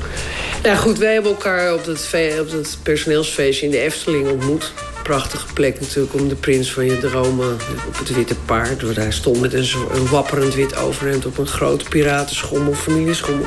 Nou 0.64 0.78
goed, 0.78 0.97
wij 0.97 1.14
hebben 1.14 1.32
elkaar 1.32 1.74
op 1.74 1.86
dat, 1.86 2.10
op 2.39 2.78
personeelsfeestje 2.84 3.66
in 3.66 3.72
de 3.72 3.80
Efteling 3.80 4.30
ontmoet 4.30 4.74
prachtige 5.02 5.54
plek 5.54 5.80
natuurlijk 5.80 6.14
om 6.14 6.28
de 6.28 6.36
prins 6.36 6.72
van 6.72 6.86
je 6.86 6.97
dromen 6.97 7.58
op 7.88 7.97
het 7.97 8.16
witte 8.16 8.36
paard. 8.36 8.82
Waar 8.82 8.95
hij 8.95 9.12
stond 9.12 9.41
met 9.41 9.54
een, 9.54 9.68
een 9.93 10.08
wapperend 10.08 10.56
wit 10.56 10.76
overhemd 10.76 11.26
op 11.26 11.38
een 11.38 11.47
grote 11.47 11.86
piratenschommel, 11.89 12.74
familieschommel. 12.74 13.45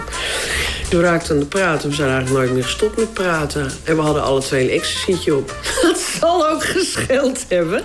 Toen 0.89 1.01
raakte 1.01 1.33
aan 1.33 1.39
de 1.39 1.47
praten. 1.47 1.89
We 1.89 1.95
zijn 1.95 2.11
eigenlijk 2.11 2.39
nooit 2.39 2.55
meer 2.55 2.65
gestopt 2.65 2.97
met 2.97 3.15
praten. 3.15 3.71
En 3.85 3.97
we 3.97 4.03
hadden 4.03 4.23
alle 4.23 4.41
twee 4.41 4.65
een 4.65 4.79
ecstasytje 4.79 5.35
op. 5.35 5.55
Dat 5.83 5.99
zal 5.99 6.49
ook 6.49 6.65
gescheeld 6.65 7.45
hebben. 7.49 7.83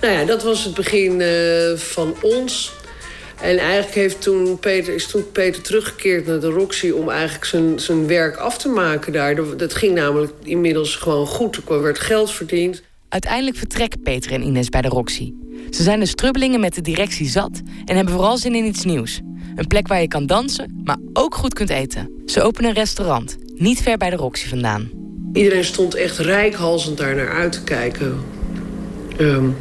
Nou 0.00 0.12
ja, 0.12 0.24
dat 0.24 0.42
was 0.42 0.64
het 0.64 0.74
begin 0.74 1.20
uh, 1.20 1.76
van 1.76 2.16
ons. 2.20 2.72
En 3.40 3.58
eigenlijk 3.58 3.94
heeft 3.94 4.22
toen 4.22 4.58
Peter, 4.58 4.94
is 4.94 5.06
toen 5.06 5.32
Peter 5.32 5.62
teruggekeerd 5.62 6.26
naar 6.26 6.40
de 6.40 6.48
Roxy... 6.48 6.90
om 6.90 7.10
eigenlijk 7.10 7.44
zijn, 7.44 7.80
zijn 7.80 8.06
werk 8.06 8.36
af 8.36 8.58
te 8.58 8.68
maken 8.68 9.12
daar. 9.12 9.56
Dat 9.56 9.74
ging 9.74 9.94
namelijk 9.94 10.32
inmiddels 10.42 10.96
gewoon 10.96 11.26
goed. 11.26 11.60
Er 11.68 11.82
werd 11.82 11.98
geld 11.98 12.30
verdiend. 12.30 12.82
Uiteindelijk 13.12 13.56
vertrekken 13.56 14.00
Peter 14.00 14.32
en 14.32 14.42
Ines 14.42 14.68
bij 14.68 14.82
de 14.82 14.88
Roxy. 14.88 15.32
Ze 15.70 15.82
zijn 15.82 16.00
de 16.00 16.06
strubbelingen 16.06 16.60
met 16.60 16.74
de 16.74 16.80
directie 16.80 17.28
zat 17.28 17.60
en 17.84 17.96
hebben 17.96 18.14
vooral 18.14 18.38
zin 18.38 18.54
in 18.54 18.64
iets 18.64 18.84
nieuws. 18.84 19.20
Een 19.54 19.66
plek 19.66 19.88
waar 19.88 20.00
je 20.00 20.08
kan 20.08 20.26
dansen, 20.26 20.80
maar 20.84 20.96
ook 21.12 21.34
goed 21.34 21.54
kunt 21.54 21.70
eten. 21.70 22.10
Ze 22.26 22.42
openen 22.42 22.70
een 22.70 22.76
restaurant, 22.76 23.36
niet 23.54 23.82
ver 23.82 23.96
bij 23.96 24.10
de 24.10 24.16
Roxy 24.16 24.48
vandaan. 24.48 24.90
Iedereen 25.32 25.64
stond 25.64 25.94
echt 25.94 26.18
rijkhalsend 26.18 26.98
daar 26.98 27.14
naar 27.14 27.32
uit 27.32 27.52
te 27.52 27.62
kijken. 27.62 28.20
Um, 29.18 29.56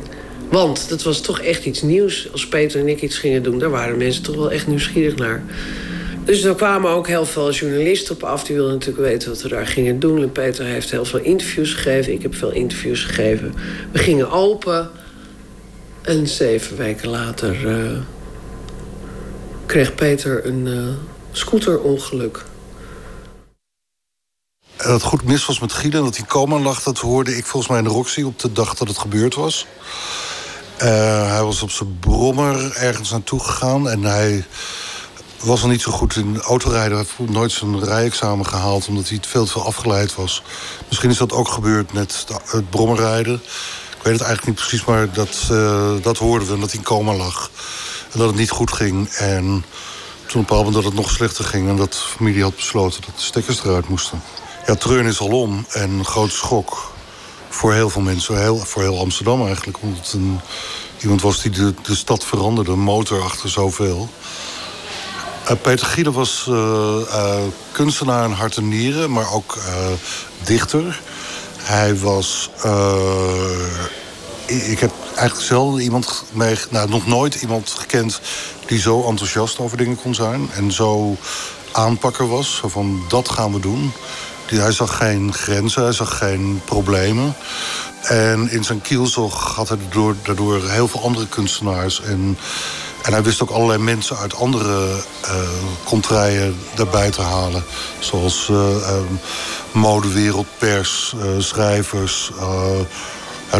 want 0.49 0.89
dat 0.89 1.03
was 1.03 1.21
toch 1.21 1.39
echt 1.39 1.65
iets 1.65 1.81
nieuws. 1.81 2.31
Als 2.31 2.47
Peter 2.47 2.79
en 2.79 2.87
ik 2.87 3.01
iets 3.01 3.17
gingen 3.17 3.43
doen, 3.43 3.59
daar 3.59 3.69
waren 3.69 3.97
mensen 3.97 4.23
toch 4.23 4.35
wel 4.35 4.51
echt 4.51 4.67
nieuwsgierig 4.67 5.15
naar. 5.15 5.43
Dus 6.23 6.43
er 6.43 6.55
kwamen 6.55 6.91
ook 6.91 7.07
heel 7.07 7.25
veel 7.25 7.51
journalisten 7.51 8.15
op 8.15 8.23
af. 8.23 8.43
Die 8.43 8.55
wilden 8.55 8.73
natuurlijk 8.73 9.07
weten 9.07 9.29
wat 9.29 9.41
we 9.41 9.47
daar 9.47 9.67
gingen 9.67 9.99
doen. 9.99 10.21
En 10.21 10.31
Peter 10.31 10.65
heeft 10.65 10.91
heel 10.91 11.05
veel 11.05 11.19
interviews 11.19 11.73
gegeven. 11.73 12.13
Ik 12.13 12.21
heb 12.21 12.35
veel 12.35 12.51
interviews 12.51 13.03
gegeven. 13.03 13.53
We 13.91 13.99
gingen 13.99 14.31
open. 14.31 14.89
En 16.01 16.27
zeven 16.27 16.77
weken 16.77 17.09
later 17.09 17.65
uh, 17.65 17.99
kreeg 19.65 19.95
Peter 19.95 20.45
een 20.45 20.65
uh, 20.65 20.87
scooterongeluk. 21.31 22.43
Dat 24.77 25.01
goed 25.01 25.23
mis 25.23 25.45
was 25.45 25.59
met 25.59 25.73
Giel 25.73 25.91
en 25.91 26.03
dat 26.03 26.17
hij 26.17 26.25
coma 26.25 26.59
lag... 26.59 26.83
dat 26.83 26.97
hoorde 26.97 27.37
ik 27.37 27.45
volgens 27.45 27.71
mij 27.71 27.81
in 27.81 27.87
de 27.87 27.93
Roxy 27.93 28.21
op 28.21 28.39
de 28.39 28.51
dag 28.51 28.73
dat 28.75 28.87
het 28.87 28.97
gebeurd 28.97 29.35
was. 29.35 29.67
Uh, 30.83 31.31
hij 31.31 31.43
was 31.43 31.61
op 31.61 31.71
zijn 31.71 31.99
brommer 31.99 32.75
ergens 32.75 33.11
naartoe 33.11 33.39
gegaan 33.39 33.89
en 33.89 34.03
hij 34.03 34.45
was 35.43 35.61
al 35.61 35.69
niet 35.69 35.81
zo 35.81 35.91
goed 35.91 36.15
in 36.15 36.41
autorijden. 36.41 36.97
Hij 36.97 37.05
heeft 37.17 37.29
nooit 37.29 37.51
zijn 37.51 37.83
rijexamen 37.83 38.45
gehaald 38.47 38.87
omdat 38.87 39.09
hij 39.09 39.19
veel 39.21 39.45
te 39.45 39.51
veel 39.51 39.65
afgeleid 39.65 40.15
was. 40.15 40.43
Misschien 40.87 41.09
is 41.09 41.17
dat 41.17 41.31
ook 41.31 41.47
gebeurd 41.47 41.93
met 41.93 42.25
het 42.45 42.69
brommerrijden. 42.69 43.33
Ik 43.97 44.07
weet 44.07 44.19
het 44.19 44.27
eigenlijk 44.27 44.45
niet 44.45 44.67
precies, 44.67 44.85
maar 44.85 45.13
dat, 45.13 45.47
uh, 45.51 45.91
dat 46.01 46.17
hoorden 46.17 46.47
we. 46.47 46.59
Dat 46.59 46.69
hij 46.69 46.79
in 46.79 46.85
coma 46.85 47.13
lag. 47.13 47.51
En 48.11 48.19
dat 48.19 48.27
het 48.27 48.37
niet 48.37 48.49
goed 48.49 48.71
ging. 48.71 49.09
En 49.09 49.65
toen 50.25 50.41
op 50.41 50.49
een 50.49 50.55
moment 50.55 50.75
dat 50.75 50.83
het 50.83 50.93
nog 50.93 51.09
slechter 51.09 51.45
ging... 51.45 51.69
en 51.69 51.75
dat 51.75 51.91
de 51.91 51.97
familie 51.97 52.43
had 52.43 52.55
besloten 52.55 53.01
dat 53.01 53.15
de 53.15 53.23
stekkers 53.23 53.63
eruit 53.63 53.87
moesten. 53.87 54.21
Ja, 54.65 54.75
treun 54.75 55.05
is 55.05 55.19
al 55.19 55.27
om. 55.27 55.65
En 55.69 55.89
een 55.89 56.05
grote 56.05 56.35
schok 56.35 56.91
voor 57.49 57.73
heel 57.73 57.89
veel 57.89 58.01
mensen. 58.01 58.41
Heel, 58.41 58.57
voor 58.57 58.81
heel 58.81 58.99
Amsterdam 58.99 59.45
eigenlijk. 59.45 59.77
Omdat 59.81 60.13
een, 60.13 60.39
iemand 61.01 61.21
was 61.21 61.41
die 61.41 61.51
de, 61.51 61.73
de 61.81 61.95
stad 61.95 62.25
veranderde. 62.25 62.75
Motor 62.75 63.21
achter 63.21 63.49
zoveel. 63.49 64.09
Uh, 65.49 65.57
Peter 65.61 65.85
Gielen 65.85 66.13
was 66.13 66.45
uh, 66.49 66.55
uh, 66.55 67.35
kunstenaar 67.71 68.25
in 68.25 68.31
hart 68.31 68.57
en 68.57 68.67
nieren, 68.67 69.11
maar 69.11 69.33
ook 69.33 69.57
dichter. 70.43 71.01
Hij 71.57 71.97
was. 71.97 72.49
ik 74.45 74.79
heb 74.79 74.91
eigenlijk 75.15 75.47
zelden 75.47 75.81
iemand 75.81 76.23
mee, 76.31 76.55
nou, 76.69 76.89
nog 76.89 77.07
nooit 77.07 77.35
iemand 77.35 77.69
gekend 77.69 78.21
die 78.65 78.79
zo 78.79 79.03
enthousiast 79.07 79.59
over 79.59 79.77
dingen 79.77 80.01
kon 80.01 80.15
zijn 80.15 80.49
en 80.53 80.71
zo 80.71 81.17
aanpakker 81.71 82.27
was. 82.27 82.61
Van 82.65 83.01
dat 83.07 83.29
gaan 83.29 83.53
we 83.53 83.59
doen. 83.59 83.93
Hij 84.45 84.71
zag 84.71 84.97
geen 84.97 85.33
grenzen, 85.33 85.83
hij 85.83 85.91
zag 85.91 86.17
geen 86.17 86.61
problemen. 86.65 87.35
En 88.01 88.49
in 88.51 88.63
zijn 88.63 88.81
kielzog 88.81 89.55
had 89.55 89.69
hij 89.69 89.77
daardoor, 89.77 90.15
daardoor 90.23 90.69
heel 90.69 90.87
veel 90.87 91.03
andere 91.03 91.27
kunstenaars. 91.27 92.01
En, 92.01 92.37
en 93.01 93.11
hij 93.11 93.23
wist 93.23 93.41
ook 93.41 93.49
allerlei 93.49 93.79
mensen 93.79 94.17
uit 94.17 94.35
andere 94.35 95.03
uh, 95.25 95.33
contraien 95.83 96.59
daarbij 96.75 97.11
te 97.11 97.21
halen. 97.21 97.63
Zoals 97.99 98.47
uh, 98.51 98.57
um, 98.57 99.19
modewereld, 99.71 100.47
pers, 100.57 101.13
uh, 101.15 101.23
schrijvers. 101.37 102.31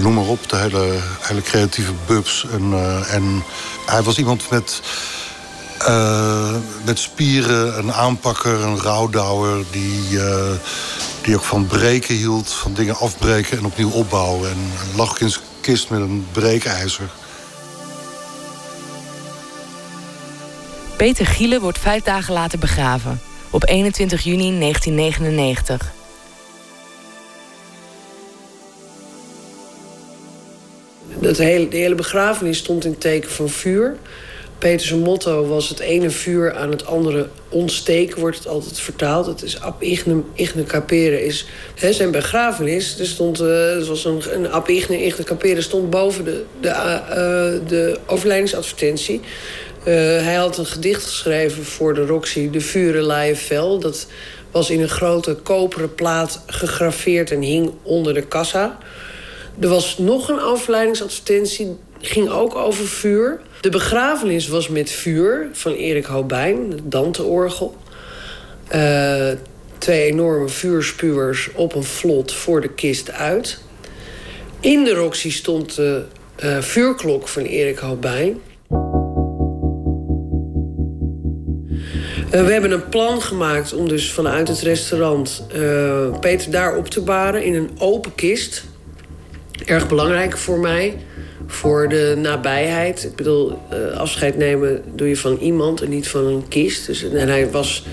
Noem 0.01 0.13
maar 0.13 0.23
op, 0.23 0.49
de 0.49 0.55
hele, 0.55 0.99
hele 1.19 1.41
creatieve 1.41 1.91
bubs. 2.05 2.45
En, 2.51 2.74
en 3.07 3.43
hij 3.86 4.01
was 4.01 4.17
iemand 4.17 4.49
met 4.49 4.82
met 6.83 6.99
spieren, 6.99 7.78
een 7.78 7.93
aanpakker, 7.93 8.61
een 8.61 8.79
rouwdouwer... 8.79 9.63
Die, 9.71 10.20
die 11.21 11.36
ook 11.36 11.43
van 11.43 11.67
breken 11.67 12.16
hield, 12.16 12.49
van 12.51 12.74
dingen 12.74 12.97
afbreken 12.97 13.57
en 13.57 13.66
opnieuw 13.66 13.89
opbouwen. 13.89 14.49
En 14.49 14.71
lag 14.95 15.20
in 15.20 15.29
zijn 15.29 15.43
kist 15.61 15.89
met 15.89 15.99
een 15.99 16.28
breekijzer. 16.32 17.09
Peter 21.01 21.25
Gielen 21.25 21.61
wordt 21.61 21.79
vijf 21.79 22.03
dagen 22.03 22.33
later 22.33 22.59
begraven. 22.59 23.21
Op 23.51 23.67
21 23.67 24.23
juni 24.23 24.59
1999. 24.59 25.91
Dat 31.19 31.37
hele, 31.37 31.67
de 31.67 31.78
hele 31.78 31.95
begrafenis 31.95 32.57
stond 32.57 32.86
in 32.86 32.97
teken 32.97 33.29
van 33.29 33.49
vuur. 33.49 33.97
Peters 34.57 34.93
motto 34.93 35.47
was 35.47 35.69
het 35.69 35.79
ene 35.79 36.09
vuur 36.09 36.55
aan 36.55 36.71
het 36.71 36.86
andere 36.86 37.29
ontsteken, 37.49 38.19
wordt 38.19 38.37
het 38.37 38.47
altijd 38.47 38.79
vertaald. 38.79 39.25
Het 39.25 39.43
is 39.43 39.61
ab 39.61 39.82
ignem, 39.82 40.25
igne 40.33 40.63
capere 40.63 41.25
is 41.25 41.45
hè, 41.75 41.93
zijn 41.93 42.11
begrafenis. 42.11 42.99
Er 42.99 43.05
stond, 43.05 43.41
uh, 43.41 43.83
was 43.87 44.05
een, 44.05 44.21
een 44.33 44.51
ab 44.51 44.69
igne, 44.69 45.05
igne 45.05 45.23
capere 45.23 45.61
stond 45.61 45.89
boven 45.89 46.23
de, 46.23 46.43
de, 46.59 46.67
uh, 46.67 47.69
de 47.69 47.99
overlijdingsadvertentie. 48.05 49.21
Uh, 49.82 49.93
hij 50.24 50.36
had 50.36 50.58
een 50.58 50.66
gedicht 50.66 51.03
geschreven 51.03 51.66
voor 51.66 51.93
de 51.93 52.05
Roxy, 52.05 52.49
De 52.49 52.62
Vuren 52.62 53.36
fel. 53.36 53.79
Dat 53.79 54.08
was 54.51 54.70
in 54.70 54.82
een 54.82 54.89
grote 54.89 55.36
koperen 55.36 55.95
plaat 55.95 56.43
gegraveerd 56.45 57.32
en 57.32 57.41
hing 57.41 57.71
onder 57.83 58.13
de 58.13 58.21
kassa. 58.21 58.78
Er 59.59 59.67
was 59.67 59.97
nog 59.97 60.29
een 60.29 60.39
overlijdingsadvertentie, 60.39 61.78
ging 61.99 62.29
ook 62.29 62.55
over 62.55 62.87
vuur. 62.87 63.41
De 63.62 63.70
begrafenis 63.70 64.47
was 64.47 64.67
met 64.67 64.89
vuur 64.89 65.49
van 65.53 65.71
Erik 65.71 66.05
Hobijn, 66.05 66.71
het 66.71 66.91
Dante-orgel. 66.91 67.75
Uh, 68.75 69.29
twee 69.78 70.03
enorme 70.03 70.47
vuurspuwers 70.47 71.49
op 71.55 71.75
een 71.75 71.83
vlot 71.83 72.33
voor 72.33 72.62
de 72.62 72.74
kist 72.74 73.12
uit. 73.12 73.59
In 74.59 74.83
de 74.83 74.93
Roxy 74.93 75.32
stond 75.32 75.75
de 75.75 76.05
eh, 76.36 76.62
vuurklok 76.62 77.28
van 77.28 77.43
Erik 77.43 77.78
Hobijn. 77.78 78.41
Uh, 82.33 82.45
we 82.45 82.51
hebben 82.51 82.71
een 82.71 82.89
plan 82.89 83.21
gemaakt 83.21 83.74
om 83.74 83.87
dus 83.87 84.12
vanuit 84.12 84.47
het 84.47 84.59
restaurant 84.59 85.43
uh, 85.55 86.20
Peter 86.20 86.51
daar 86.51 86.78
op 86.78 86.87
te 86.87 87.01
baren 87.01 87.43
in 87.43 87.53
een 87.53 87.70
open 87.78 88.16
kist. 88.16 88.63
Erg 89.66 89.87
belangrijk 89.87 90.37
voor 90.37 90.59
mij, 90.59 90.97
voor 91.47 91.89
de 91.89 92.16
nabijheid. 92.17 93.03
Ik 93.03 93.16
bedoel, 93.16 93.58
uh, 93.74 93.97
afscheid 93.97 94.37
nemen 94.37 94.83
doe 94.95 95.08
je 95.08 95.17
van 95.17 95.37
iemand 95.37 95.82
en 95.82 95.89
niet 95.89 96.08
van 96.08 96.25
een 96.25 96.47
kist. 96.47 96.86
Dus, 96.86 97.03
en 97.03 97.28
hij 97.28 97.49
was 97.49 97.86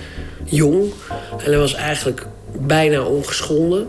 jong 0.43 0.93
en 1.37 1.51
hij 1.51 1.57
was 1.57 1.73
eigenlijk 1.73 2.25
bijna 2.59 3.03
ongeschonden. 3.03 3.87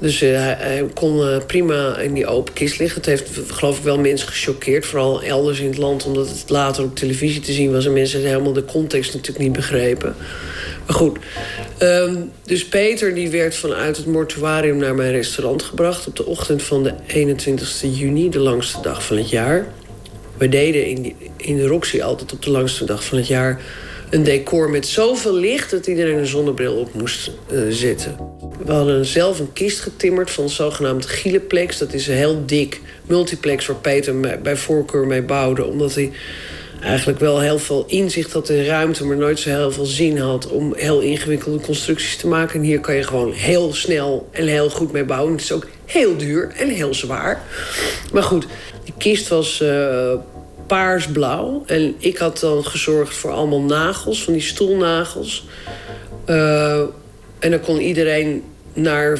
Dus 0.00 0.22
uh, 0.22 0.30
hij 0.40 0.86
kon 0.94 1.18
uh, 1.18 1.36
prima 1.46 1.96
in 1.96 2.14
die 2.14 2.26
open 2.26 2.52
kist 2.52 2.78
liggen. 2.78 3.00
Het 3.00 3.10
heeft 3.10 3.30
geloof 3.50 3.78
ik 3.78 3.84
wel 3.84 3.98
mensen 3.98 4.28
gechoqueerd. 4.28 4.86
Vooral 4.86 5.22
elders 5.22 5.60
in 5.60 5.66
het 5.66 5.76
land, 5.76 6.04
omdat 6.04 6.28
het 6.28 6.44
later 6.46 6.84
op 6.84 6.96
televisie 6.96 7.40
te 7.40 7.52
zien 7.52 7.72
was... 7.72 7.86
en 7.86 7.92
mensen 7.92 8.20
helemaal 8.20 8.52
de 8.52 8.64
context 8.64 9.14
natuurlijk 9.14 9.44
niet 9.44 9.52
begrepen. 9.52 10.14
Maar 10.86 10.96
goed, 10.96 11.18
um, 11.82 12.30
dus 12.44 12.64
Peter 12.66 13.14
die 13.14 13.30
werd 13.30 13.56
vanuit 13.56 13.96
het 13.96 14.06
mortuarium 14.06 14.76
naar 14.76 14.94
mijn 14.94 15.12
restaurant 15.12 15.62
gebracht... 15.62 16.06
op 16.06 16.16
de 16.16 16.26
ochtend 16.26 16.62
van 16.62 16.82
de 16.82 16.94
21 17.06 17.82
juni, 17.82 18.30
de 18.30 18.38
langste 18.38 18.80
dag 18.82 19.04
van 19.04 19.16
het 19.16 19.30
jaar. 19.30 19.66
We 20.36 20.48
deden 20.48 20.86
in, 20.86 21.14
in 21.36 21.56
de 21.56 21.66
Roxy 21.66 22.02
altijd 22.02 22.32
op 22.32 22.42
de 22.42 22.50
langste 22.50 22.84
dag 22.84 23.04
van 23.04 23.18
het 23.18 23.26
jaar 23.26 23.60
een 24.10 24.22
decor 24.22 24.70
met 24.70 24.86
zoveel 24.86 25.34
licht 25.34 25.70
dat 25.70 25.86
iedereen 25.86 26.18
een 26.18 26.26
zonnebril 26.26 26.74
op 26.74 26.94
moest 26.94 27.30
uh, 27.52 27.60
zetten. 27.68 28.16
We 28.64 28.72
hadden 28.72 29.04
zelf 29.04 29.38
een 29.38 29.52
kist 29.52 29.80
getimmerd 29.80 30.30
van 30.30 30.48
zogenaamd 30.48 31.06
Gileplex. 31.06 31.78
Dat 31.78 31.92
is 31.92 32.06
een 32.06 32.14
heel 32.14 32.42
dik 32.46 32.80
multiplex 33.06 33.66
waar 33.66 33.76
Peter 33.76 34.40
bij 34.42 34.56
voorkeur 34.56 35.06
mee 35.06 35.22
bouwde. 35.22 35.64
Omdat 35.64 35.94
hij 35.94 36.12
eigenlijk 36.80 37.18
wel 37.18 37.40
heel 37.40 37.58
veel 37.58 37.84
inzicht 37.86 38.32
had 38.32 38.48
in 38.48 38.64
ruimte... 38.64 39.04
maar 39.04 39.16
nooit 39.16 39.38
zo 39.38 39.48
heel 39.48 39.72
veel 39.72 39.84
zin 39.84 40.18
had 40.18 40.48
om 40.48 40.74
heel 40.76 41.00
ingewikkelde 41.00 41.60
constructies 41.60 42.16
te 42.16 42.26
maken. 42.26 42.60
En 42.60 42.66
hier 42.66 42.80
kan 42.80 42.94
je 42.94 43.02
gewoon 43.02 43.32
heel 43.32 43.74
snel 43.74 44.28
en 44.30 44.46
heel 44.46 44.70
goed 44.70 44.92
mee 44.92 45.04
bouwen. 45.04 45.32
Het 45.32 45.40
is 45.40 45.52
ook 45.52 45.66
heel 45.84 46.16
duur 46.16 46.52
en 46.56 46.68
heel 46.68 46.94
zwaar. 46.94 47.42
Maar 48.12 48.22
goed, 48.22 48.46
die 48.84 48.94
kist 48.98 49.28
was... 49.28 49.60
Uh, 49.60 50.12
paarsblauw. 50.68 51.62
En 51.66 51.94
ik 51.98 52.18
had 52.18 52.38
dan 52.38 52.64
gezorgd 52.64 53.16
voor 53.16 53.30
allemaal 53.30 53.62
nagels, 53.62 54.24
van 54.24 54.32
die 54.32 54.42
stoelnagels. 54.42 55.46
Uh, 56.26 56.80
en 57.38 57.50
dan 57.50 57.60
kon 57.60 57.80
iedereen 57.80 58.42
naar 58.72 59.18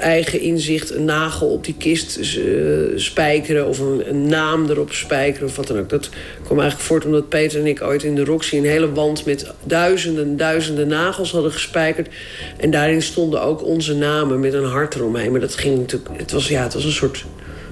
eigen 0.00 0.40
inzicht 0.40 0.90
een 0.90 1.04
nagel 1.04 1.48
op 1.48 1.64
die 1.64 1.74
kist 1.78 2.18
uh, 2.18 2.98
spijkeren... 2.98 3.66
of 3.66 3.78
een, 3.78 4.08
een, 4.08 4.26
naam 4.26 4.70
erop 4.70 4.92
spijkeren 4.92 5.48
of 5.48 5.56
wat 5.56 5.66
dan 5.66 5.78
ook. 5.78 5.88
Dat 5.88 6.08
kwam 6.44 6.58
eigenlijk 6.60 6.88
voort 6.88 7.04
omdat 7.04 7.28
Peter 7.28 7.60
en 7.60 7.66
ik 7.66 7.82
ooit 7.82 8.02
in 8.02 8.14
de 8.14 8.24
Roxy... 8.24 8.56
een 8.56 8.64
hele 8.64 8.92
wand 8.92 9.24
met 9.24 9.52
duizenden, 9.64 10.36
duizenden 10.36 10.88
nagels 10.88 11.30
hadden 11.30 11.52
gespijkerd. 11.52 12.08
En 12.56 12.70
daarin 12.70 13.02
stonden 13.02 13.42
ook 13.42 13.64
onze 13.64 13.94
namen 13.94 14.40
met 14.40 14.52
een 14.52 14.64
hart 14.64 14.94
eromheen. 14.94 15.30
Maar 15.30 15.40
dat 15.40 15.54
ging 15.54 15.78
natuurlijk... 15.78 16.10
Het 16.16 16.32
was, 16.32 16.48
ja, 16.48 16.62
het 16.62 16.74
was 16.74 16.84
een 16.84 16.92
soort 16.92 17.24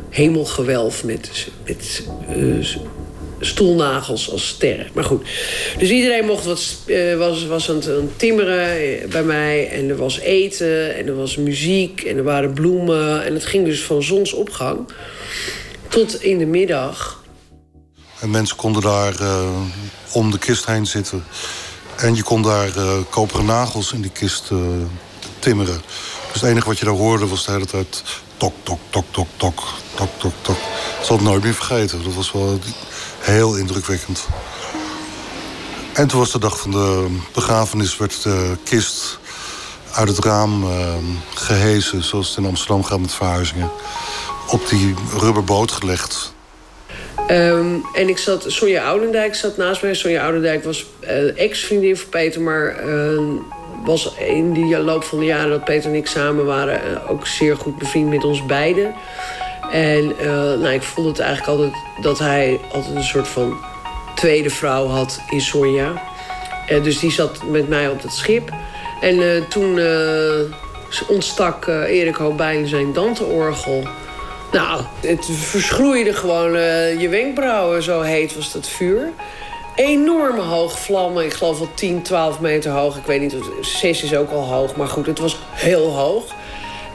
hemelgewelf 0.09 1.05
met... 1.05 1.49
met 1.67 2.03
uh, 2.37 2.67
stoelnagels 3.41 4.31
als 4.31 4.49
sterren. 4.49 4.89
Maar 4.95 5.05
goed. 5.05 5.27
Dus 5.79 5.91
iedereen 5.91 6.25
mocht 6.25 6.45
wat, 6.45 6.77
uh, 6.87 7.17
was, 7.17 7.47
was 7.47 7.71
aan 7.71 8.11
timmeren 8.17 9.09
bij 9.11 9.23
mij. 9.23 9.69
En 9.69 9.89
er 9.89 9.97
was 9.97 10.19
eten 10.19 10.97
en 10.97 11.07
er 11.07 11.17
was 11.17 11.37
muziek 11.37 12.03
en 12.03 12.17
er 12.17 12.23
waren 12.23 12.53
bloemen. 12.53 13.25
En 13.25 13.35
het 13.35 13.45
ging 13.45 13.65
dus 13.65 13.83
van 13.83 14.03
zonsopgang 14.03 14.79
tot 15.89 16.23
in 16.23 16.39
de 16.39 16.47
middag. 16.47 17.23
En 18.21 18.31
mensen 18.31 18.57
konden 18.57 18.83
daar 18.83 19.21
uh, 19.21 19.61
om 20.13 20.31
de 20.31 20.39
kist 20.39 20.67
heen 20.67 20.87
zitten. 20.87 21.25
En 21.97 22.15
je 22.15 22.23
kon 22.23 22.43
daar 22.43 22.77
uh, 22.77 22.93
koperen 23.11 23.45
nagels 23.45 23.93
in 23.93 24.01
die 24.01 24.11
kist 24.11 24.51
timmeren. 25.39 25.81
Dus 26.33 26.41
het 26.41 26.51
enige 26.51 26.67
wat 26.67 26.79
je 26.79 26.85
daar 26.85 26.95
hoorde 26.95 27.27
was 27.27 27.45
de 27.45 27.53
hele 27.53 27.67
tijd... 27.67 28.03
tok, 28.37 28.53
tok, 28.63 28.79
tok, 28.91 29.05
tok, 29.11 29.27
tok, 29.37 29.63
tok, 29.95 30.09
tok, 30.19 30.33
tok. 30.43 30.57
Ik 30.99 31.05
zal 31.05 31.17
het 31.17 31.25
nooit 31.25 31.43
meer 31.43 31.55
vergeten. 31.55 32.03
Dat 32.05 32.15
was 32.15 32.33
wel 32.33 32.59
heel 33.21 33.57
indrukwekkend. 33.57 34.27
En 35.93 36.09
toen 36.09 36.19
was 36.19 36.33
de 36.33 36.39
dag 36.39 36.59
van 36.59 36.71
de 36.71 37.07
begrafenis... 37.33 37.97
werd 37.97 38.23
de 38.23 38.57
kist 38.65 39.19
uit 39.93 40.09
het 40.09 40.19
raam 40.19 40.63
uh, 40.63 40.95
gehezen... 41.35 42.03
zoals 42.03 42.29
het 42.29 42.39
in 42.39 42.47
Amsterdam 42.47 42.85
gaat 42.85 43.01
met 43.01 43.15
verhuizingen... 43.15 43.71
op 44.49 44.69
die 44.69 44.95
rubberboot 45.19 45.73
gelegd. 45.73 46.33
Um, 47.31 47.85
en 47.95 48.09
ik 48.09 48.19
zat, 48.19 48.45
Sonja 48.47 48.85
Oudendijk 48.85 49.35
zat 49.35 49.57
naast 49.57 49.83
mij. 49.83 49.95
Sonja 49.95 50.23
Oudendijk 50.23 50.65
was 50.65 50.87
uh, 51.03 51.39
ex-vriendin 51.39 51.97
van 51.97 52.09
Peter... 52.09 52.41
maar 52.41 52.85
uh, 52.87 53.21
was 53.85 54.15
in 54.19 54.53
die 54.53 54.79
loop 54.79 55.05
van 55.05 55.19
de 55.19 55.25
jaren 55.25 55.51
dat 55.51 55.65
Peter 55.65 55.91
en 55.91 55.97
ik 55.97 56.07
samen 56.07 56.45
waren... 56.45 56.81
Uh, 56.91 57.11
ook 57.11 57.27
zeer 57.27 57.57
goed 57.57 57.79
bevriend 57.79 58.11
met 58.11 58.25
ons 58.25 58.47
beiden... 58.47 58.95
En 59.71 60.13
uh, 60.21 60.27
nou, 60.33 60.69
ik 60.69 60.83
vond 60.83 61.07
het 61.07 61.19
eigenlijk 61.19 61.59
altijd 61.59 61.83
dat 62.01 62.19
hij 62.19 62.61
altijd 62.73 62.95
een 62.95 63.05
soort 63.05 63.29
van 63.29 63.57
tweede 64.15 64.51
vrouw 64.51 64.87
had 64.87 65.21
in 65.31 65.41
Sonja. 65.41 66.03
En 66.67 66.83
dus 66.83 66.99
die 66.99 67.11
zat 67.11 67.43
met 67.47 67.69
mij 67.69 67.89
op 67.89 68.03
het 68.03 68.13
schip. 68.13 68.53
En 69.01 69.15
uh, 69.15 69.43
toen 69.49 69.81
ontstak 71.09 71.67
Erik 71.67 72.15
Hobijn 72.15 72.67
zijn 72.67 72.93
Dante-orgel. 72.93 73.83
Nou, 74.53 74.83
het 75.01 75.27
verschroeide 75.33 76.13
gewoon 76.13 76.53
je 76.99 77.07
wenkbrauwen, 77.11 77.83
zo 77.83 78.01
heet 78.01 78.35
was 78.35 78.53
dat 78.53 78.69
vuur. 78.69 79.13
Enorme 79.75 80.41
hoog 80.41 80.79
vlammen, 80.79 81.25
ik 81.25 81.33
geloof 81.33 81.59
wel 81.59 81.69
10, 81.75 82.03
12 82.03 82.41
meter 82.41 82.71
hoog. 82.71 82.97
Ik 82.97 83.07
weet 83.07 83.21
niet, 83.21 83.37
6 83.61 84.03
is 84.03 84.15
ook 84.15 84.31
al 84.31 84.45
hoog, 84.45 84.77
maar 84.77 84.89
goed, 84.89 85.07
het 85.07 85.19
was 85.19 85.39
heel 85.51 85.97
hoog 85.97 86.35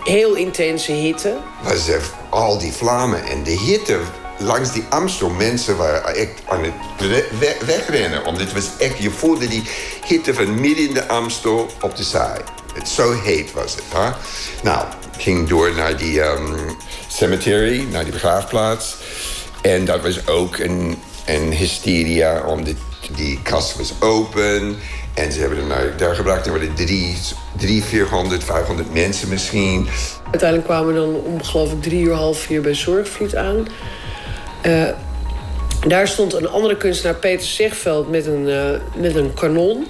heel 0.03 0.35
intense 0.35 0.91
hitte. 0.91 1.37
Was 1.61 1.87
er 1.87 2.01
al 2.29 2.57
die 2.57 2.71
vlammen 2.71 3.23
en 3.23 3.43
de 3.43 3.51
hitte 3.51 3.99
langs 4.37 4.71
die 4.71 4.83
Amstel. 4.89 5.29
Mensen 5.29 5.77
waren 5.77 6.15
echt 6.15 6.41
aan 6.47 6.63
het 6.63 6.73
we 6.97 7.57
wegrennen. 7.65 8.23
Want 8.23 8.39
het 8.39 8.53
was 8.53 8.69
echt, 8.79 8.97
je 8.97 9.11
voelde 9.11 9.47
die 9.47 9.63
hitte 10.05 10.33
van 10.33 10.59
midden 10.59 10.87
in 10.87 10.93
de 10.93 11.07
Amstel 11.07 11.69
op 11.81 11.95
de 11.95 12.03
zaai. 12.03 12.41
Het 12.73 12.89
zo 12.89 13.21
heet 13.21 13.51
was 13.51 13.75
het. 13.75 13.83
Hè? 13.93 14.09
Nou, 14.63 14.85
ging 15.17 15.47
door 15.47 15.75
naar 15.75 15.97
die 15.97 16.21
um, 16.21 16.55
cemetery, 17.07 17.87
naar 17.91 18.03
die 18.03 18.13
begraafplaats. 18.13 18.95
En 19.61 19.85
dat 19.85 20.01
was 20.01 20.27
ook 20.27 20.57
een, 20.57 20.97
een 21.25 21.51
hysteria, 21.51 22.43
omdat 22.45 22.75
die 23.15 23.39
kast 23.41 23.77
was 23.77 23.93
open. 23.99 24.77
En 25.13 25.31
ze 25.31 25.39
hebben 25.39 25.57
hem 25.57 25.67
naar, 25.67 25.97
daar 25.97 26.15
gebracht. 26.15 26.45
Er 26.45 26.51
waren 26.51 26.73
drie, 26.73 27.17
drie, 27.57 27.83
400, 27.83 28.43
500 28.43 28.93
mensen 28.93 29.29
misschien. 29.29 29.87
Uiteindelijk 30.23 30.69
kwamen 30.69 30.93
we 30.93 30.99
dan 30.99 31.15
om, 31.53 31.81
drie 31.81 32.03
uur, 32.03 32.13
half 32.13 32.39
vier 32.39 32.61
bij 32.61 32.73
Zorgvliet 32.73 33.35
aan. 33.35 33.67
Uh, 34.65 34.89
daar 35.87 36.07
stond 36.07 36.33
een 36.33 36.47
andere 36.47 36.77
kunstenaar, 36.77 37.15
Peter 37.15 37.47
Zegveld, 37.47 38.09
met 38.09 38.25
een, 38.25 38.47
uh, 38.47 38.69
met 38.95 39.15
een 39.15 39.33
kanon. 39.33 39.87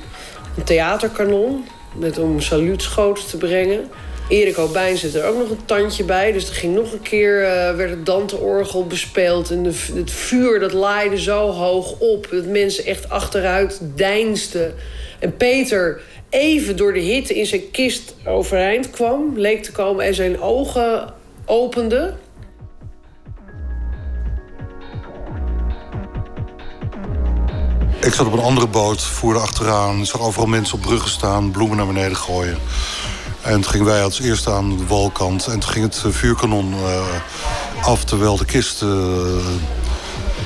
Een 0.57 0.63
theaterkanon. 0.63 1.65
Met 1.95 2.17
om 2.17 2.41
saluutschoten 2.41 3.27
te 3.27 3.37
brengen. 3.37 3.89
Erik 4.29 4.57
Obijn 4.57 4.97
zit 4.97 5.15
er 5.15 5.25
ook 5.25 5.37
nog 5.37 5.49
een 5.49 5.65
tandje 5.65 6.03
bij. 6.03 6.31
Dus 6.31 6.49
er 6.49 6.55
ging 6.55 6.75
nog 6.75 6.91
een 6.91 7.01
keer, 7.01 7.41
uh, 7.41 7.75
werd 7.75 7.89
het 7.89 8.05
Dante-orgel 8.05 8.87
bespeeld. 8.87 9.51
En 9.51 9.63
het 9.95 10.11
vuur 10.11 10.59
dat 10.59 10.73
laaide 10.73 11.19
zo 11.19 11.51
hoog 11.51 11.99
op... 11.99 12.27
dat 12.31 12.45
mensen 12.45 12.85
echt 12.85 13.09
achteruit 13.09 13.79
deinsden. 13.95 14.73
En 15.23 15.37
Peter 15.37 16.01
even 16.29 16.77
door 16.77 16.93
de 16.93 16.99
hitte 16.99 17.39
in 17.39 17.45
zijn 17.45 17.71
kist 17.71 18.15
overeind 18.25 18.89
kwam, 18.89 19.31
leek 19.35 19.63
te 19.63 19.71
komen 19.71 20.05
en 20.05 20.15
zijn 20.15 20.41
ogen 20.41 21.13
opende. 21.45 22.15
Ik 28.01 28.13
zat 28.13 28.27
op 28.27 28.33
een 28.33 28.39
andere 28.39 28.67
boot, 28.67 29.01
voerde 29.01 29.39
achteraan, 29.39 30.05
zag 30.05 30.21
overal 30.21 30.47
mensen 30.47 30.75
op 30.75 30.81
bruggen 30.81 31.09
staan, 31.09 31.51
bloemen 31.51 31.77
naar 31.77 31.87
beneden 31.87 32.17
gooien. 32.17 32.57
En 33.41 33.53
toen 33.53 33.71
gingen 33.71 33.85
wij 33.85 34.03
als 34.03 34.19
eerste 34.19 34.51
aan 34.51 34.77
de 34.77 34.85
walkant 34.87 35.47
en 35.47 35.59
toen 35.59 35.69
ging 35.69 35.85
het 35.85 36.03
vuurkanon 36.07 36.73
uh, 36.73 37.21
af 37.81 38.03
terwijl 38.03 38.37
de 38.37 38.45
kist 38.45 38.81
uh, 38.81 38.89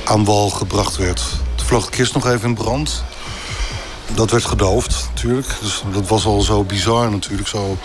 aan 0.04 0.24
wal 0.24 0.50
gebracht 0.50 0.96
werd. 0.96 1.22
Toen 1.54 1.66
vloog 1.66 1.84
de 1.84 1.90
kist 1.90 2.14
nog 2.14 2.26
even 2.26 2.48
in 2.48 2.54
brand. 2.54 3.04
Dat 4.14 4.30
werd 4.30 4.44
gedoofd 4.44 5.08
natuurlijk. 5.14 5.48
Dus 5.60 5.82
dat 5.92 6.08
was 6.08 6.24
al 6.24 6.40
zo 6.40 6.62
bizar 6.62 7.10
natuurlijk. 7.10 7.48
Zo 7.48 7.76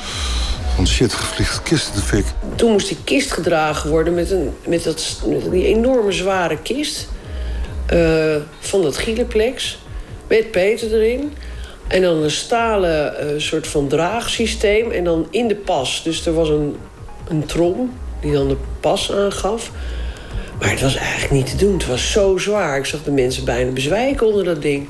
van 0.76 0.88
shit, 0.88 1.14
gevliegde 1.14 1.62
kist 1.62 1.88
in 1.88 1.96
de 1.96 2.02
fik. 2.02 2.26
Toen 2.56 2.72
moest 2.72 2.88
die 2.88 2.98
kist 3.04 3.32
gedragen 3.32 3.90
worden 3.90 4.14
met, 4.14 4.32
een, 4.32 4.54
met, 4.68 4.84
dat, 4.84 5.22
die 5.52 5.66
enorme 5.66 6.12
zware 6.12 6.58
kist. 6.58 7.08
Uh, 7.94 8.36
van 8.60 8.82
dat 8.82 8.98
Gieleplex. 8.98 9.78
Met 10.28 10.52
Peter 10.52 10.94
erin. 10.94 11.34
En 11.88 12.02
dan 12.02 12.24
een 12.24 12.32
stalen 12.32 13.14
uh, 13.34 13.40
soort 13.40 13.68
van 13.68 13.88
draagsysteem. 13.88 14.92
En 14.92 15.04
dan 15.04 15.28
in 15.30 15.48
de 15.48 15.56
pas. 15.56 16.02
Dus 16.04 16.26
er 16.26 16.34
was 16.34 16.50
een, 16.50 16.76
een 17.28 17.46
trom 17.46 17.94
die 18.22 18.32
dan 18.32 18.48
de 18.48 18.58
pas 18.80 19.12
aangaf. 19.12 19.72
Maar 20.60 20.70
het 20.70 20.82
was 20.82 20.96
eigenlijk 20.96 21.32
niet 21.32 21.50
te 21.50 21.56
doen. 21.56 21.74
Het 21.74 21.88
was 21.88 22.12
zo 22.12 22.38
zwaar. 22.38 22.78
Ik 22.78 22.86
zag 22.86 23.04
de 23.04 23.12
mensen 23.12 23.46
bijna 23.46 23.72
bezwijken 23.72 24.28
onder 24.28 24.44
dat 24.44 24.62
ding. 24.62 24.88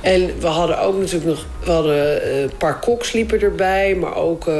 En 0.00 0.40
we 0.40 0.46
hadden 0.46 0.80
ook 0.80 0.98
natuurlijk 0.98 1.24
nog... 1.24 1.46
We 1.64 1.70
hadden 1.70 2.22
eh, 2.22 2.40
een 2.40 2.56
paar 2.58 2.78
koks 2.78 3.12
liepen 3.12 3.40
erbij. 3.40 3.94
Maar 3.94 4.14
ook 4.14 4.46
uh, 4.46 4.54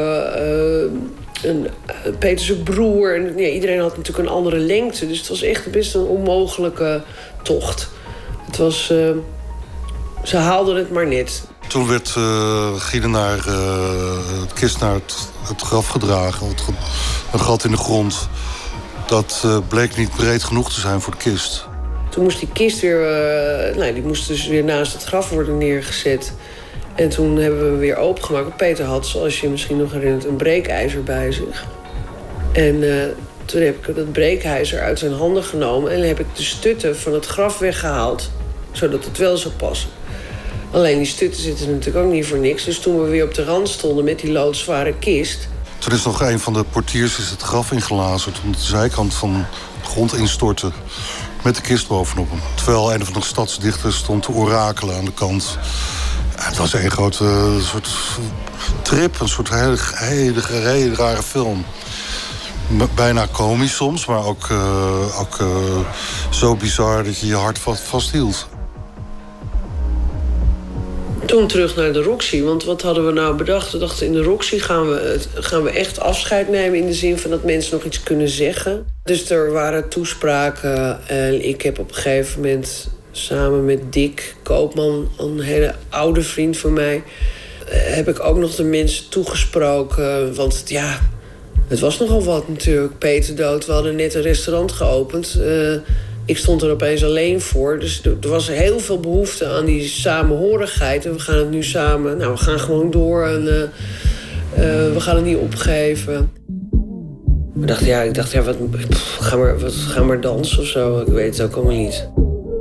een 1.42 1.68
uh, 2.06 2.16
Peterse 2.18 2.62
broer. 2.62 3.14
En, 3.14 3.38
ja, 3.38 3.48
iedereen 3.48 3.80
had 3.80 3.96
natuurlijk 3.96 4.28
een 4.28 4.34
andere 4.34 4.58
lengte. 4.58 5.06
Dus 5.06 5.18
het 5.18 5.28
was 5.28 5.42
echt 5.42 5.70
best 5.70 5.94
een 5.94 6.04
onmogelijke 6.04 7.02
tocht. 7.42 7.90
Het 8.46 8.56
was... 8.56 8.86
ze 10.22 10.36
haalden 10.36 10.76
het 10.76 10.90
maar 10.90 11.06
net. 11.06 11.42
Toen 11.66 11.88
werd 11.88 12.14
uh, 12.18 13.04
naar 13.04 13.44
het 14.40 14.52
kist 14.54 14.80
naar 14.80 14.94
het, 14.94 15.14
het 15.42 15.60
graf 15.62 15.86
gedragen. 15.86 16.48
Het, 16.48 16.62
een 17.32 17.40
gat 17.40 17.64
in 17.64 17.70
de 17.70 17.76
grond. 17.76 18.28
Dat 19.06 19.46
bleek 19.68 19.96
niet 19.96 20.16
breed 20.16 20.44
genoeg 20.44 20.72
te 20.72 20.80
zijn 20.80 21.00
voor 21.00 21.12
de 21.12 21.18
kist. 21.18 21.68
Moest 22.20 22.38
die 22.38 22.48
kist 22.52 22.80
weer, 22.80 23.74
uh, 23.76 23.94
die 23.94 24.02
moest 24.02 24.28
dus 24.28 24.46
weer 24.46 24.64
naast 24.64 24.92
het 24.92 25.04
graf 25.04 25.30
worden 25.30 25.58
neergezet. 25.58 26.32
En 26.94 27.08
toen 27.08 27.36
hebben 27.36 27.60
we 27.60 27.66
hem 27.66 27.78
weer 27.78 27.96
opengemaakt. 27.96 28.56
Peter 28.56 28.84
had, 28.84 29.06
zoals 29.06 29.40
je 29.40 29.48
misschien 29.48 29.76
nog 29.76 29.92
herinnert, 29.92 30.24
een 30.24 30.36
breekijzer 30.36 31.02
bij 31.02 31.32
zich. 31.32 31.66
En 32.52 32.82
uh, 32.82 33.04
toen 33.44 33.60
heb 33.60 33.86
ik 33.86 33.94
dat 33.94 34.12
breekijzer 34.12 34.80
uit 34.80 34.98
zijn 34.98 35.12
handen 35.12 35.44
genomen... 35.44 35.92
en 35.92 36.08
heb 36.08 36.20
ik 36.20 36.26
de 36.34 36.42
stutten 36.42 36.98
van 36.98 37.12
het 37.12 37.26
graf 37.26 37.58
weggehaald. 37.58 38.30
Zodat 38.72 39.04
het 39.04 39.18
wel 39.18 39.36
zou 39.36 39.54
passen. 39.54 39.88
Alleen 40.70 40.96
die 40.96 41.06
stutten 41.06 41.42
zitten 41.42 41.70
natuurlijk 41.70 42.06
ook 42.06 42.12
niet 42.12 42.26
voor 42.26 42.38
niks. 42.38 42.64
Dus 42.64 42.78
toen 42.78 43.02
we 43.02 43.08
weer 43.08 43.24
op 43.24 43.34
de 43.34 43.44
rand 43.44 43.68
stonden 43.68 44.04
met 44.04 44.18
die 44.18 44.32
loodzware 44.32 44.94
kist... 44.98 45.48
Toen 45.78 45.92
is 45.92 46.04
nog 46.04 46.22
een 46.22 46.40
van 46.40 46.52
de 46.52 46.64
portiers 46.64 47.18
is 47.18 47.30
het 47.30 47.42
graf 47.42 47.72
ingelazerd... 47.72 48.40
omdat 48.44 48.60
de 48.60 48.66
zijkant 48.66 49.14
van 49.14 49.32
de 49.82 49.88
grond 49.88 50.14
instortte 50.14 50.70
met 51.42 51.56
de 51.56 51.60
kist 51.60 51.88
bovenop 51.88 52.30
hem. 52.30 52.40
Terwijl 52.54 52.94
een 52.94 53.04
van 53.04 53.14
de 53.14 53.22
stadsdichters 53.22 53.96
stond 53.96 54.22
te 54.22 54.32
orakelen 54.32 54.96
aan 54.96 55.04
de 55.04 55.12
kant. 55.12 55.58
het 56.36 56.56
was 56.56 56.72
een 56.72 56.90
grote 56.90 57.24
uh, 57.24 57.64
soort 57.64 57.90
trip, 58.82 59.20
een 59.20 59.28
soort 59.28 59.50
hele, 59.50 59.78
hele, 59.94 60.94
rare 60.94 61.22
film. 61.22 61.64
Bijna 62.94 63.26
komisch 63.32 63.74
soms, 63.74 64.06
maar 64.06 64.24
ook, 64.24 64.48
uh, 64.48 65.20
ook 65.20 65.38
uh, 65.40 65.48
zo 66.30 66.56
bizar 66.56 67.04
dat 67.04 67.18
je 67.18 67.26
je 67.26 67.36
hart 67.36 67.58
vast, 67.58 67.82
vasthield. 67.82 68.48
Toen 71.30 71.46
terug 71.46 71.76
naar 71.76 71.92
de 71.92 72.02
Roxy, 72.02 72.42
want 72.42 72.64
wat 72.64 72.82
hadden 72.82 73.06
we 73.06 73.12
nou 73.12 73.36
bedacht? 73.36 73.72
We 73.72 73.78
dachten 73.78 74.06
in 74.06 74.12
de 74.12 74.22
Roxy 74.22 74.58
gaan 74.58 74.88
we, 74.88 75.18
gaan 75.34 75.62
we 75.62 75.70
echt 75.70 76.00
afscheid 76.00 76.48
nemen... 76.48 76.78
in 76.78 76.86
de 76.86 76.94
zin 76.94 77.18
van 77.18 77.30
dat 77.30 77.44
mensen 77.44 77.74
nog 77.74 77.84
iets 77.84 78.02
kunnen 78.02 78.28
zeggen. 78.28 78.86
Dus 79.04 79.30
er 79.30 79.52
waren 79.52 79.88
toespraken 79.88 81.08
en 81.08 81.48
ik 81.48 81.62
heb 81.62 81.78
op 81.78 81.88
een 81.88 81.94
gegeven 81.94 82.40
moment... 82.40 82.88
samen 83.10 83.64
met 83.64 83.92
Dick 83.92 84.34
Koopman, 84.42 85.08
een 85.18 85.40
hele 85.40 85.74
oude 85.88 86.22
vriend 86.22 86.56
van 86.56 86.72
mij... 86.72 87.02
heb 87.68 88.08
ik 88.08 88.20
ook 88.20 88.36
nog 88.36 88.54
de 88.54 88.64
mensen 88.64 89.08
toegesproken. 89.08 90.34
Want 90.34 90.62
ja, 90.66 90.98
het 91.68 91.78
was 91.78 91.98
nogal 91.98 92.24
wat 92.24 92.48
natuurlijk. 92.48 92.98
Peter 92.98 93.36
dood, 93.36 93.66
we 93.66 93.72
hadden 93.72 93.96
net 93.96 94.14
een 94.14 94.22
restaurant 94.22 94.72
geopend... 94.72 95.36
Uh, 95.38 95.76
ik 96.30 96.36
stond 96.36 96.62
er 96.62 96.70
opeens 96.70 97.04
alleen 97.04 97.40
voor. 97.40 97.78
Dus 97.78 98.02
er 98.04 98.28
was 98.28 98.48
heel 98.48 98.80
veel 98.80 99.00
behoefte 99.00 99.46
aan 99.46 99.64
die 99.64 99.88
samenhorigheid. 99.88 101.06
En 101.06 101.12
we 101.12 101.18
gaan 101.18 101.38
het 101.38 101.50
nu 101.50 101.62
samen... 101.62 102.16
Nou, 102.16 102.32
we 102.32 102.38
gaan 102.38 102.60
gewoon 102.60 102.90
door 102.90 103.26
en 103.26 103.42
uh, 103.44 103.52
uh, 103.52 104.92
we 104.92 105.00
gaan 105.00 105.16
het 105.16 105.24
niet 105.24 105.36
opgeven. 105.36 106.30
Ik 107.60 107.66
dacht, 107.66 107.84
ja, 107.84 108.02
ik 108.02 108.14
dacht, 108.14 108.32
ja, 108.32 108.42
wat, 108.42 108.70
pff, 108.70 109.16
ga, 109.20 109.36
maar, 109.36 109.60
wat, 109.60 109.72
ga 109.72 110.02
maar 110.02 110.20
dansen 110.20 110.58
of 110.58 110.66
zo. 110.66 111.00
Ik 111.00 111.06
weet 111.06 111.38
het 111.38 111.46
ook 111.46 111.56
allemaal 111.56 111.76
niet. 111.76 112.08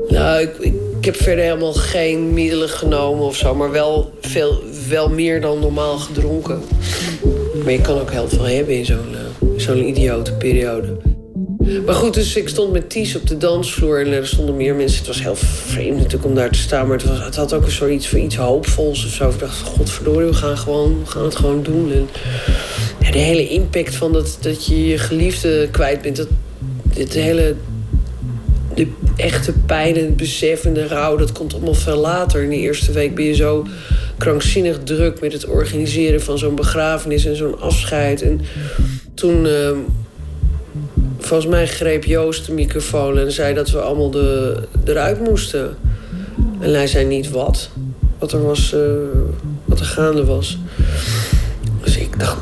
Nou, 0.07 0.41
ik, 0.41 1.05
heb 1.05 1.15
verder 1.15 1.43
helemaal 1.43 1.73
geen 1.73 2.33
middelen 2.33 2.69
genomen 2.69 3.25
of 3.25 3.35
zo. 3.35 3.55
Maar 3.55 3.71
wel, 3.71 4.13
veel, 4.21 4.61
wel 4.89 5.09
meer 5.09 5.41
dan 5.41 5.59
normaal 5.59 5.97
gedronken. 5.97 6.61
Maar 7.63 7.71
je 7.71 7.81
kan 7.81 7.99
ook 7.99 8.11
heel 8.11 8.29
veel 8.29 8.47
hebben 8.47 8.77
in 8.77 8.85
zo'n 8.85 9.11
uh, 9.11 9.49
zo'n 9.57 9.87
idiote 9.87 10.33
periode. 10.33 11.08
Maar 11.85 11.95
goed, 11.95 12.13
dus 12.13 12.35
ik 12.35 12.49
stond 12.49 12.71
met 12.71 12.89
Ties 12.89 13.15
op 13.15 13.27
de 13.27 13.37
dansvloer 13.37 14.05
en 14.05 14.11
er 14.11 14.27
stonden 14.27 14.57
meer 14.57 14.75
mensen. 14.75 14.97
Het 14.97 15.07
was 15.07 15.21
heel 15.21 15.35
vreemd 15.35 15.95
natuurlijk 15.95 16.25
om 16.25 16.35
daar 16.35 16.49
te 16.49 16.59
staan, 16.59 16.87
maar 16.87 16.97
het, 16.97 17.07
was, 17.07 17.23
het 17.23 17.35
had 17.35 17.53
ook 17.53 17.65
een 17.65 17.71
soort 17.71 17.91
iets 17.91 18.13
iets 18.13 18.35
hoopvols 18.35 19.05
of 19.05 19.11
zo. 19.11 19.29
Ik 19.29 19.39
dacht, 19.39 19.61
godverdorie, 19.61 20.27
we 20.27 20.33
gaan, 20.33 20.57
gewoon, 20.57 21.03
gaan 21.05 21.23
het 21.23 21.35
gewoon 21.35 21.63
doen. 21.63 21.91
En 21.91 22.09
ja, 22.99 23.11
de 23.11 23.17
hele 23.17 23.47
impact 23.47 23.95
van 23.95 24.13
dat, 24.13 24.37
dat 24.41 24.65
je 24.65 24.87
je 24.87 24.97
geliefde 24.97 25.67
kwijt 25.71 26.01
bent, 26.01 26.15
dat, 26.15 26.27
dit 26.93 27.13
hele 27.13 27.55
de 28.75 28.87
echte 29.15 29.53
pijn 29.65 29.95
en 29.95 30.05
het 30.05 30.17
besef 30.17 30.65
en 30.65 30.73
de 30.73 30.87
rouw, 30.87 31.15
dat 31.15 31.31
komt 31.31 31.53
allemaal 31.53 31.73
veel 31.73 31.97
later. 31.97 32.43
In 32.43 32.49
de 32.49 32.55
eerste 32.55 32.91
week 32.91 33.15
ben 33.15 33.25
je 33.25 33.35
zo 33.35 33.67
krankzinnig 34.17 34.79
druk 34.83 35.21
met 35.21 35.33
het 35.33 35.45
organiseren 35.45 36.21
van 36.21 36.37
zo'n 36.37 36.55
begrafenis 36.55 37.25
en 37.25 37.35
zo'n 37.35 37.59
afscheid. 37.59 38.21
En 38.21 38.41
toen. 39.13 39.45
Uh, 39.45 39.69
volgens 41.29 41.49
mij 41.49 41.67
greep 41.67 42.03
Joost 42.03 42.45
de 42.45 42.51
microfoon 42.51 43.17
en 43.17 43.31
zei 43.31 43.53
dat 43.53 43.69
we 43.69 43.81
allemaal 43.81 44.11
de, 44.11 44.57
eruit 44.85 45.19
moesten. 45.19 45.77
En 46.59 46.73
hij 46.73 46.87
zei 46.87 47.05
niet 47.05 47.29
wat. 47.29 47.69
Wat 48.17 48.31
er, 48.31 48.43
was, 48.43 48.73
uh, 48.73 48.81
wat 49.65 49.79
er 49.79 49.85
gaande 49.85 50.25
was. 50.25 50.57
Dus 51.83 51.97
ik 51.97 52.19
dacht, 52.19 52.37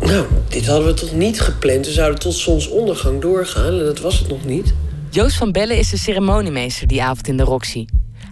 nou, 0.00 0.26
dit 0.48 0.66
hadden 0.66 0.86
we 0.86 0.94
toch 0.94 1.12
niet 1.12 1.40
gepland. 1.40 1.86
We 1.86 1.92
zouden 1.92 2.18
tot 2.18 2.34
zonsondergang 2.34 3.20
doorgaan 3.20 3.72
en 3.78 3.84
dat 3.84 4.00
was 4.00 4.18
het 4.18 4.28
nog 4.28 4.44
niet. 4.44 4.74
Joost 5.10 5.36
van 5.36 5.52
Bellen 5.52 5.78
is 5.78 5.90
de 5.90 5.98
ceremoniemeester 5.98 6.86
die 6.86 7.02
avond 7.02 7.28
in 7.28 7.36
de 7.36 7.42
Roxy. 7.44 7.84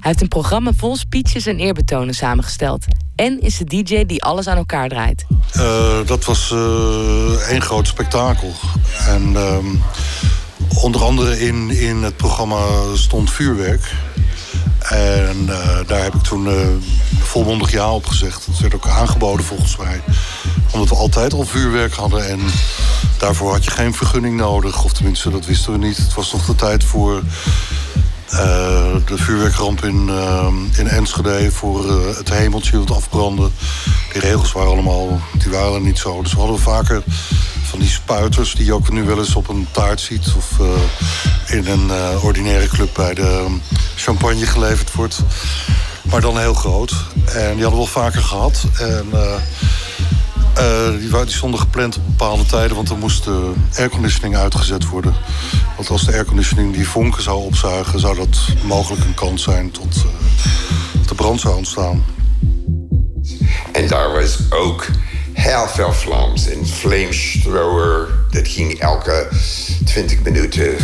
Heeft 0.07 0.21
een 0.21 0.29
programma 0.29 0.73
vol 0.77 0.97
speeches 0.97 1.47
en 1.47 1.59
eerbetonen 1.59 2.15
samengesteld. 2.15 2.85
En 3.17 3.41
is 3.41 3.57
de 3.57 3.65
DJ 3.65 4.05
die 4.05 4.23
alles 4.23 4.47
aan 4.47 4.57
elkaar 4.57 4.89
draait. 4.89 5.27
Uh, 5.57 5.97
dat 6.07 6.25
was 6.25 6.51
uh, 6.51 7.49
één 7.49 7.63
groot 7.63 7.87
spektakel. 7.87 8.53
En 9.07 9.33
uh, 9.33 9.57
onder 10.83 11.03
andere 11.03 11.41
in, 11.41 11.71
in 11.71 12.03
het 12.03 12.17
programma 12.17 12.57
stond 12.95 13.31
vuurwerk. 13.31 13.95
En 14.89 15.37
uh, 15.49 15.79
daar 15.87 16.03
heb 16.03 16.15
ik 16.15 16.23
toen 16.23 16.49
volmondig 17.19 17.73
ja 17.73 17.93
op 17.93 18.07
gezegd. 18.07 18.47
Dat 18.47 18.59
werd 18.59 18.75
ook 18.75 18.89
aangeboden 18.89 19.47
volgens 19.47 19.77
mij. 19.77 20.01
Omdat 20.73 20.89
we 20.89 20.95
altijd 20.95 21.33
al 21.33 21.45
vuurwerk 21.45 21.95
hadden. 21.95 22.29
En 22.29 22.41
daarvoor 23.19 23.53
had 23.53 23.65
je 23.65 23.71
geen 23.71 23.95
vergunning 23.95 24.37
nodig. 24.37 24.85
Of 24.85 24.93
tenminste, 24.93 25.31
dat 25.31 25.47
wisten 25.47 25.73
we 25.73 25.79
niet. 25.79 25.97
Het 25.97 26.15
was 26.15 26.33
nog 26.33 26.47
de 26.47 26.55
tijd 26.55 26.85
voor 26.85 27.23
uh, 28.33 28.97
de 29.07 29.17
vuurwerkramp 29.17 29.85
in, 29.85 30.07
uh, 30.09 30.47
in 30.77 30.89
Enschede 30.89 31.51
voor 31.51 31.85
uh, 31.85 32.17
het 32.17 32.29
hemeltje 32.33 32.79
dat 32.85 32.97
afbrandde. 32.97 33.51
Die 34.13 34.21
regels 34.21 34.53
waren 34.53 34.71
allemaal, 34.71 35.21
die 35.39 35.51
waren 35.51 35.83
niet 35.83 35.99
zo. 35.99 36.23
Dus 36.23 36.33
we 36.33 36.39
hadden 36.39 36.59
vaker 36.59 37.03
van 37.65 37.79
die 37.79 37.89
spuiters 37.89 38.55
die 38.55 38.65
je 38.65 38.75
ook 38.75 38.91
nu 38.91 39.05
wel 39.05 39.19
eens 39.19 39.35
op 39.35 39.49
een 39.49 39.67
taart 39.71 40.01
ziet. 40.01 40.33
Of 40.37 40.51
in 41.47 41.67
een 41.67 41.91
ordinaire 42.23 42.69
club 42.69 42.95
bij 42.95 43.15
de 43.15 43.47
champagne 43.97 44.47
geleverd 44.47 44.93
wordt. 44.93 45.19
Maar 46.03 46.21
dan 46.21 46.39
heel 46.39 46.55
groot. 46.55 46.93
En 47.15 47.55
die 47.55 47.63
hadden 47.63 47.71
we 47.71 47.77
wel 47.77 47.87
vaker 47.87 48.23
gehad. 48.23 48.65
En 48.79 49.07
uh, 50.59 50.99
die, 50.99 51.25
die, 51.25 51.35
stonden 51.35 51.61
gepland 51.61 51.97
op 51.97 52.07
bepaalde 52.07 52.47
tijden, 52.47 52.77
want 52.77 52.91
er 52.91 52.97
moest 52.97 53.25
de 53.25 53.53
airconditioning 53.77 54.37
uitgezet 54.37 54.89
worden. 54.89 55.15
Want 55.77 55.91
als 55.91 56.05
de 56.07 56.13
airconditioning 56.13 56.75
die 56.75 56.89
vonken 56.89 57.23
zou 57.23 57.45
opzuigen, 57.45 58.01
zou 58.01 58.17
dat 58.17 58.39
mogelijk 58.65 59.05
een 59.05 59.15
kans 59.15 59.43
zijn 59.43 59.71
tot 59.71 59.97
uh, 59.97 61.07
de 61.07 61.15
brand 61.15 61.41
zou 61.41 61.57
ontstaan. 61.57 62.05
En 63.73 63.89
daar 63.89 64.13
was 64.13 64.39
ook 64.51 64.87
heel 65.33 65.69
veel 65.69 65.93
vlaams. 65.93 66.47
Een 66.47 66.67
flamethrower, 66.67 68.09
dat 68.31 68.49
ging 68.49 68.79
elke 68.79 69.29
20 69.85 70.23
minuten 70.23 70.77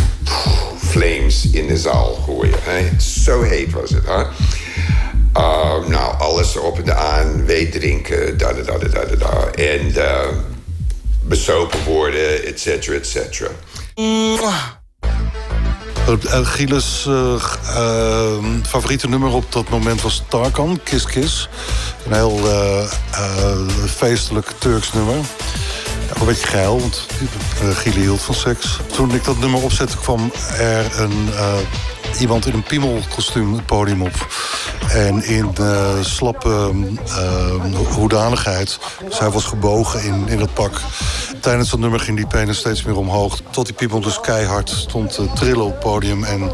flames 0.77 1.49
in 1.51 1.67
de 1.67 1.77
zaal 1.77 2.13
gooien. 2.25 3.01
Zo 3.01 3.41
heet 3.41 3.71
was 3.71 3.89
het. 3.89 4.05
Hè? 4.05 4.23
Uh, 5.37 5.87
nou, 5.87 6.17
alles 6.17 6.55
erop 6.55 6.79
en 6.79 6.97
aan, 6.97 7.45
weet 7.45 7.71
drinken, 7.71 8.37
da 8.37 8.53
da 8.53 8.61
da 8.61 9.05
da. 9.17 9.47
En 9.55 9.85
uh, 9.85 10.19
besopen 11.21 11.83
worden, 11.83 12.45
et 12.45 12.59
cetera, 12.59 12.95
et 12.95 13.07
cetera. 13.07 13.49
Gilles' 16.43 17.07
favoriete 18.63 19.07
nummer 19.07 19.33
op 19.33 19.51
dat 19.51 19.69
moment 19.69 20.01
was 20.01 20.23
Tarkan, 20.27 20.79
Kiss 20.83 21.05
Kiss. 21.05 21.49
Een 22.05 22.13
heel 22.13 22.39
feestelijk 23.87 24.51
Turks 24.57 24.93
nummer. 24.93 25.15
Ja, 25.15 26.19
een 26.19 26.25
beetje 26.25 26.47
geil, 26.47 26.79
want 26.79 27.05
Gile 27.73 27.99
hield 27.99 28.21
van 28.21 28.35
seks. 28.35 28.79
Toen 28.95 29.13
ik 29.13 29.23
dat 29.23 29.39
nummer 29.39 29.63
opzette 29.63 29.97
kwam 29.97 30.31
er 30.57 30.99
een 30.99 31.29
iemand 32.19 32.45
in 32.45 32.53
een 32.53 32.63
piemelkostuum 32.63 33.53
het 33.53 33.65
podium 33.65 34.01
op. 34.01 34.27
En 34.89 35.23
in 35.23 35.49
uh, 35.59 36.01
slappe 36.01 36.71
uh, 37.05 37.77
hoedanigheid. 37.95 38.79
Hij 39.09 39.29
was 39.29 39.45
gebogen 39.45 40.03
in, 40.03 40.27
in 40.27 40.39
het 40.39 40.53
pak. 40.53 40.81
tijdens 41.39 41.69
dat 41.69 41.79
nummer 41.79 41.99
ging 41.99 42.17
die 42.17 42.27
penis 42.27 42.57
steeds 42.57 42.83
meer 42.83 42.97
omhoog. 42.97 43.39
Tot 43.49 43.65
die 43.65 43.75
piemel 43.75 43.99
dus 43.99 44.19
keihard 44.19 44.69
stond 44.69 45.13
te 45.13 45.27
trillen 45.33 45.65
op 45.65 45.71
het 45.71 45.79
podium. 45.79 46.23
En 46.23 46.51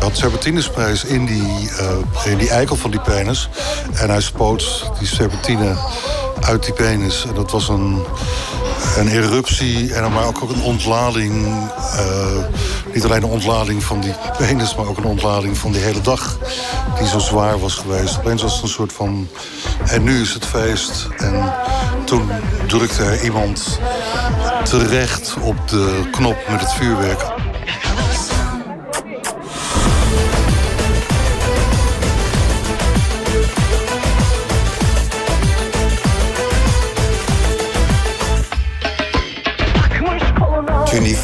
had 0.00 0.16
serpentinesprays 0.16 1.04
in 1.04 1.26
die, 1.26 1.70
uh, 1.80 2.32
in 2.32 2.38
die 2.38 2.50
eikel 2.50 2.76
van 2.76 2.90
die 2.90 3.00
penis. 3.00 3.48
En 3.94 4.10
hij 4.10 4.20
spoot 4.20 4.90
die 4.98 5.08
serpentine 5.08 5.76
uit 6.40 6.64
die 6.64 6.74
penis. 6.74 7.24
En 7.24 7.34
dat 7.34 7.50
was 7.50 7.68
een, 7.68 8.02
een 8.96 9.08
eruptie 9.08 9.94
en 9.94 10.12
maar 10.12 10.26
ook, 10.26 10.40
een 10.40 10.62
ontlading. 10.62 11.46
Uh, 11.46 12.44
niet 12.94 13.04
alleen 13.04 13.22
een 13.22 13.28
ontlading 13.28 13.82
van 13.82 14.00
die 14.00 14.14
penis, 14.38 14.74
maar 14.74 14.86
ook 14.86 14.96
een 14.96 15.04
ontlading 15.04 15.58
van 15.58 15.72
die 15.72 15.80
hele 15.80 16.00
dag. 16.00 16.38
Die 16.98 17.08
zo 17.08 17.18
zwaar 17.18 17.58
was 17.58 17.74
geweest. 17.74 18.18
Opeens 18.18 18.42
was 18.42 18.54
het 18.54 18.62
een 18.62 18.68
soort 18.68 18.92
van. 18.92 19.28
En 19.86 20.02
nu 20.02 20.20
is 20.20 20.34
het 20.34 20.46
feest. 20.46 21.08
En 21.16 21.54
toen 22.04 22.30
drukte 22.66 23.02
er 23.02 23.24
iemand 23.24 23.78
terecht 24.64 25.34
op 25.40 25.68
de 25.68 26.08
knop 26.10 26.36
met 26.48 26.60
het 26.60 26.72
vuurwerk. 26.72 27.24
Toen 40.92 41.02
die 41.02 41.18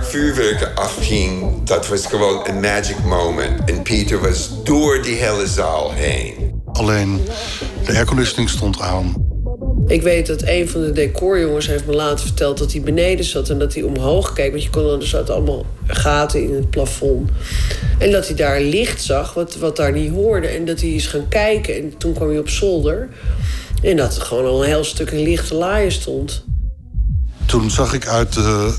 vuurwerken 0.00 0.74
afging, 0.74 1.62
dat 1.64 1.88
was 1.88 2.06
gewoon 2.06 2.48
een 2.48 2.60
magic 2.60 3.04
moment. 3.04 3.70
En 3.70 3.82
Pieter 3.82 4.20
was 4.20 4.50
door 4.64 5.02
die 5.02 5.14
hele 5.14 5.46
zaal 5.46 5.92
heen. 5.92 6.62
Alleen 6.72 7.20
de 7.84 7.92
airconditioning 7.92 8.50
stond 8.50 8.80
aan. 8.80 9.14
Ik 9.86 10.02
weet 10.02 10.26
dat 10.26 10.42
een 10.44 10.68
van 10.68 10.80
de 10.80 10.92
decorjongens 10.92 11.66
heeft 11.66 11.86
me 11.86 11.94
later 11.94 12.26
verteld 12.26 12.58
dat 12.58 12.72
hij 12.72 12.80
beneden 12.80 13.24
zat 13.24 13.48
en 13.48 13.58
dat 13.58 13.74
hij 13.74 13.82
omhoog 13.82 14.32
keek. 14.32 14.50
Want 14.50 14.62
je 14.62 14.70
kon 14.70 15.00
er 15.00 15.06
zaten 15.06 15.34
allemaal 15.34 15.66
gaten 15.86 16.42
in 16.42 16.54
het 16.54 16.70
plafond. 16.70 17.30
En 17.98 18.10
dat 18.10 18.26
hij 18.26 18.36
daar 18.36 18.60
licht 18.60 19.02
zag, 19.02 19.34
wat, 19.34 19.56
wat 19.56 19.76
daar 19.76 19.92
niet 19.92 20.12
hoorde. 20.12 20.46
En 20.46 20.64
dat 20.64 20.80
hij 20.80 20.90
is 20.90 21.06
gaan 21.06 21.28
kijken. 21.28 21.74
En 21.74 21.96
toen 21.98 22.12
kwam 22.12 22.28
hij 22.28 22.38
op 22.38 22.48
zolder. 22.48 23.08
En 23.82 23.96
dat 23.96 24.16
er 24.16 24.22
gewoon 24.22 24.46
al 24.46 24.62
een 24.62 24.68
heel 24.68 24.84
stuk 24.84 25.10
een 25.10 25.22
lichte 25.22 25.54
laaien 25.54 25.92
stond. 25.92 26.44
Toen 27.46 27.70
zag 27.70 27.92
ik 27.92 28.06
uit 28.06 28.32
de 28.32 28.74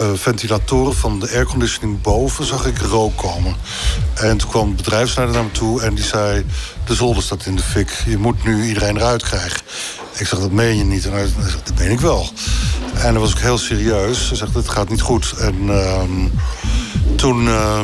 uh, 0.00 0.10
ventilatoren 0.14 0.94
van 0.94 1.20
de 1.20 1.30
airconditioning 1.30 2.00
boven 2.00 2.44
zag 2.44 2.66
ik 2.66 2.78
rook 2.78 3.16
komen. 3.16 3.56
En 4.14 4.36
toen 4.36 4.48
kwam 4.48 4.70
de 4.70 4.76
bedrijfsleider 4.76 5.34
naar 5.36 5.44
me 5.44 5.50
toe 5.50 5.82
en 5.82 5.94
die 5.94 6.04
zei... 6.04 6.44
de 6.84 6.94
zolder 6.94 7.22
staat 7.22 7.46
in 7.46 7.56
de 7.56 7.62
fik, 7.62 8.02
je 8.06 8.18
moet 8.18 8.44
nu 8.44 8.64
iedereen 8.64 8.96
eruit 8.96 9.22
krijgen. 9.22 9.60
Ik 10.18 10.26
zeg, 10.26 10.38
dat 10.38 10.50
meen 10.50 10.76
je 10.76 10.84
niet. 10.84 11.06
En 11.06 11.12
hij 11.12 11.28
zegt, 11.40 11.66
dat 11.66 11.78
meen 11.78 11.90
ik 11.90 12.00
wel. 12.00 12.28
En 12.94 13.12
dat 13.12 13.22
was 13.22 13.32
ook 13.32 13.38
heel 13.38 13.58
serieus. 13.58 14.28
Hij 14.28 14.36
zegt, 14.36 14.54
het 14.54 14.68
gaat 14.68 14.88
niet 14.88 15.00
goed. 15.00 15.34
En 15.38 15.54
uh, 15.62 16.02
toen... 17.14 17.44
Uh, 17.44 17.80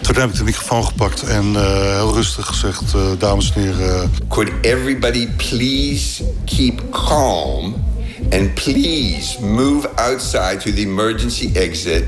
toen 0.00 0.16
heb 0.16 0.30
ik 0.30 0.36
de 0.36 0.44
microfoon 0.44 0.84
gepakt 0.84 1.22
en 1.22 1.52
uh, 1.52 1.94
heel 1.94 2.14
rustig 2.14 2.46
gezegd... 2.46 2.82
Uh, 2.96 3.02
dames 3.18 3.52
en 3.54 3.62
heren... 3.62 4.12
Could 4.28 4.50
everybody 4.60 5.28
please 5.28 6.24
keep 6.44 6.82
calm... 6.90 7.91
and 8.30 8.54
please 8.54 9.40
move 9.40 9.86
outside 9.96 10.60
to 10.60 10.72
the 10.72 10.82
emergency 10.82 11.50
exit 11.54 12.04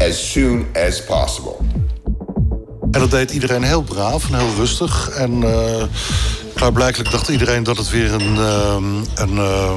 as 0.00 0.32
soon 0.32 0.66
as 0.74 1.04
possible. 1.04 1.56
En 2.90 3.00
dat 3.00 3.10
deed 3.10 3.30
iedereen 3.30 3.62
heel 3.62 3.82
braaf 3.82 4.30
en 4.30 4.38
heel 4.38 4.54
rustig. 4.56 5.10
En 5.10 5.32
uh, 5.42 5.82
klaarblijkelijk 6.54 7.10
dacht 7.10 7.28
iedereen 7.28 7.62
dat 7.62 7.76
het 7.76 7.90
weer 7.90 8.12
een, 8.12 8.34
uh, 8.34 8.76
een, 9.14 9.34
uh, 9.34 9.72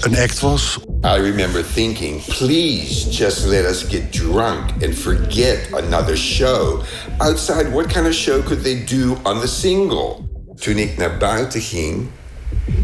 een 0.00 0.18
act 0.18 0.40
was. 0.40 0.78
I 1.04 1.20
remember 1.20 1.64
thinking, 1.74 2.24
please 2.24 3.10
just 3.10 3.44
let 3.46 3.64
us 3.64 3.84
get 3.88 4.12
drunk 4.12 4.70
and 4.82 4.94
forget 4.94 5.58
another 5.72 6.16
show. 6.16 6.82
Outside, 7.18 7.70
what 7.70 7.86
kind 7.86 8.06
of 8.06 8.12
show 8.12 8.42
could 8.42 8.62
they 8.62 8.84
do 8.84 9.16
on 9.22 9.40
the 9.40 9.46
single? 9.46 10.16
Toen 10.56 10.76
ik 10.76 10.96
naar 10.96 11.16
buiten 11.16 11.60
ging, 11.60 12.08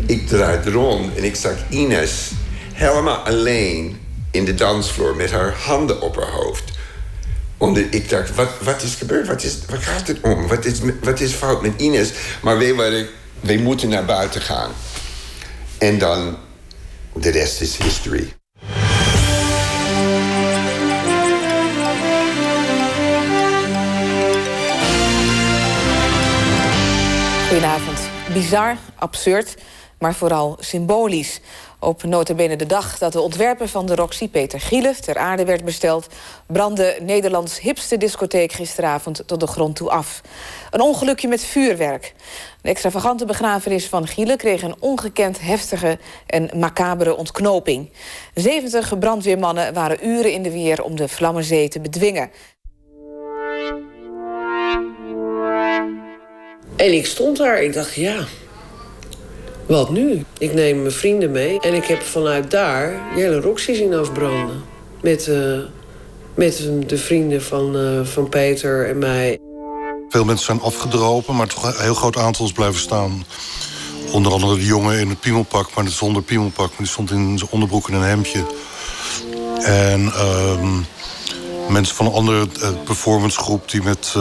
ik 0.06 0.26
draaide 0.26 0.70
rond 0.70 1.16
en 1.16 1.24
ik 1.24 1.36
zag 1.36 1.54
Ines 1.68 2.30
helemaal 2.72 3.16
alleen 3.16 4.00
in 4.30 4.44
de 4.44 4.54
dansvloer 4.54 5.16
met 5.16 5.30
haar 5.30 5.52
handen 5.52 6.00
op 6.00 6.16
haar 6.16 6.30
hoofd. 6.30 6.64
Omdat 7.58 7.84
ik 7.90 8.08
dacht, 8.08 8.34
wat, 8.34 8.48
wat 8.62 8.82
is 8.82 8.94
gebeurd? 8.94 9.26
Wat, 9.26 9.42
is, 9.42 9.58
wat 9.68 9.82
gaat 9.82 10.06
het 10.06 10.20
om? 10.20 10.46
Wat 10.46 10.64
is, 10.64 10.78
wat 11.02 11.20
is 11.20 11.32
fout 11.32 11.62
met 11.62 11.80
Ines? 11.80 12.12
Maar 12.42 12.58
wij 13.40 13.58
moeten 13.58 13.88
naar 13.88 14.04
buiten 14.04 14.40
gaan. 14.40 14.70
En 15.78 15.98
dan, 15.98 16.36
de 17.12 17.30
rest 17.30 17.60
is 17.60 17.76
history. 17.76 18.32
Bizar, 28.36 28.76
absurd, 28.98 29.54
maar 29.98 30.14
vooral 30.14 30.56
symbolisch. 30.60 31.40
Op 31.80 32.02
notabene 32.02 32.56
de 32.56 32.66
dag 32.66 32.98
dat 32.98 33.12
de 33.12 33.20
ontwerper 33.20 33.68
van 33.68 33.86
de 33.86 33.94
Roxy, 33.94 34.28
Peter 34.28 34.60
Gielen... 34.60 35.00
ter 35.00 35.16
aarde 35.18 35.44
werd 35.44 35.64
besteld, 35.64 36.06
brandde 36.46 36.98
Nederlands 37.02 37.60
hipste 37.60 37.96
discotheek 37.96 38.52
gisteravond 38.52 39.22
tot 39.26 39.40
de 39.40 39.46
grond 39.46 39.76
toe 39.76 39.90
af. 39.90 40.20
Een 40.70 40.80
ongelukje 40.80 41.28
met 41.28 41.44
vuurwerk. 41.44 42.14
De 42.62 42.68
extravagante 42.68 43.24
begrafenis 43.24 43.86
van 43.86 44.06
Gielen 44.06 44.36
kreeg 44.36 44.62
een 44.62 44.76
ongekend 44.78 45.40
heftige 45.40 45.98
en 46.26 46.50
macabere 46.54 47.16
ontknoping. 47.16 47.90
70 48.34 48.98
brandweermannen 48.98 49.74
waren 49.74 50.06
uren 50.06 50.32
in 50.32 50.42
de 50.42 50.50
weer 50.50 50.82
om 50.82 50.96
de 50.96 51.08
Vlammenzee 51.08 51.68
te 51.68 51.80
bedwingen. 51.80 52.30
En 56.76 56.94
ik 56.94 57.06
stond 57.06 57.36
daar. 57.36 57.62
Ik 57.62 57.72
dacht, 57.72 57.94
ja, 57.94 58.26
wat 59.66 59.90
nu? 59.90 60.24
Ik 60.38 60.54
neem 60.54 60.80
mijn 60.80 60.92
vrienden 60.92 61.30
mee. 61.30 61.60
En 61.60 61.74
ik 61.74 61.84
heb 61.84 62.02
vanuit 62.02 62.50
daar 62.50 62.90
de 63.14 63.20
hele 63.20 63.40
Roxy 63.40 63.74
zien 63.74 63.94
afbranden. 63.94 64.62
Met, 65.00 65.26
uh, 65.26 65.58
met 66.34 66.70
de 66.86 66.98
vrienden 66.98 67.42
van, 67.42 67.76
uh, 67.76 68.04
van 68.04 68.28
Peter 68.28 68.88
en 68.88 68.98
mij. 68.98 69.38
Veel 70.08 70.24
mensen 70.24 70.46
zijn 70.46 70.60
afgedropen, 70.60 71.36
maar 71.36 71.46
toch 71.46 71.64
een 71.64 71.82
heel 71.82 71.94
groot 71.94 72.16
aantal 72.16 72.46
is 72.46 72.52
blijven 72.52 72.80
staan. 72.80 73.26
Onder 74.12 74.32
andere 74.32 74.54
de 74.54 74.64
jongen 74.64 74.98
in 74.98 75.08
het 75.08 75.20
piemelpak, 75.20 75.74
maar 75.74 75.88
zonder 75.88 76.22
piemelpak. 76.22 76.68
Maar 76.68 76.78
die 76.78 76.86
stond 76.86 77.10
in 77.10 77.38
zijn 77.38 77.50
onderbroek 77.50 77.88
en 77.88 77.94
een 77.94 78.02
hemdje. 78.02 78.44
En 79.62 80.04
uh, 80.04 80.78
mensen 81.68 81.96
van 81.96 82.06
een 82.06 82.12
andere 82.12 82.46
uh, 82.62 82.68
performancegroep 82.84 83.70
die 83.70 83.82
met 83.82 84.14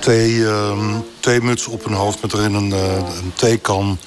thee, 0.00 0.30
uh, 0.30 0.96
theemuts 1.20 1.66
op 1.66 1.84
hun 1.84 1.94
hoofd 1.94 2.22
met 2.22 2.32
erin 2.32 2.54
een, 2.54 2.70
uh, 2.70 2.94
een 2.94 3.32
theekan 3.34 3.98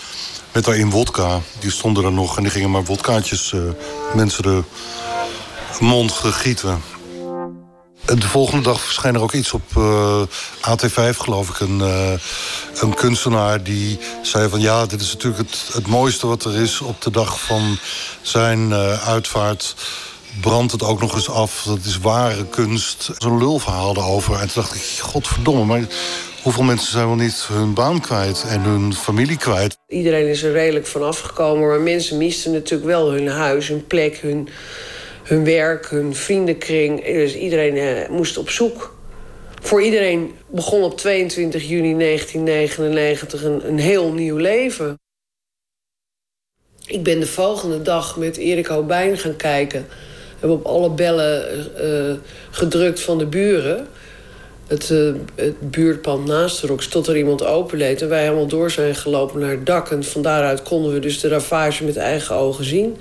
met 0.51 0.65
daarin 0.65 0.89
wodka. 0.89 1.39
Die 1.59 1.71
stonden 1.71 2.03
er 2.03 2.11
nog 2.11 2.38
en 2.38 2.43
die 2.43 2.51
gingen 2.51 2.71
maar 2.71 2.83
wodkaatjes 2.83 3.53
mensen 4.13 4.43
de 4.43 4.63
mond 5.79 6.11
gieten. 6.11 6.81
De 8.05 8.27
volgende 8.27 8.63
dag 8.63 8.81
verscheen 8.81 9.15
er 9.15 9.21
ook 9.21 9.33
iets 9.33 9.53
op 9.53 9.63
AT5, 10.61 11.17
geloof 11.17 11.49
ik. 11.49 11.59
Een, 11.59 11.79
een 12.79 12.93
kunstenaar 12.93 13.63
die 13.63 13.99
zei 14.21 14.49
van... 14.49 14.59
ja, 14.59 14.85
dit 14.85 15.01
is 15.01 15.13
natuurlijk 15.13 15.49
het, 15.49 15.69
het 15.73 15.88
mooiste 15.88 16.27
wat 16.27 16.43
er 16.43 16.55
is 16.55 16.81
op 16.81 17.01
de 17.01 17.11
dag 17.11 17.41
van 17.41 17.77
zijn 18.21 18.73
uitvaart 19.05 19.75
brandt 20.40 20.72
het 20.72 20.84
ook 20.84 21.02
nog 21.02 21.16
eens 21.16 21.30
af. 21.30 21.64
Dat 21.64 21.86
is 21.86 21.98
ware 21.98 22.45
kunst. 22.45 23.12
Zo'n 23.18 23.38
lulverhaal 23.38 23.95
erover. 23.95 24.34
En 24.34 24.40
toen 24.40 24.62
dacht 24.62 24.76
ik, 24.76 24.82
godverdomme, 24.82 25.66
maar 25.66 25.82
hoeveel 26.44 26.64
mensen 26.64 26.91
zijn 26.91 27.08
wel 27.08 27.16
niet 27.16 27.45
hun 27.48 27.74
baan 27.74 28.02
kwijt 28.02 28.45
en 28.48 28.62
hun 28.62 28.94
familie 28.94 29.38
kwijt? 29.38 29.78
Iedereen 29.88 30.28
is 30.28 30.44
er 30.44 30.52
redelijk 30.52 30.88
van 30.88 31.03
afgekomen, 31.03 31.68
maar 31.68 31.80
mensen 31.80 32.18
misten 32.18 32.52
natuurlijk 32.52 32.90
wel 32.90 33.12
hun 33.12 33.28
huis, 33.28 33.68
hun 33.68 33.88
plek, 33.88 34.18
hun, 34.18 34.49
hun 35.24 35.44
werk, 35.44 35.90
hun 35.90 36.16
vriendenkring. 36.16 37.06
Dus 37.06 37.36
iedereen 37.36 37.78
eh, 37.78 38.10
moest 38.10 38.38
op 38.38 38.49
zoek. 38.49 38.95
Voor 39.62 39.82
iedereen 39.82 40.36
begon 40.48 40.84
op 40.84 40.98
22 40.98 41.68
juni 41.68 41.98
1999 41.98 43.44
een, 43.44 43.68
een 43.68 43.80
heel 43.80 44.12
nieuw 44.12 44.38
leven. 44.38 44.99
Ik 46.86 47.03
ben 47.03 47.20
de 47.20 47.28
volgende 47.28 47.82
dag 47.82 48.18
met 48.18 48.38
Erik 48.38 48.66
Houbijn 48.66 49.18
gaan 49.18 49.36
kijken 49.36 49.88
hebben 50.41 50.57
op 50.57 50.65
alle 50.65 50.89
bellen 50.89 51.45
uh, 51.81 52.13
gedrukt 52.51 52.99
van 52.99 53.18
de 53.18 53.26
buren. 53.26 53.88
Het, 54.68 54.89
uh, 54.89 55.13
het 55.35 55.72
buurtpand 55.72 56.26
naast 56.26 56.61
de 56.61 56.68
Rox, 56.68 56.88
tot 56.88 57.07
er 57.07 57.18
iemand 57.18 57.45
openleed. 57.45 58.01
En 58.01 58.09
wij 58.09 58.23
helemaal 58.23 58.47
door 58.47 58.72
zijn 58.72 58.95
gelopen 58.95 59.39
naar 59.39 59.49
het 59.49 59.65
dak. 59.65 59.91
En 59.91 60.03
van 60.03 60.22
daaruit 60.22 60.61
konden 60.61 60.93
we 60.93 60.99
dus 60.99 61.19
de 61.19 61.27
ravage 61.27 61.84
met 61.84 61.97
eigen 61.97 62.35
ogen 62.35 62.65
zien. 62.65 62.97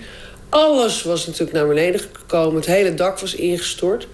Alles 0.48 1.02
was 1.02 1.26
natuurlijk 1.26 1.52
naar 1.52 1.66
beneden 1.66 2.00
gekomen. 2.12 2.54
Het 2.54 2.66
hele 2.66 2.94
dak 2.94 3.18
was 3.18 3.34
ingestort. 3.34 4.08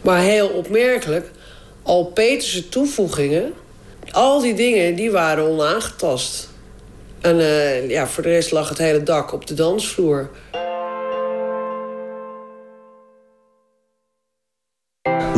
Maar 0.00 0.20
heel 0.20 0.48
opmerkelijk, 0.48 1.30
al 1.82 2.04
Peterse 2.04 2.68
toevoegingen... 2.68 3.52
al 4.10 4.40
die 4.40 4.54
dingen, 4.54 4.94
die 4.94 5.10
waren 5.10 5.44
onaangetast. 5.44 6.48
En 7.20 7.40
eh, 7.40 7.90
ja, 7.90 8.06
voor 8.06 8.22
de 8.22 8.28
rest 8.28 8.50
lag 8.50 8.68
het 8.68 8.78
hele 8.78 9.02
dak 9.02 9.32
op 9.32 9.46
de 9.46 9.54
dansvloer. 9.54 10.30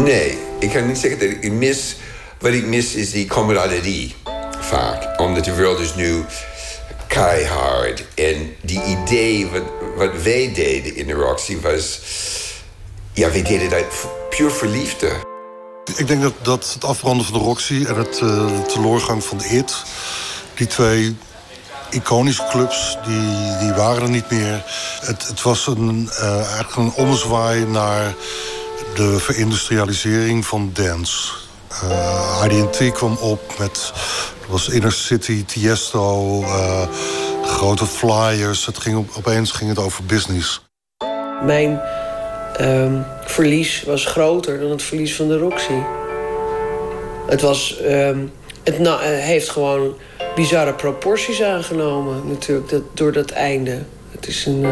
Nee, 0.02 0.38
ik 0.58 0.70
kan 0.70 0.86
niet 0.86 0.98
zeggen 0.98 1.18
dat 1.18 1.28
ik 1.40 1.52
mis. 1.52 1.96
Wat 2.38 2.52
ik 2.52 2.66
mis 2.66 2.94
is 2.94 3.10
die 3.10 3.26
camaraderie 3.26 4.14
vaak. 4.60 5.20
Omdat 5.20 5.44
de 5.44 5.54
wereld 5.54 5.78
is 5.78 5.94
nu 5.94 6.24
keihard. 7.06 8.04
En 8.14 8.54
die 8.62 8.82
idee, 8.84 9.46
wat, 9.46 9.62
wat 9.96 10.22
wij 10.22 10.52
deden 10.54 10.96
in 10.96 11.06
de 11.06 11.12
Roxy 11.12 11.60
was. 11.60 12.00
Ja, 13.12 13.30
wij 13.30 13.42
deden 13.42 13.70
dat 13.70 13.84
puur 14.30 14.50
voor 14.50 14.68
liefde. 14.68 15.10
Ik 15.96 16.06
denk 16.06 16.22
dat, 16.22 16.34
dat 16.42 16.72
het 16.74 16.84
afbranden 16.84 17.26
van 17.26 17.38
de 17.38 17.44
Roxy 17.44 17.84
en 17.88 17.94
het 17.94 18.20
uh, 18.20 18.60
teleurgang 18.60 19.24
van 19.24 19.38
de 19.38 19.44
IT... 19.44 19.84
die 20.54 20.66
twee 20.66 21.16
iconische 21.90 22.46
clubs, 22.50 22.98
die, 23.06 23.56
die 23.58 23.72
waren 23.72 24.02
er 24.02 24.10
niet 24.10 24.30
meer. 24.30 24.64
Het, 25.00 25.26
het 25.26 25.42
was 25.42 25.66
een, 25.66 26.10
uh, 26.20 26.36
eigenlijk 26.36 26.76
een 26.76 26.92
ommezwaai 26.92 27.66
naar 27.66 28.14
de 28.94 29.18
verindustrialisering 29.18 30.46
van 30.46 30.70
dance. 30.72 31.32
Uh, 31.84 32.44
IDT 32.44 32.92
kwam 32.92 33.16
op 33.16 33.40
met 33.58 33.92
was 34.48 34.68
Inner 34.68 34.92
City, 34.92 35.44
Tiesto, 35.44 36.40
uh, 36.40 36.82
grote 37.44 37.86
flyers. 37.86 38.66
Het 38.66 38.78
ging 38.78 38.96
op, 38.96 39.08
opeens 39.16 39.50
ging 39.50 39.70
het 39.70 39.78
over 39.78 40.04
business. 40.04 40.68
Mijn 41.44 41.80
um, 42.60 43.04
verlies 43.24 43.82
was 43.82 44.04
groter 44.04 44.60
dan 44.60 44.70
het 44.70 44.82
verlies 44.82 45.16
van 45.16 45.28
de 45.28 45.38
Roxy. 45.38 45.82
Het, 47.26 47.40
was, 47.40 47.80
um, 47.82 48.32
het 48.64 48.78
na, 48.78 48.98
heeft 49.00 49.48
gewoon 49.48 49.94
bizarre 50.34 50.74
proporties 50.74 51.42
aangenomen, 51.42 52.28
natuurlijk, 52.28 52.68
dat, 52.68 52.82
door 52.94 53.12
dat 53.12 53.30
einde. 53.30 53.82
Het 54.10 54.26
is 54.26 54.46
een, 54.46 54.64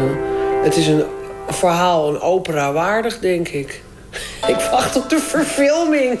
het 0.63 0.75
is 0.75 0.87
een 0.87 1.03
verhaal, 1.47 2.09
een 2.09 2.21
opera 2.21 2.71
waardig, 2.71 3.19
denk 3.19 3.47
ik. 3.47 3.81
Ik 4.53 4.55
wacht 4.71 4.95
op 4.95 5.09
de 5.09 5.19
verfilming. 5.19 6.19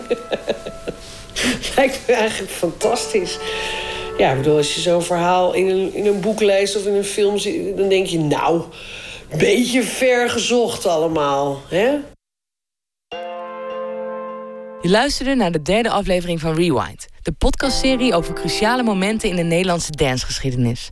Lijkt 1.75 1.99
me 2.07 2.13
eigenlijk 2.13 2.51
fantastisch. 2.51 3.37
Ja, 4.17 4.31
ik 4.31 4.37
bedoel, 4.37 4.57
als 4.57 4.75
je 4.75 4.81
zo'n 4.81 5.01
verhaal 5.01 5.53
in 5.53 5.67
een, 5.67 5.93
in 5.93 6.05
een 6.05 6.19
boek 6.19 6.39
leest 6.39 6.75
of 6.75 6.85
in 6.85 6.93
een 6.93 7.03
film 7.03 7.37
ziet, 7.37 7.77
dan 7.77 7.89
denk 7.89 8.05
je, 8.05 8.19
nou, 8.19 8.61
beetje 9.37 9.83
ver 9.83 10.29
gezocht 10.29 10.85
allemaal, 10.85 11.61
hè? 11.67 11.97
Je 14.81 14.89
luisterde 14.89 15.35
naar 15.35 15.51
de 15.51 15.61
derde 15.61 15.89
aflevering 15.89 16.39
van 16.39 16.55
Rewind, 16.55 17.07
de 17.21 17.31
podcastserie 17.31 18.13
over 18.13 18.33
cruciale 18.33 18.83
momenten 18.83 19.29
in 19.29 19.35
de 19.35 19.43
Nederlandse 19.43 19.91
dancegeschiedenis. 19.91 20.91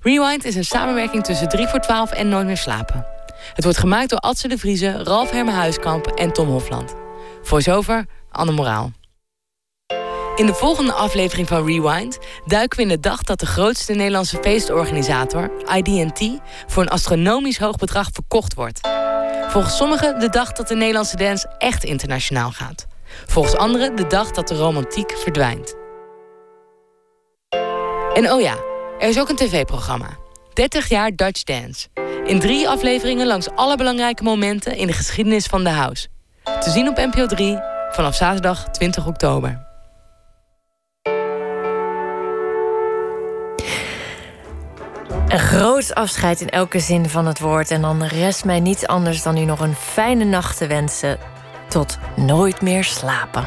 Rewind 0.00 0.44
is 0.44 0.54
een 0.54 0.64
samenwerking 0.64 1.24
tussen 1.24 1.48
3 1.48 1.66
voor 1.66 1.80
12 1.80 2.12
en 2.12 2.28
Nooit 2.28 2.46
meer 2.46 2.56
slapen. 2.56 3.17
Het 3.54 3.64
wordt 3.64 3.78
gemaakt 3.78 4.10
door 4.10 4.18
Adse 4.18 4.48
de 4.48 4.58
Vrieze, 4.58 5.02
Ralf 5.02 5.30
Herme 5.30 5.50
Huiskamp 5.50 6.06
en 6.06 6.32
Tom 6.32 6.48
Hofland. 6.48 6.94
Voor 7.42 7.62
zover 7.62 8.06
Anne 8.30 8.52
Moraal. 8.52 8.92
In 10.36 10.46
de 10.46 10.54
volgende 10.54 10.92
aflevering 10.92 11.48
van 11.48 11.66
Rewind 11.66 12.18
duiken 12.46 12.76
we 12.76 12.82
in 12.82 12.88
de 12.88 13.00
dag 13.00 13.22
dat 13.22 13.40
de 13.40 13.46
grootste 13.46 13.92
Nederlandse 13.92 14.38
feestorganisator, 14.42 15.50
IDT, 15.76 16.40
voor 16.66 16.82
een 16.82 16.88
astronomisch 16.88 17.58
hoog 17.58 17.76
bedrag 17.76 18.08
verkocht 18.12 18.54
wordt. 18.54 18.80
Volgens 19.48 19.76
sommigen 19.76 20.20
de 20.20 20.28
dag 20.28 20.52
dat 20.52 20.68
de 20.68 20.74
Nederlandse 20.74 21.16
dance 21.16 21.54
echt 21.58 21.84
internationaal 21.84 22.50
gaat. 22.50 22.86
Volgens 23.26 23.56
anderen 23.56 23.96
de 23.96 24.06
dag 24.06 24.30
dat 24.30 24.48
de 24.48 24.56
romantiek 24.56 25.10
verdwijnt. 25.10 25.74
En 28.14 28.32
oh 28.32 28.40
ja, 28.40 28.56
er 28.98 29.08
is 29.08 29.20
ook 29.20 29.28
een 29.28 29.36
tv-programma. 29.36 30.18
30 30.52 30.88
jaar 30.88 31.14
Dutch 31.14 31.42
Dance. 31.42 31.88
In 32.28 32.40
drie 32.40 32.68
afleveringen 32.68 33.26
langs 33.26 33.48
alle 33.54 33.76
belangrijke 33.76 34.22
momenten 34.22 34.76
in 34.76 34.86
de 34.86 34.92
geschiedenis 34.92 35.46
van 35.46 35.64
de 35.64 35.70
house. 35.70 36.08
Te 36.60 36.70
zien 36.70 36.88
op 36.88 36.96
NPO 36.96 37.26
3 37.26 37.58
vanaf 37.90 38.14
zaterdag 38.14 38.68
20 38.68 39.06
oktober. 39.06 39.66
Een 45.28 45.38
groot 45.38 45.94
afscheid 45.94 46.40
in 46.40 46.48
elke 46.48 46.78
zin 46.78 47.08
van 47.08 47.26
het 47.26 47.40
woord. 47.40 47.70
En 47.70 47.80
dan 47.80 48.02
rest 48.04 48.44
mij 48.44 48.60
niets 48.60 48.86
anders 48.86 49.22
dan 49.22 49.36
u 49.36 49.44
nog 49.44 49.60
een 49.60 49.74
fijne 49.74 50.24
nacht 50.24 50.56
te 50.56 50.66
wensen. 50.66 51.18
Tot 51.68 51.98
nooit 52.16 52.60
meer 52.60 52.84
slapen. 52.84 53.46